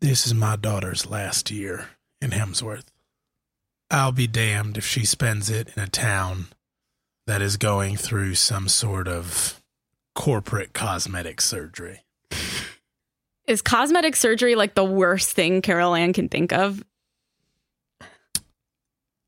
This 0.00 0.26
is 0.26 0.34
my 0.34 0.56
daughter's 0.56 1.06
last 1.06 1.50
year 1.50 1.88
in 2.20 2.30
Hemsworth. 2.30 2.84
I'll 3.90 4.12
be 4.12 4.26
damned 4.26 4.76
if 4.76 4.86
she 4.86 5.04
spends 5.04 5.50
it 5.50 5.68
in 5.76 5.82
a 5.82 5.88
town 5.88 6.46
that 7.26 7.40
is 7.42 7.56
going 7.56 7.96
through 7.96 8.34
some 8.34 8.68
sort 8.68 9.08
of 9.08 9.62
corporate 10.14 10.72
cosmetic 10.72 11.40
surgery. 11.40 12.04
Is 13.46 13.60
cosmetic 13.60 14.16
surgery 14.16 14.54
like 14.54 14.74
the 14.74 14.84
worst 14.84 15.32
thing 15.32 15.60
Carol 15.60 15.94
Ann 15.94 16.14
can 16.14 16.30
think 16.30 16.52
of? 16.52 16.82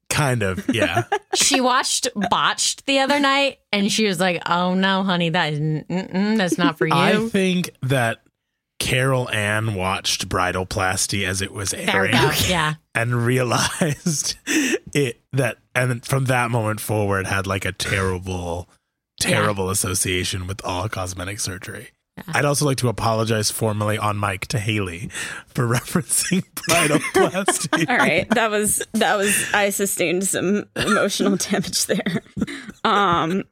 Kind 0.08 0.42
of, 0.42 0.66
yeah. 0.74 1.04
She 1.34 1.60
watched 1.60 2.08
Botched 2.30 2.86
the 2.86 3.00
other 3.00 3.20
night 3.20 3.58
and 3.70 3.92
she 3.92 4.06
was 4.06 4.18
like, 4.18 4.40
oh 4.48 4.72
no, 4.72 5.02
honey, 5.02 5.28
that 5.28 5.52
is, 5.52 5.84
that's 6.38 6.56
not 6.56 6.78
for 6.78 6.86
you. 6.86 6.94
I 6.94 7.28
think 7.28 7.72
that 7.82 8.22
Carol 8.78 9.28
Ann 9.30 9.74
watched 9.74 10.28
Bridalplasty 10.28 11.26
as 11.26 11.40
it 11.40 11.52
was 11.52 11.72
airing 11.72 12.12
go. 12.12 12.30
Yeah. 12.46 12.74
and 12.94 13.24
realized 13.24 14.36
it 14.94 15.20
that 15.32 15.58
and 15.74 16.04
from 16.04 16.26
that 16.26 16.50
moment 16.50 16.80
forward 16.80 17.26
had 17.26 17.46
like 17.46 17.64
a 17.64 17.72
terrible 17.72 18.68
terrible 19.20 19.70
association 19.70 20.46
with 20.46 20.64
all 20.64 20.88
cosmetic 20.88 21.40
surgery. 21.40 21.90
I'd 22.28 22.46
also 22.46 22.64
like 22.64 22.78
to 22.78 22.88
apologize 22.88 23.50
formally 23.50 23.98
on 23.98 24.18
mic 24.18 24.46
to 24.48 24.56
Helie 24.56 25.12
for 25.48 25.66
referencing 25.68 26.44
bridalplasty. 26.54 27.88
All 27.90 27.96
right, 27.96 28.28
that 28.30 28.50
was 28.50 28.82
that 28.94 29.16
was 29.16 29.52
I 29.52 29.68
sustained 29.68 30.24
some 30.24 30.64
emotional 30.76 31.36
damage 31.36 31.84
there. 31.86 32.22
Um, 32.84 33.44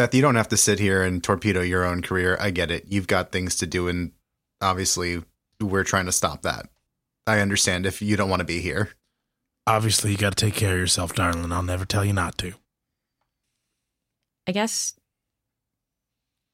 Beth, 0.00 0.14
you 0.14 0.22
don't 0.22 0.36
have 0.36 0.48
to 0.48 0.56
sit 0.56 0.78
here 0.78 1.02
and 1.02 1.22
torpedo 1.22 1.60
your 1.60 1.84
own 1.84 2.00
career. 2.00 2.34
I 2.40 2.48
get 2.48 2.70
it. 2.70 2.86
You've 2.88 3.06
got 3.06 3.32
things 3.32 3.56
to 3.56 3.66
do, 3.66 3.86
and 3.86 4.12
obviously, 4.62 5.22
we're 5.60 5.84
trying 5.84 6.06
to 6.06 6.12
stop 6.12 6.40
that. 6.40 6.70
I 7.26 7.40
understand 7.40 7.84
if 7.84 8.00
you 8.00 8.16
don't 8.16 8.30
want 8.30 8.40
to 8.40 8.46
be 8.46 8.62
here. 8.62 8.92
Obviously, 9.66 10.12
you 10.12 10.16
got 10.16 10.34
to 10.34 10.42
take 10.42 10.54
care 10.54 10.72
of 10.72 10.80
yourself, 10.80 11.14
darling. 11.14 11.52
I'll 11.52 11.62
never 11.62 11.84
tell 11.84 12.02
you 12.02 12.14
not 12.14 12.38
to. 12.38 12.54
I 14.46 14.52
guess 14.52 14.94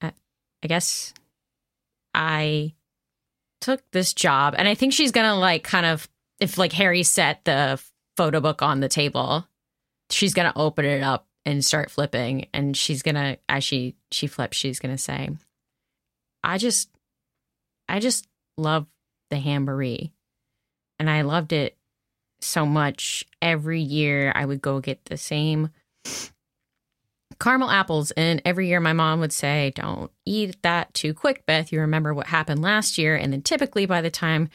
I, 0.01 0.11
I 0.65 0.67
guess 0.67 1.15
I 2.15 2.75
took 3.61 3.81
this 3.93 4.13
job 4.13 4.57
and 4.59 4.67
I 4.67 4.75
think 4.75 4.93
she's 4.93 5.13
going 5.13 5.29
to 5.29 5.37
like 5.37 5.63
kind 5.63 5.87
of 5.87 6.09
if 6.41 6.59
like 6.59 6.73
Harry 6.73 7.05
set 7.05 7.45
the 7.45 7.81
photo 8.17 8.41
book 8.41 8.61
on 8.61 8.81
the 8.81 8.89
table, 8.89 9.47
she's 10.11 10.35
going 10.35 10.53
to 10.53 10.59
open 10.59 10.85
it 10.85 11.05
up 11.05 11.29
and 11.47 11.65
start 11.65 11.91
flipping 11.91 12.49
and 12.53 12.77
she's 12.77 13.03
to 13.03 13.39
as 13.49 13.65
she 13.65 13.95
she 14.11 14.27
flips 14.27 14.59
she's 14.59 14.79
to 14.81 14.99
say 14.99 15.31
I 16.47 16.59
just 16.59 16.91
I 17.89 17.99
just 17.99 18.27
love 18.57 18.87
the 19.31 19.37
Hamboree. 19.37 20.13
And 20.99 21.11
I 21.11 21.23
loved 21.23 21.53
it 21.53 21.77
so 22.41 22.65
much. 22.65 23.25
Every 23.43 23.81
year 23.81 24.33
I 24.35 24.45
would 24.45 24.63
go 24.63 24.81
get 24.81 25.05
the 25.07 25.17
same 25.17 25.71
caramel 27.41 27.71
apples. 27.71 28.13
And 28.13 28.41
every 28.45 28.69
year 28.69 28.81
my 28.81 28.93
mom 28.93 29.21
would 29.21 29.33
say, 29.33 29.73
Don't 29.75 30.11
eat 30.25 30.63
that 30.63 30.95
too 30.95 31.13
quick, 31.13 31.45
Beth. 31.47 31.73
You 31.73 31.81
remember 31.81 32.15
what 32.15 32.29
happened 32.29 32.63
last 32.63 32.97
year. 32.97 33.17
And 33.17 33.33
then 33.33 33.43
typically 33.43 33.87
by 33.87 34.01
the 34.01 34.11
time 34.11 34.49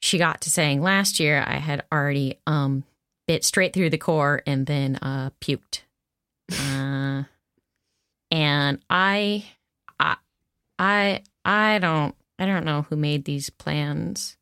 she 0.00 0.18
got 0.18 0.42
to 0.42 0.50
saying 0.50 0.82
last 0.82 1.18
year, 1.18 1.42
I 1.46 1.56
had 1.56 1.84
already 1.90 2.38
um 2.46 2.84
bit 3.26 3.42
straight 3.42 3.72
through 3.72 3.90
the 3.90 3.98
core 3.98 4.42
and 4.46 4.66
then 4.66 4.96
uh 4.96 5.30
puked. 5.40 5.80
Uh 6.52 7.24
and 8.30 8.78
I 8.90 9.44
I 9.98 10.16
I 10.78 11.22
I 11.44 11.78
don't 11.78 12.14
I 12.38 12.46
don't 12.46 12.64
know 12.64 12.82
who 12.82 12.96
made 12.96 13.24
these 13.24 13.50
plans, 13.50 14.36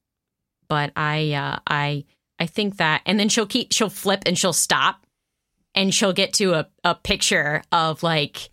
but 0.68 0.92
I 0.96 1.32
uh 1.32 1.58
I 1.66 2.04
I 2.38 2.46
think 2.46 2.78
that 2.78 3.02
and 3.06 3.18
then 3.18 3.28
she'll 3.28 3.46
keep 3.46 3.72
she'll 3.72 3.90
flip 3.90 4.22
and 4.26 4.38
she'll 4.38 4.52
stop 4.52 5.06
and 5.74 5.92
she'll 5.92 6.12
get 6.12 6.32
to 6.34 6.54
a, 6.54 6.68
a 6.82 6.94
picture 6.94 7.62
of 7.72 8.02
like 8.02 8.50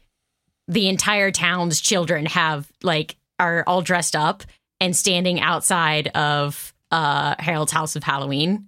the 0.68 0.88
entire 0.88 1.32
town's 1.32 1.82
children 1.82 2.26
have 2.28 2.72
like 2.84 3.18
are 3.40 3.64
all 3.68 3.82
dressed 3.82 4.16
up 4.16 4.44
and 4.80 4.96
standing 4.96 5.40
outside 5.40 6.08
of 6.10 6.74
uh 6.92 7.36
Harold's 7.40 7.72
house 7.72 7.96
of 7.96 8.04
Halloween. 8.04 8.68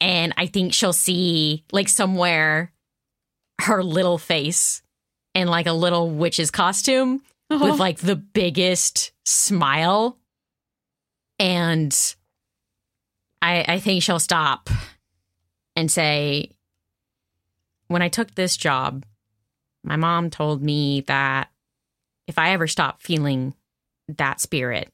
And 0.00 0.34
I 0.36 0.46
think 0.46 0.74
she'll 0.74 0.92
see 0.92 1.64
like 1.72 1.88
somewhere 1.88 2.72
her 3.62 3.82
little 3.82 4.18
face 4.18 4.82
in 5.34 5.48
like 5.48 5.66
a 5.66 5.72
little 5.72 6.10
witch's 6.10 6.50
costume 6.50 7.22
uh-huh. 7.50 7.64
with 7.64 7.80
like 7.80 7.98
the 7.98 8.16
biggest 8.16 9.12
smile. 9.24 10.18
And 11.38 11.96
I 13.40 13.64
I 13.68 13.78
think 13.80 14.02
she'll 14.02 14.18
stop 14.18 14.68
and 15.74 15.90
say, 15.90 16.50
when 17.88 18.02
I 18.02 18.08
took 18.08 18.34
this 18.34 18.56
job, 18.56 19.04
my 19.84 19.96
mom 19.96 20.30
told 20.30 20.62
me 20.62 21.02
that 21.02 21.50
if 22.26 22.38
I 22.38 22.50
ever 22.50 22.66
stopped 22.66 23.02
feeling 23.02 23.54
that 24.08 24.40
spirit, 24.40 24.92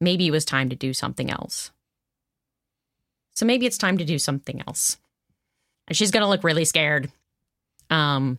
maybe 0.00 0.26
it 0.26 0.30
was 0.30 0.44
time 0.44 0.68
to 0.70 0.76
do 0.76 0.92
something 0.92 1.30
else. 1.30 1.70
So 3.34 3.46
maybe 3.46 3.66
it's 3.66 3.78
time 3.78 3.98
to 3.98 4.04
do 4.04 4.18
something 4.18 4.62
else. 4.66 4.98
And 5.88 5.96
she's 5.96 6.10
going 6.10 6.22
to 6.22 6.28
look 6.28 6.44
really 6.44 6.64
scared. 6.64 7.10
Um 7.92 8.38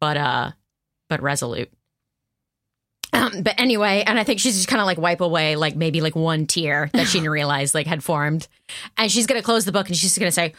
but 0.00 0.16
uh 0.16 0.50
but 1.08 1.22
resolute. 1.22 1.70
Um, 3.12 3.42
but 3.42 3.58
anyway, 3.58 4.02
and 4.04 4.18
I 4.18 4.24
think 4.24 4.40
she's 4.40 4.56
just 4.56 4.68
kind 4.68 4.80
of 4.80 4.86
like 4.86 4.98
wipe 4.98 5.20
away 5.20 5.56
like 5.56 5.76
maybe 5.76 6.00
like 6.00 6.16
one 6.16 6.46
tear 6.46 6.90
that 6.92 7.06
she 7.06 7.18
didn't 7.18 7.30
realize 7.40 7.74
like 7.74 7.86
had 7.86 8.02
formed. 8.02 8.48
And 8.96 9.10
she's 9.10 9.26
going 9.26 9.40
to 9.40 9.44
close 9.44 9.64
the 9.64 9.72
book 9.72 9.86
and 9.86 9.96
she's 9.96 10.18
going 10.18 10.28
to 10.28 10.32
say, 10.32 10.52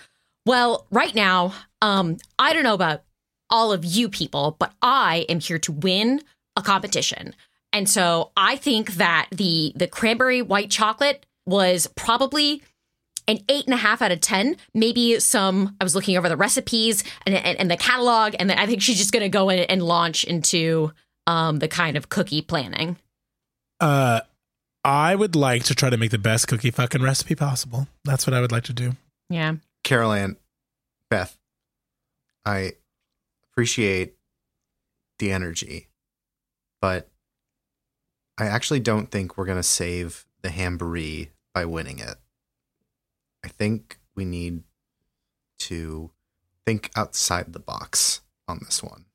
"Well, 0.45 0.87
right 0.89 1.13
now, 1.13 1.53
um 1.81 2.17
I 2.39 2.53
don't 2.53 2.63
know 2.63 2.73
about 2.73 3.03
all 3.49 3.71
of 3.71 3.85
you 3.85 4.09
people, 4.09 4.55
but 4.59 4.73
I 4.81 5.25
am 5.29 5.39
here 5.39 5.59
to 5.59 5.71
win 5.71 6.21
a 6.55 6.61
competition. 6.61 7.33
And 7.73 7.89
so 7.89 8.31
I 8.35 8.55
think 8.55 8.93
that 8.95 9.27
the 9.31 9.73
the 9.75 9.87
cranberry 9.87 10.41
white 10.41 10.69
chocolate 10.69 11.25
was 11.45 11.87
probably 11.95 12.63
an 13.27 13.39
eight 13.49 13.65
and 13.65 13.73
a 13.73 13.77
half 13.77 14.01
out 14.01 14.11
of 14.11 14.21
ten. 14.21 14.57
Maybe 14.73 15.19
some. 15.19 15.75
I 15.79 15.83
was 15.83 15.95
looking 15.95 16.17
over 16.17 16.29
the 16.29 16.37
recipes 16.37 17.03
and 17.25 17.35
and, 17.35 17.59
and 17.59 17.71
the 17.71 17.77
catalog, 17.77 18.35
and 18.39 18.49
then 18.49 18.57
I 18.57 18.65
think 18.65 18.81
she's 18.81 18.97
just 18.97 19.11
going 19.11 19.23
to 19.23 19.29
go 19.29 19.49
in 19.49 19.59
and 19.59 19.83
launch 19.83 20.23
into 20.23 20.91
um 21.25 21.59
the 21.59 21.67
kind 21.67 21.97
of 21.97 22.09
cookie 22.09 22.41
planning. 22.41 22.97
Uh, 23.79 24.21
I 24.83 25.15
would 25.15 25.35
like 25.35 25.65
to 25.65 25.75
try 25.75 25.89
to 25.89 25.97
make 25.97 26.11
the 26.11 26.17
best 26.17 26.47
cookie 26.47 26.71
fucking 26.71 27.01
recipe 27.01 27.35
possible. 27.35 27.87
That's 28.05 28.25
what 28.25 28.33
I 28.33 28.41
would 28.41 28.51
like 28.51 28.63
to 28.63 28.73
do. 28.73 28.93
Yeah. 29.29 29.55
Carol 29.83 30.13
Ann, 30.13 30.37
Beth, 31.09 31.37
I 32.45 32.73
appreciate 33.51 34.15
the 35.19 35.31
energy, 35.31 35.87
but 36.81 37.09
I 38.37 38.45
actually 38.45 38.79
don't 38.79 39.11
think 39.11 39.37
we're 39.37 39.45
going 39.45 39.57
to 39.57 39.63
save 39.63 40.25
the 40.41 40.49
Hamboree 40.49 41.29
by 41.53 41.65
winning 41.65 41.99
it. 41.99 42.15
I 43.47 43.49
think 43.49 43.97
we 44.13 44.25
need 44.25 44.63
to 45.59 46.11
think 46.65 46.91
outside 46.97 47.53
the 47.53 47.59
box 47.59 48.19
on 48.45 48.59
this 48.65 48.83
one. 48.83 49.05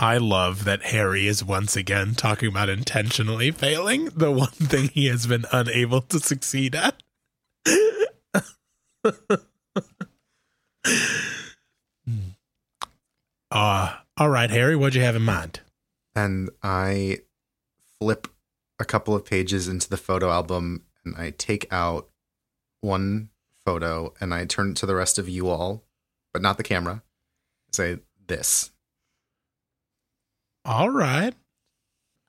I 0.00 0.16
love 0.16 0.64
that 0.64 0.86
Harry 0.86 1.28
is 1.28 1.44
once 1.44 1.76
again 1.76 2.16
talking 2.16 2.48
about 2.48 2.68
intentionally 2.68 3.52
failing 3.52 4.06
the 4.06 4.32
one 4.32 4.48
thing 4.50 4.88
he 4.88 5.06
has 5.06 5.28
been 5.28 5.44
unable 5.52 6.00
to 6.00 6.18
succeed 6.18 6.74
at. 6.74 7.00
uh, 13.52 13.94
all 14.16 14.28
right, 14.28 14.50
Harry, 14.50 14.74
what'd 14.74 14.96
you 14.96 15.02
have 15.02 15.14
in 15.14 15.22
mind? 15.22 15.60
And 16.16 16.50
I 16.60 17.18
flip 18.00 18.26
a 18.80 18.84
couple 18.84 19.14
of 19.14 19.24
pages 19.24 19.68
into 19.68 19.88
the 19.88 19.96
photo 19.96 20.28
album 20.32 20.82
and 21.04 21.14
I 21.16 21.30
take 21.30 21.72
out 21.72 22.08
one 22.80 23.30
photo 23.64 24.14
and 24.20 24.32
I 24.32 24.44
turn 24.44 24.70
it 24.70 24.76
to 24.78 24.86
the 24.86 24.94
rest 24.94 25.18
of 25.18 25.28
you 25.28 25.48
all, 25.48 25.84
but 26.32 26.42
not 26.42 26.56
the 26.56 26.62
camera. 26.62 27.02
Say 27.72 27.98
this. 28.26 28.70
All 30.64 30.90
right. 30.90 31.34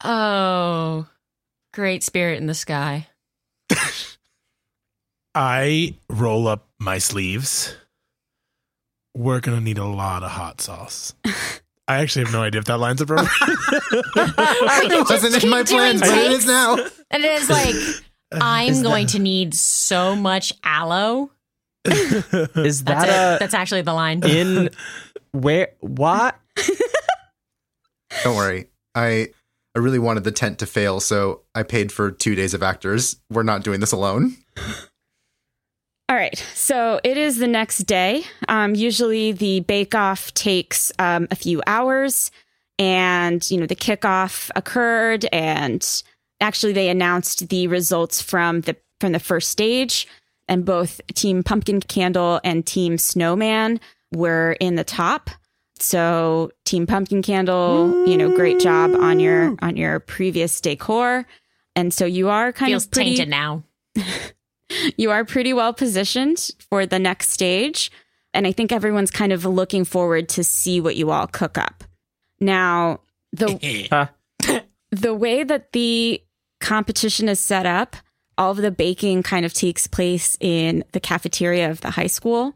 Oh, 0.04 1.08
great 1.74 2.04
spirit 2.04 2.40
in 2.40 2.48
the 2.48 2.54
sky. 2.54 3.08
I 5.34 5.96
roll 6.10 6.48
up 6.48 6.68
my 6.80 6.98
sleeves. 6.98 7.76
We're 9.16 9.40
gonna 9.40 9.62
need 9.62 9.78
a 9.78 9.86
lot 9.86 10.24
of 10.24 10.32
hot 10.32 10.62
sauce. 10.62 11.14
I 11.88 12.00
actually 12.00 12.26
have 12.26 12.34
no 12.34 12.42
idea 12.42 12.60
if 12.60 12.66
that 12.66 12.80
lines 12.80 13.02
up. 13.02 13.10
right. 13.10 13.28
It 14.16 15.10
wasn't 15.10 15.44
in 15.44 15.50
my 15.50 15.60
keep 15.60 15.68
doing 15.68 16.00
plans, 16.00 16.02
but 16.02 16.18
it 16.18 16.32
is 16.32 16.46
now. 16.46 16.78
And 17.10 17.24
it 17.24 17.32
is 17.42 17.50
like, 17.50 17.76
I'm 18.32 18.84
going 18.84 19.08
to 19.08 19.20
need 19.20 19.54
so 19.54 20.16
much 20.16 20.54
aloe. 20.64 21.32
Is 21.86 22.84
That's 22.84 22.84
that 22.84 23.08
it. 23.08 23.36
a 23.36 23.40
That's 23.40 23.54
actually 23.54 23.82
the 23.84 23.94
line. 23.94 24.22
in 24.26 24.70
where 25.32 25.70
what? 25.80 26.38
Don't 28.24 28.36
worry. 28.36 28.68
I 28.96 29.30
I 29.76 29.80
really 29.80 30.00
wanted 30.00 30.24
the 30.24 30.32
tent 30.32 30.60
to 30.60 30.66
fail, 30.66 31.00
so 31.00 31.42
I 31.54 31.64
paid 31.64 31.92
for 31.92 32.12
two 32.12 32.36
days 32.36 32.54
of 32.54 32.64
actors. 32.64 33.18
We're 33.30 33.44
not 33.44 33.64
doing 33.64 33.80
this 33.80 33.92
alone. 33.92 34.36
All 36.10 36.16
right, 36.16 36.38
so 36.54 37.00
it 37.04 37.18
is 37.18 37.38
the 37.38 37.48
next 37.48 37.80
day. 37.80 38.24
Um, 38.48 38.76
usually, 38.76 39.34
the 39.34 39.60
bake 39.62 39.94
off 39.94 40.34
takes 40.34 40.92
um, 41.00 41.28
a 41.32 41.36
few 41.36 41.62
hours, 41.68 42.32
and 42.80 43.50
you 43.52 43.58
know 43.60 43.66
the 43.68 43.76
kickoff 43.76 44.50
occurred, 44.56 45.26
and 45.32 45.86
actually 46.42 46.74
they 46.74 46.90
announced 46.90 47.50
the 47.50 47.68
results 47.68 48.22
from 48.22 48.62
the 48.62 48.76
from 49.00 49.12
the 49.12 49.20
first 49.20 49.50
stage, 49.50 50.08
and 50.48 50.66
both 50.66 51.02
Team 51.14 51.44
Pumpkin 51.44 51.82
Candle 51.82 52.40
and 52.44 52.66
Team 52.66 52.98
Snowman 52.98 53.80
were 54.12 54.54
in 54.60 54.76
the 54.76 54.84
top. 54.84 55.30
So 55.80 56.52
Team 56.66 56.88
Pumpkin 56.88 57.22
Candle, 57.22 58.08
you 58.08 58.18
know, 58.18 58.36
great 58.36 58.60
job 58.60 58.96
on 58.96 59.20
your 59.20 59.56
on 59.62 59.78
your 59.78 60.00
previous 60.00 60.60
decor, 60.60 61.26
and 61.76 61.94
so 61.94 62.06
you 62.06 62.30
are 62.30 62.52
kind 62.52 62.72
Feels 62.72 62.86
of 62.86 62.92
pretty 62.92 63.18
tainted 63.18 63.30
now. 63.30 63.64
you 64.98 65.12
are 65.12 65.26
pretty 65.26 65.54
well 65.54 65.74
positioned 65.74 66.52
for 66.70 66.86
the 66.86 67.00
next 67.00 67.30
stage. 67.30 67.92
And 68.34 68.46
I 68.46 68.52
think 68.52 68.72
everyone's 68.72 69.12
kind 69.12 69.32
of 69.32 69.46
looking 69.46 69.86
forward 69.86 70.30
to 70.30 70.44
see 70.44 70.82
what 70.82 70.96
you 70.96 71.12
all 71.12 71.28
cook 71.28 71.58
up. 71.58 71.84
Now, 72.40 73.00
the 73.32 73.88
Huh. 73.92 74.08
the 74.92 75.14
way 75.14 75.44
that 75.44 75.72
the 75.72 76.22
competition 76.60 77.30
is 77.30 77.40
set 77.40 77.66
up, 77.66 77.96
all 78.38 78.52
of 78.52 78.58
the 78.58 78.72
baking 78.72 79.24
kind 79.24 79.46
of 79.46 79.54
takes 79.54 79.88
place 79.88 80.38
in 80.40 80.84
the 80.92 81.00
cafeteria 81.00 81.70
of 81.70 81.82
the 81.82 81.92
high 81.92 82.08
school, 82.08 82.56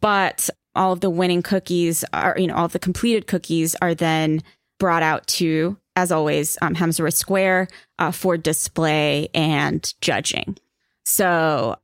but 0.00 0.48
all 0.74 0.92
of 0.92 1.00
the 1.00 1.10
winning 1.10 1.42
cookies 1.42 2.04
are, 2.12 2.34
you 2.38 2.46
know, 2.46 2.54
all 2.54 2.64
of 2.64 2.72
the 2.72 2.78
completed 2.78 3.26
cookies 3.26 3.76
are 3.82 3.94
then 3.94 4.42
brought 4.78 5.02
out 5.02 5.26
to, 5.26 5.76
as 5.96 6.10
always, 6.10 6.58
um, 6.62 6.74
Hemsworth 6.74 7.14
Square 7.14 7.68
uh, 7.98 8.10
for 8.10 8.36
display 8.36 9.28
and 9.34 9.92
judging. 10.00 10.56
So 11.04 11.76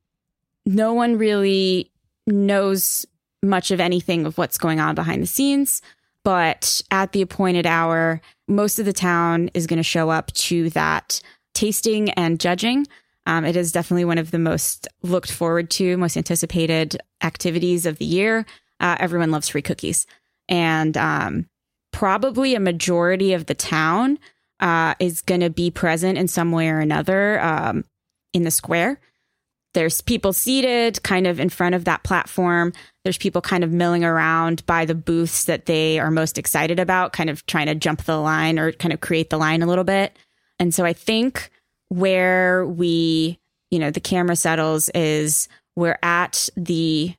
no 0.67 0.95
one 0.95 1.17
really 1.19 1.91
knows 2.27 3.07
much 3.43 3.71
of 3.71 3.81
anything 3.81 4.27
of 4.27 4.37
what's 4.39 4.59
going 4.59 4.81
on 4.81 4.95
behind 4.95 5.23
the 5.23 5.27
scenes. 5.27 5.81
But 6.25 6.83
at 6.91 7.13
the 7.13 7.23
appointed 7.23 7.67
hour, 7.67 8.21
most 8.49 8.79
of 8.79 8.87
the 8.87 8.93
town 8.93 9.51
is 9.55 9.67
going 9.67 9.77
to 9.79 9.83
show 9.83 10.11
up 10.11 10.33
to 10.33 10.69
that 10.71 11.21
tasting 11.59 12.11
and 12.11 12.39
judging. 12.39 12.87
Um, 13.27 13.45
it 13.45 13.57
is 13.57 13.73
definitely 13.73 14.05
one 14.05 14.19
of 14.19 14.31
the 14.31 14.39
most 14.39 14.87
looked 15.03 15.31
forward 15.31 15.71
to, 15.71 15.97
most 15.97 16.17
anticipated 16.17 16.97
activities 17.23 17.85
of 17.85 17.99
the 17.99 18.05
year. 18.05 18.47
Uh, 18.79 18.97
everyone 19.01 19.33
loves 19.33 19.49
free 19.49 19.61
cookies. 19.61 20.07
And 20.49 20.97
um, 20.97 21.47
probably 21.93 22.55
a 22.55 22.61
majority 22.61 23.33
of 23.33 23.47
the 23.47 23.57
town 23.57 24.21
uh, 24.61 24.95
is 25.01 25.21
going 25.21 25.41
to 25.41 25.51
be 25.51 25.71
present 25.71 26.17
in 26.17 26.29
some 26.29 26.53
way 26.53 26.69
or 26.69 26.79
another 26.79 27.41
um, 27.41 27.85
in 28.33 28.45
the 28.45 28.53
square. 28.53 29.01
There's 29.75 30.01
people 30.01 30.33
seated 30.33 31.03
kind 31.03 31.27
of 31.27 31.41
in 31.41 31.49
front 31.49 31.75
of 31.75 31.85
that 31.85 32.05
platform. 32.05 32.73
There's 33.03 33.19
people 33.19 33.43
kind 33.43 33.65
of 33.65 33.73
milling 33.73 34.05
around 34.05 34.65
by 34.65 34.85
the 34.85 34.95
booths 34.95 35.45
that 35.45 35.67
they 35.67 35.99
are 35.99 36.11
most 36.11 36.39
excited 36.39 36.79
about, 36.79 37.13
kind 37.13 37.29
of 37.29 37.45
trying 37.47 37.67
to 37.67 37.75
jump 37.75 38.05
the 38.05 38.17
line 38.17 38.61
or 38.61 38.71
kind 38.73 38.95
of 38.95 39.01
create 39.01 39.29
the 39.31 39.39
line 39.39 39.61
a 39.61 39.67
little 39.67 39.85
bit. 39.85 40.17
And 40.59 40.75
so 40.75 40.85
I 40.85 40.93
think 40.93 41.51
where 41.89 42.67
we, 42.67 43.39
you 43.71 43.79
know, 43.79 43.91
the 43.91 44.01
camera 44.01 44.37
settles 44.37 44.89
is 44.91 45.49
we're 45.77 45.99
at 46.03 46.49
the 46.57 47.15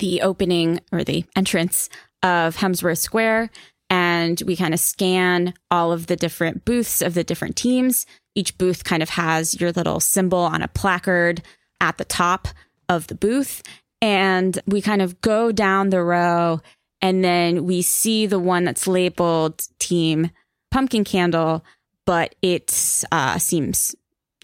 the 0.00 0.22
opening 0.22 0.80
or 0.92 1.04
the 1.04 1.24
entrance 1.36 1.88
of 2.22 2.56
Hemsworth 2.56 2.98
Square 2.98 3.50
and 3.90 4.42
we 4.46 4.56
kind 4.56 4.74
of 4.74 4.80
scan 4.80 5.54
all 5.70 5.92
of 5.92 6.06
the 6.06 6.16
different 6.16 6.64
booths 6.64 7.00
of 7.00 7.14
the 7.14 7.24
different 7.24 7.54
teams. 7.56 8.06
Each 8.34 8.56
booth 8.58 8.82
kind 8.82 9.02
of 9.02 9.10
has 9.10 9.60
your 9.60 9.72
little 9.72 10.00
symbol 10.00 10.40
on 10.40 10.62
a 10.62 10.68
placard 10.68 11.42
at 11.80 11.98
the 11.98 12.04
top 12.04 12.48
of 12.88 13.06
the 13.06 13.14
booth. 13.14 13.62
And 14.00 14.58
we 14.66 14.82
kind 14.82 15.00
of 15.00 15.20
go 15.20 15.52
down 15.52 15.90
the 15.90 16.02
row 16.02 16.60
and 17.00 17.22
then 17.22 17.64
we 17.64 17.82
see 17.82 18.26
the 18.26 18.38
one 18.38 18.64
that's 18.64 18.86
labeled 18.86 19.62
Team 19.78 20.30
Pumpkin 20.70 21.04
Candle, 21.04 21.64
but 22.06 22.34
it 22.42 23.04
uh, 23.12 23.38
seems 23.38 23.94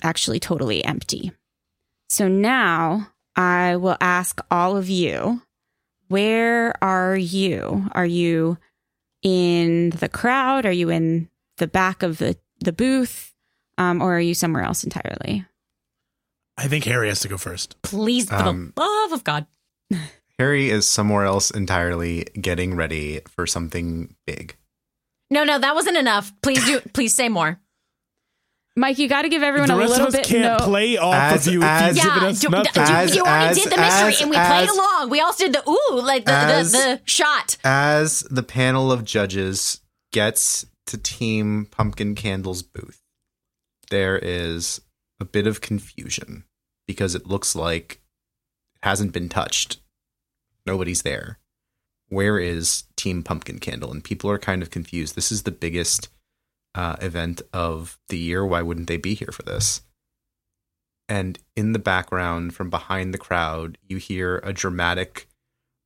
actually 0.02 0.40
totally 0.40 0.84
empty. 0.84 1.32
So 2.08 2.28
now 2.28 3.08
I 3.36 3.76
will 3.76 3.96
ask 4.00 4.40
all 4.50 4.76
of 4.76 4.88
you 4.88 5.42
where 6.08 6.74
are 6.82 7.16
you? 7.16 7.86
Are 7.92 8.06
you 8.06 8.58
in 9.22 9.90
the 9.90 10.08
crowd? 10.08 10.66
Are 10.66 10.72
you 10.72 10.90
in 10.90 11.28
the 11.58 11.68
back 11.68 12.02
of 12.02 12.18
the, 12.18 12.36
the 12.60 12.72
booth? 12.72 13.32
Um, 13.78 14.02
or 14.02 14.16
are 14.16 14.20
you 14.20 14.34
somewhere 14.34 14.64
else 14.64 14.82
entirely? 14.82 15.46
I 16.58 16.66
think 16.68 16.84
Harry 16.84 17.08
has 17.08 17.20
to 17.20 17.28
go 17.28 17.38
first. 17.38 17.80
Please, 17.82 18.28
for 18.28 18.34
Um, 18.34 18.72
the 18.76 18.82
love 18.82 19.12
of 19.12 19.24
God. 19.24 19.46
Harry 20.38 20.68
is 20.68 20.86
somewhere 20.86 21.24
else 21.24 21.50
entirely 21.50 22.24
getting 22.40 22.74
ready 22.74 23.20
for 23.28 23.46
something 23.46 24.14
big. 24.26 24.56
No, 25.30 25.44
no, 25.44 25.58
that 25.58 25.74
wasn't 25.74 25.96
enough. 25.96 26.32
Please 26.42 26.64
do. 26.64 26.80
Please 26.92 27.14
say 27.14 27.28
more. 27.28 27.60
Mike, 28.76 28.98
you 28.98 29.08
got 29.08 29.22
to 29.22 29.28
give 29.28 29.42
everyone 29.42 29.68
the 29.68 29.74
a 29.74 29.78
rest 29.78 29.90
little 29.92 30.06
of 30.06 30.14
us 30.14 30.20
bit. 30.20 30.26
can't 30.26 30.60
no, 30.60 30.64
play 30.66 30.96
off 30.96 31.14
As- 31.14 31.46
of 31.46 31.52
you 31.52 31.60
if 31.60 31.66
as- 31.66 31.96
you've 31.96 32.04
Yeah, 32.06 32.26
us 32.28 32.40
do, 32.40 32.48
nothing. 32.48 32.72
do- 32.72 32.80
As- 32.92 33.14
you 33.16 33.22
already 33.22 33.46
as- 33.50 33.56
did 33.56 33.72
the 33.72 33.76
mystery, 33.76 34.08
as- 34.14 34.20
and 34.22 34.30
we 34.30 34.36
played 34.36 34.68
along. 34.68 35.10
We 35.10 35.20
also 35.20 35.44
did 35.44 35.54
the 35.54 35.68
ooh, 35.68 36.00
like 36.00 36.24
the 36.24 36.32
As- 36.32 36.72
the, 36.72 36.78
the 36.78 37.00
shot. 37.04 37.56
As 37.64 38.20
the 38.30 38.44
panel 38.44 38.92
of 38.92 39.04
judges 39.04 39.80
gets 40.12 40.66
to 40.86 40.96
Team 40.96 41.66
Pumpkin 41.70 42.14
Candle's 42.14 42.62
booth, 42.62 43.02
there 43.90 44.18
is 44.18 44.80
a 45.18 45.24
bit 45.24 45.46
of 45.48 45.60
confusion 45.60 46.44
because 46.86 47.14
it 47.16 47.26
looks 47.26 47.54
like 47.56 48.00
it 48.76 48.86
hasn't 48.86 49.12
been 49.12 49.28
touched. 49.28 49.78
Nobody's 50.64 51.02
there. 51.02 51.38
Where 52.10 52.38
is 52.38 52.84
Team 52.96 53.22
Pumpkin 53.22 53.58
Candle? 53.58 53.90
And 53.90 54.04
people 54.04 54.30
are 54.30 54.38
kind 54.38 54.62
of 54.62 54.70
confused. 54.70 55.14
This 55.16 55.32
is 55.32 55.44
the 55.44 55.50
biggest 55.50 56.08
uh, 56.74 56.96
event 57.00 57.40
of 57.52 57.98
the 58.08 58.18
year. 58.18 58.44
Why 58.44 58.62
wouldn't 58.62 58.88
they 58.88 58.98
be 58.98 59.14
here 59.14 59.32
for 59.32 59.42
this? 59.42 59.80
And 61.08 61.38
in 61.56 61.72
the 61.72 61.78
background, 61.78 62.54
from 62.54 62.68
behind 62.70 63.14
the 63.14 63.18
crowd, 63.18 63.78
you 63.88 63.96
hear 63.96 64.38
a 64.44 64.52
dramatic 64.52 65.28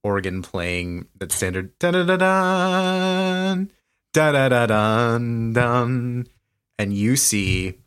organ 0.03 0.43
playing 0.43 1.09
that 1.19 1.33
standard 1.33 1.79
da 1.79 1.91
da 1.91 2.05
da 2.05 2.17
da 2.17 3.65
da 4.13 4.33
da 4.33 4.49
da 4.49 4.67
dun 4.67 5.53
dun, 5.55 6.27
and 6.79 6.93
you 6.93 7.17
see 7.17 7.79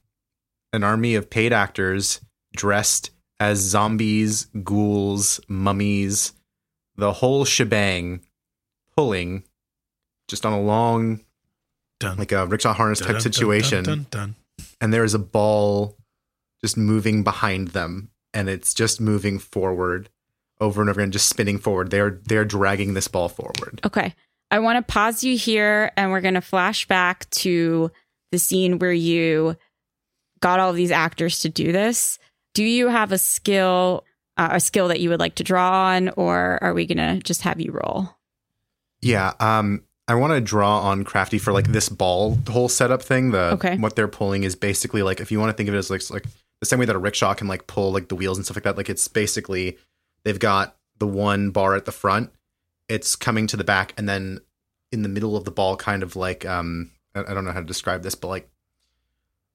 an 0.73 0.83
army 0.83 1.13
of 1.13 1.29
paid 1.29 1.53
actors 1.53 2.21
dressed 2.55 3.11
as 3.39 3.59
zombies, 3.59 4.45
ghouls, 4.63 5.39
mummies, 5.47 6.33
the 6.95 7.13
whole 7.13 7.45
shebang, 7.45 8.21
pulling 8.97 9.43
just 10.27 10.45
on 10.45 10.51
a 10.51 10.59
long, 10.59 11.21
Dun, 11.99 12.17
like 12.17 12.31
a 12.31 12.45
rickshaw 12.45 12.73
harness 12.73 12.99
dun, 12.99 13.07
type 13.07 13.15
dun, 13.15 13.23
dun, 13.23 13.33
situation 13.33 13.83
dun, 13.83 14.07
dun, 14.09 14.35
dun. 14.57 14.65
and 14.81 14.93
there 14.93 15.03
is 15.03 15.13
a 15.13 15.19
ball 15.19 15.95
just 16.61 16.75
moving 16.77 17.23
behind 17.23 17.69
them 17.69 18.09
and 18.33 18.49
it's 18.49 18.73
just 18.73 18.99
moving 18.99 19.39
forward 19.39 20.09
over 20.59 20.81
and 20.81 20.89
over 20.89 20.99
again, 20.99 21.11
just 21.11 21.29
spinning 21.29 21.59
forward. 21.59 21.91
They're 21.91 22.19
they're 22.25 22.45
dragging 22.45 22.93
this 22.93 23.07
ball 23.07 23.29
forward. 23.29 23.79
Okay. 23.85 24.13
I 24.49 24.59
want 24.59 24.77
to 24.77 24.93
pause 24.93 25.23
you 25.23 25.37
here 25.37 25.91
and 25.97 26.11
we're 26.11 26.21
going 26.21 26.33
to 26.35 26.41
flash 26.41 26.87
back 26.87 27.29
to 27.31 27.91
the 28.31 28.39
scene 28.39 28.79
where 28.79 28.93
you 28.93 29.57
got 30.39 30.59
all 30.59 30.73
these 30.73 30.91
actors 30.91 31.39
to 31.41 31.49
do 31.49 31.71
this. 31.71 32.17
Do 32.53 32.63
you 32.63 32.87
have 32.87 33.11
a 33.11 33.17
skill 33.17 34.03
uh, 34.37 34.49
a 34.53 34.59
skill 34.59 34.87
that 34.87 34.99
you 34.99 35.09
would 35.09 35.19
like 35.19 35.35
to 35.35 35.43
draw 35.43 35.87
on 35.87 36.09
or 36.09 36.59
are 36.61 36.73
we 36.73 36.85
going 36.85 36.97
to 36.97 37.21
just 37.23 37.41
have 37.41 37.59
you 37.59 37.71
roll? 37.71 38.09
Yeah, 39.07 39.33
um 39.39 39.83
I 40.09 40.15
want 40.15 40.31
to 40.33 40.39
draw 40.41 40.79
on 40.81 41.03
Crafty 41.03 41.37
for 41.37 41.51
like 41.51 41.67
this 41.67 41.89
ball 41.89 42.37
whole 42.49 42.69
setup 42.69 43.01
thing. 43.01 43.31
The 43.31 43.51
Okay. 43.53 43.77
what 43.77 43.95
they're 43.95 44.07
pulling 44.07 44.43
is 44.43 44.55
basically 44.55 45.03
like 45.03 45.19
if 45.19 45.31
you 45.31 45.39
want 45.39 45.49
to 45.49 45.53
think 45.57 45.67
of 45.69 45.75
it 45.75 45.77
as 45.77 45.89
like 45.89 46.09
like 46.09 46.25
the 46.61 46.65
same 46.65 46.79
way 46.79 46.85
that 46.85 46.95
a 46.95 46.99
rickshaw 46.99 47.33
can 47.33 47.47
like 47.47 47.67
pull 47.67 47.91
like 47.91 48.07
the 48.07 48.15
wheels 48.15 48.37
and 48.37 48.45
stuff 48.45 48.57
like 48.57 48.63
that. 48.63 48.77
Like 48.77 48.89
it's 48.89 49.07
basically 49.07 49.77
they've 50.23 50.39
got 50.39 50.75
the 50.99 51.07
one 51.07 51.51
bar 51.51 51.75
at 51.75 51.85
the 51.85 51.91
front, 51.91 52.31
it's 52.89 53.15
coming 53.15 53.45
to 53.47 53.57
the 53.57 53.63
back, 53.63 53.93
and 53.97 54.07
then 54.09 54.39
in 54.91 55.03
the 55.03 55.09
middle 55.09 55.35
of 55.37 55.43
the 55.43 55.51
ball, 55.51 55.75
kind 55.75 56.01
of 56.03 56.15
like 56.15 56.45
um 56.45 56.91
I, 57.13 57.19
I 57.21 57.33
don't 57.33 57.45
know 57.45 57.51
how 57.51 57.59
to 57.59 57.65
describe 57.65 58.01
this, 58.03 58.15
but 58.15 58.27
like 58.29 58.49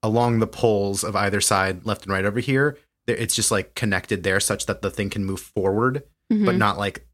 along 0.02 0.38
the 0.40 0.46
poles 0.46 1.04
of 1.04 1.14
either 1.16 1.40
side, 1.40 1.86
left 1.86 2.02
and 2.04 2.12
right 2.12 2.24
over 2.24 2.40
here, 2.40 2.76
there- 3.06 3.16
it's 3.16 3.34
just 3.34 3.50
like 3.50 3.74
connected 3.74 4.22
there 4.22 4.40
such 4.40 4.66
that 4.66 4.82
the 4.82 4.90
thing 4.90 5.10
can 5.10 5.24
move 5.24 5.40
forward, 5.40 6.02
but 6.28 6.36
Mhm. 6.54 6.58
not 6.58 6.76
like 6.78 7.06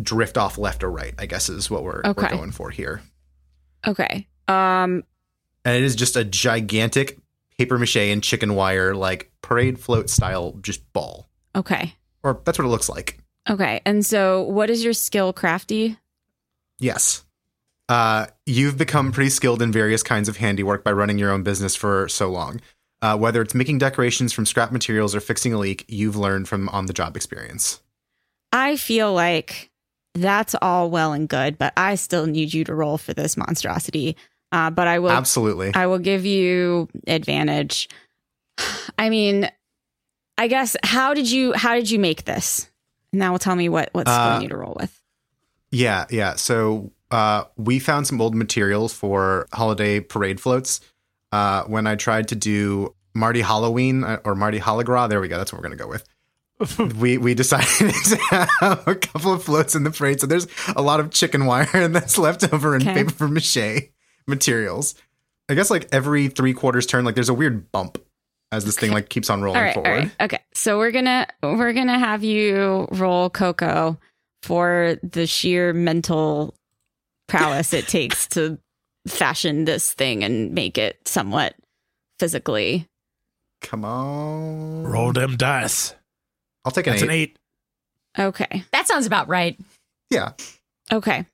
drift 0.00 0.36
off 0.36 0.58
left 0.58 0.82
or 0.82 0.90
right. 0.90 1.14
I 1.18 1.26
guess 1.26 1.48
is 1.48 1.70
what 1.70 1.82
we're, 1.82 2.02
we're 2.04 2.28
going 2.28 2.52
for 2.52 2.70
here. 2.70 3.02
Okay. 3.86 4.26
Um 4.48 5.04
and 5.64 5.76
it 5.76 5.82
is 5.82 5.96
just 5.96 6.16
a 6.16 6.24
gigantic 6.24 7.18
paper 7.58 7.78
mache 7.78 7.96
and 7.96 8.22
chicken 8.22 8.54
wire 8.54 8.94
like 8.94 9.32
parade 9.42 9.78
float 9.78 10.08
style 10.10 10.56
just 10.60 10.92
ball 10.92 11.28
okay. 11.54 11.94
or 12.22 12.40
that's 12.44 12.58
what 12.58 12.64
it 12.64 12.70
looks 12.70 12.88
like 12.88 13.18
Okay. 13.48 13.80
And 13.86 14.04
so 14.04 14.42
what 14.42 14.70
is 14.70 14.82
your 14.82 14.92
skill 14.92 15.32
crafty? 15.32 15.96
yes 16.78 17.22
uh, 17.88 18.26
you've 18.46 18.76
become 18.76 19.12
pretty 19.12 19.30
skilled 19.30 19.62
in 19.62 19.70
various 19.70 20.02
kinds 20.02 20.28
of 20.28 20.36
handiwork 20.36 20.82
by 20.82 20.90
running 20.90 21.18
your 21.18 21.30
own 21.30 21.44
business 21.44 21.74
for 21.74 22.08
so 22.08 22.28
long 22.30 22.60
uh, 23.02 23.16
whether 23.16 23.42
it's 23.42 23.54
making 23.54 23.78
decorations 23.78 24.32
from 24.32 24.46
scrap 24.46 24.72
materials 24.72 25.14
or 25.14 25.20
fixing 25.20 25.52
a 25.52 25.58
leak 25.58 25.84
you've 25.88 26.16
learned 26.16 26.48
from 26.48 26.68
on 26.70 26.86
the 26.86 26.92
job 26.92 27.16
experience 27.16 27.80
I 28.52 28.76
feel 28.76 29.12
like 29.12 29.70
that's 30.16 30.54
all 30.60 30.90
well 30.90 31.12
and 31.12 31.28
good, 31.28 31.58
but 31.58 31.72
I 31.76 31.94
still 31.94 32.26
need 32.26 32.52
you 32.54 32.64
to 32.64 32.74
roll 32.74 32.98
for 32.98 33.14
this 33.14 33.36
monstrosity. 33.36 34.16
Uh, 34.52 34.70
but 34.70 34.86
I 34.86 34.98
will 34.98 35.10
absolutely 35.10 35.72
I 35.74 35.86
will 35.86 35.98
give 35.98 36.24
you 36.24 36.88
advantage. 37.06 37.88
I 38.98 39.10
mean, 39.10 39.50
I 40.38 40.48
guess 40.48 40.76
how 40.82 41.14
did 41.14 41.30
you 41.30 41.52
how 41.52 41.74
did 41.74 41.90
you 41.90 41.98
make 41.98 42.24
this? 42.24 42.70
Now 43.12 43.32
will 43.32 43.38
tell 43.38 43.56
me 43.56 43.68
what 43.68 43.90
what's 43.92 44.10
Uh, 44.10 44.30
going 44.30 44.42
you 44.42 44.48
to 44.50 44.56
roll 44.56 44.76
with. 44.78 45.00
Yeah, 45.70 46.06
yeah. 46.10 46.36
So 46.36 46.92
uh, 47.10 47.44
we 47.56 47.78
found 47.78 48.06
some 48.06 48.20
old 48.20 48.34
materials 48.34 48.92
for 48.92 49.46
holiday 49.52 50.00
parade 50.00 50.40
floats. 50.40 50.80
Uh, 51.32 51.64
when 51.64 51.86
I 51.86 51.96
tried 51.96 52.28
to 52.28 52.36
do 52.36 52.94
Marty 53.14 53.40
Halloween 53.40 54.04
uh, 54.04 54.20
or 54.24 54.34
Marty 54.34 54.60
Hologra, 54.60 55.08
there 55.08 55.20
we 55.20 55.28
go. 55.28 55.36
That's 55.38 55.52
what 55.52 55.60
we're 55.60 55.68
gonna 55.68 55.76
go 55.76 55.88
with. 55.88 56.04
we 56.98 57.18
we 57.18 57.34
decided 57.34 57.66
to 58.04 58.46
have 58.60 58.86
a 58.88 58.94
couple 58.94 59.32
of 59.32 59.42
floats 59.42 59.74
in 59.74 59.84
the 59.84 59.90
parade. 59.90 60.20
So 60.20 60.26
there's 60.26 60.46
a 60.74 60.82
lot 60.82 61.00
of 61.00 61.10
chicken 61.10 61.46
wire 61.46 61.68
and 61.74 61.94
that's 61.96 62.16
left 62.18 62.52
over 62.52 62.74
in 62.74 62.82
Okay. 62.82 63.04
paper 63.04 63.28
mache 63.28 63.90
materials. 64.26 64.94
I 65.48 65.54
guess 65.54 65.70
like 65.70 65.88
every 65.92 66.28
three 66.28 66.54
quarters 66.54 66.86
turn, 66.86 67.04
like 67.04 67.14
there's 67.14 67.28
a 67.28 67.34
weird 67.34 67.70
bump 67.70 67.98
as 68.52 68.64
this 68.64 68.76
thing 68.78 68.92
like 68.92 69.08
keeps 69.08 69.28
on 69.30 69.42
rolling 69.42 69.58
All 69.58 69.64
right, 69.64 69.74
forward. 69.74 69.88
all 69.90 69.94
right. 69.96 70.10
Okay. 70.20 70.38
So 70.54 70.78
we're 70.78 70.92
gonna 70.92 71.26
we're 71.42 71.72
gonna 71.72 71.98
have 71.98 72.24
you 72.24 72.88
roll 72.92 73.28
Coco 73.30 73.98
for 74.42 74.96
the 75.02 75.26
sheer 75.26 75.72
mental 75.72 76.54
prowess 77.28 77.72
it 77.72 77.86
takes 77.88 78.26
to 78.28 78.58
fashion 79.08 79.64
this 79.64 79.92
thing 79.92 80.22
and 80.24 80.52
make 80.52 80.78
it 80.78 80.96
somewhat 81.06 81.54
physically. 82.18 82.86
Come 83.62 83.84
on, 83.84 84.84
Roll 84.84 85.12
them 85.12 85.36
dice. 85.36 85.94
I'll 86.66 86.72
take 86.72 86.86
an 86.86 86.92
That's 86.92 87.02
eight. 87.04 87.08
an 87.08 87.14
eight. 87.14 87.38
Okay. 88.18 88.64
That 88.72 88.86
sounds 88.86 89.06
about 89.06 89.28
right. 89.28 89.58
Yeah, 90.10 90.32
Okay. 90.92 91.24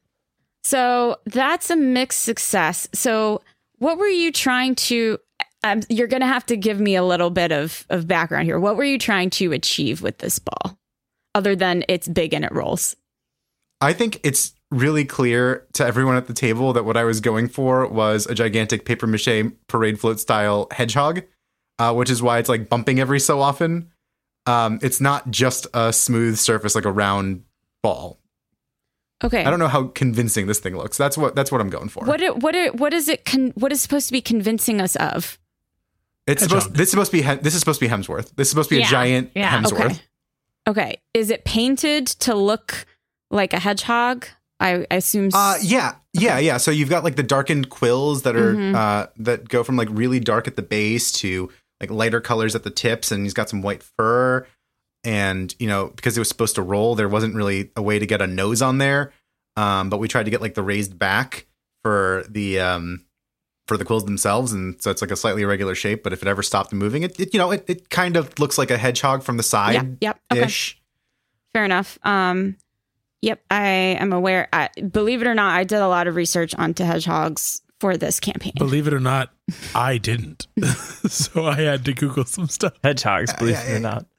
So 0.64 1.18
that's 1.26 1.70
a 1.70 1.76
mixed 1.76 2.20
success. 2.20 2.88
So 2.94 3.42
what 3.78 3.98
were 3.98 4.06
you 4.06 4.30
trying 4.30 4.76
to 4.76 5.18
um, 5.64 5.82
you're 5.88 6.08
going 6.08 6.22
to 6.22 6.26
have 6.26 6.46
to 6.46 6.56
give 6.56 6.80
me 6.80 6.96
a 6.96 7.04
little 7.04 7.30
bit 7.30 7.52
of 7.52 7.86
of 7.88 8.08
background 8.08 8.46
here. 8.46 8.58
What 8.58 8.76
were 8.76 8.84
you 8.84 8.98
trying 8.98 9.30
to 9.30 9.52
achieve 9.52 10.02
with 10.02 10.18
this 10.18 10.38
ball 10.38 10.76
other 11.34 11.54
than 11.54 11.84
it's 11.88 12.08
big 12.08 12.34
and 12.34 12.44
it 12.44 12.52
rolls? 12.52 12.96
I 13.80 13.92
think 13.92 14.20
it's 14.24 14.54
really 14.70 15.04
clear 15.04 15.66
to 15.74 15.84
everyone 15.86 16.16
at 16.16 16.26
the 16.26 16.32
table 16.32 16.72
that 16.72 16.84
what 16.84 16.96
I 16.96 17.04
was 17.04 17.20
going 17.20 17.48
for 17.48 17.86
was 17.86 18.26
a 18.26 18.34
gigantic 18.34 18.84
paper 18.84 19.06
mache 19.06 19.52
parade 19.68 20.00
float 20.00 20.18
style 20.18 20.66
hedgehog, 20.72 21.22
uh, 21.78 21.94
which 21.94 22.10
is 22.10 22.22
why 22.22 22.38
it's 22.38 22.48
like 22.48 22.68
bumping 22.68 22.98
every 22.98 23.20
so 23.20 23.40
often. 23.40 23.91
Um, 24.46 24.78
it's 24.82 25.00
not 25.00 25.30
just 25.30 25.66
a 25.74 25.92
smooth 25.92 26.36
surface 26.38 26.74
like 26.74 26.84
a 26.84 26.90
round 26.92 27.44
ball. 27.82 28.18
Okay. 29.24 29.44
I 29.44 29.50
don't 29.50 29.60
know 29.60 29.68
how 29.68 29.84
convincing 29.88 30.46
this 30.48 30.58
thing 30.58 30.76
looks. 30.76 30.96
That's 30.96 31.16
what 31.16 31.36
that's 31.36 31.52
what 31.52 31.60
I'm 31.60 31.70
going 31.70 31.88
for. 31.88 32.04
What 32.04 32.20
it, 32.20 32.38
what 32.38 32.54
it, 32.56 32.74
what 32.76 32.92
is 32.92 33.08
it 33.08 33.24
con- 33.24 33.52
what 33.54 33.70
is 33.70 33.80
supposed 33.80 34.08
to 34.08 34.12
be 34.12 34.20
convincing 34.20 34.80
us 34.80 34.96
of? 34.96 35.38
it's 36.26 36.42
Hedgehog. 36.42 36.62
supposed 36.62 36.76
this 36.76 36.88
is 36.88 36.90
supposed 36.90 37.10
to 37.12 37.16
be 37.16 37.22
Hem- 37.22 37.38
this 37.42 37.54
is 37.54 37.60
supposed 37.60 37.78
to 37.80 37.86
be 37.86 37.92
Hemsworth. 37.92 38.34
This 38.36 38.46
is 38.48 38.50
supposed 38.50 38.68
to 38.70 38.74
be 38.76 38.80
Yeah, 38.80 38.86
a 38.86 38.90
giant 38.90 39.30
yeah. 39.34 39.60
Hemsworth. 39.62 39.80
Okay. 39.90 40.00
Okay. 40.68 40.96
Is 41.14 41.30
it 41.30 41.44
painted 41.44 42.06
to 42.06 42.34
look 42.34 42.84
like 43.30 43.52
a 43.52 43.58
hedgehog? 43.60 44.26
I, 44.60 44.86
I 44.90 44.96
assume 44.96 45.26
s- 45.26 45.34
Uh, 45.34 45.58
yeah, 45.62 45.94
yeah, 46.12 46.38
yeah. 46.38 46.56
So 46.56 46.70
you've 46.70 46.88
got 46.90 47.02
like 47.04 47.16
the 47.16 47.24
darkened 47.24 47.68
quills 47.70 48.22
that 48.22 48.36
are 48.36 48.54
Mhm. 48.54 48.74
uh, 48.74 49.06
that 49.18 49.48
go 49.48 49.64
from 49.64 49.76
like 49.76 49.88
really 49.90 50.20
dark 50.20 50.46
at 50.46 50.54
the 50.56 50.62
base 50.62 51.10
to 51.12 51.48
like 51.82 51.90
lighter 51.90 52.20
colors 52.20 52.54
at 52.54 52.62
the 52.62 52.70
tips, 52.70 53.12
and 53.12 53.24
he's 53.24 53.34
got 53.34 53.48
some 53.50 53.60
white 53.62 53.82
fur. 53.82 54.46
And 55.04 55.54
you 55.58 55.66
know, 55.66 55.88
because 55.88 56.16
it 56.16 56.20
was 56.20 56.28
supposed 56.28 56.54
to 56.54 56.62
roll, 56.62 56.94
there 56.94 57.08
wasn't 57.08 57.34
really 57.34 57.70
a 57.76 57.82
way 57.82 57.98
to 57.98 58.06
get 58.06 58.22
a 58.22 58.26
nose 58.26 58.62
on 58.62 58.78
there. 58.78 59.12
Um, 59.56 59.90
but 59.90 59.98
we 59.98 60.08
tried 60.08 60.24
to 60.24 60.30
get 60.30 60.40
like 60.40 60.54
the 60.54 60.62
raised 60.62 60.98
back 60.98 61.46
for 61.82 62.24
the 62.28 62.60
um 62.60 63.04
for 63.68 63.76
the 63.76 63.84
quills 63.84 64.04
themselves, 64.04 64.52
and 64.52 64.80
so 64.80 64.90
it's 64.90 65.02
like 65.02 65.10
a 65.10 65.16
slightly 65.16 65.42
irregular 65.42 65.74
shape. 65.74 66.02
But 66.02 66.12
if 66.12 66.22
it 66.22 66.28
ever 66.28 66.42
stopped 66.42 66.72
moving, 66.72 67.02
it, 67.02 67.18
it 67.18 67.34
you 67.34 67.38
know 67.38 67.50
it, 67.50 67.64
it 67.68 67.90
kind 67.90 68.16
of 68.16 68.38
looks 68.38 68.56
like 68.58 68.70
a 68.70 68.78
hedgehog 68.78 69.22
from 69.22 69.36
the 69.36 69.42
Yep. 69.42 69.44
side 69.46 69.96
Yep. 70.00 70.20
Okay. 70.32 70.42
ish. 70.44 70.80
Fair 71.52 71.64
enough. 71.64 71.98
Um, 72.02 72.56
yep, 73.20 73.42
I 73.50 73.66
am 74.00 74.12
aware. 74.12 74.48
I, 74.52 74.70
believe 74.90 75.20
it 75.20 75.26
or 75.26 75.34
not, 75.34 75.54
I 75.54 75.64
did 75.64 75.80
a 75.80 75.88
lot 75.88 76.06
of 76.06 76.14
research 76.16 76.54
onto 76.54 76.82
hedgehogs 76.84 77.60
for 77.82 77.96
this 77.96 78.20
campaign. 78.20 78.52
Believe 78.56 78.86
it 78.86 78.94
or 78.94 79.00
not, 79.00 79.30
I 79.74 79.98
didn't. 79.98 80.46
so 81.08 81.46
I 81.46 81.56
had 81.56 81.84
to 81.86 81.92
Google 81.92 82.24
some 82.24 82.46
stuff. 82.46 82.74
Hedgehogs, 82.84 83.32
believe 83.32 83.56
yeah, 83.56 83.72
it 83.72 83.76
or 83.76 83.80
not. 83.80 84.06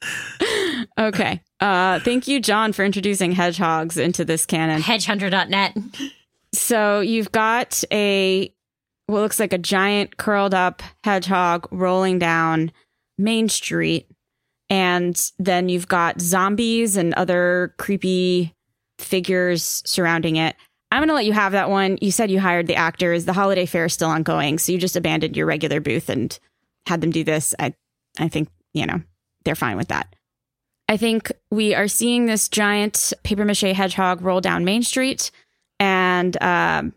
Okay. 0.98 1.41
Uh, 1.61 1.99
thank 2.02 2.27
you, 2.27 2.41
Jon, 2.41 2.73
for 2.73 2.84
introducing 2.84 3.31
hedgehogs 3.31 3.95
into 3.95 4.26
this 4.26 4.45
canon. 4.45 4.81
Hedgehunter.net. 4.81 5.77
So 6.52 6.99
you've 6.99 7.31
got 7.31 7.84
a 7.90 8.53
what 9.06 9.22
looks 9.22 9.40
like 9.40 9.53
a 9.53 9.57
giant 9.57 10.18
curled 10.18 10.53
up 10.53 10.84
hedgehog 11.06 11.69
rolling 11.72 12.19
down 12.19 12.72
Main 13.18 13.48
Street, 13.48 14.10
and 14.69 15.31
then 15.40 15.69
you've 15.69 15.88
got 15.88 16.19
zombies 16.19 16.98
and 16.98 17.14
other 17.14 17.76
creepy 17.77 18.53
figures 18.99 19.81
surrounding 19.85 20.35
it. 20.35 20.57
I'm 20.93 20.99
going 20.99 21.07
to 21.07 21.15
let 21.15 21.25
you 21.25 21.33
have 21.33 21.53
that 21.53 21.71
one. 21.71 21.97
You 22.01 22.11
said 22.11 22.29
you 22.29 22.39
hired 22.39 22.67
the 22.67 22.75
actors. 22.75 23.25
The 23.25 23.33
holiday 23.33 23.65
fair 23.65 23.85
is 23.85 23.93
still 23.93 24.09
ongoing, 24.09 24.59
so 24.59 24.71
you 24.71 24.77
just 24.77 24.95
abandoned 24.95 25.35
your 25.35 25.47
regular 25.47 25.79
booth 25.79 26.07
and 26.07 26.37
had 26.85 27.01
them 27.01 27.09
do 27.09 27.23
this. 27.23 27.55
I, 27.57 27.73
I 28.19 28.27
think 28.27 28.47
you 28.73 28.85
know 28.85 29.01
they're 29.43 29.55
fine 29.55 29.75
with 29.75 29.87
that. 29.87 30.15
I 30.87 30.97
think 30.97 31.31
we 31.49 31.73
are 31.73 31.87
seeing 31.87 32.27
this 32.27 32.47
giant 32.47 33.11
paper 33.23 33.43
mache 33.43 33.61
hedgehog 33.61 34.21
roll 34.21 34.39
down 34.39 34.65
Main 34.65 34.83
Street. 34.83 35.31
And 35.79 36.39
um, 36.43 36.93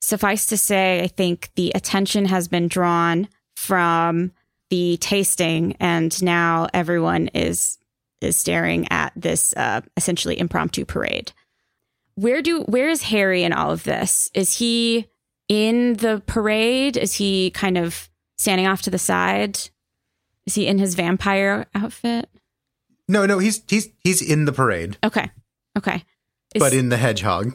suffice 0.00 0.46
to 0.46 0.56
say, 0.56 1.02
I 1.02 1.08
think 1.08 1.50
the 1.56 1.72
attention 1.74 2.26
has 2.26 2.46
been 2.46 2.68
drawn 2.68 3.28
from 3.56 4.30
the 4.70 4.98
tasting, 4.98 5.76
and 5.80 6.22
now 6.22 6.68
everyone 6.72 7.26
is 7.34 7.76
is 8.20 8.36
staring 8.36 8.86
at 8.92 9.12
this 9.16 9.52
uh, 9.56 9.80
essentially 9.96 10.38
impromptu 10.38 10.84
parade. 10.84 11.32
Where 12.14 12.42
do 12.42 12.62
where 12.62 12.88
is 12.88 13.02
Harry 13.04 13.42
in 13.42 13.52
all 13.52 13.70
of 13.70 13.84
this? 13.84 14.30
Is 14.34 14.58
he 14.58 15.08
in 15.48 15.94
the 15.94 16.22
parade? 16.26 16.96
Is 16.96 17.14
he 17.14 17.50
kind 17.50 17.78
of 17.78 18.08
standing 18.38 18.66
off 18.66 18.82
to 18.82 18.90
the 18.90 18.98
side? 18.98 19.58
Is 20.46 20.54
he 20.54 20.66
in 20.66 20.78
his 20.78 20.94
vampire 20.94 21.66
outfit? 21.74 22.28
No, 23.08 23.26
no, 23.26 23.38
he's 23.38 23.62
he's 23.68 23.88
he's 24.02 24.20
in 24.22 24.44
the 24.44 24.52
parade, 24.52 24.96
Okay, 25.04 25.30
okay. 25.78 26.04
Is- 26.54 26.60
but 26.60 26.72
in 26.72 26.88
the 26.88 26.96
hedgehog. 26.96 27.52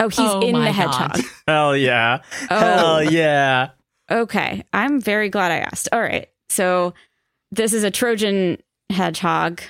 oh, 0.00 0.08
he's 0.08 0.18
Oh 0.20 0.40
in 0.40 0.52
my 0.52 0.70
the 0.72 0.78
God. 0.78 0.92
hedgehog. 1.16 1.30
Hell 1.46 1.76
yeah. 1.76 2.18
Oh. 2.50 2.58
Hell 2.58 3.02
yeah. 3.12 3.70
Okay, 4.10 4.64
I'm 4.72 5.00
very 5.00 5.28
glad 5.28 5.52
I 5.52 5.58
asked. 5.58 5.88
All 5.92 6.00
right, 6.00 6.28
so 6.48 6.94
this 7.52 7.72
is 7.72 7.84
a 7.84 7.90
Trojan 7.90 8.58
hedgehog. 8.90 9.60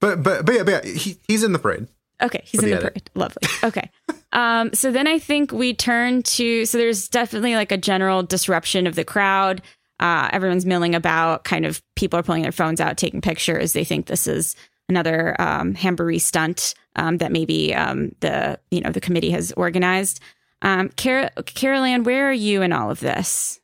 But 0.00 0.22
but 0.22 0.46
but 0.46 0.54
yeah, 0.54 0.62
but 0.62 0.84
yeah 0.84 0.92
he, 0.92 1.18
he's 1.26 1.42
in 1.44 1.52
the 1.52 1.58
parade. 1.58 1.88
Okay, 2.22 2.42
he's 2.44 2.60
For 2.60 2.66
in 2.66 2.70
the 2.70 2.76
the 2.76 2.90
parade. 2.90 3.10
Lovely. 3.14 3.48
Okay. 3.64 3.90
um, 4.32 4.72
so 4.74 4.90
then 4.90 5.06
I 5.06 5.18
think 5.18 5.52
we 5.52 5.74
turn 5.74 6.22
to 6.22 6.64
so 6.64 6.78
there's 6.78 7.08
definitely 7.08 7.54
like 7.54 7.72
a 7.72 7.76
general 7.76 8.22
disruption 8.22 8.86
of 8.86 8.94
the 8.94 9.04
crowd. 9.04 9.62
Uh, 9.98 10.30
everyone's 10.32 10.64
milling 10.64 10.94
about, 10.94 11.44
kind 11.44 11.66
of 11.66 11.82
people 11.94 12.18
are 12.18 12.22
pulling 12.22 12.42
their 12.42 12.52
phones 12.52 12.80
out, 12.80 12.96
taking 12.96 13.20
pictures. 13.20 13.74
They 13.74 13.84
think 13.84 14.06
this 14.06 14.26
is 14.26 14.56
another 14.88 15.40
um, 15.40 15.74
Hamboree 15.74 16.20
stunt 16.20 16.74
um, 16.96 17.18
that 17.18 17.32
maybe 17.32 17.74
um, 17.74 18.12
the 18.20 18.58
you 18.70 18.80
know 18.80 18.90
the 18.90 19.00
committee 19.00 19.30
has 19.30 19.52
organized. 19.52 20.20
Um, 20.62 20.90
Car- 20.96 21.30
Carol 21.46 21.84
Ann, 21.84 22.04
where 22.04 22.28
are 22.28 22.34
you 22.34 22.60
in 22.62 22.72
all 22.72 22.90
of 22.90 23.00
this? 23.00 23.60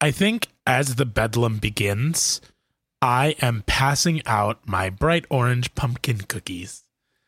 I 0.00 0.10
think 0.10 0.48
as 0.66 0.94
the 0.94 1.04
bedlam 1.04 1.58
begins, 1.58 2.40
I 3.02 3.36
am 3.40 3.64
passing 3.66 4.22
out 4.26 4.66
my 4.66 4.88
bright 4.88 5.26
orange 5.28 5.74
pumpkin 5.74 6.22
cookies. 6.22 6.83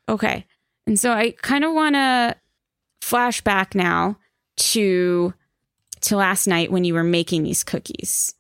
Okay. 0.09 0.47
And 0.87 0.99
so 0.99 1.13
I 1.13 1.33
kind 1.43 1.65
of 1.65 1.73
want 1.73 1.95
to 1.97 2.37
flash 3.01 3.41
back 3.41 3.75
now 3.75 4.19
to 4.57 5.35
to 6.03 6.17
last 6.17 6.47
night 6.47 6.71
when 6.71 6.85
you 6.85 6.95
were 6.95 7.03
making 7.05 7.43
these 7.43 7.65
cookies. 7.65 8.35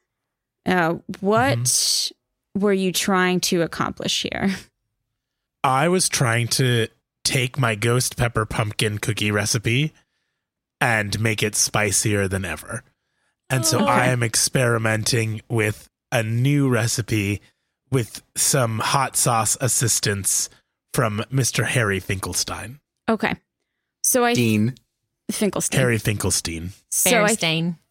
Uh, 0.64 0.96
what 1.20 2.10
were 2.54 2.72
you 2.72 2.92
trying 2.92 3.40
to 3.40 3.62
accomplish 3.62 4.22
here? 4.22 4.54
I 5.64 5.88
was 5.88 6.08
trying 6.08 6.48
to 6.48 6.88
take 7.24 7.58
my 7.58 7.74
ghost 7.74 8.16
pepper 8.16 8.44
pumpkin 8.44 8.98
cookie 8.98 9.30
recipe 9.32 9.92
and 10.80 11.18
make 11.20 11.42
it 11.42 11.56
spicier 11.56 12.28
than 12.28 12.44
ever. 12.44 12.84
And 13.50 13.64
so 13.64 13.78
Okay. 13.80 13.90
I 13.90 14.06
am 14.06 14.22
experimenting 14.22 15.40
with 15.48 15.88
a 16.12 16.22
new 16.22 16.68
recipe 16.68 17.40
with 17.90 18.22
some 18.36 18.78
hot 18.78 19.16
sauce 19.16 19.56
assistance 19.60 20.48
from 20.96 21.22
Mr. 21.30 21.66
Harry 21.66 22.00
Finklestein. 22.00 22.80
Okay. 23.06 23.34
So 24.02 24.24
I 24.24 24.32
Dean. 24.32 24.74
Finklestein. 25.30 25.74
Harry 25.74 25.98
Finklestein. 25.98 26.70
So 26.90 27.22
I 27.22 27.34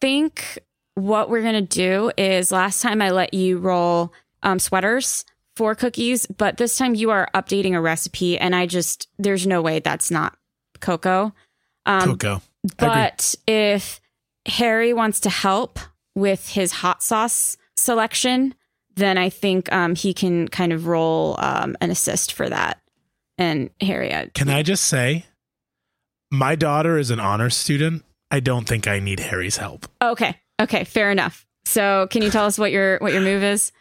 think 0.00 0.58
what 0.96 1.30
we're 1.30 1.42
gonna 1.42 1.62
do 1.62 2.10
is 2.18 2.50
last 2.50 2.82
time 2.82 3.00
I 3.00 3.10
let 3.10 3.32
you 3.32 3.58
roll 3.58 4.12
um, 4.42 4.58
sweaters 4.58 5.24
for 5.54 5.76
cookies, 5.76 6.26
but 6.26 6.56
this 6.56 6.76
time 6.76 6.96
you 6.96 7.10
are 7.10 7.28
updating 7.32 7.74
a 7.74 7.80
recipe, 7.80 8.38
and 8.38 8.56
I 8.56 8.66
just 8.66 9.08
there's 9.20 9.46
no 9.46 9.62
way 9.62 9.78
that's 9.78 10.10
not 10.10 10.36
cocoa. 10.80 11.32
Um, 11.86 12.18
Coco. 12.18 12.42
Agree. 12.64 12.74
But 12.76 13.36
if 13.46 14.00
Harry 14.46 14.92
wants 14.92 15.20
to 15.20 15.30
help 15.30 15.78
with 16.16 16.48
his 16.48 16.72
hot 16.72 17.04
sauce 17.04 17.56
selection, 17.76 18.56
then 18.96 19.16
I 19.16 19.28
think 19.28 19.72
um, 19.72 19.94
he 19.94 20.12
can 20.12 20.48
kind 20.48 20.72
of 20.72 20.88
roll 20.88 21.36
um, 21.38 21.76
an 21.80 21.92
assist 21.92 22.32
for 22.32 22.48
that. 22.48 22.80
And 23.38 23.70
Harriet. 23.80 24.34
Can 24.34 24.48
I 24.48 24.62
just 24.62 24.84
say, 24.84 25.26
my 26.30 26.54
daughter 26.54 26.98
is 26.98 27.10
an 27.10 27.20
honor 27.20 27.50
student. 27.50 28.04
I 28.30 28.40
don't 28.40 28.66
think 28.66 28.88
I 28.88 28.98
need 28.98 29.20
Harry's 29.20 29.56
help. 29.58 29.86
okay, 30.02 30.36
okay, 30.60 30.84
fair 30.84 31.10
enough. 31.10 31.46
So, 31.64 32.06
can 32.10 32.22
you 32.22 32.30
tell 32.30 32.46
us 32.46 32.58
what 32.58 32.72
your 32.72 32.98
what 32.98 33.12
your 33.12 33.22
move 33.22 33.42
is? 33.42 33.72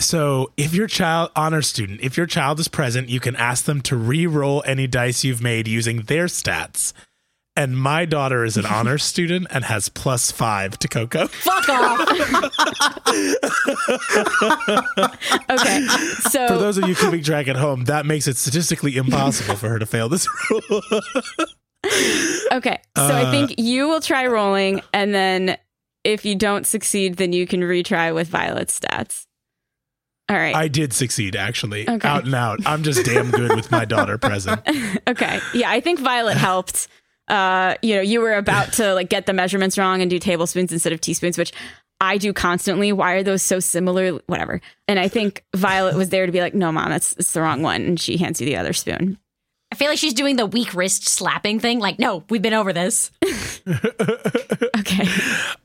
So, 0.00 0.50
if 0.56 0.74
your 0.74 0.86
child 0.86 1.30
honor 1.36 1.62
student, 1.62 2.00
if 2.00 2.16
your 2.16 2.26
child 2.26 2.58
is 2.60 2.68
present, 2.68 3.08
you 3.08 3.20
can 3.20 3.36
ask 3.36 3.64
them 3.64 3.80
to 3.82 3.96
re-roll 3.96 4.62
any 4.66 4.86
dice 4.86 5.22
you've 5.24 5.42
made 5.42 5.68
using 5.68 6.02
their 6.02 6.26
stats. 6.26 6.92
And 7.54 7.76
my 7.76 8.06
daughter 8.06 8.44
is 8.44 8.56
an 8.56 8.64
honor 8.64 8.96
student 9.12 9.46
and 9.50 9.64
has 9.64 9.88
plus 9.88 10.30
five 10.30 10.78
to 10.78 10.88
Coco. 10.88 11.26
Fuck 11.28 11.68
off. 11.68 12.08
Okay, 15.50 15.86
so 16.30 16.48
For 16.48 16.56
those 16.56 16.78
of 16.78 16.88
you 16.88 16.94
keeping 16.94 17.22
track 17.22 17.48
at 17.48 17.56
home, 17.56 17.84
that 17.84 18.06
makes 18.06 18.26
it 18.26 18.36
statistically 18.36 18.96
impossible 18.96 19.56
for 19.56 19.68
her 19.68 19.78
to 19.78 19.86
fail 19.86 20.08
this 20.08 20.26
rule. 20.50 20.82
okay, 22.52 22.80
so 22.96 23.14
I 23.14 23.30
think 23.30 23.52
uh, 23.52 23.54
you 23.58 23.88
will 23.88 24.00
try 24.00 24.26
rolling, 24.26 24.80
and 24.94 25.14
then 25.14 25.56
if 26.04 26.24
you 26.24 26.34
don't 26.34 26.66
succeed, 26.66 27.16
then 27.16 27.32
you 27.32 27.46
can 27.46 27.60
retry 27.60 28.14
with 28.14 28.28
Violet's 28.28 28.78
stats. 28.80 29.26
All 30.28 30.36
right. 30.36 30.54
I 30.54 30.68
did 30.68 30.92
succeed, 30.92 31.36
actually, 31.36 31.88
Okay. 31.88 32.08
out 32.08 32.24
and 32.24 32.34
out. 32.34 32.60
I'm 32.64 32.82
just 32.82 33.04
damn 33.04 33.30
good 33.30 33.54
with 33.54 33.70
my 33.70 33.84
daughter 33.84 34.18
present. 34.18 34.60
Okay. 35.08 35.40
Yeah, 35.52 35.68
I 35.70 35.80
think 35.80 35.98
Violet 35.98 36.36
helped. 36.36 36.86
Uh, 37.32 37.76
you 37.80 37.94
know, 37.94 38.02
you 38.02 38.20
were 38.20 38.34
about 38.34 38.74
to 38.74 38.92
like 38.92 39.08
get 39.08 39.24
the 39.26 39.32
measurements 39.32 39.78
wrong 39.78 40.02
and 40.02 40.10
do 40.10 40.18
tablespoons 40.18 40.70
instead 40.70 40.92
of 40.92 41.00
teaspoons, 41.00 41.38
which 41.38 41.52
I 41.98 42.18
do 42.18 42.32
constantly. 42.32 42.92
Why 42.92 43.14
are 43.14 43.22
those 43.22 43.42
so 43.42 43.58
similar? 43.58 44.18
Whatever. 44.26 44.60
And 44.86 44.98
I 44.98 45.08
think 45.08 45.42
Violet 45.56 45.96
was 45.96 46.10
there 46.10 46.26
to 46.26 46.32
be 46.32 46.40
like, 46.40 46.54
"No, 46.54 46.70
mom, 46.70 46.90
that's 46.90 47.14
it's 47.14 47.32
the 47.32 47.40
wrong 47.40 47.62
one," 47.62 47.82
and 47.82 47.98
she 47.98 48.18
hands 48.18 48.40
you 48.40 48.44
the 48.44 48.56
other 48.56 48.74
spoon. 48.74 49.18
I 49.72 49.74
feel 49.74 49.88
like 49.88 49.98
she's 49.98 50.12
doing 50.12 50.36
the 50.36 50.44
weak 50.44 50.74
wrist 50.74 51.08
slapping 51.08 51.58
thing. 51.58 51.78
Like, 51.78 51.98
no, 51.98 52.24
we've 52.28 52.42
been 52.42 52.54
over 52.54 52.72
this. 52.72 53.10
Okay. 54.78 55.06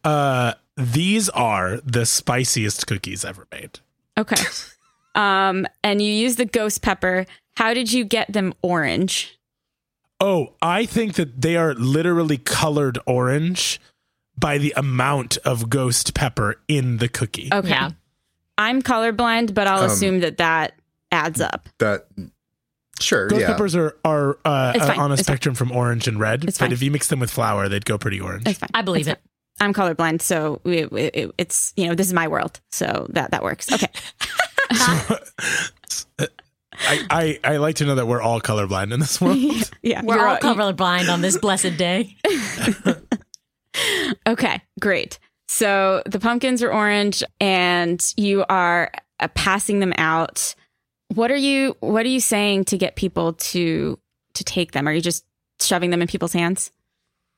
Uh, 0.04 0.54
these 0.76 1.28
are 1.30 1.78
the 1.78 2.06
spiciest 2.06 2.86
cookies 2.86 3.26
ever 3.26 3.48
made. 3.52 3.80
Okay. 4.18 4.42
Um, 5.16 5.66
and 5.84 6.02
you 6.02 6.12
use 6.12 6.36
the 6.36 6.46
ghost 6.46 6.82
pepper. 6.84 7.26
How 7.56 7.74
did 7.74 7.92
you 7.92 8.06
get 8.06 8.32
them 8.32 8.54
orange? 8.62 9.37
Oh, 10.20 10.54
I 10.62 10.86
think 10.86 11.14
that 11.14 11.42
they 11.42 11.56
are 11.58 11.74
literally 11.76 12.38
colored 12.38 12.98
orange 13.06 13.80
by 14.40 14.58
the 14.58 14.74
amount 14.76 15.38
of 15.46 15.70
ghost 15.70 16.14
pepper 16.14 16.60
in 16.68 16.98
the 16.98 17.08
cookie. 17.08 17.50
Okay. 17.52 17.70
Yeah. 17.70 17.90
I'm 18.58 18.82
colorblind, 18.82 19.54
but 19.54 19.68
I'll 19.68 19.84
Um, 19.84 19.92
assume 19.92 20.20
that 20.22 20.38
that 20.38 20.74
adds 21.12 21.40
up. 21.40 21.70
That 21.78 22.08
sure, 23.00 23.28
Ghost 23.28 23.42
yeah. 23.42 23.48
peppers 23.48 23.76
are 23.76 23.96
are 24.04 24.40
uh, 24.44 24.74
It's 24.76 24.86
uh, 24.86 24.94
on 24.98 25.12
a 25.12 25.14
It's 25.14 25.22
fine. 25.22 25.24
spectrum 25.24 25.54
from 25.56 25.72
orange 25.72 26.08
and 26.08 26.20
red, 26.20 26.44
It's 26.46 26.58
but 26.58 26.66
fine. 26.66 26.72
if 26.74 26.82
you 26.82 26.90
mix 26.90 27.08
them 27.10 27.20
with 27.20 27.30
flour, 27.30 27.70
they'd 27.70 27.86
go 27.86 28.00
pretty 28.00 28.20
orange. 28.20 28.48
It's 28.48 28.58
fine. 28.58 28.70
I 28.74 28.82
believe 28.82 29.02
It's 29.08 29.10
it. 29.10 29.22
fine. 29.60 29.68
I'm 29.70 29.74
colorblind, 29.74 30.22
so 30.22 30.62
we, 30.64 30.86
we, 30.86 31.02
it, 31.04 31.32
it's 31.40 31.74
you 31.78 31.88
know 31.88 31.94
this 31.96 32.08
is 32.08 32.14
my 32.14 32.28
world, 32.28 32.60
so 32.72 33.06
that 33.12 33.32
that 33.32 33.44
works. 33.44 33.72
Okay. 33.72 33.88
I, 36.80 37.40
I 37.44 37.54
I 37.54 37.58
like 37.58 37.76
to 37.78 37.86
know 37.86 37.96
that 37.96 38.08
we're 38.08 38.22
all 38.22 38.42
colorblind 38.42 38.94
in 38.94 39.00
this 39.00 39.20
world. 39.22 39.72
Yeah, 39.82 40.02
We're 40.04 40.16
you're 40.16 40.28
all 40.28 40.38
colorblind 40.38 41.12
on 41.12 41.22
this 41.22 41.38
blessed 41.42 41.78
day. 41.78 42.18
Okay, 44.26 44.62
great. 44.80 45.20
So 45.48 46.02
the 46.06 46.20
pumpkins 46.20 46.62
are 46.64 46.72
orange, 46.72 47.24
and 47.40 48.04
you 48.18 48.44
are 48.50 48.92
uh, 49.20 49.28
passing 49.30 49.80
them 49.80 49.94
out. 49.98 50.56
What 51.14 51.32
are 51.32 51.38
you 51.38 51.78
What 51.80 52.06
are 52.06 52.10
you 52.10 52.20
saying 52.20 52.66
to 52.66 52.78
get 52.78 52.96
people 52.96 53.34
to 53.34 54.00
to 54.34 54.44
take 54.44 54.72
them? 54.72 54.88
Are 54.88 54.94
you 54.94 55.02
just 55.02 55.26
shoving 55.62 55.90
them 55.90 56.02
in 56.02 56.08
people's 56.08 56.34
hands? 56.34 56.72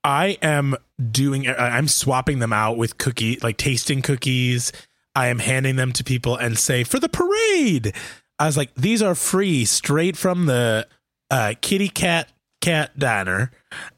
I 0.04 0.38
am 0.42 0.76
doing. 1.12 1.48
I'm 1.48 1.88
swapping 1.88 2.40
them 2.40 2.54
out 2.54 2.78
with 2.78 2.98
cookie, 2.98 3.38
like 3.44 3.58
tasting 3.58 4.02
cookies. 4.02 4.72
I 5.16 5.28
am 5.28 5.40
handing 5.40 5.76
them 5.76 5.92
to 5.94 6.04
people 6.04 6.36
and 6.36 6.58
say 6.58 6.84
for 6.84 7.00
the 7.00 7.10
parade. 7.10 7.94
I 8.40 8.46
was 8.46 8.56
like, 8.58 8.74
these 8.76 9.02
are 9.02 9.16
free, 9.16 9.66
straight 9.66 10.16
from 10.18 10.46
the 10.46 10.88
uh, 11.30 11.54
Kitty 11.62 11.90
Cat 11.90 12.32
Cat 12.62 12.98
Diner, 12.98 13.52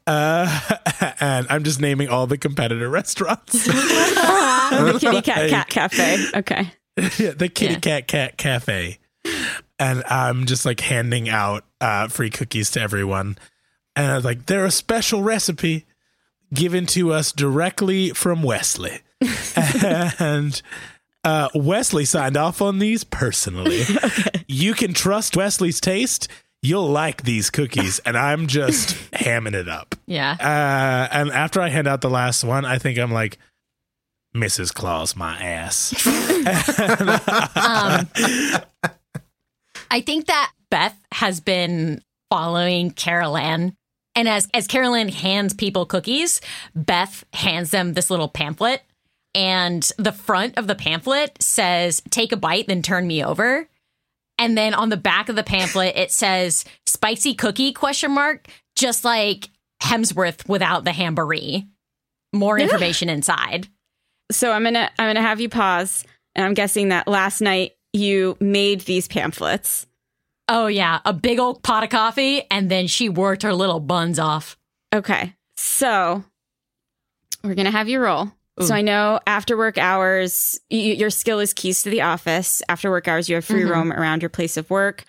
uh, 0.06 0.60
and 1.20 1.46
I'm 1.48 1.64
just 1.64 1.80
naming 1.80 2.08
all 2.08 2.26
the 2.26 2.38
competitor 2.38 2.88
restaurants. 2.88 3.52
the 3.66 4.98
Kitty 5.00 5.22
Cat 5.22 5.48
Cat 5.50 5.68
Cafe. 5.68 6.26
Okay. 6.34 6.72
yeah, 7.18 7.30
the 7.32 7.48
Kitty 7.48 7.74
Yeah. 7.74 7.78
Cat 7.80 8.08
Cat 8.08 8.36
Cafe, 8.36 8.98
and 9.78 10.04
I'm 10.08 10.46
just 10.46 10.66
like 10.66 10.80
handing 10.80 11.28
out 11.28 11.64
uh, 11.80 12.08
free 12.08 12.30
cookies 12.30 12.70
to 12.72 12.80
everyone. 12.80 13.38
And 13.96 14.10
I 14.10 14.16
was 14.16 14.24
like, 14.24 14.46
they're 14.46 14.64
a 14.64 14.70
special 14.70 15.22
recipe 15.22 15.84
given 16.52 16.86
to 16.86 17.12
us 17.12 17.32
directly 17.32 18.10
from 18.10 18.42
Wesley, 18.42 19.00
and 20.20 20.60
uh, 21.24 21.48
Wesley 21.54 22.04
signed 22.04 22.36
off 22.36 22.60
on 22.62 22.78
these 22.78 23.04
personally. 23.04 23.82
You 24.48 24.74
can 24.74 24.92
trust 24.92 25.34
Wesley's 25.34 25.80
taste. 25.80 26.28
You'll 26.60 26.88
like 26.88 27.22
these 27.22 27.48
cookies, 27.48 28.00
and 28.00 28.18
I'm 28.18 28.46
just 28.48 28.90
hamming 29.12 29.54
it 29.54 29.66
up. 29.66 29.94
Yeah. 30.04 30.36
Uh, 30.38 31.08
and 31.16 31.30
after 31.30 31.60
I 31.62 31.68
hand 31.70 31.88
out 31.88 32.02
the 32.02 32.10
last 32.10 32.44
one, 32.44 32.66
I 32.66 32.76
think 32.76 32.98
I'm 32.98 33.10
like, 33.12 33.38
Mrs. 34.36 34.74
Claus, 34.74 35.16
my 35.16 35.38
ass. 35.42 35.94
Um, 37.54 38.08
I 39.90 40.00
think 40.00 40.26
that 40.26 40.52
Beth 40.70 40.98
has 41.12 41.40
been 41.40 42.02
following 42.30 42.90
Carol 42.90 43.36
Ann. 43.36 43.74
And 44.14 44.28
as, 44.28 44.48
as 44.52 44.66
Carol 44.66 44.94
Ann 44.94 45.08
hands 45.08 45.54
people 45.54 45.86
cookies, 45.86 46.40
Beth 46.74 47.24
hands 47.32 47.70
them 47.70 47.94
this 47.94 48.10
little 48.10 48.28
pamphlet. 48.28 48.82
And 49.34 49.88
the 49.98 50.12
front 50.12 50.58
of 50.58 50.66
the 50.66 50.74
pamphlet 50.74 51.42
says, 51.42 52.02
take 52.10 52.32
a 52.32 52.36
bite, 52.36 52.66
then 52.66 52.82
turn 52.82 53.06
me 53.06 53.24
over. 53.24 53.68
And 54.38 54.58
then 54.58 54.74
on 54.74 54.88
the 54.88 54.96
back 54.96 55.28
of 55.28 55.36
the 55.36 55.42
pamphlet, 55.42 55.96
it 55.96 56.10
says 56.10 56.64
spicy 56.86 57.34
cookie 57.34 57.72
question 57.72 58.12
mark, 58.12 58.48
just 58.76 59.04
like 59.04 59.50
Hemsworth 59.82 60.48
without 60.48 60.84
the 60.84 60.92
hamboree. 60.92 61.68
More 62.32 62.58
information 62.58 63.08
inside. 63.08 63.68
So 64.30 64.52
I'm 64.52 64.64
gonna 64.64 64.90
I'm 64.98 65.08
gonna 65.08 65.20
have 65.20 65.40
you 65.40 65.50
pause, 65.50 66.04
and 66.34 66.46
I'm 66.46 66.54
guessing 66.54 66.88
that 66.88 67.06
last 67.06 67.42
night 67.42 67.72
you 67.92 68.38
made 68.40 68.80
these 68.82 69.06
pamphlets. 69.06 69.86
Oh 70.48 70.66
yeah, 70.66 71.00
a 71.04 71.12
big 71.12 71.38
old 71.38 71.62
pot 71.62 71.84
of 71.84 71.90
coffee, 71.90 72.42
and 72.50 72.70
then 72.70 72.86
she 72.86 73.08
worked 73.08 73.42
her 73.42 73.52
little 73.52 73.80
buns 73.80 74.18
off. 74.18 74.56
Okay. 74.94 75.34
So 75.56 76.24
we're 77.44 77.54
going 77.54 77.66
to 77.66 77.70
have 77.70 77.88
you 77.88 78.00
roll. 78.00 78.32
So 78.60 78.74
I 78.74 78.82
know 78.82 79.18
after 79.26 79.56
work 79.56 79.78
hours, 79.78 80.60
y- 80.70 80.76
your 80.78 81.10
skill 81.10 81.40
is 81.40 81.54
keys 81.54 81.82
to 81.84 81.90
the 81.90 82.02
office. 82.02 82.62
After 82.68 82.90
work 82.90 83.08
hours, 83.08 83.28
you 83.28 83.34
have 83.36 83.44
free 83.44 83.62
Mhm. 83.62 83.70
roam 83.70 83.92
around 83.92 84.20
your 84.22 84.28
place 84.28 84.56
of 84.58 84.68
work. 84.68 85.04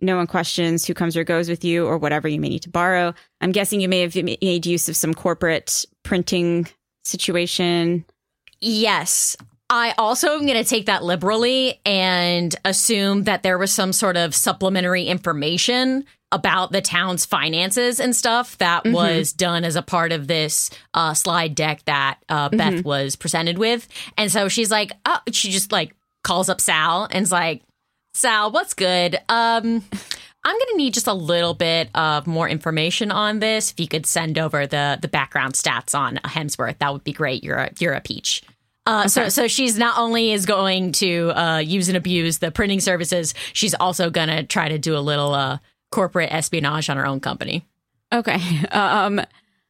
No 0.00 0.16
one 0.16 0.26
questions 0.26 0.86
who 0.86 0.94
comes 0.94 1.16
or 1.16 1.22
goes 1.24 1.48
with 1.48 1.62
you 1.64 1.86
or 1.86 1.98
whatever 1.98 2.26
you 2.26 2.40
may 2.40 2.48
need 2.48 2.62
to 2.62 2.70
borrow. 2.70 3.14
I'm 3.40 3.52
guessing 3.52 3.80
you 3.80 3.88
may 3.88 4.00
have 4.00 4.14
made 4.14 4.66
use 4.66 4.88
of 4.88 4.96
some 4.96 5.12
corporate 5.14 5.84
printing 6.02 6.68
situation. 7.04 8.04
Yes. 8.60 9.36
I 9.68 9.94
also 9.98 10.34
am 10.34 10.46
going 10.46 10.62
to 10.62 10.68
take 10.68 10.86
that 10.86 11.02
liberally 11.02 11.80
and 11.84 12.54
assume 12.64 13.24
that 13.24 13.42
there 13.42 13.58
was 13.58 13.72
some 13.72 13.92
sort 13.92 14.16
of 14.16 14.34
supplementary 14.34 15.04
information 15.04 16.04
about 16.32 16.72
the 16.72 16.80
town's 16.80 17.24
finances 17.24 18.00
and 18.00 18.14
stuff 18.14 18.58
that 18.58 18.84
Mhm. 18.84 18.92
was 18.92 19.32
done 19.32 19.64
as 19.64 19.76
a 19.76 19.82
part 19.82 20.10
of 20.12 20.26
this 20.26 20.70
uh, 20.94 21.14
slide 21.14 21.54
deck 21.54 21.82
that 21.86 22.18
uh, 22.28 22.48
Beth 22.48 22.84
was 22.84 23.14
presented 23.16 23.58
with. 23.58 23.86
And 24.18 24.30
so 24.30 24.48
she's 24.48 24.70
like, 24.70 24.92
oh, 25.04 25.20
she 25.30 25.50
just 25.50 25.70
like 25.72 25.94
calls 26.24 26.48
up 26.48 26.60
Sal 26.60 27.06
and's 27.12 27.30
like, 27.30 27.62
Sal, 28.14 28.50
what's 28.50 28.74
good? 28.74 29.14
Um, 29.28 29.84
I'm 30.44 30.58
gonna 30.58 30.76
need 30.76 30.94
just 30.94 31.06
a 31.06 31.12
little 31.12 31.54
bit 31.54 31.90
of 31.94 32.26
more 32.26 32.48
information 32.48 33.10
on 33.12 33.40
this. 33.40 33.70
If 33.72 33.78
you 33.80 33.88
could 33.88 34.06
send 34.06 34.38
over 34.38 34.66
the 34.66 34.98
the 35.00 35.08
background 35.08 35.54
stats 35.54 35.96
on 35.96 36.16
Hemsworth, 36.24 36.78
that 36.78 36.92
would 36.92 37.04
be 37.04 37.12
great. 37.12 37.44
You're 37.44 37.56
a 37.58 37.70
you're 37.78 37.94
a 37.94 38.00
peach. 38.00 38.42
Uh, 38.86 39.06
So 39.08 39.28
so 39.28 39.48
she's 39.48 39.76
not 39.76 39.98
only 39.98 40.32
is 40.32 40.46
going 40.46 40.92
to 40.92 41.30
uh, 41.36 41.58
use 41.58 41.88
and 41.88 41.96
abuse 41.96 42.38
the 42.38 42.50
printing 42.50 42.80
services, 42.80 43.34
she's 43.52 43.74
also 43.74 44.08
gonna 44.10 44.44
try 44.44 44.68
to 44.68 44.78
do 44.78 44.96
a 44.96 45.00
little 45.00 45.34
uh, 45.34 45.58
corporate 45.96 46.30
espionage 46.32 46.88
on 46.90 46.98
our 46.98 47.06
own 47.06 47.20
company. 47.20 47.64
Okay. 48.12 48.38
Um 48.72 49.20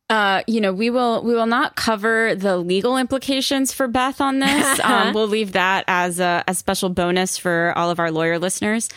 uh 0.08 0.42
you 0.46 0.60
know, 0.60 0.72
we 0.72 0.88
will 0.90 1.22
we 1.22 1.34
will 1.34 1.46
not 1.58 1.74
cover 1.76 2.34
the 2.34 2.56
legal 2.58 2.96
implications 2.96 3.72
for 3.72 3.88
Beth 3.88 4.20
on 4.20 4.38
this. 4.40 4.80
um 4.84 5.14
we'll 5.14 5.28
leave 5.38 5.52
that 5.52 5.84
as 5.88 6.20
a, 6.20 6.42
a 6.46 6.54
special 6.54 6.88
bonus 6.90 7.38
for 7.38 7.72
all 7.76 7.90
of 7.90 7.98
our 7.98 8.10
lawyer 8.10 8.38
listeners. 8.38 8.88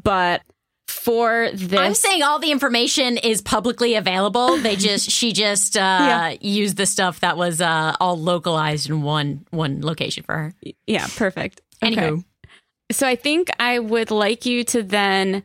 But 0.00 0.42
for 0.88 1.50
this 1.54 1.78
I'm 1.80 1.94
saying 1.94 2.22
all 2.22 2.38
the 2.38 2.52
information 2.52 3.16
is 3.16 3.40
publicly 3.42 3.94
available. 3.94 4.56
They 4.58 4.76
just 4.90 5.10
she 5.10 5.32
just 5.32 5.76
uh, 5.76 5.80
Yeah. 5.80 6.34
used 6.40 6.76
the 6.76 6.86
stuff 6.86 7.20
that 7.20 7.36
was 7.36 7.60
uh, 7.60 7.96
all 8.00 8.18
localized 8.20 8.90
in 8.90 9.02
one 9.02 9.46
one 9.50 9.80
location 9.82 10.22
for 10.24 10.34
her. 10.34 10.52
Yeah, 10.86 11.06
perfect. 11.16 11.60
Okay. 11.82 12.12
So 12.92 13.06
I 13.08 13.16
think 13.16 13.48
I 13.58 13.78
would 13.78 14.10
like 14.10 14.44
you 14.46 14.64
to 14.64 14.82
then 14.82 15.42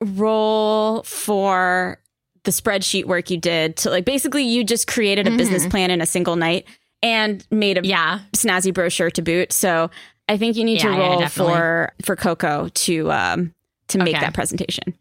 roll 0.00 1.02
for 1.04 2.00
the 2.44 2.50
spreadsheet 2.50 3.06
work 3.06 3.30
you 3.30 3.36
did 3.38 3.76
to 3.76 3.90
like 3.90 4.04
basically 4.04 4.44
you 4.44 4.62
just 4.62 4.86
created 4.86 5.26
a 5.26 5.36
business 5.36 5.66
plan 5.66 5.90
in 5.90 6.00
a 6.00 6.06
single 6.06 6.36
night 6.36 6.64
and 7.02 7.46
made 7.50 7.76
a 7.76 7.80
Mm-hmm. 7.80 7.90
Yeah. 7.90 8.20
snazzy 8.34 8.72
brochure 8.72 9.10
to 9.10 9.22
boot. 9.22 9.52
So 9.52 9.90
I 10.28 10.36
think 10.38 10.56
you 10.56 10.64
need 10.64 10.80
to 10.80 10.88
Yeah, 10.88 10.96
yeah, 10.96 11.08
roll 11.08 11.18
definitely. 11.20 11.54
for 11.54 11.92
for 12.04 12.16
cocoa 12.16 12.68
to 12.68 13.10
um 13.12 13.54
to 13.88 13.98
make 13.98 14.14
Okay. 14.14 14.20
that 14.20 14.34
presentation. 14.34 14.94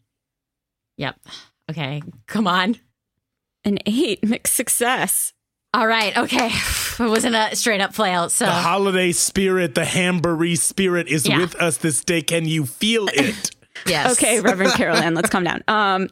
Yep. 0.98 1.16
Okay. 1.72 2.02
Come 2.28 2.48
on. 2.48 2.78
An 3.64 3.80
eight 3.86 4.24
mixed 4.28 4.54
success. 4.56 5.34
All 5.74 5.88
right. 5.88 6.16
Okay. 6.18 6.50
It 6.98 7.10
wasn't 7.10 7.36
a 7.36 7.54
straight 7.58 7.82
up 7.82 7.94
flail. 7.94 8.30
So 8.30 8.46
The 8.46 8.52
holiday 8.54 9.12
spirit, 9.12 9.76
the 9.76 9.84
Hamboree 9.84 10.58
spirit 10.58 11.10
is 11.10 11.28
Yeah. 11.28 11.40
with 11.40 11.54
us 11.56 11.76
this 11.76 12.02
day. 12.06 12.22
Can 12.22 12.46
you 12.46 12.66
feel 12.66 13.10
it? 13.12 13.52
yes. 13.86 14.12
Okay, 14.14 14.40
Reverend 14.42 14.74
Carol 14.74 14.98
Ann, 14.98 15.14
let's 15.16 15.30
calm 15.30 15.44
down. 15.44 15.64
Um, 15.68 16.10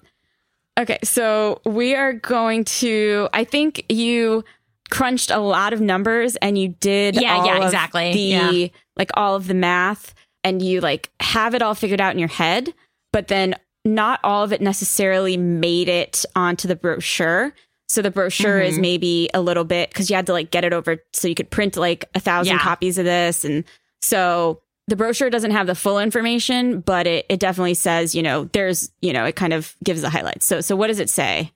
okay, 0.80 0.99
so 1.03 1.61
we 1.65 1.95
are 1.95 2.14
going 2.14 2.64
to. 2.65 3.30
I 3.34 3.44
think 3.44 3.85
you 3.90 4.44
crunched 4.90 5.31
a 5.31 5.40
lot 5.40 5.73
of 5.73 5.81
numbers 5.81 6.35
and 6.38 6.57
you 6.57 6.69
did. 6.69 7.15
Yeah, 7.19 7.38
all 7.38 7.45
yeah, 7.45 7.65
exactly. 7.65 8.14
The 8.14 8.19
Yeah. 8.19 8.68
like 8.98 9.11
all 9.15 9.35
of 9.35 9.48
the 9.48 9.53
math, 9.53 10.14
and 10.44 10.61
you 10.61 10.81
like 10.81 11.10
have 11.19 11.56
it 11.56 11.61
all 11.61 11.76
figured 11.76 12.02
out 12.02 12.14
in 12.14 12.19
your 12.19 12.27
head, 12.27 12.73
but 13.11 13.27
then 13.27 13.56
not 13.85 14.19
all 14.23 14.44
of 14.44 14.53
it 14.53 14.61
necessarily 14.61 15.35
made 15.35 15.90
it 15.90 16.26
onto 16.35 16.68
the 16.68 16.76
brochure. 16.76 17.53
So 17.90 18.02
the 18.02 18.11
brochure 18.11 18.60
is 18.60 18.77
Mhm. 18.77 18.81
maybe 18.81 19.30
a 19.34 19.41
little 19.41 19.65
bit 19.65 19.90
because 19.90 20.10
you 20.10 20.15
had 20.15 20.26
to 20.27 20.34
like 20.34 20.52
get 20.52 20.64
it 20.64 20.73
over 20.73 20.98
so 21.11 21.27
you 21.27 21.35
could 21.35 21.49
print 21.52 21.76
like 21.76 22.06
a 22.15 22.19
thousand 22.19 22.53
Yeah. 22.56 22.60
copies 22.60 22.98
of 22.98 23.06
this, 23.06 23.44
and 23.44 23.64
so 24.02 24.61
the 24.88 24.95
brochure 24.95 25.30
doesn't 25.30 25.51
have 25.51 25.68
the 25.68 25.76
full 25.76 25.99
information, 25.99 26.81
but 26.81 27.07
it, 27.07 27.26
it 27.30 27.39
definitely 27.39 27.73
says, 27.73 28.14
you 28.14 28.22
know, 28.22 28.45
there's, 28.45 28.91
you 29.01 29.14
know, 29.14 29.26
it 29.26 29.35
kind 29.35 29.53
of 29.53 29.76
gives 29.84 30.01
the 30.01 30.10
highlights. 30.10 30.45
So, 30.45 30.61
so 30.61 30.76
what 30.76 30.88
does 30.88 30.99
it 30.99 31.10
say? 31.10 31.51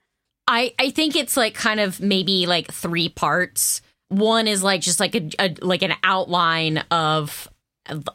I 0.47 0.73
I 0.79 0.91
think 0.91 1.15
it's 1.15 1.35
like 1.35 1.53
kind 1.53 1.79
of 1.79 1.99
maybe 1.99 2.45
like 2.45 2.71
three 2.71 3.09
parts. 3.09 3.81
One 4.09 4.47
is 4.47 4.63
like 4.63 4.81
just 4.81 4.99
like 4.99 5.13
a, 5.15 5.29
a 5.39 5.55
like 5.61 5.81
an 5.81 5.93
outline 6.03 6.77
of 6.89 7.49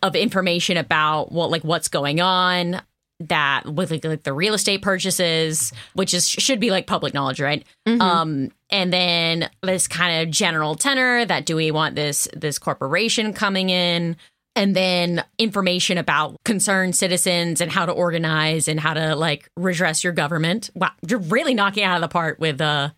of 0.02 0.16
information 0.16 0.76
about 0.78 1.30
what 1.30 1.50
like 1.50 1.62
what's 1.62 1.88
going 1.88 2.20
on 2.20 2.80
that 3.28 3.66
with 3.66 3.90
like, 3.90 4.04
like 4.04 4.22
the 4.22 4.32
real 4.32 4.54
estate 4.54 4.82
purchases, 4.82 5.72
which 5.94 6.14
is 6.14 6.28
should 6.28 6.58
be 6.58 6.70
like 6.70 6.86
public 6.86 7.14
knowledge, 7.14 7.40
right? 7.40 7.64
Um, 8.00 8.50
and 8.70 8.92
then 8.92 9.50
this 9.62 9.86
kind 9.86 10.22
of 10.22 10.32
general 10.32 10.74
tenor 10.74 11.24
that 11.26 11.46
do 11.46 11.56
we 11.56 11.70
want 11.70 11.94
this 11.94 12.28
this 12.34 12.58
corporation 12.58 13.32
coming 13.32 13.70
in? 13.70 14.16
And 14.54 14.76
then 14.76 15.24
information 15.38 15.96
about 15.96 16.42
concerned 16.44 16.94
citizens 16.94 17.60
and 17.60 17.70
how 17.70 17.86
to 17.86 17.92
organize 17.92 18.68
and 18.68 18.78
how 18.78 18.94
to 18.94 19.16
like 19.16 19.50
redress 19.56 20.04
your 20.04 20.12
government. 20.12 20.70
Wow, 20.74 20.90
you're 21.06 21.20
really 21.20 21.54
knocking 21.54 21.84
out 21.84 21.96
of 21.96 22.02
the 22.02 22.08
part 22.08 22.38
with 22.38 22.60
uh 22.60 22.90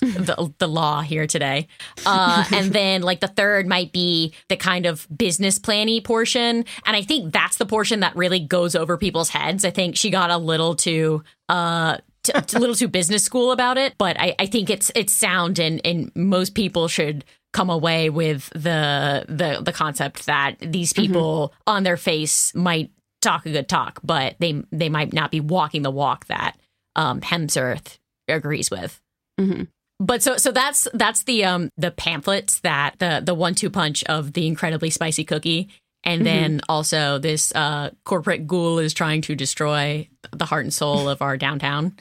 the, 0.00 0.52
the 0.58 0.68
law 0.68 1.00
here 1.00 1.26
today. 1.26 1.68
Uh, 2.04 2.44
and 2.52 2.72
then 2.72 3.02
like 3.02 3.20
the 3.20 3.28
third 3.28 3.66
might 3.66 3.92
be 3.92 4.34
the 4.48 4.56
kind 4.56 4.86
of 4.86 5.06
business 5.16 5.58
planny 5.58 6.02
portion. 6.02 6.64
And 6.86 6.96
I 6.96 7.02
think 7.02 7.32
that's 7.32 7.56
the 7.56 7.66
portion 7.66 8.00
that 8.00 8.14
really 8.14 8.40
goes 8.40 8.74
over 8.74 8.96
people's 8.96 9.30
heads. 9.30 9.64
I 9.64 9.70
think 9.70 9.96
she 9.96 10.10
got 10.10 10.30
a 10.30 10.38
little 10.38 10.74
too 10.74 11.22
uh 11.48 11.98
t- 12.22 12.32
a 12.56 12.58
little 12.58 12.74
too 12.74 12.88
business 12.88 13.22
school 13.22 13.52
about 13.52 13.78
it, 13.78 13.94
but 13.98 14.18
I, 14.18 14.34
I 14.38 14.46
think 14.46 14.70
it's 14.70 14.90
it's 14.94 15.12
sound 15.12 15.58
and 15.58 15.80
and 15.84 16.12
most 16.14 16.54
people 16.54 16.88
should 16.88 17.24
come 17.56 17.70
away 17.70 18.10
with 18.10 18.50
the 18.50 19.24
the 19.28 19.60
the 19.62 19.72
concept 19.72 20.26
that 20.26 20.56
these 20.60 20.92
people 20.92 21.52
on 21.66 21.82
their 21.84 21.96
face 21.96 22.54
might 22.54 22.90
talk 23.22 23.46
a 23.46 23.50
good 23.50 23.68
talk, 23.68 23.98
but 24.04 24.36
they 24.38 24.62
they 24.72 24.88
might 24.90 25.12
not 25.12 25.30
be 25.30 25.40
walking 25.40 25.82
the 25.82 25.90
walk 25.90 26.26
that 26.26 26.52
um 26.94 27.20
Hemsworth 27.20 27.98
agrees 28.28 28.70
with 28.70 29.00
Mhm. 29.40 29.68
but 29.98 30.22
so 30.22 30.36
so 30.36 30.50
that's 30.52 30.88
that's 30.94 31.22
the 31.24 31.44
um 31.44 31.70
the 31.76 31.90
pamphlets 31.90 32.60
that 32.60 32.98
the 32.98 33.22
the 33.24 33.34
one 33.34 33.54
two 33.54 33.70
punch 33.70 34.04
of 34.04 34.32
the 34.32 34.46
incredibly 34.46 34.90
spicy 34.90 35.24
cookie 35.24 35.68
and 36.04 36.24
then 36.26 36.60
also 36.68 37.18
this 37.18 37.52
uh 37.54 37.90
corporate 38.04 38.46
ghoul 38.46 38.78
is 38.78 38.92
trying 38.94 39.20
to 39.22 39.34
destroy 39.34 40.08
the 40.32 40.44
heart 40.46 40.64
and 40.64 40.74
soul 40.74 41.08
of 41.08 41.22
our 41.22 41.36
downtown 41.36 41.94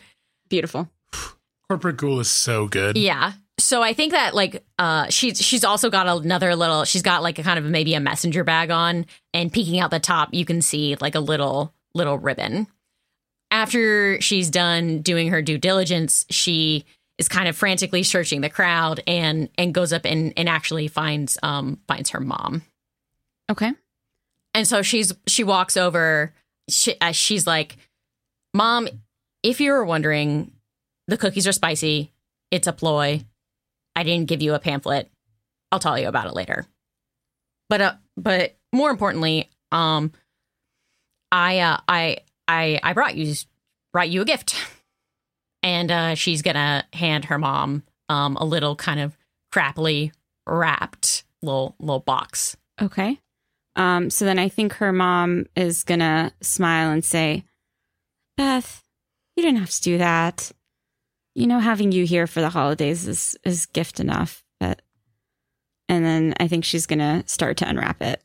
Beautiful. 0.49 0.89
Corporate 1.69 1.97
Ghoul 1.97 2.19
is 2.19 2.29
so 2.29 2.67
good. 2.67 2.97
yeah 2.97 3.33
so 3.65 3.81
i 3.81 3.93
think 3.93 4.11
that 4.11 4.35
like 4.35 4.63
uh 4.79 5.07
she's 5.09 5.41
she's 5.41 5.63
also 5.63 5.89
got 5.89 6.07
another 6.07 6.55
little 6.55 6.83
she's 6.85 7.01
got 7.01 7.23
like 7.23 7.39
a 7.39 7.43
kind 7.43 7.57
of 7.57 7.65
maybe 7.65 7.93
a 7.93 7.99
messenger 7.99 8.43
bag 8.43 8.69
on 8.71 9.05
and 9.33 9.51
peeking 9.51 9.79
out 9.79 9.91
the 9.91 9.99
top 9.99 10.33
you 10.33 10.45
can 10.45 10.61
see 10.61 10.95
like 11.01 11.15
a 11.15 11.19
little 11.19 11.73
little 11.93 12.17
ribbon. 12.19 12.67
After 13.51 14.19
she's 14.21 14.49
done 14.49 15.01
doing 15.01 15.29
her 15.29 15.41
due 15.41 15.57
diligence 15.57 16.25
she 16.29 16.85
is 17.17 17.27
kind 17.29 17.47
of 17.47 17.55
frantically 17.55 18.03
searching 18.03 18.41
the 18.41 18.49
crowd 18.49 19.01
and 19.07 19.49
and 19.57 19.73
goes 19.73 19.93
up 19.93 20.05
and 20.05 20.33
and 20.37 20.49
actually 20.49 20.87
finds 20.87 21.37
um 21.41 21.79
finds 21.87 22.11
her 22.11 22.19
mom. 22.19 22.61
Okay. 23.49 23.71
and 24.53 24.67
so 24.67 24.81
she's 24.81 25.13
she 25.27 25.43
walks 25.43 25.77
over 25.77 26.33
she, 26.67 26.95
uh, 26.99 27.11
she's 27.11 27.47
like 27.47 27.77
mom 28.53 28.87
if 29.43 29.61
you 29.61 29.71
were 29.71 29.85
wondering 29.85 30.51
the 31.07 31.17
cookies 31.17 31.47
are 31.47 31.51
spicy. 31.51 32.11
It's 32.51 32.67
a 32.67 32.73
ploy 32.73 33.23
i 33.95 34.03
didn't 34.03 34.27
give 34.27 34.41
you 34.41 34.53
a 34.53 34.59
pamphlet 34.59 35.09
i'll 35.71 35.79
tell 35.79 35.97
you 35.97 36.07
about 36.07 36.27
it 36.27 36.33
later 36.33 36.65
but 37.69 37.81
uh 37.81 37.93
but 38.17 38.55
more 38.73 38.89
importantly 38.89 39.49
um 39.71 40.11
i 41.31 41.59
uh 41.59 41.77
i 41.87 42.17
i 42.47 42.79
i 42.83 42.93
brought 42.93 43.15
you 43.15 43.33
brought 43.93 44.09
you 44.09 44.21
a 44.21 44.25
gift 44.25 44.55
and 45.63 45.91
uh 45.91 46.15
she's 46.15 46.41
gonna 46.41 46.85
hand 46.93 47.25
her 47.25 47.37
mom 47.39 47.83
um 48.09 48.35
a 48.37 48.45
little 48.45 48.75
kind 48.75 48.99
of 48.99 49.17
crappily 49.53 50.11
wrapped 50.45 51.23
little 51.41 51.75
little 51.79 51.99
box 51.99 52.57
Okay. 52.81 53.19
Um, 53.75 54.09
so 54.09 54.25
then 54.25 54.39
I 54.39 54.49
think 54.49 54.73
her 54.73 54.93
mom 54.93 55.45
is 55.55 55.83
gonna 55.83 56.31
smile 56.41 56.91
and 56.91 57.03
say, 57.03 57.43
Beth, 58.37 58.83
you 59.35 59.43
didn't 59.43 59.59
have 59.59 59.71
to 59.71 59.81
do 59.81 59.97
that. 59.97 60.51
You 61.35 61.47
know, 61.47 61.59
having 61.59 61.91
you 61.91 62.05
here 62.05 62.27
for 62.27 62.41
the 62.41 62.49
holidays 62.49 63.07
is 63.07 63.37
is 63.43 63.65
gift 63.67 63.99
enough. 63.99 64.43
But 64.59 64.81
and 65.89 66.03
then 66.05 66.33
I 66.39 66.47
think 66.47 66.63
she's 66.65 66.85
gonna 66.87 67.23
start 67.27 67.57
to 67.57 67.67
unwrap 67.69 68.01
it. 68.01 68.21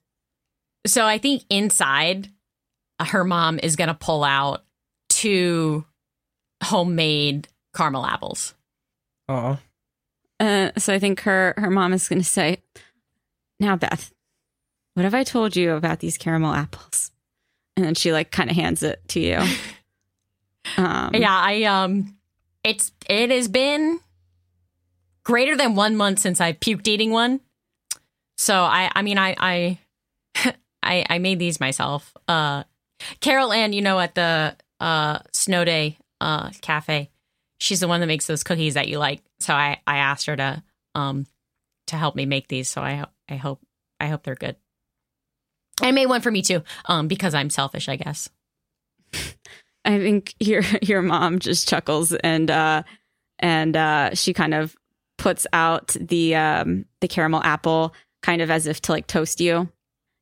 So 0.86 1.04
I 1.04 1.18
think 1.18 1.42
inside, 1.50 2.30
uh, 2.98 3.04
her 3.06 3.22
mom 3.24 3.58
is 3.62 3.76
going 3.76 3.88
to 3.88 3.94
pull 3.94 4.24
out 4.24 4.64
two 5.10 5.84
homemade 6.64 7.48
caramel 7.76 8.06
apples. 8.06 8.54
Oh, 9.28 9.58
Uh, 10.38 10.70
so 10.78 10.94
I 10.94 10.98
think 10.98 11.20
her 11.20 11.52
her 11.58 11.68
mom 11.70 11.92
is 11.92 12.08
going 12.08 12.20
to 12.20 12.24
say, 12.26 12.62
"Now, 13.58 13.76
Beth, 13.76 14.10
what 14.94 15.02
have 15.04 15.14
I 15.14 15.22
told 15.22 15.54
you 15.54 15.72
about 15.72 15.98
these 16.00 16.16
caramel 16.16 16.54
apples?" 16.54 17.10
And 17.76 17.84
then 17.84 17.94
she 17.94 18.10
like 18.12 18.30
kind 18.30 18.48
of 18.50 18.56
hands 18.56 18.82
it 18.82 19.02
to 19.08 19.20
you. 19.20 19.38
Um, 20.76 21.14
Yeah, 21.14 21.36
I 21.36 21.64
um 21.64 22.16
it's 22.64 22.92
it 23.08 23.30
has 23.30 23.48
been 23.48 24.00
greater 25.24 25.56
than 25.56 25.74
1 25.74 25.96
month 25.96 26.18
since 26.18 26.40
I 26.40 26.52
puked 26.52 26.88
eating 26.88 27.10
one. 27.10 27.40
So 28.36 28.54
I 28.54 28.90
I 28.94 29.02
mean 29.02 29.18
I 29.18 29.34
I 29.38 29.78
I, 30.82 31.06
I 31.08 31.18
made 31.18 31.38
these 31.38 31.60
myself. 31.60 32.12
Uh 32.28 32.64
Carol 33.20 33.52
Ann, 33.52 33.72
you 33.72 33.82
know 33.82 33.98
at 33.98 34.14
the 34.14 34.56
uh 34.80 35.18
Snow 35.32 35.64
Day 35.64 35.98
uh 36.20 36.50
cafe. 36.60 37.10
She's 37.58 37.80
the 37.80 37.88
one 37.88 38.00
that 38.00 38.06
makes 38.06 38.26
those 38.26 38.42
cookies 38.42 38.74
that 38.74 38.88
you 38.88 38.98
like. 38.98 39.22
So 39.40 39.54
I 39.54 39.80
I 39.86 39.98
asked 39.98 40.26
her 40.26 40.36
to 40.36 40.62
um 40.94 41.26
to 41.88 41.96
help 41.96 42.16
me 42.16 42.26
make 42.26 42.48
these. 42.48 42.68
So 42.68 42.80
I 42.80 43.04
I 43.28 43.36
hope 43.36 43.60
I 43.98 44.06
hope 44.06 44.22
they're 44.22 44.34
good. 44.34 44.56
I 45.82 45.92
made 45.92 46.06
one 46.06 46.20
for 46.20 46.30
me 46.30 46.42
too, 46.42 46.62
um, 46.86 47.08
because 47.08 47.34
I'm 47.34 47.50
selfish, 47.50 47.88
I 47.88 47.96
guess. 47.96 48.28
I 49.90 49.98
think 49.98 50.34
your 50.40 50.62
your 50.82 51.02
mom 51.02 51.38
just 51.38 51.68
chuckles 51.68 52.12
and 52.12 52.50
uh 52.50 52.82
and 53.38 53.76
uh 53.76 54.14
she 54.14 54.32
kind 54.32 54.54
of 54.54 54.76
puts 55.18 55.46
out 55.52 55.88
the 56.00 56.34
um 56.36 56.84
the 57.00 57.08
caramel 57.08 57.42
apple 57.42 57.94
kind 58.22 58.40
of 58.42 58.50
as 58.50 58.66
if 58.66 58.80
to 58.82 58.92
like 58.92 59.06
toast 59.06 59.40
you. 59.40 59.68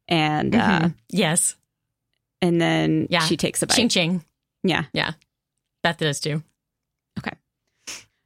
And 0.08 0.54
uh 0.54 0.80
Mhm. 0.80 0.94
Yes. 1.10 1.56
and 2.40 2.60
then 2.60 3.06
Yeah. 3.10 3.20
she 3.20 3.36
takes 3.36 3.62
a 3.62 3.66
bite. 3.66 3.74
Ching 3.76 3.88
ching. 3.88 4.24
Yeah. 4.64 4.84
Yeah. 4.92 5.12
Beth 5.82 5.98
does 5.98 6.18
too. 6.20 6.42
Okay. 7.18 7.32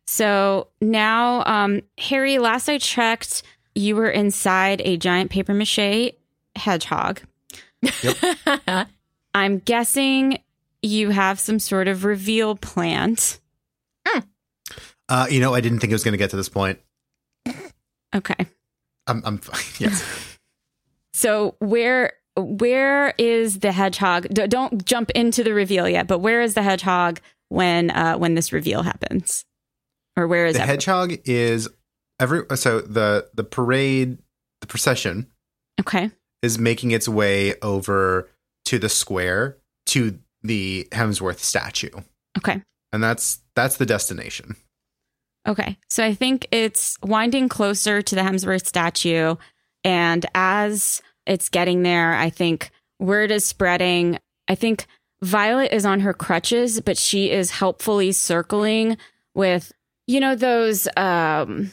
So 0.06 0.69
now 0.81 1.44
um 1.47 1.81
Harry, 1.98 2.39
last 2.39 2.69
I 2.69 2.78
checked, 2.78 3.43
you 3.74 3.97
were 3.97 4.10
inside 4.10 4.81
a 4.85 4.97
giant 4.97 5.31
paper 5.31 5.55
mache 5.55 6.12
hedgehog. 6.56 7.20
I'm 9.35 9.59
guessing 9.60 10.39
you 10.82 11.10
have 11.10 11.38
some 11.38 11.59
sort 11.59 11.88
of 11.88 12.04
reveal 12.04 12.56
plant. 12.56 13.40
Uh, 15.09 15.26
you 15.28 15.40
know, 15.40 15.52
I 15.52 15.60
didn't 15.60 15.80
think 15.80 15.90
it 15.90 15.94
was 15.94 16.04
going 16.04 16.12
to 16.12 16.18
get 16.18 16.30
to 16.30 16.36
this 16.36 16.48
point. 16.48 16.78
Okay. 18.14 18.46
I'm, 19.06 19.22
I'm 19.24 19.40
yes. 19.78 20.38
So 21.12 21.56
where 21.59 22.14
where 22.36 23.14
is 23.18 23.59
the 23.59 23.72
hedgehog? 23.72 24.26
D- 24.32 24.46
don't 24.46 24.84
jump 24.86 25.10
into 25.10 25.44
the 25.44 25.52
reveal 25.52 25.86
yet, 25.86 26.06
but 26.06 26.20
where 26.20 26.40
is 26.40 26.54
the 26.54 26.62
hedgehog 26.62 27.20
when 27.48 27.90
uh 27.90 28.16
when 28.16 28.34
this 28.34 28.52
reveal 28.52 28.82
happens? 28.82 29.44
Or 30.16 30.26
where 30.26 30.46
is 30.46 30.56
the 30.56 30.62
it? 30.62 30.66
hedgehog 30.66 31.14
is 31.24 31.68
every 32.18 32.44
so 32.54 32.80
the 32.80 33.28
the 33.34 33.44
parade 33.44 34.18
the 34.62 34.66
procession 34.66 35.26
okay. 35.80 36.10
is 36.42 36.59
making 36.59 36.92
its 36.92 37.09
way 37.09 37.54
over 37.60 38.30
to 38.66 38.78
the 38.78 38.88
square 38.88 39.59
to 39.86 40.18
the 40.43 40.89
Hemsworth 40.93 41.39
statue. 41.39 41.90
Okay. 42.39 42.62
And 42.93 43.02
that's 43.02 43.40
that's 43.55 43.77
the 43.77 43.86
destination. 43.86 44.56
Okay. 45.47 45.77
So 45.89 46.05
I 46.05 46.14
think 46.14 46.47
it's 46.51 46.98
winding 47.02 47.48
closer 47.48 48.01
to 48.01 48.14
the 48.14 48.20
Hemsworth 48.20 48.66
statue. 48.66 49.36
And 49.85 50.24
as 50.35 51.02
it's 51.27 51.48
getting 51.48 51.82
there, 51.82 52.14
I 52.14 52.31
think 52.31 52.70
word 53.01 53.31
is 53.31 53.44
spreading. 53.44 54.19
I 54.48 54.55
think 54.55 54.86
Violet 55.23 55.73
is 55.73 55.85
on 55.85 56.01
her 56.01 56.12
crutches, 56.12 56.81
but 56.81 56.98
she 56.98 57.31
is 57.31 57.51
helpfully 57.51 58.12
circling 58.12 58.97
with, 59.35 59.73
you 60.06 60.20
know, 60.20 60.35
those 60.35 60.89
um, 60.97 61.70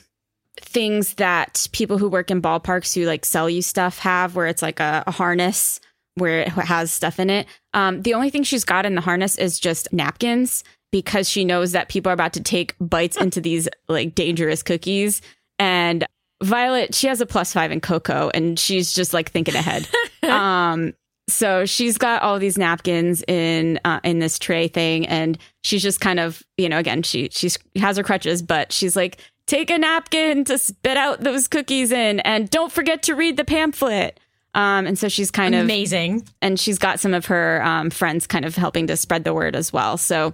things 0.59 1.15
that 1.15 1.67
people 1.71 1.97
who 1.97 2.09
work 2.09 2.31
in 2.31 2.41
ballparks 2.41 2.93
who 2.93 3.05
like 3.05 3.25
sell 3.25 3.49
you 3.49 3.61
stuff 3.61 3.99
have, 3.99 4.35
where 4.35 4.47
it's 4.47 4.61
like 4.61 4.79
a, 4.79 5.03
a 5.05 5.11
harness 5.11 5.79
where 6.15 6.41
it 6.41 6.49
has 6.49 6.91
stuff 6.91 7.19
in 7.19 7.29
it. 7.29 7.47
Um, 7.73 8.01
the 8.01 8.13
only 8.13 8.29
thing 8.29 8.43
she's 8.43 8.65
got 8.65 8.85
in 8.85 8.95
the 8.95 9.01
harness 9.01 9.37
is 9.37 9.59
just 9.59 9.91
napkins 9.93 10.63
because 10.91 11.29
she 11.29 11.45
knows 11.45 11.71
that 11.71 11.89
people 11.89 12.09
are 12.09 12.13
about 12.13 12.33
to 12.33 12.41
take 12.41 12.75
bites 12.79 13.17
into 13.17 13.39
these 13.41 13.69
like 13.87 14.15
dangerous 14.15 14.63
cookies. 14.63 15.21
And 15.59 16.05
Violet, 16.41 16.95
she 16.95 17.07
has 17.07 17.21
a 17.21 17.25
plus 17.25 17.53
five 17.53 17.71
in 17.71 17.81
cocoa 17.81 18.31
and 18.33 18.57
she's 18.57 18.93
just 18.93 19.13
like 19.13 19.31
thinking 19.31 19.55
ahead. 19.55 19.87
um, 20.23 20.93
so 21.29 21.65
she's 21.65 21.97
got 21.97 22.21
all 22.21 22.39
these 22.39 22.57
napkins 22.57 23.23
in 23.27 23.79
uh, 23.85 23.99
in 24.03 24.19
this 24.19 24.39
tray 24.39 24.67
thing, 24.67 25.07
and 25.07 25.37
she's 25.63 25.83
just 25.83 26.01
kind 26.01 26.19
of 26.19 26.43
you 26.57 26.67
know 26.67 26.79
again 26.79 27.03
she 27.03 27.29
she's 27.31 27.57
has 27.75 27.97
her 27.97 28.03
crutches, 28.03 28.41
but 28.41 28.73
she's 28.73 28.95
like 28.95 29.19
take 29.47 29.69
a 29.69 29.77
napkin 29.77 30.43
to 30.45 30.57
spit 30.57 30.97
out 30.97 31.21
those 31.21 31.47
cookies 31.47 31.91
in, 31.91 32.19
and 32.21 32.49
don't 32.49 32.71
forget 32.71 33.03
to 33.03 33.15
read 33.15 33.37
the 33.37 33.45
pamphlet. 33.45 34.19
Um, 34.55 34.87
and 34.87 34.97
so 34.97 35.07
she's 35.09 35.29
kind 35.31 35.53
of 35.53 35.61
Amazing. 35.61 36.27
and 36.41 36.59
she's 36.59 36.79
got 36.79 36.99
some 36.99 37.13
of 37.13 37.27
her 37.27 37.61
um, 37.63 37.89
friends 37.89 38.25
kind 38.25 38.45
of 38.45 38.55
helping 38.55 38.87
to 38.87 38.97
spread 38.97 39.23
the 39.23 39.33
word 39.33 39.55
as 39.55 39.71
well. 39.71 39.97
So, 39.97 40.33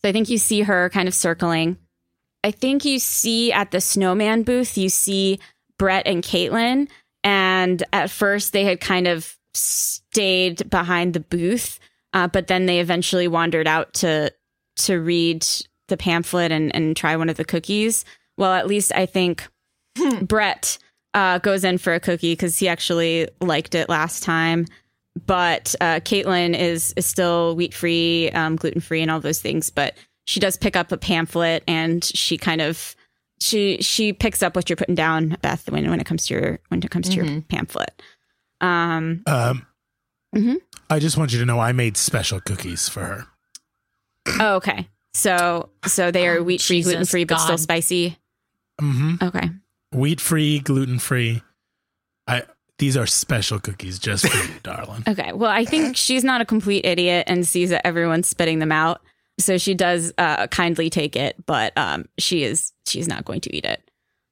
so 0.00 0.08
I 0.08 0.12
think 0.12 0.30
you 0.30 0.38
see 0.38 0.62
her 0.62 0.88
kind 0.90 1.08
of 1.08 1.14
circling. 1.14 1.76
I 2.42 2.50
think 2.52 2.84
you 2.84 2.98
see 2.98 3.52
at 3.52 3.70
the 3.70 3.80
snowman 3.80 4.44
booth, 4.44 4.78
you 4.78 4.88
see 4.88 5.40
Brett 5.78 6.06
and 6.06 6.22
Caitlin, 6.22 6.88
and 7.22 7.82
at 7.92 8.10
first 8.10 8.52
they 8.52 8.64
had 8.64 8.80
kind 8.80 9.06
of 9.06 9.36
stayed 9.54 10.68
behind 10.70 11.14
the 11.14 11.20
booth, 11.20 11.78
uh, 12.14 12.28
but 12.28 12.46
then 12.46 12.66
they 12.66 12.80
eventually 12.80 13.28
wandered 13.28 13.66
out 13.66 13.92
to 13.94 14.32
to 14.76 15.00
read 15.00 15.44
the 15.88 15.96
pamphlet 15.96 16.52
and, 16.52 16.74
and 16.74 16.96
try 16.96 17.16
one 17.16 17.28
of 17.28 17.36
the 17.36 17.44
cookies. 17.44 18.04
Well, 18.36 18.54
at 18.54 18.68
least 18.68 18.92
I 18.94 19.06
think 19.06 19.46
Brett 20.22 20.78
uh, 21.14 21.38
goes 21.38 21.64
in 21.64 21.78
for 21.78 21.94
a 21.94 22.00
cookie 22.00 22.32
because 22.32 22.58
he 22.58 22.68
actually 22.68 23.28
liked 23.40 23.74
it 23.74 23.88
last 23.88 24.22
time. 24.22 24.66
But 25.26 25.74
uh, 25.80 26.00
Caitlin 26.00 26.56
is 26.58 26.92
is 26.96 27.04
still 27.06 27.56
wheat 27.56 27.74
free, 27.74 28.30
um, 28.30 28.56
gluten 28.56 28.80
free, 28.80 29.02
and 29.02 29.10
all 29.10 29.18
those 29.20 29.40
things. 29.40 29.68
But 29.70 29.96
she 30.26 30.38
does 30.40 30.56
pick 30.56 30.76
up 30.76 30.92
a 30.92 30.96
pamphlet, 30.96 31.64
and 31.66 32.04
she 32.04 32.38
kind 32.38 32.60
of 32.60 32.94
she 33.40 33.78
she 33.80 34.12
picks 34.12 34.42
up 34.42 34.54
what 34.54 34.68
you're 34.70 34.76
putting 34.76 34.94
down, 34.94 35.36
Beth, 35.42 35.68
when 35.70 35.90
when 35.90 36.00
it 36.00 36.06
comes 36.06 36.26
to 36.26 36.34
your 36.34 36.58
when 36.68 36.82
it 36.82 36.90
comes 36.90 37.08
to 37.08 37.16
your 37.16 37.42
pamphlet. 37.48 38.00
Um, 38.60 39.22
Um, 39.26 39.66
Mhm. 40.34 40.56
I 40.90 40.98
just 40.98 41.16
want 41.16 41.32
you 41.32 41.38
to 41.40 41.46
know 41.46 41.58
I 41.58 41.72
made 41.72 41.96
special 41.96 42.40
cookies 42.40 42.88
for 42.88 43.00
her. 43.04 43.26
oh, 44.40 44.54
okay. 44.56 44.88
So 45.14 45.70
so 45.86 46.10
they 46.10 46.28
are 46.28 46.38
Oh, 46.38 46.42
wheat 46.44 46.60
free, 46.62 46.82
gluten 46.82 47.06
free, 47.06 47.24
but 47.24 47.40
still 47.40 47.56
God. 47.56 47.60
spicy. 47.60 48.18
hmm 48.80 49.14
Okay. 49.22 49.50
Wheat 49.92 50.20
free, 50.20 50.58
gluten 50.58 50.98
free. 50.98 51.42
I 52.26 52.42
these 52.78 52.96
are 52.96 53.06
special 53.06 53.58
cookies 53.58 53.98
just 53.98 54.28
for 54.28 54.36
you, 54.36 54.58
darling. 54.62 55.02
Okay. 55.06 55.32
Well, 55.32 55.50
I 55.50 55.64
think 55.64 55.96
she's 55.96 56.22
not 56.22 56.40
a 56.40 56.44
complete 56.44 56.84
idiot 56.84 57.24
and 57.26 57.46
sees 57.46 57.70
that 57.70 57.86
everyone's 57.86 58.28
spitting 58.28 58.60
them 58.60 58.70
out. 58.70 59.00
So 59.40 59.58
she 59.58 59.74
does 59.74 60.12
uh, 60.18 60.46
kindly 60.48 60.90
take 60.90 61.16
it, 61.16 61.34
but 61.46 61.72
um, 61.76 62.06
she 62.18 62.44
is 62.44 62.72
she's 62.86 63.08
not 63.08 63.24
going 63.24 63.40
to 63.42 63.56
eat 63.56 63.64
it. 63.64 63.82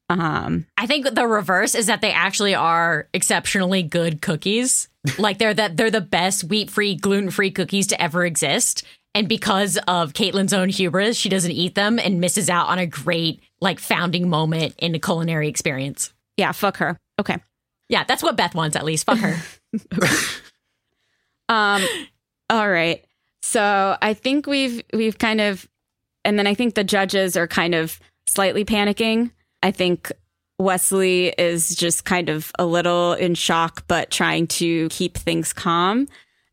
Um, 0.08 0.66
I 0.76 0.86
think 0.86 1.12
the 1.12 1.26
reverse 1.26 1.74
is 1.74 1.86
that 1.86 2.00
they 2.00 2.12
actually 2.12 2.54
are 2.54 3.08
exceptionally 3.12 3.82
good 3.82 4.22
cookies. 4.22 4.88
like 5.18 5.38
they're 5.38 5.54
that 5.54 5.76
they're 5.76 5.90
the 5.90 6.00
best 6.00 6.44
wheat 6.44 6.70
free, 6.70 6.96
gluten 6.96 7.30
free 7.30 7.50
cookies 7.50 7.88
to 7.88 8.00
ever 8.00 8.24
exist. 8.24 8.84
And 9.14 9.28
because 9.28 9.78
of 9.88 10.12
Caitlin's 10.12 10.52
own 10.52 10.68
hubris, 10.68 11.16
she 11.16 11.30
doesn't 11.30 11.50
eat 11.50 11.74
them 11.74 11.98
and 11.98 12.20
misses 12.20 12.50
out 12.50 12.68
on 12.68 12.78
a 12.78 12.86
great 12.86 13.40
like 13.60 13.78
founding 13.78 14.28
moment 14.28 14.74
in 14.78 14.94
a 14.94 14.98
culinary 14.98 15.48
experience. 15.48 16.12
yeah, 16.36 16.52
fuck 16.52 16.76
her. 16.78 16.98
Okay. 17.18 17.38
Yeah, 17.88 18.04
that's 18.04 18.22
what 18.22 18.36
Beth 18.36 18.54
wants 18.54 18.76
at 18.76 18.84
least. 18.84 19.06
Fuck 19.06 19.18
her. 19.18 19.36
Um, 21.48 21.82
all 22.50 22.68
right. 22.68 23.04
So 23.42 23.96
I 24.02 24.14
think 24.14 24.46
we've 24.46 24.82
we've 24.92 25.18
kind 25.18 25.40
of, 25.40 25.68
and 26.24 26.38
then 26.38 26.46
I 26.46 26.54
think 26.54 26.74
the 26.74 26.84
judges 26.84 27.36
are 27.36 27.46
kind 27.46 27.74
of 27.74 28.00
slightly 28.26 28.64
panicking. 28.64 29.30
I 29.62 29.70
think 29.70 30.10
Wesley 30.58 31.28
is 31.38 31.74
just 31.74 32.04
kind 32.04 32.28
of 32.28 32.50
a 32.58 32.66
little 32.66 33.12
in 33.12 33.34
shock, 33.34 33.84
but 33.86 34.10
trying 34.10 34.46
to 34.48 34.88
keep 34.88 35.16
things 35.16 35.52
calm. 35.52 36.08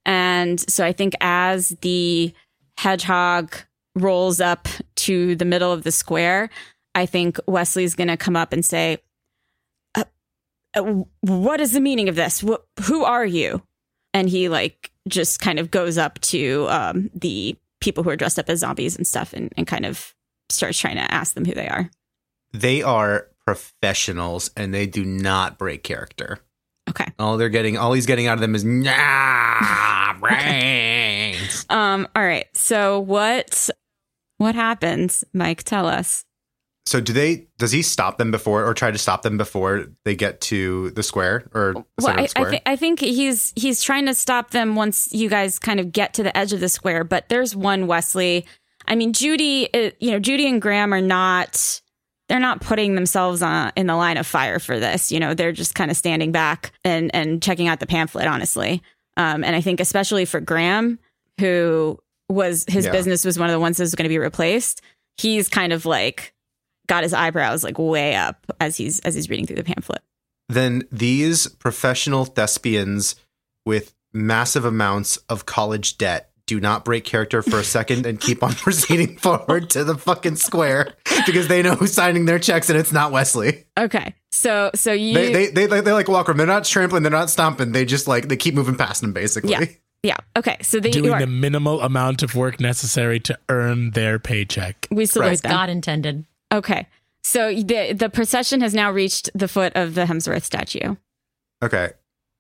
And 0.06 0.60
so 0.70 0.86
I 0.86 0.92
think 0.92 1.14
as 1.22 1.70
the 1.82 2.34
hedgehog 2.78 3.56
rolls 3.96 4.42
up 4.42 4.68
to 4.96 5.36
the 5.36 5.46
middle 5.46 5.72
of 5.72 5.84
the 5.84 5.92
square, 5.92 6.50
I 6.96 7.06
think 7.06 7.40
Wesley's 7.48 7.96
going 7.96 8.08
to 8.08 8.18
come 8.18 8.36
up 8.36 8.54
and 8.54 8.64
say, 8.64 9.00
uh, 9.96 10.04
uh, 10.76 11.04
"What 11.22 11.60
is 11.60 11.72
the 11.72 11.82
meaning 11.82 12.10
of 12.10 12.16
this? 12.16 12.42
Wh- 12.42 12.84
who 12.84 13.04
are 13.04 13.26
you?" 13.26 13.62
And 14.14 14.30
he 14.30 14.50
like 14.50 14.92
just 15.08 15.40
kind 15.40 15.60
of 15.60 15.72
goes 15.72 15.98
up 15.98 16.20
to 16.22 16.68
um, 16.70 17.10
the 17.14 17.58
people 17.82 18.04
who 18.04 18.10
are 18.10 18.16
dressed 18.16 18.40
up 18.40 18.50
as 18.50 18.60
zombies 18.60 18.96
and 18.96 19.08
stuff, 19.08 19.34
and, 19.34 19.52
and 19.58 19.68
kind 19.68 19.86
of 19.86 20.14
starts 20.50 20.80
trying 20.80 20.96
to 20.96 21.14
ask 21.14 21.34
them 21.34 21.46
who 21.46 21.54
they 21.54 21.68
are. 21.68 21.90
They 22.52 22.82
are 22.84 23.28
professionals 23.46 24.52
and 24.56 24.74
they 24.74 24.86
do 24.86 25.04
not 25.04 25.58
break 25.58 25.84
character. 25.84 26.40
Okay. 26.90 27.06
All 27.18 27.38
they're 27.38 27.50
getting, 27.50 27.78
all 27.78 27.94
he's 27.94 28.06
getting 28.06 28.28
out 28.28 28.36
of 28.36 28.42
them 28.42 28.56
is 28.56 28.64
nah. 28.64 30.14
brains. 30.20 31.66
Um, 31.70 32.08
all 32.16 32.24
right. 32.24 32.46
So 32.56 33.00
what 33.00 33.70
what 34.38 34.56
happens, 34.56 35.24
Mike? 35.34 35.64
Tell 35.64 35.88
us. 35.88 36.26
So 36.86 37.00
do 37.00 37.14
they? 37.14 37.48
Does 37.58 37.72
he 37.72 37.82
stop 37.82 38.18
them 38.18 38.30
before, 38.30 38.66
or 38.66 38.74
try 38.74 38.92
to 38.92 38.98
stop 38.98 39.22
them 39.22 39.38
before 39.38 39.86
they 40.04 40.16
get 40.16 40.42
to 40.42 40.90
the 40.92 41.04
square 41.04 41.48
or 41.54 41.74
the 41.74 41.86
Well, 42.02 42.20
I, 42.20 42.26
square? 42.26 42.48
I, 42.48 42.50
th- 42.52 42.62
I 42.66 42.76
think 42.76 43.00
he's 43.00 43.54
he's 43.56 43.82
trying 43.82 44.06
to 44.08 44.14
stop 44.14 44.52
them 44.52 44.76
once 44.76 45.14
you 45.14 45.30
guys 45.30 45.60
kind 45.60 45.80
of 45.80 45.92
get 45.94 46.14
to 46.16 46.24
the 46.24 46.36
edge 46.38 46.52
of 46.52 46.60
the 46.60 46.68
square. 46.70 47.04
But 47.06 47.30
there's 47.30 47.56
one 47.56 47.88
Wesley. 47.88 48.46
I 48.86 48.96
mean, 48.96 49.14
Judy. 49.14 49.74
uh, 49.74 49.92
You 50.00 50.12
know, 50.12 50.20
Judy 50.20 50.46
and 50.48 50.62
Graham 50.62 50.94
are 50.94 51.02
not. 51.02 51.80
They're 52.30 52.40
not 52.40 52.62
putting 52.62 52.96
themselves 52.96 53.42
on, 53.42 53.72
in 53.76 53.86
the 53.88 53.96
line 53.96 54.18
of 54.18 54.26
fire 54.26 54.58
for 54.60 54.80
this. 54.80 55.12
You 55.12 55.20
know, 55.20 55.34
they're 55.34 55.52
just 55.52 55.76
kind 55.76 55.90
of 55.92 55.96
standing 55.98 56.32
back 56.34 56.72
and 56.84 57.14
and 57.16 57.42
checking 57.42 57.68
out 57.70 57.80
the 57.80 57.88
pamphlet. 57.88 58.28
Honestly, 58.28 58.82
um, 59.16 59.44
and 59.46 59.56
I 59.56 59.62
think 59.62 59.80
especially 59.80 60.26
for 60.26 60.42
Graham, 60.42 61.00
who 61.40 61.98
was 62.30 62.66
his 62.68 62.86
Yeah. 62.86 62.92
business 62.92 63.24
was 63.24 63.40
one 63.40 63.48
of 63.50 63.54
the 63.54 63.60
ones 63.60 63.78
that 63.78 63.84
was 63.84 63.96
going 63.96 64.04
to 64.06 64.10
be 64.10 64.18
replaced. 64.20 64.82
He's 65.18 65.48
kind 65.48 65.72
of 65.72 65.86
like 65.86 66.34
got 66.88 67.04
his 67.04 67.14
eyebrows 67.14 67.64
like 67.64 67.78
way 67.80 68.16
up 68.16 68.46
as 68.60 68.78
he's 68.78 69.00
as 69.02 69.16
he's 69.16 69.30
reading 69.30 69.46
through 69.46 69.56
the 69.58 69.64
pamphlet. 69.64 70.02
then 70.50 70.84
these 70.92 71.48
professional 71.48 72.26
thespians 72.26 73.16
with 73.66 73.94
massive 74.14 74.66
amounts 74.66 75.18
of 75.30 75.46
college 75.46 75.98
debt 75.98 76.30
do 76.46 76.60
not 76.60 76.84
break 76.84 77.06
character 77.06 77.42
for 77.42 77.58
a 77.58 77.64
second 77.64 78.06
and 78.06 78.20
keep 78.20 78.44
on 78.44 78.54
proceeding 78.56 79.18
forward 79.18 79.70
to 79.70 79.84
the 79.86 79.98
fucking 79.98 80.36
square 80.36 80.94
because 81.26 81.48
they 81.48 81.62
know 81.64 81.74
who's 81.74 81.94
signing 81.94 82.26
their 82.26 82.38
checks 82.38 82.70
and 82.70 82.78
it's 82.78 82.92
not 82.92 83.14
Wesley. 83.14 83.64
Okay, 83.80 84.14
so 84.32 84.70
so 84.76 84.92
you 84.92 85.14
They 85.14 85.32
they 85.32 85.48
they, 85.48 85.66
they, 85.68 85.80
they 85.82 85.94
like 85.94 86.10
walk 86.10 86.28
around. 86.28 86.38
They're 86.38 86.46
not 86.48 86.66
trampling. 86.66 87.02
They're 87.04 87.12
not 87.12 87.30
stomping. 87.30 87.72
They 87.72 87.86
just 87.86 88.08
like 88.10 88.28
they 88.28 88.36
keep 88.36 88.56
moving 88.56 88.76
past 88.76 89.00
them 89.02 89.14
basically. 89.14 89.52
Yeah. 89.52 89.66
yeah 90.04 90.18
okay 90.38 90.58
so 90.62 90.82
they 90.82 90.90
you 90.90 91.02
Doing 91.02 91.14
are, 91.14 91.20
the 91.22 91.28
minimal 91.28 91.80
amount 91.82 92.24
of 92.24 92.36
work 92.36 92.60
necessary 92.60 93.22
to 93.22 93.40
earn 93.48 93.92
their 93.92 94.20
paycheck. 94.20 94.86
we 94.92 95.06
salute 95.06 95.30
As 95.32 95.42
them. 95.42 95.52
God 95.52 95.70
intended. 95.70 96.26
Okay, 96.54 96.88
so 97.24 97.54
the 97.54 97.94
the 97.94 98.10
procession 98.10 98.62
has 98.62 98.74
now 98.74 98.92
reached 98.92 99.30
the 99.34 99.48
foot 99.48 99.74
of 99.76 99.96
the 99.96 100.06
Hemsworth 100.06 100.44
statue. 100.44 100.96
Okay. 101.64 101.92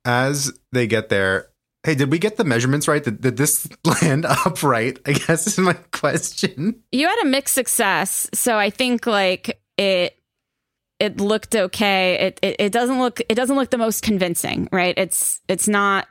As 0.05 0.51
they 0.73 0.85
get 0.85 1.07
there, 1.07 1.47
hey, 1.83 1.95
did 1.95 2.11
we 2.11 2.19
get 2.19 2.35
the 2.35 2.43
measurements 2.43 2.87
right? 2.87 3.03
Did, 3.03 3.21
did 3.21 3.37
this 3.37 3.67
land 4.01 4.25
upright? 4.25 4.99
I 5.05 5.13
guess 5.13 5.47
is 5.47 5.57
my 5.57 5.73
question. 5.91 6.81
You 6.91 7.07
had 7.07 7.21
a 7.23 7.25
mixed 7.25 7.55
success, 7.55 8.29
so 8.33 8.57
I 8.57 8.69
think 8.69 9.07
like 9.07 9.61
it 9.77 10.17
it 10.99 11.19
looked 11.19 11.55
okay. 11.55 12.27
It, 12.27 12.39
it 12.41 12.55
it 12.59 12.71
doesn't 12.71 12.99
look 12.99 13.21
it 13.27 13.35
doesn't 13.35 13.55
look 13.55 13.71
the 13.71 13.77
most 13.77 14.03
convincing, 14.03 14.69
right? 14.71 14.93
It's 14.97 15.41
it's 15.47 15.67
not 15.67 16.07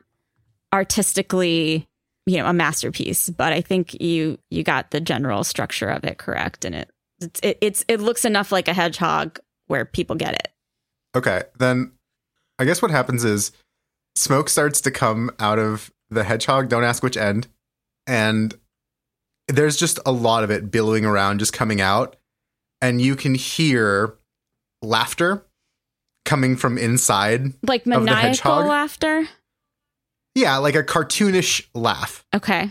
artistically 0.72 1.86
you 2.26 2.38
know 2.38 2.46
a 2.46 2.52
masterpiece, 2.52 3.28
but 3.28 3.52
I 3.52 3.60
think 3.60 4.00
you 4.00 4.38
you 4.50 4.62
got 4.62 4.90
the 4.90 5.00
general 5.00 5.44
structure 5.44 5.88
of 5.88 6.04
it 6.04 6.18
correct, 6.18 6.64
and 6.64 6.74
it 6.74 6.90
it's 7.22 7.40
it, 7.42 7.58
it's 7.60 7.84
it 7.88 8.00
looks 8.00 8.24
enough 8.24 8.52
like 8.52 8.68
a 8.68 8.74
hedgehog 8.74 9.38
where 9.66 9.84
people 9.84 10.16
get 10.16 10.34
it. 10.34 10.48
Okay, 11.14 11.42
then 11.58 11.92
I 12.58 12.64
guess 12.64 12.82
what 12.82 12.90
happens 12.90 13.24
is 13.24 13.52
smoke 14.16 14.48
starts 14.48 14.80
to 14.82 14.90
come 14.90 15.30
out 15.38 15.58
of 15.58 15.92
the 16.10 16.24
hedgehog. 16.24 16.68
Don't 16.68 16.84
ask 16.84 17.02
which 17.02 17.16
end, 17.16 17.48
and 18.06 18.54
there's 19.48 19.76
just 19.76 19.98
a 20.06 20.12
lot 20.12 20.44
of 20.44 20.50
it 20.50 20.70
billowing 20.70 21.04
around, 21.04 21.38
just 21.38 21.52
coming 21.52 21.80
out, 21.80 22.16
and 22.80 23.00
you 23.00 23.16
can 23.16 23.34
hear 23.34 24.14
laughter 24.82 25.44
coming 26.24 26.56
from 26.56 26.78
inside. 26.78 27.52
Like 27.62 27.86
maniacal 27.86 28.64
laughter. 28.64 29.28
Yeah, 30.34 30.56
like 30.58 30.74
a 30.74 30.82
cartoonish 30.82 31.66
laugh. 31.74 32.24
Okay, 32.34 32.70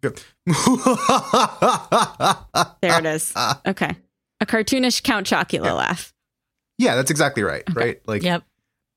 there 2.80 2.98
it 2.98 3.06
is. 3.06 3.32
Okay, 3.66 3.90
a 4.40 4.46
cartoonish 4.46 5.02
Count 5.02 5.26
Chocula 5.26 5.76
laugh. 5.76 6.12
Yeah, 6.78 6.94
that's 6.96 7.10
exactly 7.10 7.42
right. 7.42 7.62
Right, 7.74 8.00
like 8.06 8.22
Yep. 8.22 8.42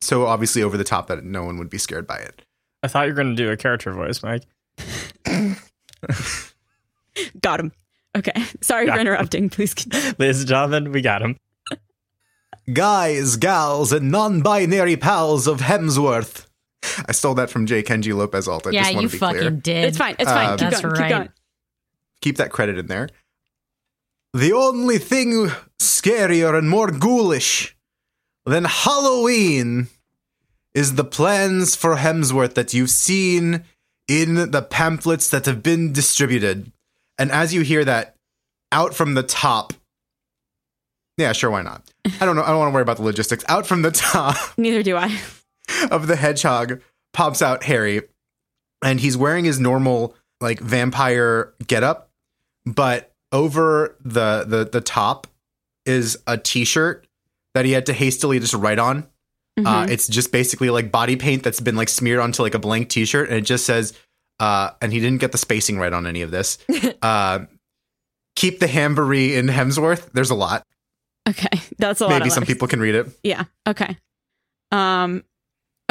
so 0.01 0.25
obviously 0.25 0.63
over 0.63 0.77
the 0.77 0.83
top 0.85 1.07
that 1.07 1.23
no 1.23 1.43
one 1.43 1.57
would 1.57 1.69
be 1.69 1.77
scared 1.77 2.07
by 2.07 2.17
it. 2.17 2.43
I 2.81 2.87
thought 2.87 3.03
you 3.07 3.11
were 3.13 3.15
going 3.15 3.35
to 3.35 3.43
do 3.43 3.51
a 3.51 3.57
character 3.57 3.91
voice, 3.91 4.21
Mike. 4.23 4.43
Got 7.41 7.59
him. 7.59 7.71
Okay, 8.17 8.43
sorry 8.61 8.85
Yeah. 8.87 8.95
for 8.95 8.99
interrupting. 9.01 9.49
Please. 9.49 9.73
continue. 9.73 10.13
Ladies 10.17 10.39
and 10.41 10.49
gentlemen, 10.49 10.91
we 10.91 11.01
got 11.01 11.21
him. 11.21 11.37
Guys, 12.71 13.35
gals, 13.35 13.91
and 13.91 14.09
non-binary 14.11 14.95
pals 14.97 15.47
of 15.47 15.59
Hemsworth. 15.61 16.45
I 17.07 17.11
stole 17.11 17.35
that 17.35 17.49
from 17.49 17.65
J. 17.65 17.83
Kenji 17.83 18.15
Lopez 18.15 18.47
Alt. 18.47 18.67
I 18.67 18.71
yeah, 18.71 18.83
just 18.83 18.93
want 18.93 19.03
you 19.03 19.09
to 19.09 19.13
be 19.13 19.17
fucking 19.19 19.39
clear. 19.39 19.49
did. 19.51 19.85
It's 19.85 19.97
fine. 19.97 20.15
It's 20.19 20.31
fine. 20.31 20.49
Um, 20.49 20.57
keep 20.57 20.69
That's 20.69 20.81
going. 20.81 20.93
right. 20.93 21.07
Keep 21.07 21.17
going. 21.17 21.29
Keep 22.21 22.37
that 22.37 22.51
credit 22.51 22.77
in 22.77 22.87
there. 22.87 23.09
The 24.33 24.53
only 24.53 24.97
thing 24.97 25.51
scarier 25.79 26.57
and 26.57 26.69
more 26.69 26.89
ghoulish 26.89 27.75
than 28.45 28.65
Halloween 28.65 29.87
is 30.73 30.95
the 30.95 31.03
plans 31.03 31.75
for 31.75 31.97
Hemsworth 31.97 32.55
that 32.55 32.73
you've 32.73 32.89
seen 32.89 33.63
in 34.07 34.51
the 34.51 34.61
pamphlets 34.61 35.29
that 35.29 35.45
have 35.45 35.61
been 35.61 35.93
distributed. 35.93 36.71
And 37.17 37.31
as 37.31 37.53
you 37.53 37.61
hear 37.61 37.85
that 37.85 38.15
out 38.71 38.95
from 38.95 39.13
the 39.13 39.23
top, 39.23 39.73
yeah, 41.17 41.31
sure, 41.31 41.51
why 41.51 41.61
not? 41.61 41.83
I 42.19 42.25
don't 42.25 42.35
know. 42.35 42.41
I 42.41 42.47
don't 42.47 42.57
want 42.57 42.71
to 42.71 42.73
worry 42.73 42.81
about 42.81 42.97
the 42.97 43.03
logistics. 43.03 43.45
Out 43.47 43.67
from 43.67 43.83
the 43.83 43.91
top 43.91 44.35
Neither 44.57 44.81
do 44.81 44.97
I. 44.97 45.19
of 45.91 46.07
the 46.07 46.15
hedgehog 46.15 46.81
pops 47.13 47.41
out 47.41 47.63
Harry, 47.63 48.01
and 48.83 48.99
he's 48.99 49.15
wearing 49.17 49.45
his 49.45 49.59
normal 49.59 50.15
like 50.41 50.59
vampire 50.59 51.53
getup, 51.67 52.09
but 52.65 53.11
over 53.31 53.95
the 54.03 54.43
the 54.47 54.65
the 54.71 54.81
top 54.81 55.27
is 55.85 56.17
a 56.27 56.37
t-shirt 56.37 57.07
that 57.53 57.65
he 57.65 57.71
had 57.71 57.85
to 57.87 57.93
hastily 57.93 58.39
just 58.39 58.53
write 58.53 58.79
on. 58.79 59.07
Uh, 59.57 59.85
Mhm. 59.85 59.89
it's 59.91 60.07
just 60.07 60.31
basically 60.31 60.69
like 60.71 60.91
body 60.91 61.15
paint 61.15 61.43
that's 61.43 61.59
been 61.59 61.75
like 61.75 61.87
smeared 61.89 62.19
onto 62.19 62.41
like 62.41 62.55
a 62.55 62.59
blank 62.59 62.89
t-shirt, 62.89 63.29
and 63.29 63.37
it 63.37 63.41
just 63.41 63.65
says, 63.65 63.93
uh, 64.39 64.71
and 64.81 64.91
he 64.91 64.99
didn't 64.99 65.19
get 65.19 65.31
the 65.31 65.37
spacing 65.37 65.77
right 65.77 65.93
on 65.93 66.07
any 66.07 66.23
of 66.23 66.31
this. 66.31 66.57
uh, 67.03 67.39
keep 68.35 68.59
the 68.59 68.65
Hamboree 68.67 69.35
in 69.37 69.45
Hemsworth. 69.47 70.11
There's 70.13 70.31
a 70.31 70.35
lot. 70.35 70.65
okay, 71.29 71.61
that's 71.77 72.01
a 72.01 72.05
lot. 72.07 72.17
Maybe 72.19 72.31
some 72.31 72.45
people 72.45 72.67
can 72.67 72.79
read 72.79 72.95
it. 72.95 73.07
Yeah. 73.23 73.43
Okay. 73.67 73.95
Um. 74.71 75.23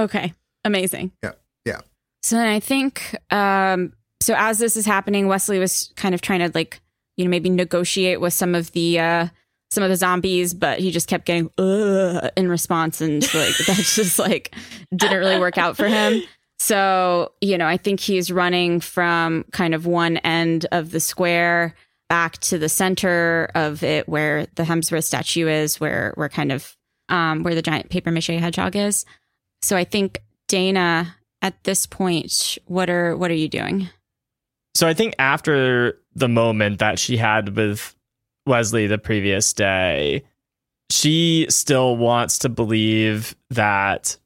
Okay. 0.03 0.33
Amazing. 0.65 1.13
Yeah, 1.23 1.33
yeah. 1.65 1.81
So 2.23 2.37
then 2.37 2.49
I 2.49 2.61
think. 2.61 3.17
Um. 3.31 3.93
So 4.21 4.35
as 4.37 4.59
this 4.59 4.77
is 4.77 4.87
happening, 4.87 5.27
Wesley 5.27 5.59
was 5.59 5.93
kind 5.97 6.15
of 6.15 6.21
trying 6.21 6.41
to 6.41 6.51
like, 6.55 6.81
you 7.17 7.25
know, 7.25 7.31
maybe 7.31 7.51
negotiate 7.51 8.21
with 8.21 8.33
some 8.33 8.55
of 8.55 8.71
the 8.73 9.01
uh 9.01 9.29
some 9.73 9.83
of 9.83 9.91
the 9.91 9.97
zombies, 9.97 10.53
but 10.55 10.79
he 10.79 10.91
just 10.91 11.09
kept 11.09 11.25
getting 11.25 11.51
Ugh, 11.59 12.31
in 12.37 12.49
response, 12.49 13.01
and 13.01 13.23
like 13.35 13.57
that 13.67 13.77
just 13.77 14.19
like 14.19 14.55
didn't 14.95 15.19
really 15.19 15.41
work 15.41 15.59
out 15.59 15.77
for 15.77 15.89
him. 15.89 16.23
So 16.59 17.33
you 17.41 17.59
know, 17.59 17.67
I 17.67 17.77
think 17.77 17.99
he's 17.99 18.31
running 18.31 18.81
from 18.81 19.45
kind 19.51 19.75
of 19.75 19.87
one 19.87 20.19
end 20.19 20.67
of 20.71 20.91
the 20.91 21.01
square 21.01 21.75
back 22.09 22.39
to 22.39 22.59
the 22.59 22.69
center 22.69 23.51
of 23.55 23.83
it, 23.83 24.09
where 24.09 24.47
the 24.55 24.63
Hemsworth 24.63 25.05
statue 25.05 25.49
is, 25.49 25.81
where 25.81 26.13
where 26.15 26.29
kind 26.29 26.53
of 26.53 26.77
um, 27.09 27.43
where 27.43 27.55
the 27.55 27.63
giant 27.63 27.91
paper 27.91 28.11
mache 28.11 28.27
hedgehog 28.27 28.77
is. 28.77 29.05
So 29.63 29.77
I 29.77 29.85
think 29.85 30.21
Dana, 30.49 31.17
at 31.41 31.63
this 31.65 31.87
point, 31.87 32.59
what 32.67 32.91
are 32.91 33.17
what 33.17 33.31
are 33.31 33.35
you 33.35 33.49
doing? 33.49 33.89
So 34.75 34.89
I 34.89 34.95
think 34.95 35.15
after 35.19 35.99
the 36.15 36.29
moment 36.29 36.79
that 36.79 36.99
she 36.99 37.17
had 37.17 37.57
with 37.57 37.95
Wesley 38.47 38.87
the 38.87 38.99
previous 38.99 39.53
day, 39.53 40.25
she 40.91 41.47
still 41.49 41.97
wants 41.97 42.39
to 42.41 42.49
believe 42.49 43.37
that 43.51 44.17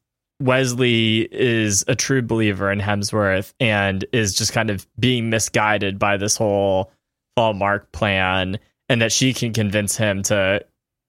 Wesley 0.41 1.27
is 1.31 1.83
a 1.87 1.95
true 1.95 2.21
believer 2.21 2.71
in 2.71 2.79
Hemsworth 2.79 3.53
and 3.59 4.05
is 4.13 4.33
just 4.33 4.53
kind 4.53 4.69
of 4.69 4.87
being 4.99 5.29
misguided 5.29 5.97
by 5.99 6.17
this 6.17 6.35
whole 6.37 6.91
Hallmark 7.37 7.91
plan, 7.91 8.57
and 8.89 9.01
that 9.01 9.11
she 9.11 9.33
can 9.33 9.53
convince 9.53 9.95
him 9.95 10.23
to 10.23 10.65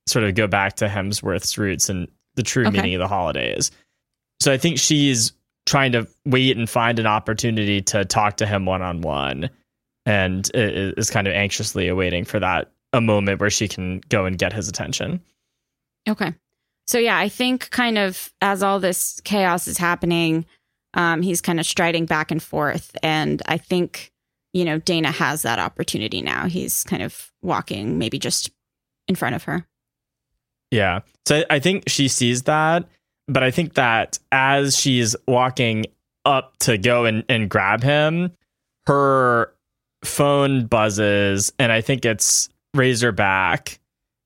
sort 0.06 0.24
of 0.24 0.34
go 0.34 0.46
back 0.46 0.76
to 0.76 0.88
Hemsworth's 0.88 1.56
roots 1.56 1.88
and 1.88 2.08
the 2.34 2.42
true 2.42 2.66
Okay. 2.66 2.76
meaning 2.76 2.94
of 2.94 3.00
the 3.00 3.08
holidays. 3.08 3.70
So 4.40 4.52
I 4.52 4.58
think 4.58 4.78
she's 4.78 5.32
trying 5.66 5.92
to 5.92 6.06
wait 6.24 6.56
and 6.56 6.68
find 6.68 6.98
an 6.98 7.06
opportunity 7.06 7.82
to 7.82 8.04
talk 8.04 8.38
to 8.38 8.46
him 8.46 8.64
one 8.64 8.82
on 8.82 9.00
one, 9.00 9.50
and 10.06 10.50
is 10.54 11.10
kind 11.10 11.26
of 11.26 11.34
anxiously 11.34 11.88
awaiting 11.88 12.24
for 12.24 12.40
that 12.40 12.72
a 12.92 13.00
moment 13.00 13.40
where 13.40 13.50
she 13.50 13.68
can 13.68 14.00
go 14.08 14.24
and 14.24 14.38
get 14.38 14.52
his 14.52 14.68
attention. 14.68 15.20
Okay. 16.08 16.32
So 16.86 16.98
yeah, 16.98 17.18
I 17.18 17.28
think 17.28 17.68
kind 17.70 17.98
of 17.98 18.32
as 18.40 18.62
all 18.62 18.80
this 18.80 19.20
chaos 19.24 19.68
is 19.68 19.76
happening, 19.76 20.46
um, 20.94 21.20
he's 21.20 21.42
kind 21.42 21.60
of 21.60 21.66
striding 21.66 22.06
back 22.06 22.30
and 22.30 22.42
forth, 22.42 22.96
and 23.02 23.42
I 23.46 23.58
think 23.58 24.10
you 24.54 24.64
know 24.64 24.78
Dana 24.78 25.10
has 25.10 25.42
that 25.42 25.58
opportunity 25.58 26.22
now. 26.22 26.46
He's 26.46 26.82
kind 26.84 27.02
of 27.02 27.30
walking, 27.42 27.98
maybe 27.98 28.18
just 28.18 28.50
in 29.06 29.14
front 29.14 29.34
of 29.34 29.44
her. 29.44 29.66
Yeah. 30.70 31.00
So 31.26 31.44
I 31.50 31.58
think 31.58 31.84
she 31.88 32.08
sees 32.08 32.44
that, 32.44 32.88
but 33.28 33.42
I 33.42 33.50
think 33.50 33.74
that 33.74 34.18
as 34.32 34.76
she's 34.76 35.14
walking 35.26 35.86
up 36.24 36.56
to 36.60 36.78
go 36.78 37.04
and, 37.04 37.24
and 37.28 37.48
grab 37.48 37.82
him, 37.82 38.32
her 38.86 39.52
phone 40.04 40.66
buzzes, 40.66 41.52
and 41.58 41.70
I 41.70 41.80
think 41.80 42.04
it's 42.04 42.48
Razorback, 42.74 43.78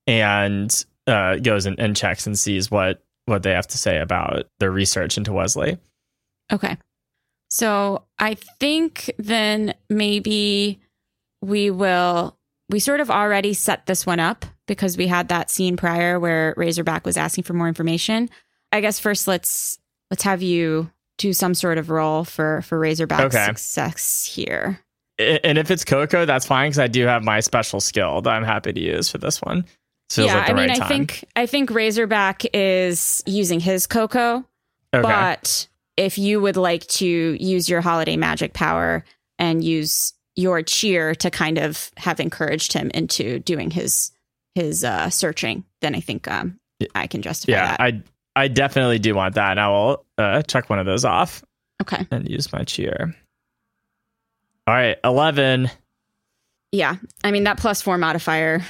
and 0.07 0.85
uh, 1.07 1.37
goes 1.37 1.67
and, 1.67 1.79
and 1.79 1.97
checks 1.97 2.27
and 2.27 2.39
sees 2.39 2.71
what 2.71 3.03
what 3.27 3.43
they 3.43 3.53
have 3.53 3.69
to 3.69 3.79
say 3.79 3.99
about 3.99 4.47
their 4.59 4.71
research 4.71 5.17
into 5.17 5.33
Wesley. 5.33 5.79
Okay. 6.53 6.77
So 7.51 8.05
I 8.19 8.35
think 8.35 9.11
then 9.19 9.75
maybe 9.89 10.81
we 11.41 11.71
will, 11.71 12.37
we 12.69 12.81
sort 12.81 13.01
of 13.01 13.11
already 13.11 13.55
set 13.55 13.87
this 13.87 14.05
one 14.05 14.21
up 14.21 14.45
because 14.67 14.97
we 14.97 15.07
had 15.07 15.29
that 15.29 15.51
scene 15.51 15.77
prior 15.77 16.19
where 16.19 16.55
Razorback 16.57 17.05
was 17.05 17.17
asking 17.17 17.45
for 17.45 17.53
more 17.53 17.69
information. 17.69 18.29
I 18.73 18.81
guess 18.81 18.99
first 18.99 19.29
let's, 19.29 19.79
let's 20.11 20.23
have 20.23 20.43
you 20.43 20.91
do 21.19 21.33
some 21.33 21.55
sort 21.55 21.79
of 21.79 21.91
role 21.91 22.25
for, 22.25 22.63
for 22.63 22.79
Razorback's 22.79 23.35
Okay. 23.35 23.45
success 23.45 24.25
here. 24.25 24.81
And 25.19 25.59
if 25.59 25.71
it's 25.71 25.85
Cocoa, 25.85 26.25
that's 26.25 26.47
fine 26.47 26.71
because 26.71 26.79
I 26.79 26.89
do 26.89 27.07
have 27.07 27.23
my 27.23 27.41
special 27.41 27.81
skill 27.81 28.23
that 28.23 28.31
I'm 28.31 28.45
happy 28.45 28.73
to 28.73 28.81
use 28.81 29.11
for 29.11 29.19
this 29.19 29.41
one. 29.43 29.65
Feels 30.11 30.27
yeah, 30.27 30.37
like 30.39 30.47
the 30.47 30.53
I 30.53 30.55
mean, 30.55 30.69
right 30.71 30.83
I 30.83 30.89
think, 30.89 31.25
I 31.37 31.47
think 31.47 31.71
Razorback 31.71 32.43
is 32.55 33.23
using 33.27 33.61
his 33.61 33.87
Cocoa. 33.87 34.45
okay. 34.95 35.03
But 35.03 35.69
if 35.97 36.19
you 36.19 36.41
would 36.41 36.57
like 36.57 36.87
to 36.87 37.07
use 37.07 37.69
your 37.69 37.83
holiday 37.83 38.17
magic 38.17 38.53
power 38.53 39.05
and 39.39 39.63
use 39.63 40.15
your 40.35 40.63
cheer 40.63 41.15
to 41.17 41.31
kind 41.31 41.59
of 41.59 41.91
have 41.99 42.19
encouraged 42.19 42.73
him 42.73 42.91
into 42.95 43.39
doing 43.41 43.71
his 43.71 44.11
his 44.55 44.83
uh, 44.85 45.09
searching, 45.11 45.65
then 45.83 45.95
I 45.95 46.01
think 46.01 46.29
um, 46.29 46.59
I 46.95 47.07
can 47.07 47.23
justify 47.23 47.53
yeah, 47.53 47.67
that. 47.69 47.81
I 47.81 48.03
I 48.35 48.49
definitely 48.49 48.99
do 48.99 49.15
want 49.15 49.35
that, 49.35 49.51
and 49.51 49.61
I 49.61 49.69
will 49.69 50.05
uh, 50.19 50.43
check 50.43 50.71
one 50.71 50.79
of 50.79 50.87
those 50.87 51.05
off 51.05 51.43
okay. 51.83 52.07
and 52.11 52.29
use 52.29 52.53
my 52.53 52.65
cheer. 52.65 53.15
All 54.67 54.75
right, 54.75 54.97
eleven. 55.05 55.71
Yeah. 56.71 56.97
I 57.23 57.31
mean 57.31 57.45
that 57.45 57.59
plus 57.59 57.83
four 57.83 57.99
modifier. 57.99 58.63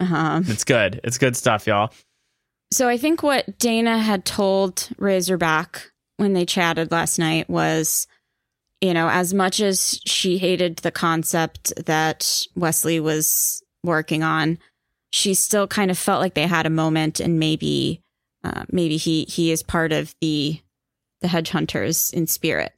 Um, 0.00 0.44
It's 0.46 0.64
good. 0.64 1.00
It's 1.04 1.18
good 1.18 1.36
stuff, 1.36 1.66
y'all. 1.66 1.92
so 2.70 2.88
I 2.88 2.98
think 2.98 3.22
what 3.22 3.58
Dana 3.58 3.98
had 3.98 4.24
told 4.24 4.88
Razorback 4.98 5.90
when 6.18 6.34
they 6.34 6.44
chatted 6.44 6.90
last 6.90 7.18
night 7.18 7.48
was, 7.48 8.06
you 8.80 8.92
know, 8.92 9.08
as 9.08 9.32
much 9.32 9.60
as 9.60 10.00
she 10.04 10.38
hated 10.38 10.78
the 10.78 10.90
concept 10.90 11.72
that 11.86 12.42
Wesley 12.54 13.00
was 13.00 13.62
working 13.82 14.22
on, 14.22 14.58
she 15.10 15.32
still 15.34 15.66
kind 15.66 15.90
of 15.90 15.96
felt 15.96 16.20
like 16.20 16.34
they 16.34 16.46
had 16.46 16.66
a 16.66 16.70
moment, 16.70 17.18
and 17.20 17.38
maybe, 17.38 18.02
uh, 18.44 18.64
maybe 18.70 18.96
he 18.96 19.24
he 19.24 19.50
is 19.50 19.62
part 19.62 19.92
of 19.92 20.14
the 20.20 20.60
the 21.20 21.28
hedge 21.28 21.50
hunters 21.50 22.10
in 22.10 22.26
spirit. 22.26 22.72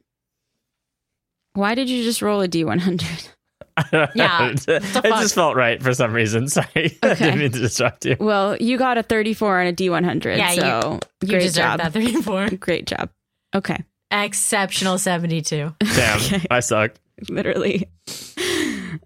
Why 1.54 1.74
did 1.74 1.90
you 1.90 2.02
just 2.04 2.22
roll 2.22 2.40
a 2.40 2.48
d 2.48 2.64
one 2.64 2.78
hundred? 2.78 3.28
Yeah, 4.14 4.50
it 4.68 5.02
just 5.02 5.34
felt 5.34 5.56
right 5.56 5.82
for 5.82 5.94
some 5.94 6.12
reason. 6.12 6.48
Sorry, 6.50 6.98
I 7.02 7.10
Okay. 7.12 7.24
didn't 7.24 7.38
mean 7.38 7.52
to 7.52 7.58
disrupt 7.60 8.04
you. 8.04 8.16
Well, 8.20 8.56
you 8.58 8.76
got 8.76 8.98
a 8.98 9.02
thirty 9.02 9.32
four 9.32 9.58
and 9.58 9.68
a 9.68 9.72
d 9.72 9.88
one 9.88 10.04
hundred. 10.04 10.36
Yeah, 10.36 10.50
so 10.52 11.00
You 11.22 11.28
great 11.28 11.40
deserve 11.42 11.78
job. 11.78 11.78
that 11.80 11.92
34. 11.94 12.50
Great 12.60 12.86
job. 12.86 13.08
Okay, 13.54 13.82
Exceptional 14.10 14.98
72. 14.98 15.72
Damn, 15.80 16.16
Okay. 16.20 16.46
I 16.50 16.60
suck. 16.60 16.92
literally. 17.30 17.88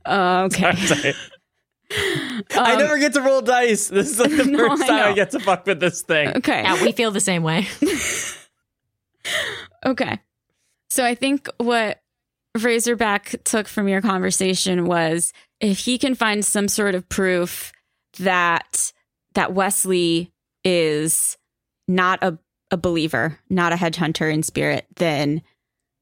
Uh, 0.04 0.48
okay. 0.50 0.66
I'm 0.66 0.76
sorry. 0.76 1.14
I 2.56 2.72
Um, 2.72 2.78
never 2.78 2.98
get 2.98 3.12
to 3.14 3.20
roll 3.20 3.42
dice. 3.42 3.88
This 3.88 4.10
is 4.12 4.18
like 4.18 4.30
the 4.36 4.44
No, 4.50 4.68
first 4.68 4.82
I 4.84 4.86
time 4.86 4.96
I 5.02 5.08
know. 5.10 5.14
get 5.14 5.30
to 5.32 5.40
fuck 5.40 5.66
with 5.66 5.80
this 5.80 6.02
thing. 6.02 6.28
Okay. 6.36 6.62
Yeah, 6.62 6.82
we 6.82 6.92
feel 6.92 7.10
the 7.10 7.20
same 7.20 7.42
way. 7.42 7.66
Okay. 9.86 10.18
So 10.90 11.04
I 11.04 11.14
think 11.14 11.48
what 11.58 12.00
Razorback 12.58 13.36
took 13.44 13.68
from 13.68 13.88
your 13.88 14.00
conversation 14.00 14.86
was 14.86 15.32
if 15.60 15.78
he 15.78 15.98
can 15.98 16.14
find 16.14 16.44
some 16.44 16.68
sort 16.68 16.94
of 16.94 17.08
proof 17.08 17.72
that 18.18 18.92
that 19.34 19.52
Wesley 19.52 20.32
is 20.64 21.36
not 21.88 22.22
a, 22.22 22.38
a 22.70 22.76
believer, 22.76 23.38
not 23.50 23.72
a 23.72 23.76
hedge 23.76 23.96
hunter 23.96 24.28
in 24.30 24.42
spirit, 24.42 24.86
then 24.96 25.42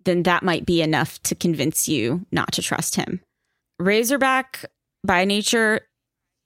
then 0.05 0.25
that 0.25 0.43
might 0.43 0.67
be 0.67 0.83
enough 0.83 1.21
to 1.23 1.35
convince 1.35 1.89
you 1.89 2.27
not 2.33 2.53
to 2.53 2.63
trust 2.63 2.97
him. 2.97 3.21
Razorback 3.79 4.65
by 5.05 5.25
nature, 5.25 5.81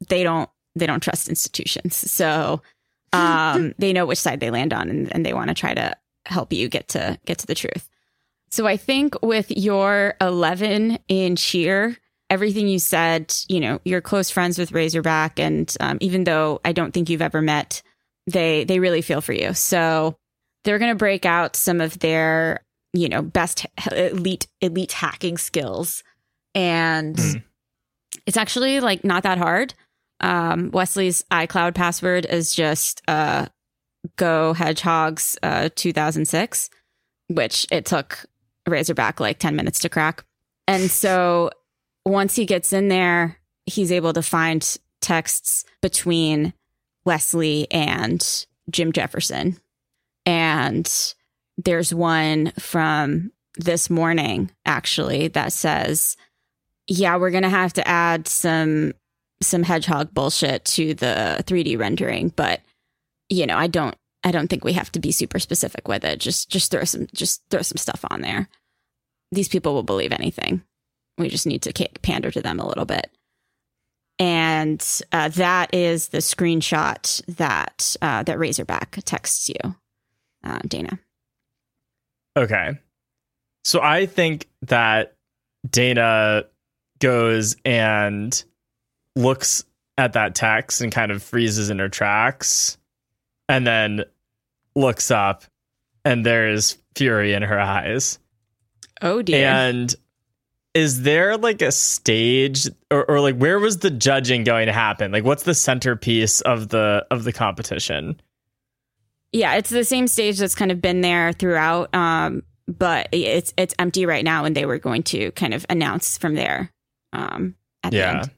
they 0.08 0.22
don't 0.22 0.48
they 0.74 0.86
don't 0.86 1.02
trust 1.02 1.28
institutions. 1.28 1.96
So 1.96 2.62
um, 3.12 3.74
they 3.78 3.92
know 3.92 4.06
which 4.06 4.18
side 4.18 4.40
they 4.40 4.50
land 4.50 4.72
on 4.72 4.90
and, 4.90 5.12
and 5.12 5.24
they 5.24 5.32
want 5.32 5.48
to 5.48 5.54
try 5.54 5.72
to 5.74 5.94
help 6.26 6.52
you 6.52 6.68
get 6.68 6.88
to 6.88 7.18
get 7.24 7.38
to 7.38 7.46
the 7.46 7.54
truth. 7.54 7.88
So 8.50 8.66
I 8.66 8.76
think 8.76 9.14
with 9.22 9.50
your 9.50 10.14
11 10.20 10.98
in 11.08 11.36
cheer, 11.36 11.96
everything 12.30 12.68
you 12.68 12.78
said, 12.78 13.34
you 13.48 13.60
know, 13.60 13.80
you're 13.84 14.00
close 14.00 14.30
friends 14.30 14.58
with 14.58 14.72
Razorback, 14.72 15.38
and 15.38 15.72
um, 15.80 15.98
even 16.00 16.24
though 16.24 16.60
I 16.64 16.72
don't 16.72 16.92
think 16.92 17.08
you've 17.10 17.22
ever 17.22 17.42
met, 17.42 17.82
they 18.26 18.64
they 18.64 18.78
really 18.80 19.02
feel 19.02 19.20
for 19.20 19.32
you. 19.32 19.54
So 19.54 20.16
they're 20.64 20.78
going 20.78 20.90
to 20.92 20.96
break 20.98 21.24
out 21.24 21.54
some 21.56 21.80
of 21.80 21.98
their, 22.00 22.64
you 22.92 23.08
know, 23.08 23.22
best 23.22 23.66
elite 23.92 24.46
elite 24.60 24.92
hacking 24.92 25.38
skills, 25.38 26.02
and 26.54 27.18
Hmm. 27.18 27.38
it's 28.26 28.36
actually 28.36 28.80
like 28.80 29.04
not 29.04 29.22
that 29.24 29.38
hard. 29.38 29.74
Um, 30.20 30.70
Wesley's 30.70 31.22
iCloud 31.30 31.74
password 31.74 32.26
is 32.26 32.54
just 32.54 33.02
uh, 33.08 33.46
Go 34.16 34.52
Hedgehogs 34.52 35.36
uh, 35.42 35.68
2006, 35.74 36.70
which 37.28 37.66
it 37.70 37.84
took 37.84 38.24
Razorback 38.66 39.20
like 39.20 39.38
10 39.38 39.56
minutes 39.56 39.80
to 39.80 39.88
crack. 39.88 40.24
And 40.66 40.90
so 40.90 41.50
once 42.04 42.34
he 42.34 42.46
gets 42.46 42.72
in 42.72 42.88
there, 42.88 43.38
he's 43.66 43.92
able 43.92 44.12
to 44.12 44.22
find 44.22 44.78
texts 45.00 45.64
between 45.82 46.52
Wesley 47.04 47.70
and 47.70 48.46
Jim 48.70 48.92
Jefferson. 48.92 49.58
And 50.24 50.92
there's 51.56 51.94
one 51.94 52.52
from 52.58 53.32
this 53.56 53.88
morning, 53.88 54.50
actually, 54.64 55.28
that 55.28 55.52
says, 55.52 56.16
yeah, 56.88 57.16
we're 57.16 57.30
going 57.30 57.42
to 57.42 57.48
have 57.48 57.72
to 57.74 57.86
add 57.86 58.28
some 58.28 58.92
some 59.42 59.62
hedgehog 59.62 60.12
bullshit 60.14 60.64
to 60.64 60.94
the 60.94 61.42
3D 61.46 61.78
rendering, 61.78 62.32
but 62.34 62.60
you 63.28 63.46
know, 63.46 63.56
I 63.56 63.66
don't 63.66 63.96
I 64.24 64.32
don't 64.32 64.48
think 64.48 64.64
we 64.64 64.72
have 64.72 64.90
to 64.92 65.00
be 65.00 65.12
super 65.12 65.38
specific 65.38 65.86
with 65.88 66.04
it. 66.04 66.18
Just 66.18 66.48
just 66.48 66.70
throw 66.70 66.84
some 66.84 67.06
just 67.14 67.42
throw 67.50 67.62
some 67.62 67.76
stuff 67.76 68.04
on 68.10 68.22
there. 68.22 68.48
These 69.32 69.48
people 69.48 69.74
will 69.74 69.82
believe 69.82 70.12
anything. 70.12 70.62
We 71.18 71.28
just 71.28 71.46
need 71.46 71.62
to 71.62 71.88
pander 72.02 72.30
to 72.30 72.42
them 72.42 72.60
a 72.60 72.66
little 72.66 72.84
bit. 72.84 73.10
And 74.18 74.84
uh, 75.12 75.28
that 75.28 75.74
is 75.74 76.08
the 76.08 76.18
screenshot 76.18 77.22
that 77.36 77.96
uh, 78.00 78.22
that 78.22 78.38
Razorback 78.38 78.98
texts 79.04 79.48
you, 79.48 79.76
uh, 80.42 80.60
Dana. 80.66 80.98
Okay. 82.36 82.78
So 83.64 83.80
I 83.80 84.06
think 84.06 84.48
that 84.62 85.14
Dana 85.68 86.44
goes 87.00 87.56
and 87.64 88.44
looks 89.16 89.64
at 89.98 90.12
that 90.12 90.34
text 90.34 90.80
and 90.80 90.92
kind 90.92 91.10
of 91.10 91.22
freezes 91.22 91.70
in 91.70 91.78
her 91.78 91.88
tracks 91.88 92.76
and 93.48 93.66
then 93.66 94.04
looks 94.74 95.10
up 95.10 95.44
and 96.04 96.24
there's 96.24 96.76
fury 96.94 97.32
in 97.32 97.42
her 97.42 97.58
eyes. 97.58 98.18
Oh 99.02 99.22
dear. 99.22 99.48
And 99.48 99.94
is 100.74 101.02
there 101.02 101.38
like 101.38 101.62
a 101.62 101.72
stage 101.72 102.68
or, 102.90 103.04
or 103.10 103.20
like 103.20 103.36
where 103.36 103.58
was 103.58 103.78
the 103.78 103.90
judging 103.90 104.44
going 104.44 104.66
to 104.66 104.72
happen? 104.72 105.10
Like 105.12 105.24
what's 105.24 105.44
the 105.44 105.54
centerpiece 105.54 106.42
of 106.42 106.68
the 106.68 107.06
of 107.10 107.24
the 107.24 107.32
competition? 107.32 108.20
Yeah, 109.32 109.54
it's 109.56 109.70
the 109.70 109.84
same 109.84 110.06
stage 110.06 110.38
that's 110.38 110.54
kind 110.54 110.70
of 110.70 110.80
been 110.80 111.00
there 111.00 111.32
throughout, 111.32 111.94
um, 111.94 112.42
but 112.68 113.08
it's 113.12 113.52
it's 113.56 113.74
empty 113.78 114.06
right 114.06 114.24
now, 114.24 114.44
and 114.44 114.54
they 114.56 114.64
were 114.66 114.78
going 114.78 115.02
to 115.04 115.30
kind 115.32 115.52
of 115.52 115.66
announce 115.68 116.16
from 116.16 116.34
there. 116.34 116.70
Um, 117.12 117.54
at 117.82 117.90
the 117.90 117.98
Yeah. 117.98 118.20
end. 118.20 118.30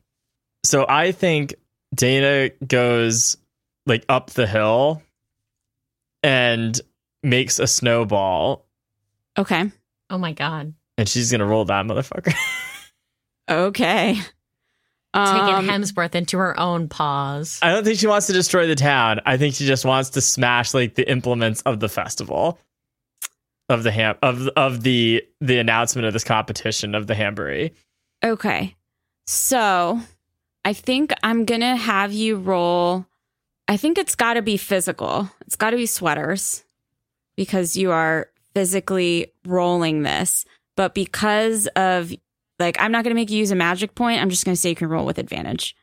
So 0.65 0.85
I 0.89 1.13
think 1.13 1.55
Dana 1.95 2.51
goes 2.67 3.37
like 3.87 4.05
up 4.09 4.31
the 4.31 4.47
hill 4.47 5.03
and 6.23 6.79
makes 7.23 7.59
a 7.59 7.67
snowball 7.67 8.65
Okay. 9.39 9.71
Oh 10.11 10.19
my 10.19 10.33
God. 10.33 10.75
and 10.97 11.09
she's 11.09 11.31
gonna 11.31 11.47
roll 11.47 11.65
that 11.67 11.85
motherfucker. 11.87 12.35
Okay. 13.51 14.13
Taking 14.15 14.25
Um, 15.55 15.67
Hemsworth 15.67 16.15
into 16.15 16.37
her 16.37 16.59
own 16.61 16.87
paws. 16.89 17.59
I 17.63 17.73
don't 17.73 17.83
think 17.83 17.99
she 17.99 18.07
wants 18.07 18.27
to 18.27 18.35
destroy 18.35 18.67
the 18.67 18.75
town. 18.75 19.21
I 19.25 19.39
think 19.39 19.55
she 19.55 19.67
just 19.67 19.87
wants 19.87 20.11
to 20.11 20.21
smash 20.21 20.75
like 20.75 20.97
the 20.97 21.11
implements 21.11 21.63
of 21.63 21.81
the 21.81 21.89
festival. 21.89 22.59
Of 23.71 23.85
the 23.85 23.91
ham 23.91 24.17
of 24.23 24.49
of 24.49 24.83
the 24.83 25.25
the 25.41 25.59
announcement 25.59 26.07
of 26.07 26.13
this 26.13 26.25
competition 26.25 26.95
of 26.95 27.07
the 27.07 27.15
Hamboree. 27.15 27.71
okay. 28.23 28.75
So, 29.27 30.01
I 30.69 30.75
think 30.75 31.15
I'm 31.23 31.47
gonna 31.47 31.77
have 31.77 32.13
you 32.13 32.37
roll. 32.37 33.07
I 33.69 33.79
think 33.79 33.97
it's 33.97 34.15
got 34.15 34.35
to 34.35 34.43
be 34.43 34.59
physical. 34.59 35.31
It's 35.47 35.57
got 35.57 35.71
to 35.71 35.77
be 35.79 35.87
sweaters 35.87 36.63
because 37.39 37.75
you 37.75 37.91
are 37.91 38.29
physically 38.53 39.33
rolling 39.47 40.03
this, 40.03 40.45
but 40.77 40.95
because 40.95 41.69
of 41.69 42.13
like, 42.59 42.77
I'm 42.81 42.93
not 42.93 43.05
going 43.05 43.13
to 43.13 43.15
make 43.15 43.31
you 43.31 43.39
use 43.39 43.51
a 43.51 43.55
magic 43.55 43.95
point. 43.95 44.21
I'm 44.21 44.29
just 44.31 44.45
going 44.45 44.55
to 44.55 44.61
say 44.61 44.71
you 44.71 44.75
can 44.75 44.89
roll 44.89 45.07
with 45.07 45.19
advantage 45.19 45.77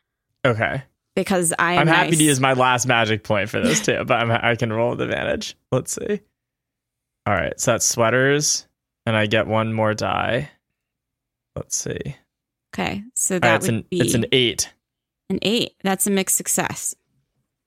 Okay. 0.46 0.84
because 1.16 1.54
I 1.58 1.74
am 1.74 1.82
I'm 1.82 1.88
happy 1.88 2.10
nice. 2.12 2.18
to 2.20 2.24
use 2.24 2.40
my 2.40 2.54
last 2.54 2.86
magic 2.86 3.24
point 3.24 3.50
for 3.50 3.60
this 3.60 3.84
too, 3.86 4.04
but 4.06 4.20
I'm, 4.20 4.32
I 4.32 4.56
can 4.56 4.72
roll 4.74 4.92
with 4.92 5.02
advantage. 5.02 5.56
Let's 5.72 5.94
see. 5.94 6.22
All 7.26 7.34
right, 7.34 7.60
so 7.60 7.72
that's 7.72 7.86
sweaters, 7.86 8.68
and 9.08 9.16
I 9.16 9.26
get 9.26 9.48
one 9.48 9.74
more 9.74 9.96
die. 9.96 10.52
Let's 11.56 11.76
see. 11.76 12.18
Okay, 12.74 13.04
so 13.14 13.40
that 13.40 13.50
right, 13.50 13.62
would 13.62 13.70
an 13.70 13.86
be 13.90 14.00
it's 14.02 14.14
an 14.16 14.26
eight. 14.32 14.74
An 15.30 15.40
eight. 15.42 15.74
That's 15.84 16.06
a 16.08 16.12
mixed 16.12 16.36
success. 16.38 16.96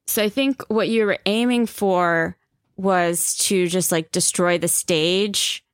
So 0.07 0.23
I 0.23 0.29
think 0.29 0.63
what 0.69 0.89
you 0.89 1.05
were 1.07 1.19
aiming 1.27 1.67
for 1.67 2.37
was 2.77 3.37
to 3.39 3.67
just 3.67 3.91
like 3.93 4.11
destroy 4.13 4.59
the 4.59 4.69
stage. 4.69 5.65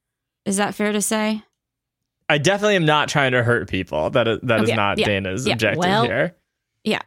Is 0.47 0.57
that 0.57 0.75
fair 0.75 0.93
to 0.93 1.03
say? 1.03 1.43
I 2.29 2.39
definitely 2.39 2.77
am 2.77 2.87
not 2.87 3.09
trying 3.09 3.33
to 3.33 3.43
hurt 3.43 3.69
people. 3.69 4.11
That 4.11 4.27
is, 4.27 4.39
that 4.45 4.61
is 4.63 4.69
Okay, 4.71 4.77
not 4.77 4.99
yeah, 4.99 5.07
Dana's 5.07 5.47
yeah. 5.47 5.53
objective 5.53 5.79
Well- 5.79 6.05
here. 6.05 6.35
Yeah. 6.85 7.03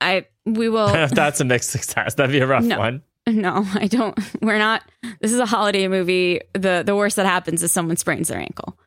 I 0.00 0.26
we 0.46 0.68
will 0.70 0.88
if 0.94 1.10
that's 1.14 1.40
a 1.40 1.44
mixed 1.44 1.70
success, 1.70 2.14
that'd 2.14 2.32
be 2.32 2.38
a 2.40 2.46
rough 2.46 2.64
No. 2.64 2.78
one. 2.78 3.02
no, 3.28 3.66
I 3.74 3.86
don't 3.86 4.18
we're 4.40 4.56
not 4.58 4.82
this 5.20 5.32
is 5.32 5.38
a 5.38 5.46
holiday 5.46 5.88
movie. 5.88 6.40
The 6.54 6.82
the 6.86 6.96
worst 6.96 7.16
that 7.16 7.26
happens 7.26 7.62
is 7.62 7.70
someone 7.70 7.96
sprains 7.96 8.28
their 8.28 8.38
ankle. 8.38 8.78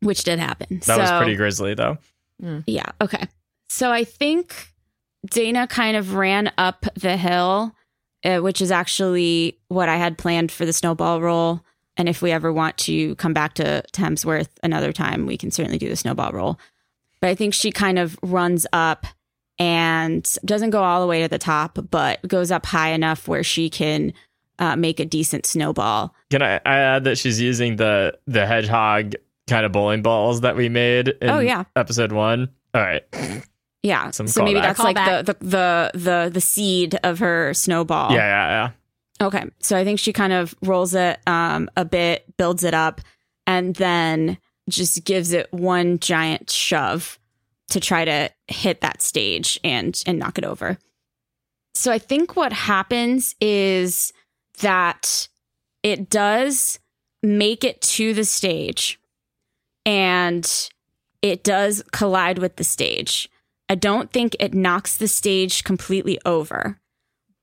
Which 0.00 0.22
did 0.24 0.38
happen. 0.38 0.80
That 0.86 0.98
was 0.98 1.10
pretty 1.12 1.36
grisly, 1.36 1.74
though. 1.74 1.96
Hmm. 2.40 2.60
Yeah. 2.66 2.86
Okay. 3.00 3.26
So 3.68 3.90
I 3.90 4.04
think 4.04 4.71
Dana 5.30 5.66
kind 5.66 5.96
of 5.96 6.14
ran 6.14 6.52
up 6.58 6.86
the 6.94 7.16
hill, 7.16 7.74
uh, 8.24 8.38
which 8.38 8.60
is 8.60 8.70
actually 8.70 9.58
what 9.68 9.88
I 9.88 9.96
had 9.96 10.18
planned 10.18 10.50
for 10.50 10.64
the 10.66 10.72
snowball 10.72 11.20
roll. 11.20 11.60
And 11.96 12.08
if 12.08 12.22
we 12.22 12.30
ever 12.32 12.52
want 12.52 12.78
to 12.78 13.14
come 13.16 13.32
back 13.34 13.54
to 13.54 13.82
Hemsworth 13.92 14.48
another 14.62 14.92
time, 14.92 15.26
we 15.26 15.36
can 15.36 15.50
certainly 15.50 15.78
do 15.78 15.88
the 15.88 15.96
snowball 15.96 16.32
roll. 16.32 16.58
But 17.20 17.28
I 17.30 17.34
think 17.34 17.54
she 17.54 17.70
kind 17.70 17.98
of 17.98 18.18
runs 18.22 18.66
up 18.72 19.06
and 19.58 20.24
doesn't 20.44 20.70
go 20.70 20.82
all 20.82 21.00
the 21.00 21.06
way 21.06 21.22
to 21.22 21.28
the 21.28 21.38
top, 21.38 21.78
but 21.90 22.26
goes 22.26 22.50
up 22.50 22.66
high 22.66 22.88
enough 22.90 23.28
where 23.28 23.44
she 23.44 23.68
can 23.70 24.12
uh, 24.58 24.74
make 24.76 24.98
a 24.98 25.04
decent 25.04 25.46
snowball. 25.46 26.14
Can 26.30 26.42
I, 26.42 26.54
I 26.64 26.78
add 26.78 27.04
that 27.04 27.16
she's 27.18 27.40
using 27.40 27.76
the 27.76 28.18
the 28.26 28.46
hedgehog 28.46 29.14
kind 29.48 29.66
of 29.66 29.72
bowling 29.72 30.02
balls 30.02 30.40
that 30.40 30.56
we 30.56 30.68
made 30.68 31.08
in 31.08 31.28
Oh, 31.28 31.38
yeah. 31.40 31.64
episode 31.76 32.10
one? 32.12 32.48
All 32.74 32.80
right. 32.80 33.02
Yeah. 33.82 34.10
Some 34.10 34.26
so 34.26 34.44
maybe 34.44 34.60
callback. 34.60 34.62
that's 34.62 34.78
like 34.78 34.96
the, 34.96 35.34
the 35.40 35.44
the 35.44 35.90
the 35.94 36.30
the 36.34 36.40
seed 36.40 36.98
of 37.02 37.18
her 37.18 37.52
snowball. 37.54 38.12
Yeah, 38.12 38.18
yeah, 38.18 38.48
yeah. 39.20 39.26
Okay. 39.26 39.44
So 39.60 39.76
I 39.76 39.84
think 39.84 39.98
she 39.98 40.12
kind 40.12 40.32
of 40.32 40.54
rolls 40.62 40.94
it 40.94 41.20
um, 41.26 41.68
a 41.76 41.84
bit, 41.84 42.36
builds 42.36 42.64
it 42.64 42.74
up, 42.74 43.00
and 43.46 43.74
then 43.76 44.38
just 44.68 45.04
gives 45.04 45.32
it 45.32 45.52
one 45.52 45.98
giant 45.98 46.50
shove 46.50 47.18
to 47.70 47.80
try 47.80 48.04
to 48.04 48.30
hit 48.48 48.80
that 48.82 49.02
stage 49.02 49.58
and 49.64 50.02
and 50.06 50.18
knock 50.18 50.38
it 50.38 50.44
over. 50.44 50.78
So 51.74 51.90
I 51.90 51.98
think 51.98 52.36
what 52.36 52.52
happens 52.52 53.34
is 53.40 54.12
that 54.60 55.28
it 55.82 56.10
does 56.10 56.78
make 57.22 57.64
it 57.64 57.80
to 57.80 58.14
the 58.14 58.24
stage 58.24 59.00
and 59.86 60.50
it 61.22 61.44
does 61.44 61.82
collide 61.92 62.38
with 62.38 62.56
the 62.56 62.64
stage. 62.64 63.28
I 63.72 63.74
don't 63.74 64.10
think 64.10 64.36
it 64.38 64.52
knocks 64.52 64.98
the 64.98 65.08
stage 65.08 65.64
completely 65.64 66.18
over. 66.26 66.78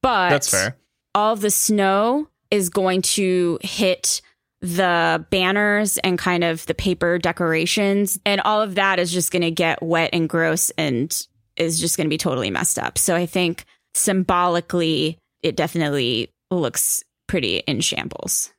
But 0.03 0.29
That's 0.29 0.51
fair. 0.51 0.77
all 1.15 1.35
the 1.35 1.49
snow 1.49 2.27
is 2.51 2.69
going 2.69 3.01
to 3.01 3.57
hit 3.63 4.21
the 4.61 5.25
banners 5.31 5.97
and 5.97 6.19
kind 6.19 6.43
of 6.43 6.67
the 6.67 6.75
paper 6.75 7.17
decorations 7.17 8.19
and 8.25 8.41
all 8.41 8.61
of 8.61 8.75
that 8.75 8.99
is 8.99 9.11
just 9.11 9.31
going 9.31 9.41
to 9.41 9.49
get 9.49 9.81
wet 9.81 10.11
and 10.13 10.29
gross 10.29 10.69
and 10.77 11.25
is 11.55 11.79
just 11.79 11.97
going 11.97 12.05
to 12.05 12.09
be 12.09 12.17
totally 12.17 12.51
messed 12.51 12.77
up. 12.77 12.99
So 12.99 13.15
I 13.15 13.25
think 13.25 13.65
symbolically 13.95 15.17
it 15.41 15.55
definitely 15.55 16.31
looks 16.51 17.03
pretty 17.27 17.57
in 17.59 17.81
shambles. 17.81 18.51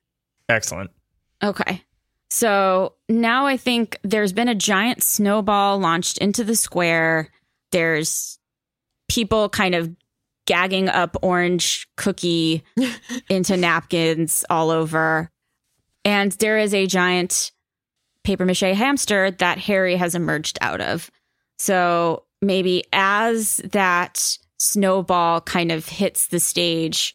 Excellent. 0.48 0.90
Okay. 1.40 1.84
So 2.30 2.94
now 3.08 3.46
I 3.46 3.56
think 3.56 3.96
there's 4.02 4.32
been 4.32 4.48
a 4.48 4.54
giant 4.56 5.04
snowball 5.04 5.78
launched 5.78 6.18
into 6.18 6.42
the 6.42 6.56
square. 6.56 7.28
There's 7.72 8.38
people 9.08 9.48
kind 9.48 9.74
of 9.74 9.94
gagging 10.46 10.88
up 10.88 11.16
orange 11.22 11.86
cookie 11.96 12.64
into 13.28 13.56
napkins 13.56 14.44
all 14.50 14.70
over. 14.70 15.30
And 16.04 16.32
there 16.32 16.58
is 16.58 16.74
a 16.74 16.86
giant 16.86 17.52
paper 18.24 18.44
mache 18.44 18.60
hamster 18.60 19.30
that 19.30 19.58
Harry 19.58 19.96
has 19.96 20.14
emerged 20.14 20.58
out 20.60 20.80
of. 20.80 21.10
So 21.58 22.24
maybe 22.42 22.84
as 22.92 23.58
that 23.72 24.38
snowball 24.58 25.40
kind 25.40 25.72
of 25.72 25.86
hits 25.86 26.28
the 26.28 26.40
stage, 26.40 27.14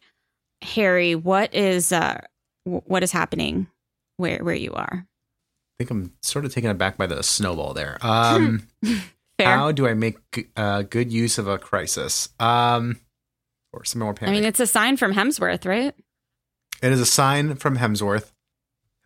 Harry, 0.62 1.14
what 1.14 1.54
is 1.54 1.92
uh, 1.92 2.20
what 2.64 3.02
is 3.02 3.12
happening 3.12 3.66
where 4.16 4.42
where 4.42 4.54
you 4.54 4.72
are? 4.72 5.04
I 5.04 5.76
think 5.78 5.90
I'm 5.90 6.12
sort 6.22 6.44
of 6.44 6.54
taken 6.54 6.70
aback 6.70 6.96
by 6.96 7.06
the 7.06 7.22
snowball 7.22 7.74
there. 7.74 7.98
Um, 8.00 8.66
Fair. 9.38 9.48
how 9.56 9.72
do 9.72 9.86
I 9.86 9.94
make 9.94 10.16
uh, 10.56 10.82
good 10.82 11.12
use 11.12 11.38
of 11.38 11.46
a 11.46 11.58
crisis? 11.58 12.30
Um, 12.40 13.00
or 13.72 13.84
some 13.84 14.00
more 14.00 14.14
pain. 14.14 14.28
I 14.28 14.32
mean, 14.32 14.44
it's 14.44 14.60
a 14.60 14.66
sign 14.66 14.96
from 14.96 15.12
Hemsworth, 15.12 15.66
right? 15.66 15.94
It 16.82 16.92
is 16.92 17.00
a 17.00 17.06
sign 17.06 17.56
from 17.56 17.76
Hemsworth. 17.76 18.32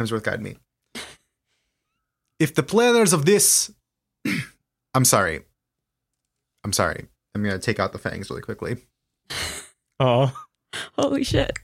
Hemsworth 0.00 0.22
guide 0.22 0.40
me. 0.40 0.56
If 2.38 2.54
the 2.54 2.62
planners 2.62 3.12
of 3.12 3.26
this, 3.26 3.72
I'm 4.94 5.04
sorry. 5.04 5.42
I'm 6.64 6.72
sorry. 6.72 7.06
I'm 7.34 7.42
gonna 7.42 7.58
take 7.58 7.78
out 7.78 7.92
the 7.92 7.98
fangs 7.98 8.30
really 8.30 8.42
quickly. 8.42 8.76
Oh, 10.02 10.34
Holy 10.96 11.24
shit. 11.24 11.58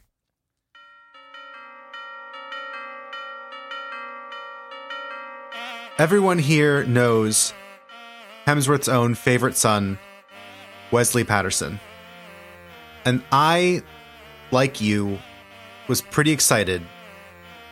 Everyone 5.99 6.39
here 6.39 6.85
knows 6.85 7.55
Hemsworth's 8.47 8.89
own 8.89 9.15
favorite 9.15 9.57
son, 9.57 9.99
Wesley 10.93 11.25
Patterson. 11.25 11.81
And 13.05 13.23
I, 13.33 13.83
like 14.53 14.81
you, 14.81 15.19
was 15.89 16.01
pretty 16.01 16.31
excited 16.31 16.83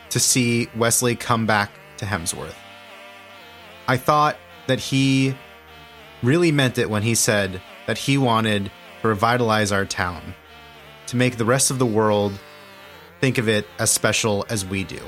to 0.09 0.19
see 0.19 0.69
Wesley 0.75 1.15
come 1.15 1.45
back 1.45 1.71
to 1.97 2.05
Hemsworth. 2.05 2.55
I 3.87 3.97
thought 3.97 4.35
that 4.67 4.79
he 4.79 5.35
really 6.21 6.51
meant 6.51 6.77
it 6.77 6.89
when 6.89 7.03
he 7.03 7.15
said 7.15 7.61
that 7.87 7.97
he 7.97 8.17
wanted 8.17 8.71
to 9.01 9.07
revitalize 9.07 9.71
our 9.71 9.85
town, 9.85 10.33
to 11.07 11.15
make 11.15 11.37
the 11.37 11.45
rest 11.45 11.71
of 11.71 11.79
the 11.79 11.85
world 11.85 12.33
think 13.21 13.37
of 13.37 13.47
it 13.47 13.65
as 13.79 13.91
special 13.91 14.45
as 14.49 14.65
we 14.65 14.83
do. 14.83 14.99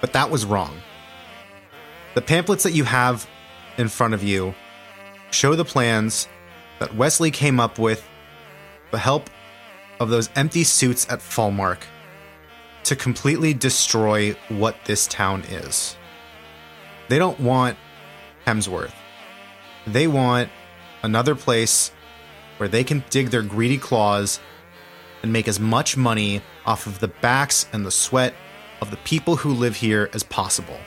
But 0.00 0.12
that 0.12 0.30
was 0.30 0.44
wrong. 0.44 0.76
The 2.14 2.22
pamphlets 2.22 2.62
that 2.62 2.72
you 2.72 2.84
have 2.84 3.28
in 3.78 3.88
front 3.88 4.14
of 4.14 4.22
you 4.22 4.54
show 5.30 5.54
the 5.54 5.64
plans 5.64 6.28
that 6.78 6.94
Wesley 6.94 7.30
came 7.30 7.60
up 7.60 7.78
with 7.78 8.08
the 8.90 8.98
help 8.98 9.28
of 10.00 10.08
those 10.08 10.30
empty 10.36 10.64
suits 10.64 11.06
at 11.10 11.20
Fallmark 11.20 11.78
to 12.84 12.94
completely 12.96 13.52
destroy 13.52 14.32
what 14.48 14.76
this 14.84 15.06
town 15.06 15.42
is. 15.42 15.96
They 17.08 17.18
don't 17.18 17.40
want 17.40 17.76
Hemsworth. 18.46 18.94
They 19.86 20.06
want 20.06 20.50
another 21.02 21.34
place 21.34 21.90
where 22.58 22.68
they 22.68 22.84
can 22.84 23.04
dig 23.10 23.30
their 23.30 23.42
greedy 23.42 23.78
claws 23.78 24.40
and 25.22 25.32
make 25.32 25.48
as 25.48 25.58
much 25.58 25.96
money 25.96 26.42
off 26.64 26.86
of 26.86 27.00
the 27.00 27.08
backs 27.08 27.66
and 27.72 27.84
the 27.84 27.90
sweat 27.90 28.34
of 28.80 28.90
the 28.90 28.96
people 28.98 29.36
who 29.36 29.52
live 29.52 29.76
here 29.76 30.10
as 30.12 30.22
possible. 30.22 30.78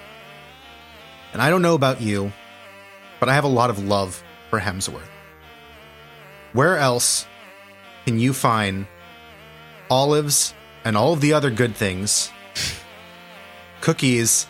And 1.33 1.41
I 1.41 1.49
don't 1.49 1.61
know 1.61 1.75
about 1.75 2.01
you, 2.01 2.31
but 3.19 3.29
I 3.29 3.33
have 3.33 3.43
a 3.43 3.49
lot 3.49 3.69
of 3.69 3.83
love 3.83 4.23
for 4.49 4.59
Hemsworth. 4.59 5.09
Where 6.53 6.77
else 6.77 7.27
can 8.05 8.19
you 8.19 8.33
find 8.33 8.87
olives 9.89 10.53
and 10.83 10.97
all 10.97 11.13
of 11.13 11.21
the 11.21 11.33
other 11.33 11.51
good 11.51 11.75
things, 11.75 12.31
cookies, 13.81 14.47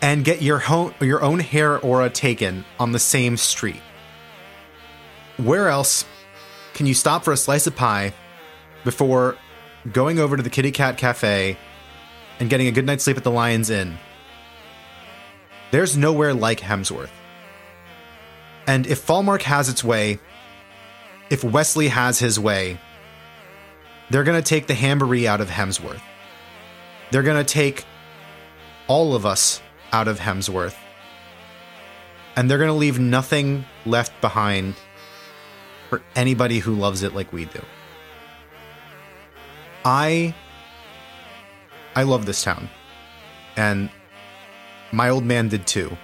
and 0.00 0.24
get 0.24 0.42
your, 0.42 0.58
ho- 0.58 0.94
your 1.00 1.22
own 1.22 1.40
hair 1.40 1.78
aura 1.78 2.08
taken 2.08 2.64
on 2.78 2.92
the 2.92 2.98
same 2.98 3.36
street? 3.36 3.82
Where 5.36 5.68
else 5.68 6.04
can 6.74 6.86
you 6.86 6.94
stop 6.94 7.24
for 7.24 7.32
a 7.32 7.36
slice 7.36 7.66
of 7.66 7.76
pie 7.76 8.14
before 8.84 9.36
going 9.92 10.18
over 10.18 10.36
to 10.36 10.42
the 10.42 10.50
Kitty 10.50 10.70
Cat 10.70 10.96
Cafe 10.96 11.56
and 12.40 12.50
getting 12.50 12.66
a 12.66 12.72
good 12.72 12.86
night's 12.86 13.04
sleep 13.04 13.16
at 13.16 13.24
the 13.24 13.30
Lion's 13.30 13.70
Inn? 13.70 13.98
There's 15.70 15.96
nowhere 15.96 16.34
like 16.34 16.60
Hemsworth. 16.60 17.10
And 18.66 18.86
if 18.86 19.04
Fallmark 19.04 19.42
has 19.42 19.68
its 19.68 19.82
way, 19.82 20.18
if 21.30 21.42
Wesley 21.42 21.88
has 21.88 22.18
his 22.18 22.38
way, 22.38 22.78
they're 24.10 24.24
going 24.24 24.40
to 24.40 24.46
take 24.46 24.66
the 24.66 24.74
Hamboree 24.74 25.26
out 25.26 25.40
of 25.40 25.48
Hemsworth. 25.48 26.02
They're 27.10 27.22
going 27.22 27.44
to 27.44 27.50
take 27.50 27.84
all 28.86 29.14
of 29.14 29.24
us 29.26 29.62
out 29.92 30.08
of 30.08 30.18
Hemsworth. 30.18 30.76
And 32.36 32.50
they're 32.50 32.58
going 32.58 32.68
to 32.68 32.74
leave 32.74 32.98
nothing 32.98 33.64
left 33.84 34.18
behind 34.20 34.74
for 35.88 36.02
anybody 36.16 36.58
who 36.58 36.74
loves 36.74 37.02
it 37.02 37.14
like 37.14 37.32
we 37.32 37.44
do. 37.46 37.62
I 39.84 40.34
I 41.94 42.04
love 42.04 42.24
this 42.24 42.42
town. 42.42 42.70
And 43.56 43.90
my 44.92 45.08
old 45.10 45.24
man 45.24 45.48
did 45.48 45.66
too. 45.66 45.96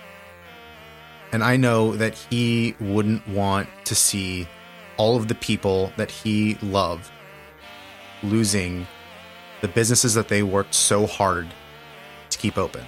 And 1.33 1.45
I 1.45 1.57
know 1.57 1.95
that 1.97 2.15
he 2.15 2.75
wouldn't 2.81 3.27
want 3.29 3.69
to 3.85 3.95
see 3.95 4.49
all 4.97 5.17
of 5.17 5.29
the 5.29 5.35
people 5.35 5.93
that 5.97 6.11
he 6.11 6.57
loved 6.63 7.11
losing 8.23 8.87
the 9.61 9.69
businesses 9.69 10.15
that 10.15 10.29
they 10.29 10.43
worked 10.43 10.75
so 10.75 11.07
hard 11.07 11.49
to 12.31 12.39
keep 12.39 12.59
open, 12.59 12.85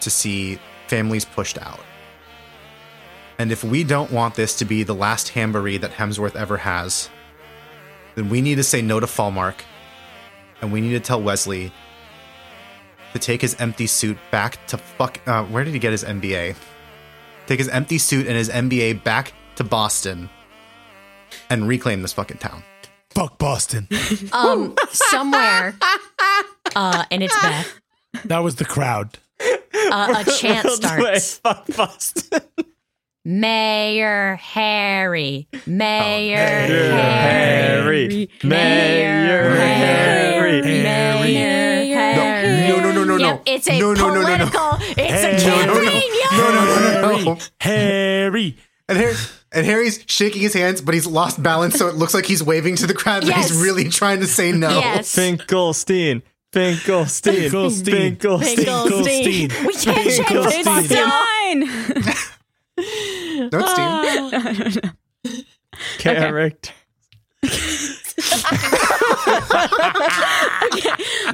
to 0.00 0.10
see 0.10 0.58
families 0.86 1.24
pushed 1.24 1.58
out. 1.58 1.80
And 3.38 3.52
if 3.52 3.62
we 3.62 3.84
don't 3.84 4.10
want 4.10 4.34
this 4.34 4.56
to 4.56 4.64
be 4.64 4.82
the 4.82 4.94
last 4.94 5.28
Hamboree 5.28 5.80
that 5.80 5.92
Hemsworth 5.92 6.34
ever 6.34 6.56
has, 6.56 7.08
then 8.14 8.28
we 8.28 8.40
need 8.40 8.56
to 8.56 8.64
say 8.64 8.82
no 8.82 8.98
to 8.98 9.06
Fallmark, 9.06 9.62
and 10.60 10.72
we 10.72 10.80
need 10.80 10.92
to 10.92 11.00
tell 11.00 11.22
Wesley 11.22 11.72
to 13.12 13.18
take 13.18 13.40
his 13.40 13.54
empty 13.60 13.86
suit 13.86 14.18
back 14.30 14.58
to 14.66 14.76
fuck. 14.76 15.20
Uh, 15.26 15.44
where 15.44 15.64
did 15.64 15.72
he 15.72 15.78
get 15.78 15.92
his 15.92 16.04
MBA? 16.04 16.56
Take 17.48 17.58
his 17.60 17.68
empty 17.70 17.96
suit 17.96 18.26
and 18.26 18.36
his 18.36 18.50
MBA 18.50 19.02
back 19.04 19.32
to 19.56 19.64
Boston 19.64 20.28
and 21.48 21.66
reclaim 21.66 22.02
this 22.02 22.12
fucking 22.12 22.36
town. 22.36 22.62
Fuck 23.10 23.38
Boston. 23.38 23.88
Um, 24.32 24.76
somewhere, 24.90 25.74
uh, 26.76 27.04
and 27.10 27.22
it's 27.22 27.34
Beth. 27.42 27.80
That 28.26 28.40
was 28.40 28.56
the 28.56 28.66
crowd. 28.66 29.18
Uh, 29.40 30.24
a 30.26 30.30
chant 30.38 30.68
starts. 30.68 31.38
fuck 31.38 31.66
Boston. 31.74 32.40
Mayor 33.24 34.36
Harry. 34.36 35.48
Mayor 35.66 36.36
Mayor 36.36 36.90
Harry. 36.92 38.10
Harry. 38.10 38.30
Mayor 38.44 39.54
Harry. 39.56 40.62
Mayor 40.62 41.22
Harry. 41.22 41.77
No, 43.28 43.42
no, 43.42 43.42
no, 43.42 43.42
no, 43.42 43.42
no. 43.42 43.42
Yep, 43.42 43.42
it's 43.46 43.68
a 43.68 43.78
No, 43.78 43.92
no, 43.94 44.08
no, 44.08 44.14
no, 44.14 44.22
no. 44.22 44.46
political. 44.50 44.78
It's 44.80 44.96
Hey, 44.96 45.36
a 45.36 45.66
no, 45.66 45.66
no, 45.66 45.74
no. 45.74 45.82
No, 45.82 46.50
no, 46.52 46.64
no, 46.64 47.24
no, 47.24 47.34
no. 47.34 47.38
Harry. 47.60 48.56
And, 48.88 48.96
Harry, 48.98 49.14
and 49.52 49.66
Harry's 49.66 50.02
shaking 50.06 50.40
his 50.42 50.54
hands, 50.54 50.80
but 50.80 50.94
he's 50.94 51.06
lost 51.06 51.42
balance, 51.42 51.74
so 51.76 51.88
it 51.88 51.94
looks 51.96 52.14
like 52.14 52.24
he's 52.24 52.42
waving 52.42 52.76
to 52.76 52.86
the 52.86 52.94
crowd, 52.94 53.20
but 53.22 53.28
Yes. 53.28 53.50
he's 53.50 53.60
really 53.62 53.88
trying 53.90 54.20
to 54.20 54.26
say 54.26 54.50
no. 54.52 54.70
Yes. 54.70 55.16
Oh, 55.16 55.20
Finklestein. 55.20 56.22
Finklestein. 56.54 57.50
Finklestein. 57.50 58.16
Finklestein. 58.16 58.56
Finklestein. 58.56 59.66
We 59.66 59.74
can't 59.74 59.84
change 60.08 60.26
Finklestein. 60.26 60.88
this. 60.88 62.18
Fine. 62.18 63.50
No, 63.52 63.58
it's 63.58 63.70
Steve. 63.72 64.82
Oh. 65.26 65.38
Character. 65.98 66.72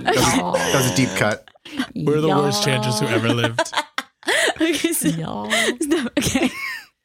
That 0.04 0.72
was 0.74 0.90
a 0.90 0.96
deep 0.96 1.08
cut. 1.16 1.48
We're 1.94 2.20
the 2.20 2.28
worst 2.28 2.62
chanters 2.64 3.00
who 3.00 3.06
ever 3.06 3.28
lived. 3.32 3.60
okay. 4.60 4.92
so- 4.92 5.08
Y'all. 5.08 5.48
no, 5.80 6.08
okay. 6.18 6.50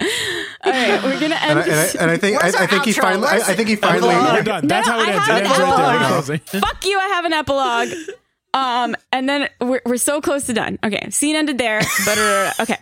All 0.02 0.72
right, 0.72 1.04
we're 1.04 1.20
gonna 1.20 1.36
end. 1.36 1.60
And 1.60 1.60
I, 1.60 1.64
and 1.64 1.74
I, 1.74 1.88
and 2.02 2.12
I 2.12 2.18
think 2.18 2.42
I, 2.42 2.48
I 2.48 2.52
our 2.62 2.68
think 2.68 2.86
he 2.86 2.94
finally 2.94 3.28
I, 3.28 3.36
I 3.36 3.54
think 3.56 3.68
he 3.68 3.76
finally 3.76 4.16
We're 4.16 4.44
done. 4.44 4.66
That's 4.66 4.88
No, 4.88 4.94
how 4.94 5.00
it 5.02 5.10
I 5.10 5.12
ends. 5.12 5.26
have 5.28 5.38
It 5.38 5.42
an 5.42 5.46
ends 5.48 5.60
right 5.60 5.76
there. 5.76 6.38
Epilogue. 6.54 6.64
Fuck 6.66 6.86
you! 6.86 6.98
I 7.00 7.08
have 7.10 7.26
an 7.26 7.34
epilogue. 7.34 7.90
Um, 8.54 8.96
and 9.12 9.28
then 9.28 9.50
we're 9.60 9.82
we're 9.86 9.98
so 9.98 10.22
close 10.22 10.46
to 10.46 10.54
done. 10.54 10.80
Okay, 10.84 11.10
scene 11.10 11.36
ended 11.36 11.58
there. 11.58 11.82
But 12.06 12.60
okay. 12.62 12.78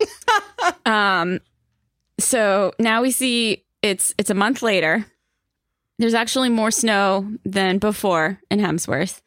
Um, 0.86 1.40
so 2.18 2.72
now 2.78 3.02
we 3.02 3.10
see 3.10 3.64
it's 3.82 4.14
it's 4.18 4.30
a 4.30 4.34
month 4.34 4.62
later. 4.62 5.04
There's 5.98 6.14
actually 6.14 6.48
more 6.50 6.70
snow 6.70 7.30
than 7.44 7.78
before 7.78 8.38
in 8.50 8.58
Hemsworth 8.60 9.22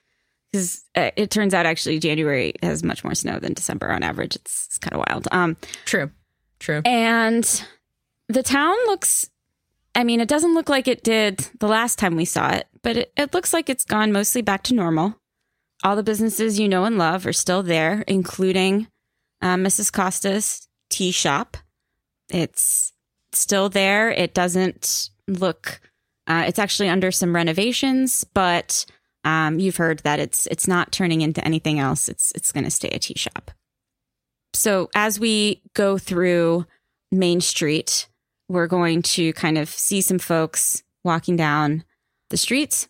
because 0.51 0.85
uh, 0.95 1.11
it 1.15 1.29
turns 1.31 1.53
out 1.53 1.65
actually 1.65 1.99
January 1.99 2.53
has 2.61 2.83
much 2.83 3.03
more 3.03 3.15
snow 3.15 3.39
than 3.39 3.53
December 3.53 3.91
on 3.91 4.03
average. 4.03 4.35
It's, 4.35 4.67
it's 4.67 4.77
kind 4.77 4.93
of 4.93 5.05
wild. 5.09 5.27
Um, 5.31 5.57
True. 5.85 6.11
True. 6.59 6.81
and 6.85 7.63
the 8.27 8.43
town 8.43 8.75
looks, 8.85 9.29
I 9.95 10.03
mean, 10.03 10.19
it 10.19 10.27
doesn't 10.27 10.53
look 10.53 10.67
like 10.69 10.87
it 10.87 11.03
did 11.03 11.47
the 11.59 11.67
last 11.67 11.97
time 11.97 12.15
we 12.15 12.25
saw 12.25 12.51
it, 12.51 12.67
but 12.81 12.97
it, 12.97 13.13
it 13.15 13.33
looks 13.33 13.53
like 13.53 13.69
it's 13.69 13.85
gone 13.85 14.11
mostly 14.11 14.41
back 14.41 14.63
to 14.63 14.73
normal. 14.73 15.15
All 15.83 15.95
the 15.95 16.03
businesses 16.03 16.59
you 16.59 16.67
know 16.67 16.83
and 16.83 16.97
love 16.97 17.25
are 17.25 17.33
still 17.33 17.63
there, 17.63 18.03
including 18.07 18.87
uh, 19.41 19.55
Mrs. 19.55 19.91
Costa's 19.91 20.67
tea 20.89 21.11
shop. 21.11 21.55
It's 22.29 22.91
still 23.31 23.69
there. 23.69 24.09
It 24.11 24.33
doesn't 24.33 25.09
look, 25.27 25.79
uh, 26.29 26.43
it's 26.47 26.59
actually 26.59 26.87
under 26.87 27.11
some 27.11 27.35
renovations, 27.35 28.23
but 28.23 28.85
um, 29.25 29.59
you've 29.59 29.77
heard 29.77 29.99
that 29.99 30.19
it's 30.19 30.47
it's 30.47 30.67
not 30.67 30.91
turning 30.91 31.21
into 31.21 31.43
anything 31.43 31.79
else. 31.79 32.07
It's 32.07 32.31
it's 32.35 32.51
going 32.51 32.63
to 32.63 32.71
stay 32.71 32.89
a 32.89 32.99
tea 32.99 33.17
shop. 33.17 33.51
So 34.53 34.89
as 34.95 35.19
we 35.19 35.61
go 35.73 35.97
through 35.97 36.65
Main 37.11 37.41
Street, 37.41 38.07
we're 38.47 38.67
going 38.67 39.01
to 39.01 39.33
kind 39.33 39.57
of 39.57 39.69
see 39.69 40.01
some 40.01 40.19
folks 40.19 40.83
walking 41.03 41.35
down 41.35 41.83
the 42.29 42.37
streets. 42.37 42.87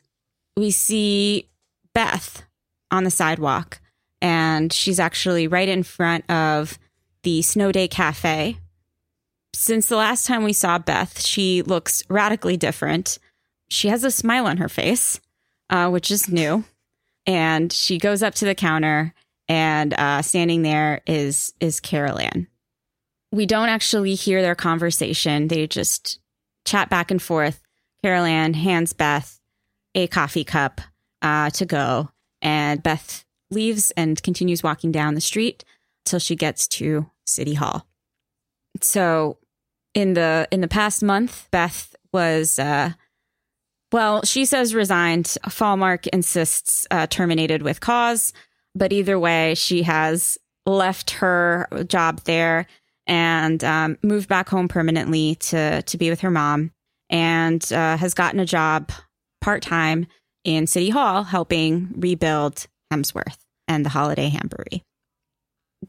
We 0.58 0.72
see 0.72 1.50
Beth 1.94 2.44
on 2.92 3.06
the 3.06 3.12
sidewalk, 3.12 3.80
and 4.22 4.72
she's 4.74 5.00
actually 5.00 5.48
right 5.48 5.70
in 5.70 5.84
front 5.84 6.30
of 6.30 6.78
the 7.24 7.42
Snow 7.42 7.72
Day 7.72 7.88
Cafe. 7.88 8.58
Since 9.54 9.88
the 9.88 9.98
last 9.98 10.26
time 10.26 10.44
we 10.44 10.54
saw 10.54 10.78
Beth, 10.78 11.26
she 11.26 11.62
looks 11.62 12.04
radically 12.10 12.58
different. 12.58 13.18
She 13.70 13.90
has 13.90 14.04
a 14.04 14.12
smile 14.12 14.48
on 14.48 14.58
her 14.58 14.70
face, 14.70 15.20
uh, 15.70 15.90
which 15.90 16.12
is 16.12 16.30
new. 16.30 16.64
And 17.26 17.72
she 17.72 17.98
goes 17.98 18.24
up 18.24 18.34
to 18.36 18.46
the 18.46 18.56
counter, 18.56 19.14
and 19.48 19.94
uh, 19.94 20.22
standing 20.22 20.64
there 20.64 21.02
is 21.06 21.54
is 21.60 21.80
Carol 21.80 22.18
we 23.32 23.46
don't 23.46 23.70
actually 23.70 24.16
hear 24.16 24.42
their 24.42 24.56
conversation. 24.56 25.48
They 25.48 25.68
just 25.68 26.20
chat 26.66 26.90
back 26.90 27.12
and 27.12 27.22
forth. 27.22 27.62
Carol 28.02 28.26
Ann 28.26 28.54
hands 28.54 28.94
Beth 28.94 29.40
a 29.96 30.08
coffee 30.08 30.44
cup 30.44 30.82
uh, 31.22 31.50
to 31.52 31.66
go, 31.66 32.10
and 32.42 32.82
Beth 32.82 33.26
leaves 33.52 33.92
and 33.92 34.22
continues 34.22 34.64
walking 34.64 34.92
down 34.92 35.16
the 35.16 35.22
street 35.22 35.64
till 36.06 36.20
she 36.20 36.36
gets 36.36 36.68
to 36.68 37.10
City 37.26 37.56
Hall. 37.56 37.88
So, 38.82 39.38
in 39.94 40.14
the 40.14 40.48
in 40.52 40.62
the 40.62 40.68
past 40.68 41.04
month, 41.04 41.48
Beth 41.52 41.96
was 42.14 42.58
uh, 42.58 42.94
well, 43.92 44.24
she 44.24 44.46
says 44.46 44.76
resigned. 44.76 45.38
Fallmark 45.50 46.08
insists 46.08 46.88
uh, 46.92 47.08
terminated 47.08 47.62
with 47.62 47.82
cause, 47.82 48.34
but 48.76 48.94
either 48.94 49.20
way, 49.20 49.56
she 49.56 49.84
has 49.84 50.38
left 50.66 51.12
her 51.12 51.68
job 51.88 52.22
there 52.26 52.68
and 53.08 53.64
um, 53.64 53.98
moved 54.04 54.30
back 54.30 54.50
home 54.50 54.68
permanently 54.68 55.36
to 55.36 55.82
to 55.82 55.98
be 55.98 56.10
with 56.10 56.22
her 56.22 56.32
mom, 56.32 56.72
and 57.10 57.72
uh, 57.74 57.98
has 57.98 58.14
gotten 58.14 58.40
a 58.40 58.46
job 58.46 58.92
part 59.42 59.62
time 59.64 60.06
in 60.44 60.68
City 60.68 60.90
Hall 60.90 61.24
helping 61.24 61.90
rebuild 61.96 62.68
Hemsworth 62.94 63.38
and 63.68 63.86
the 63.86 63.90
Holiday 63.90 64.30
Hamboree. 64.30 64.84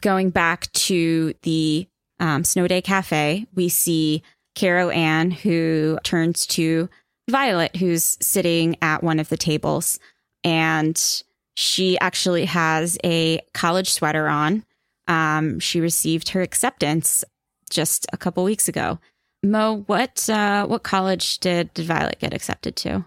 Going 0.00 0.30
back 0.30 0.70
to 0.72 1.34
the 1.42 1.86
um, 2.20 2.44
Snow 2.44 2.68
Day 2.68 2.80
Cafe, 2.80 3.46
we 3.54 3.68
see 3.68 4.22
Carol 4.54 4.90
Ann, 4.90 5.30
who 5.30 5.98
turns 6.04 6.46
to 6.48 6.88
Violet, 7.30 7.76
who's 7.76 8.16
sitting 8.20 8.76
at 8.82 9.02
one 9.02 9.18
of 9.18 9.28
the 9.28 9.36
tables, 9.36 9.98
and 10.44 11.22
she 11.54 11.98
actually 11.98 12.44
has 12.44 12.98
a 13.04 13.40
college 13.54 13.90
sweater 13.90 14.28
on 14.28 14.64
um, 15.10 15.58
she 15.58 15.80
received 15.80 16.30
her 16.30 16.40
acceptance 16.40 17.24
just 17.68 18.06
a 18.12 18.16
couple 18.16 18.44
weeks 18.44 18.68
ago. 18.68 19.00
Mo, 19.42 19.82
what 19.86 20.28
uh, 20.30 20.66
what 20.66 20.84
college 20.84 21.38
did, 21.40 21.74
did 21.74 21.86
Violet 21.86 22.20
get 22.20 22.32
accepted 22.32 22.76
to? 22.76 23.04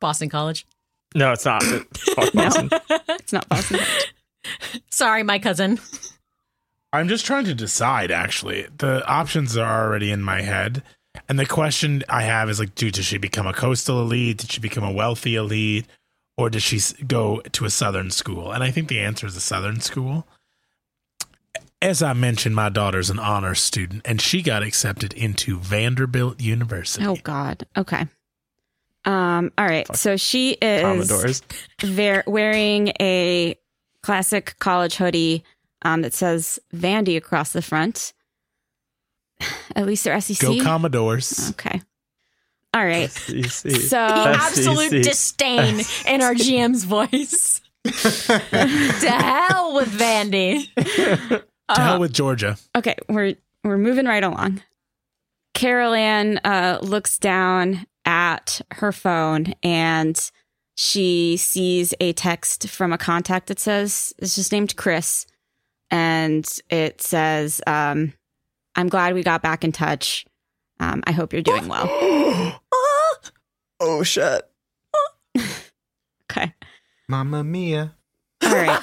Boston 0.00 0.28
College. 0.28 0.66
No, 1.14 1.32
it's 1.32 1.46
not. 1.46 1.62
Fuck 1.62 2.34
No. 2.34 2.42
Boston. 2.42 2.70
It's 3.08 3.32
not 3.32 3.48
Boston. 3.48 3.80
Sorry, 4.90 5.22
my 5.22 5.38
cousin. 5.38 5.80
I'm 6.92 7.08
just 7.08 7.24
trying 7.24 7.46
to 7.46 7.54
decide, 7.54 8.10
actually. 8.10 8.66
The 8.76 9.06
options 9.06 9.56
are 9.56 9.86
already 9.86 10.10
in 10.10 10.20
my 10.20 10.42
head. 10.42 10.82
And 11.28 11.38
the 11.38 11.46
question 11.46 12.02
I 12.08 12.22
have 12.22 12.50
is 12.50 12.58
like, 12.58 12.74
dude, 12.74 12.94
did 12.94 13.04
she 13.04 13.18
become 13.18 13.46
a 13.46 13.52
coastal 13.52 14.00
elite? 14.00 14.38
Did 14.38 14.50
she 14.50 14.60
become 14.60 14.84
a 14.84 14.92
wealthy 14.92 15.36
elite? 15.36 15.86
Or 16.36 16.50
did 16.50 16.62
she 16.62 16.80
go 17.06 17.40
to 17.52 17.64
a 17.64 17.70
southern 17.70 18.10
school? 18.10 18.50
And 18.50 18.64
I 18.64 18.70
think 18.70 18.88
the 18.88 19.00
answer 19.00 19.26
is 19.26 19.36
a 19.36 19.40
southern 19.40 19.80
school. 19.80 20.26
As 21.80 22.02
I 22.02 22.12
mentioned, 22.14 22.56
my 22.56 22.70
daughter's 22.70 23.10
an 23.10 23.18
honor 23.18 23.54
student, 23.54 24.02
and 24.06 24.20
she 24.20 24.42
got 24.42 24.62
accepted 24.62 25.12
into 25.12 25.58
Vanderbilt 25.58 26.40
University. 26.40 27.04
oh 27.04 27.16
God. 27.22 27.66
Okay. 27.76 28.06
Um, 29.04 29.52
all 29.58 29.66
right. 29.66 29.86
So 29.94 30.16
she 30.16 30.52
is 30.62 31.42
ver- 31.80 32.24
wearing 32.26 32.88
a 33.00 33.56
classic 34.02 34.56
college 34.58 34.96
hoodie 34.96 35.44
um, 35.82 36.02
that 36.02 36.14
says 36.14 36.58
Vandy 36.74 37.16
across 37.16 37.52
the 37.52 37.62
front. 37.62 38.14
At 39.76 39.86
least 39.86 40.04
they're 40.04 40.20
SEC. 40.20 40.40
Go 40.40 40.62
Commodores. 40.62 41.50
Okay. 41.50 41.80
All 42.72 42.84
right. 42.84 43.10
SEC. 43.10 43.50
So 43.50 43.68
The 44.08 44.32
SEC. 44.34 44.42
absolute 44.42 44.90
disdain 45.04 45.80
in 46.06 46.22
our 46.22 46.34
GM's 46.34 46.84
voice. 46.84 47.60
to 47.84 49.10
hell 49.10 49.74
with 49.74 49.88
Vandy. 49.98 50.72
To 50.74 51.44
Uh, 51.68 51.80
hell 51.80 52.00
with 52.00 52.12
Georgia. 52.12 52.56
okay, 52.76 52.94
we're 53.08 53.34
we're 53.62 53.78
moving 53.78 54.04
right 54.06 54.22
along. 54.24 54.62
Carol 55.54 55.94
Ann 55.94 56.38
uh, 56.44 56.78
looks 56.82 57.16
down 57.18 57.86
at 58.04 58.60
her 58.72 58.92
phone 58.92 59.54
and 59.62 60.30
she 60.76 61.36
sees 61.38 61.94
a 62.00 62.12
text 62.12 62.68
from 62.68 62.92
a 62.92 62.98
contact 62.98 63.46
that 63.46 63.60
says 63.60 64.12
it's 64.18 64.34
just 64.34 64.50
named 64.52 64.74
Chris, 64.76 65.24
and 65.90 66.44
it 66.68 67.00
says, 67.00 67.60
um, 67.66 68.12
"I'm 68.76 68.88
glad 68.88 69.14
we 69.14 69.22
got 69.22 69.42
back 69.42 69.64
in 69.64 69.72
touch. 69.72 70.26
Um, 70.80 71.02
I 71.06 71.12
hope 71.12 71.32
you're 71.32 71.42
doing 71.42 71.68
well." 71.68 71.88
oh 73.80 74.02
shit. 74.02 74.42
Okay, 76.30 76.52
Mamma 77.08 77.44
mia. 77.44 77.94
all 78.42 78.50
right. 78.52 78.80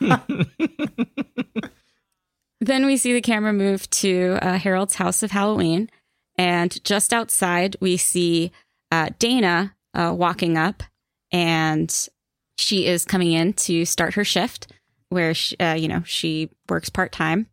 Then 2.60 2.86
we 2.86 2.96
see 2.96 3.12
the 3.12 3.20
camera 3.20 3.52
move 3.52 3.88
to 3.90 4.38
uh, 4.42 4.58
Harold's 4.58 4.96
house 4.96 5.22
of 5.22 5.30
Halloween. 5.30 5.88
And 6.36 6.82
just 6.84 7.12
outside, 7.12 7.76
we 7.80 7.96
see 7.96 8.50
uh, 8.90 9.10
Dana 9.18 9.74
uh, 9.94 10.12
walking 10.16 10.56
up, 10.56 10.82
and 11.32 11.94
she 12.56 12.86
is 12.86 13.04
coming 13.04 13.32
in 13.32 13.52
to 13.54 13.84
start 13.84 14.14
her 14.14 14.24
shift 14.24 14.72
where, 15.08 15.34
she, 15.34 15.56
uh, 15.58 15.74
you 15.74 15.88
know, 15.88 16.02
she 16.04 16.50
works 16.68 16.88
part 16.88 17.12
time. 17.12 17.46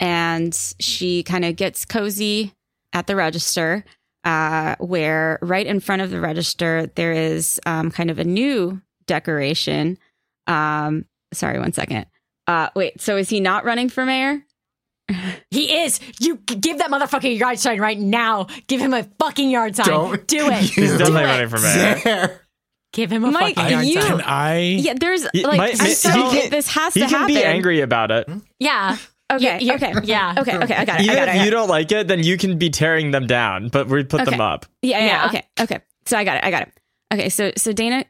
And 0.00 0.54
she 0.80 1.22
kind 1.22 1.44
of 1.44 1.54
gets 1.56 1.84
cozy 1.84 2.54
at 2.92 3.06
the 3.06 3.14
register, 3.14 3.84
uh, 4.24 4.74
where 4.80 5.38
right 5.42 5.66
in 5.66 5.78
front 5.78 6.02
of 6.02 6.10
the 6.10 6.20
register, 6.20 6.90
there 6.96 7.12
is 7.12 7.60
um, 7.66 7.90
kind 7.90 8.10
of 8.10 8.18
a 8.18 8.24
new 8.24 8.80
decoration. 9.06 9.98
Um, 10.46 11.04
sorry, 11.32 11.58
one 11.58 11.72
second. 11.72 12.06
Uh, 12.46 12.70
wait, 12.74 13.00
so 13.00 13.16
is 13.18 13.28
he 13.28 13.40
not 13.40 13.64
running 13.64 13.88
for 13.88 14.04
mayor? 14.06 14.42
He 15.50 15.78
is. 15.82 15.98
You 16.20 16.36
give 16.36 16.78
that 16.78 16.88
motherfucker 16.90 17.24
a 17.24 17.32
yard 17.32 17.58
sign 17.58 17.80
right 17.80 17.98
now. 17.98 18.46
Give 18.68 18.80
him 18.80 18.94
a 18.94 19.02
fucking 19.18 19.50
yard 19.50 19.74
sign. 19.74 19.86
Don't 19.86 20.26
Do 20.28 20.46
it. 20.48 20.54
He's 20.60 20.92
Do 20.92 20.98
definitely 20.98 21.22
it. 21.22 21.24
running 21.24 21.48
for 21.48 21.58
mayor. 21.58 22.00
There. 22.04 22.40
Give 22.92 23.10
him 23.12 23.24
a 23.24 23.30
Mike, 23.32 23.56
fucking 23.56 23.72
yard 23.72 23.86
you- 23.86 24.00
sign. 24.00 24.10
Can 24.18 24.20
I? 24.22 24.58
Yeah, 24.60 24.94
there's 24.98 25.24
like 25.34 25.56
might- 25.58 25.80
I'm 25.80 25.86
he 25.88 26.40
can- 26.40 26.50
this 26.50 26.68
has 26.68 26.94
He 26.94 27.00
to 27.00 27.06
can 27.06 27.18
happen. 27.20 27.34
be 27.34 27.42
angry 27.44 27.80
about 27.80 28.12
it. 28.12 28.28
Yeah. 28.60 28.96
Okay, 29.30 29.58
You- 29.60 29.66
you- 29.68 29.74
okay, 29.74 29.92
Yeah. 30.04 30.34
okay, 30.38 30.56
okay. 30.58 30.74
I 30.74 30.84
got 30.84 31.00
it. 31.00 31.02
I 31.02 31.04
Even 31.04 31.16
got 31.16 31.22
it. 31.22 31.28
I 31.28 31.32
if 31.32 31.36
got 31.36 31.42
you 31.42 31.48
it. 31.48 31.50
don't 31.50 31.68
like 31.68 31.92
it, 31.92 32.08
then 32.08 32.22
you 32.22 32.36
can 32.36 32.58
be 32.58 32.70
tearing 32.70 33.10
them 33.10 33.26
down, 33.26 33.68
but 33.68 33.88
we 33.88 34.02
put 34.04 34.24
them 34.24 34.40
up. 34.40 34.66
Yeah, 34.82 34.98
yeah, 34.98 35.06
Yeah. 35.06 35.26
Okay, 35.26 35.42
okay. 35.60 35.80
So 36.06 36.16
I 36.16 36.24
got 36.24 36.36
it. 36.38 36.44
I 36.44 36.50
got 36.50 36.62
it. 36.62 36.72
Okay, 37.12 37.28
so 37.28 37.52
so 37.56 37.72
Dana, 37.72 38.04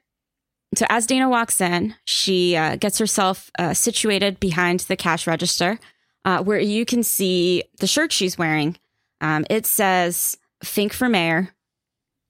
so 0.75 0.87
as 0.89 1.07
Dana 1.07 1.29
walks 1.29 1.61
in, 1.61 1.95
she 2.05 2.57
uh, 2.57 2.77
gets 2.77 2.99
herself 2.99 3.51
uh, 3.59 3.75
situated 3.75 4.39
behind 4.41 4.81
the 4.81 4.97
cash 4.97 5.27
register, 5.27 5.79
uh, 6.25 6.43
where 6.43 6.59
you 6.61 6.85
can 6.85 7.03
see 7.03 7.65
the 7.79 7.87
shirt 7.87 8.13
she's 8.13 8.39
wearing. 8.39 8.77
Um, 9.21 9.45
it 9.51 9.67
says 9.67 10.37
"Think 10.63 10.93
for 10.93 11.09
Mayor," 11.09 11.51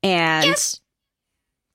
and 0.03 0.47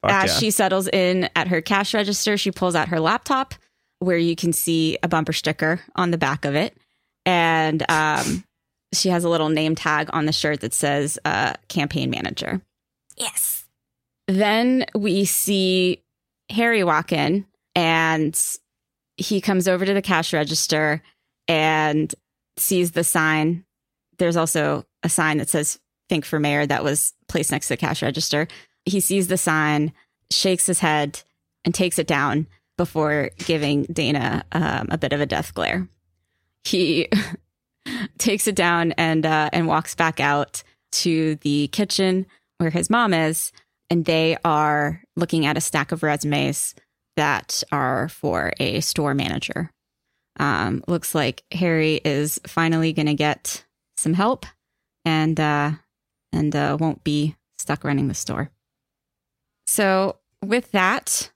Fuck 0.01 0.11
as 0.11 0.31
yeah. 0.33 0.37
she 0.39 0.51
settles 0.51 0.87
in 0.87 1.29
at 1.35 1.47
her 1.47 1.61
cash 1.61 1.93
register, 1.93 2.37
she 2.37 2.51
pulls 2.51 2.75
out 2.75 2.89
her 2.89 2.99
laptop, 2.99 3.53
where 3.99 4.17
you 4.17 4.35
can 4.35 4.53
see 4.53 4.97
a 5.03 5.07
bumper 5.07 5.33
sticker 5.33 5.81
on 5.95 6.11
the 6.11 6.17
back 6.17 6.45
of 6.45 6.55
it, 6.55 6.77
and 7.25 7.83
um, 7.89 8.43
she 8.93 9.09
has 9.09 9.23
a 9.23 9.29
little 9.29 9.49
name 9.49 9.75
tag 9.75 10.09
on 10.13 10.25
the 10.25 10.31
shirt 10.31 10.61
that 10.61 10.73
says 10.73 11.19
uh, 11.25 11.53
"Campaign 11.67 12.09
Manager." 12.09 12.61
Yes. 13.17 13.65
Then 14.27 14.85
we 14.95 15.25
see 15.25 16.03
Harry 16.49 16.83
walk 16.83 17.11
in 17.11 17.45
and 17.75 18.39
he 19.17 19.41
comes 19.41 19.67
over 19.67 19.85
to 19.85 19.93
the 19.93 20.01
cash 20.01 20.33
register 20.33 21.01
and 21.47 22.13
sees 22.57 22.91
the 22.91 23.03
sign. 23.03 23.65
There's 24.17 24.37
also 24.37 24.85
a 25.03 25.09
sign 25.09 25.37
that 25.37 25.49
says 25.49 25.79
Think 26.09 26.25
for 26.25 26.39
Mayor 26.39 26.65
that 26.65 26.83
was 26.83 27.13
placed 27.27 27.51
next 27.51 27.67
to 27.67 27.73
the 27.73 27.77
cash 27.77 28.01
register. 28.01 28.47
He 28.85 28.99
sees 28.99 29.27
the 29.27 29.37
sign, 29.37 29.93
shakes 30.31 30.65
his 30.67 30.79
head, 30.79 31.21
and 31.63 31.73
takes 31.73 31.99
it 31.99 32.07
down 32.07 32.47
before 32.77 33.31
giving 33.37 33.83
Dana 33.83 34.45
um, 34.51 34.87
a 34.91 34.97
bit 34.97 35.13
of 35.13 35.21
a 35.21 35.25
death 35.25 35.53
glare. 35.53 35.87
He 36.65 37.07
takes 38.17 38.47
it 38.47 38.55
down 38.55 38.91
and 38.93 39.25
uh, 39.25 39.49
and 39.53 39.67
walks 39.67 39.95
back 39.95 40.19
out 40.19 40.63
to 40.93 41.35
the 41.37 41.67
kitchen 41.69 42.25
where 42.57 42.69
his 42.69 42.89
mom 42.89 43.13
is, 43.13 43.51
and 43.89 44.05
they 44.05 44.37
are 44.43 45.01
looking 45.15 45.45
at 45.45 45.57
a 45.57 45.61
stack 45.61 45.91
of 45.91 46.03
resumes 46.03 46.75
that 47.15 47.63
are 47.71 48.09
for 48.09 48.53
a 48.59 48.81
store 48.81 49.13
manager. 49.13 49.71
Um, 50.37 50.83
looks 50.87 51.15
like 51.15 51.43
Harry 51.51 52.01
is 52.03 52.39
finally 52.45 52.91
going 52.91 53.05
to 53.05 53.13
get 53.13 53.65
some 53.97 54.13
help, 54.13 54.45
and 55.05 55.39
uh, 55.39 55.71
and 56.33 56.55
uh, 56.55 56.77
won't 56.79 57.03
be 57.03 57.35
stuck 57.57 57.83
running 57.83 58.07
the 58.07 58.13
store. 58.13 58.49
So 59.67 60.17
with 60.43 60.71
that, 60.71 61.31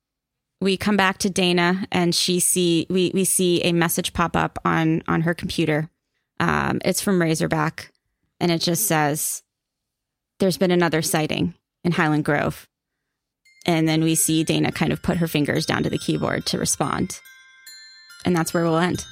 we 0.61 0.77
come 0.77 0.97
back 0.97 1.17
to 1.19 1.29
Dana, 1.29 1.87
and 1.91 2.13
she 2.13 2.39
see 2.39 2.85
we 2.89 3.11
we 3.13 3.25
see 3.25 3.61
a 3.61 3.71
message 3.71 4.13
pop 4.13 4.35
up 4.35 4.59
on 4.65 5.03
on 5.07 5.21
her 5.21 5.33
computer. 5.33 5.89
Um, 6.39 6.79
it's 6.83 7.01
from 7.01 7.21
Razorback, 7.21 7.91
and 8.39 8.51
it 8.51 8.59
just 8.59 8.85
says, 8.85 9.43
"There's 10.39 10.57
been 10.57 10.71
another 10.71 11.01
sighting 11.01 11.53
in 11.83 11.93
Highland 11.93 12.25
Grove." 12.25 12.67
And 13.65 13.87
then 13.87 14.03
we 14.03 14.15
see 14.15 14.43
Dana 14.43 14.71
kind 14.71 14.91
of 14.91 15.01
put 15.01 15.17
her 15.17 15.27
fingers 15.27 15.65
down 15.65 15.83
to 15.83 15.89
the 15.89 15.97
keyboard 15.97 16.45
to 16.47 16.57
respond. 16.57 17.19
And 18.25 18.35
that's 18.35 18.53
where 18.53 18.63
we'll 18.63 18.77
end. 18.77 19.05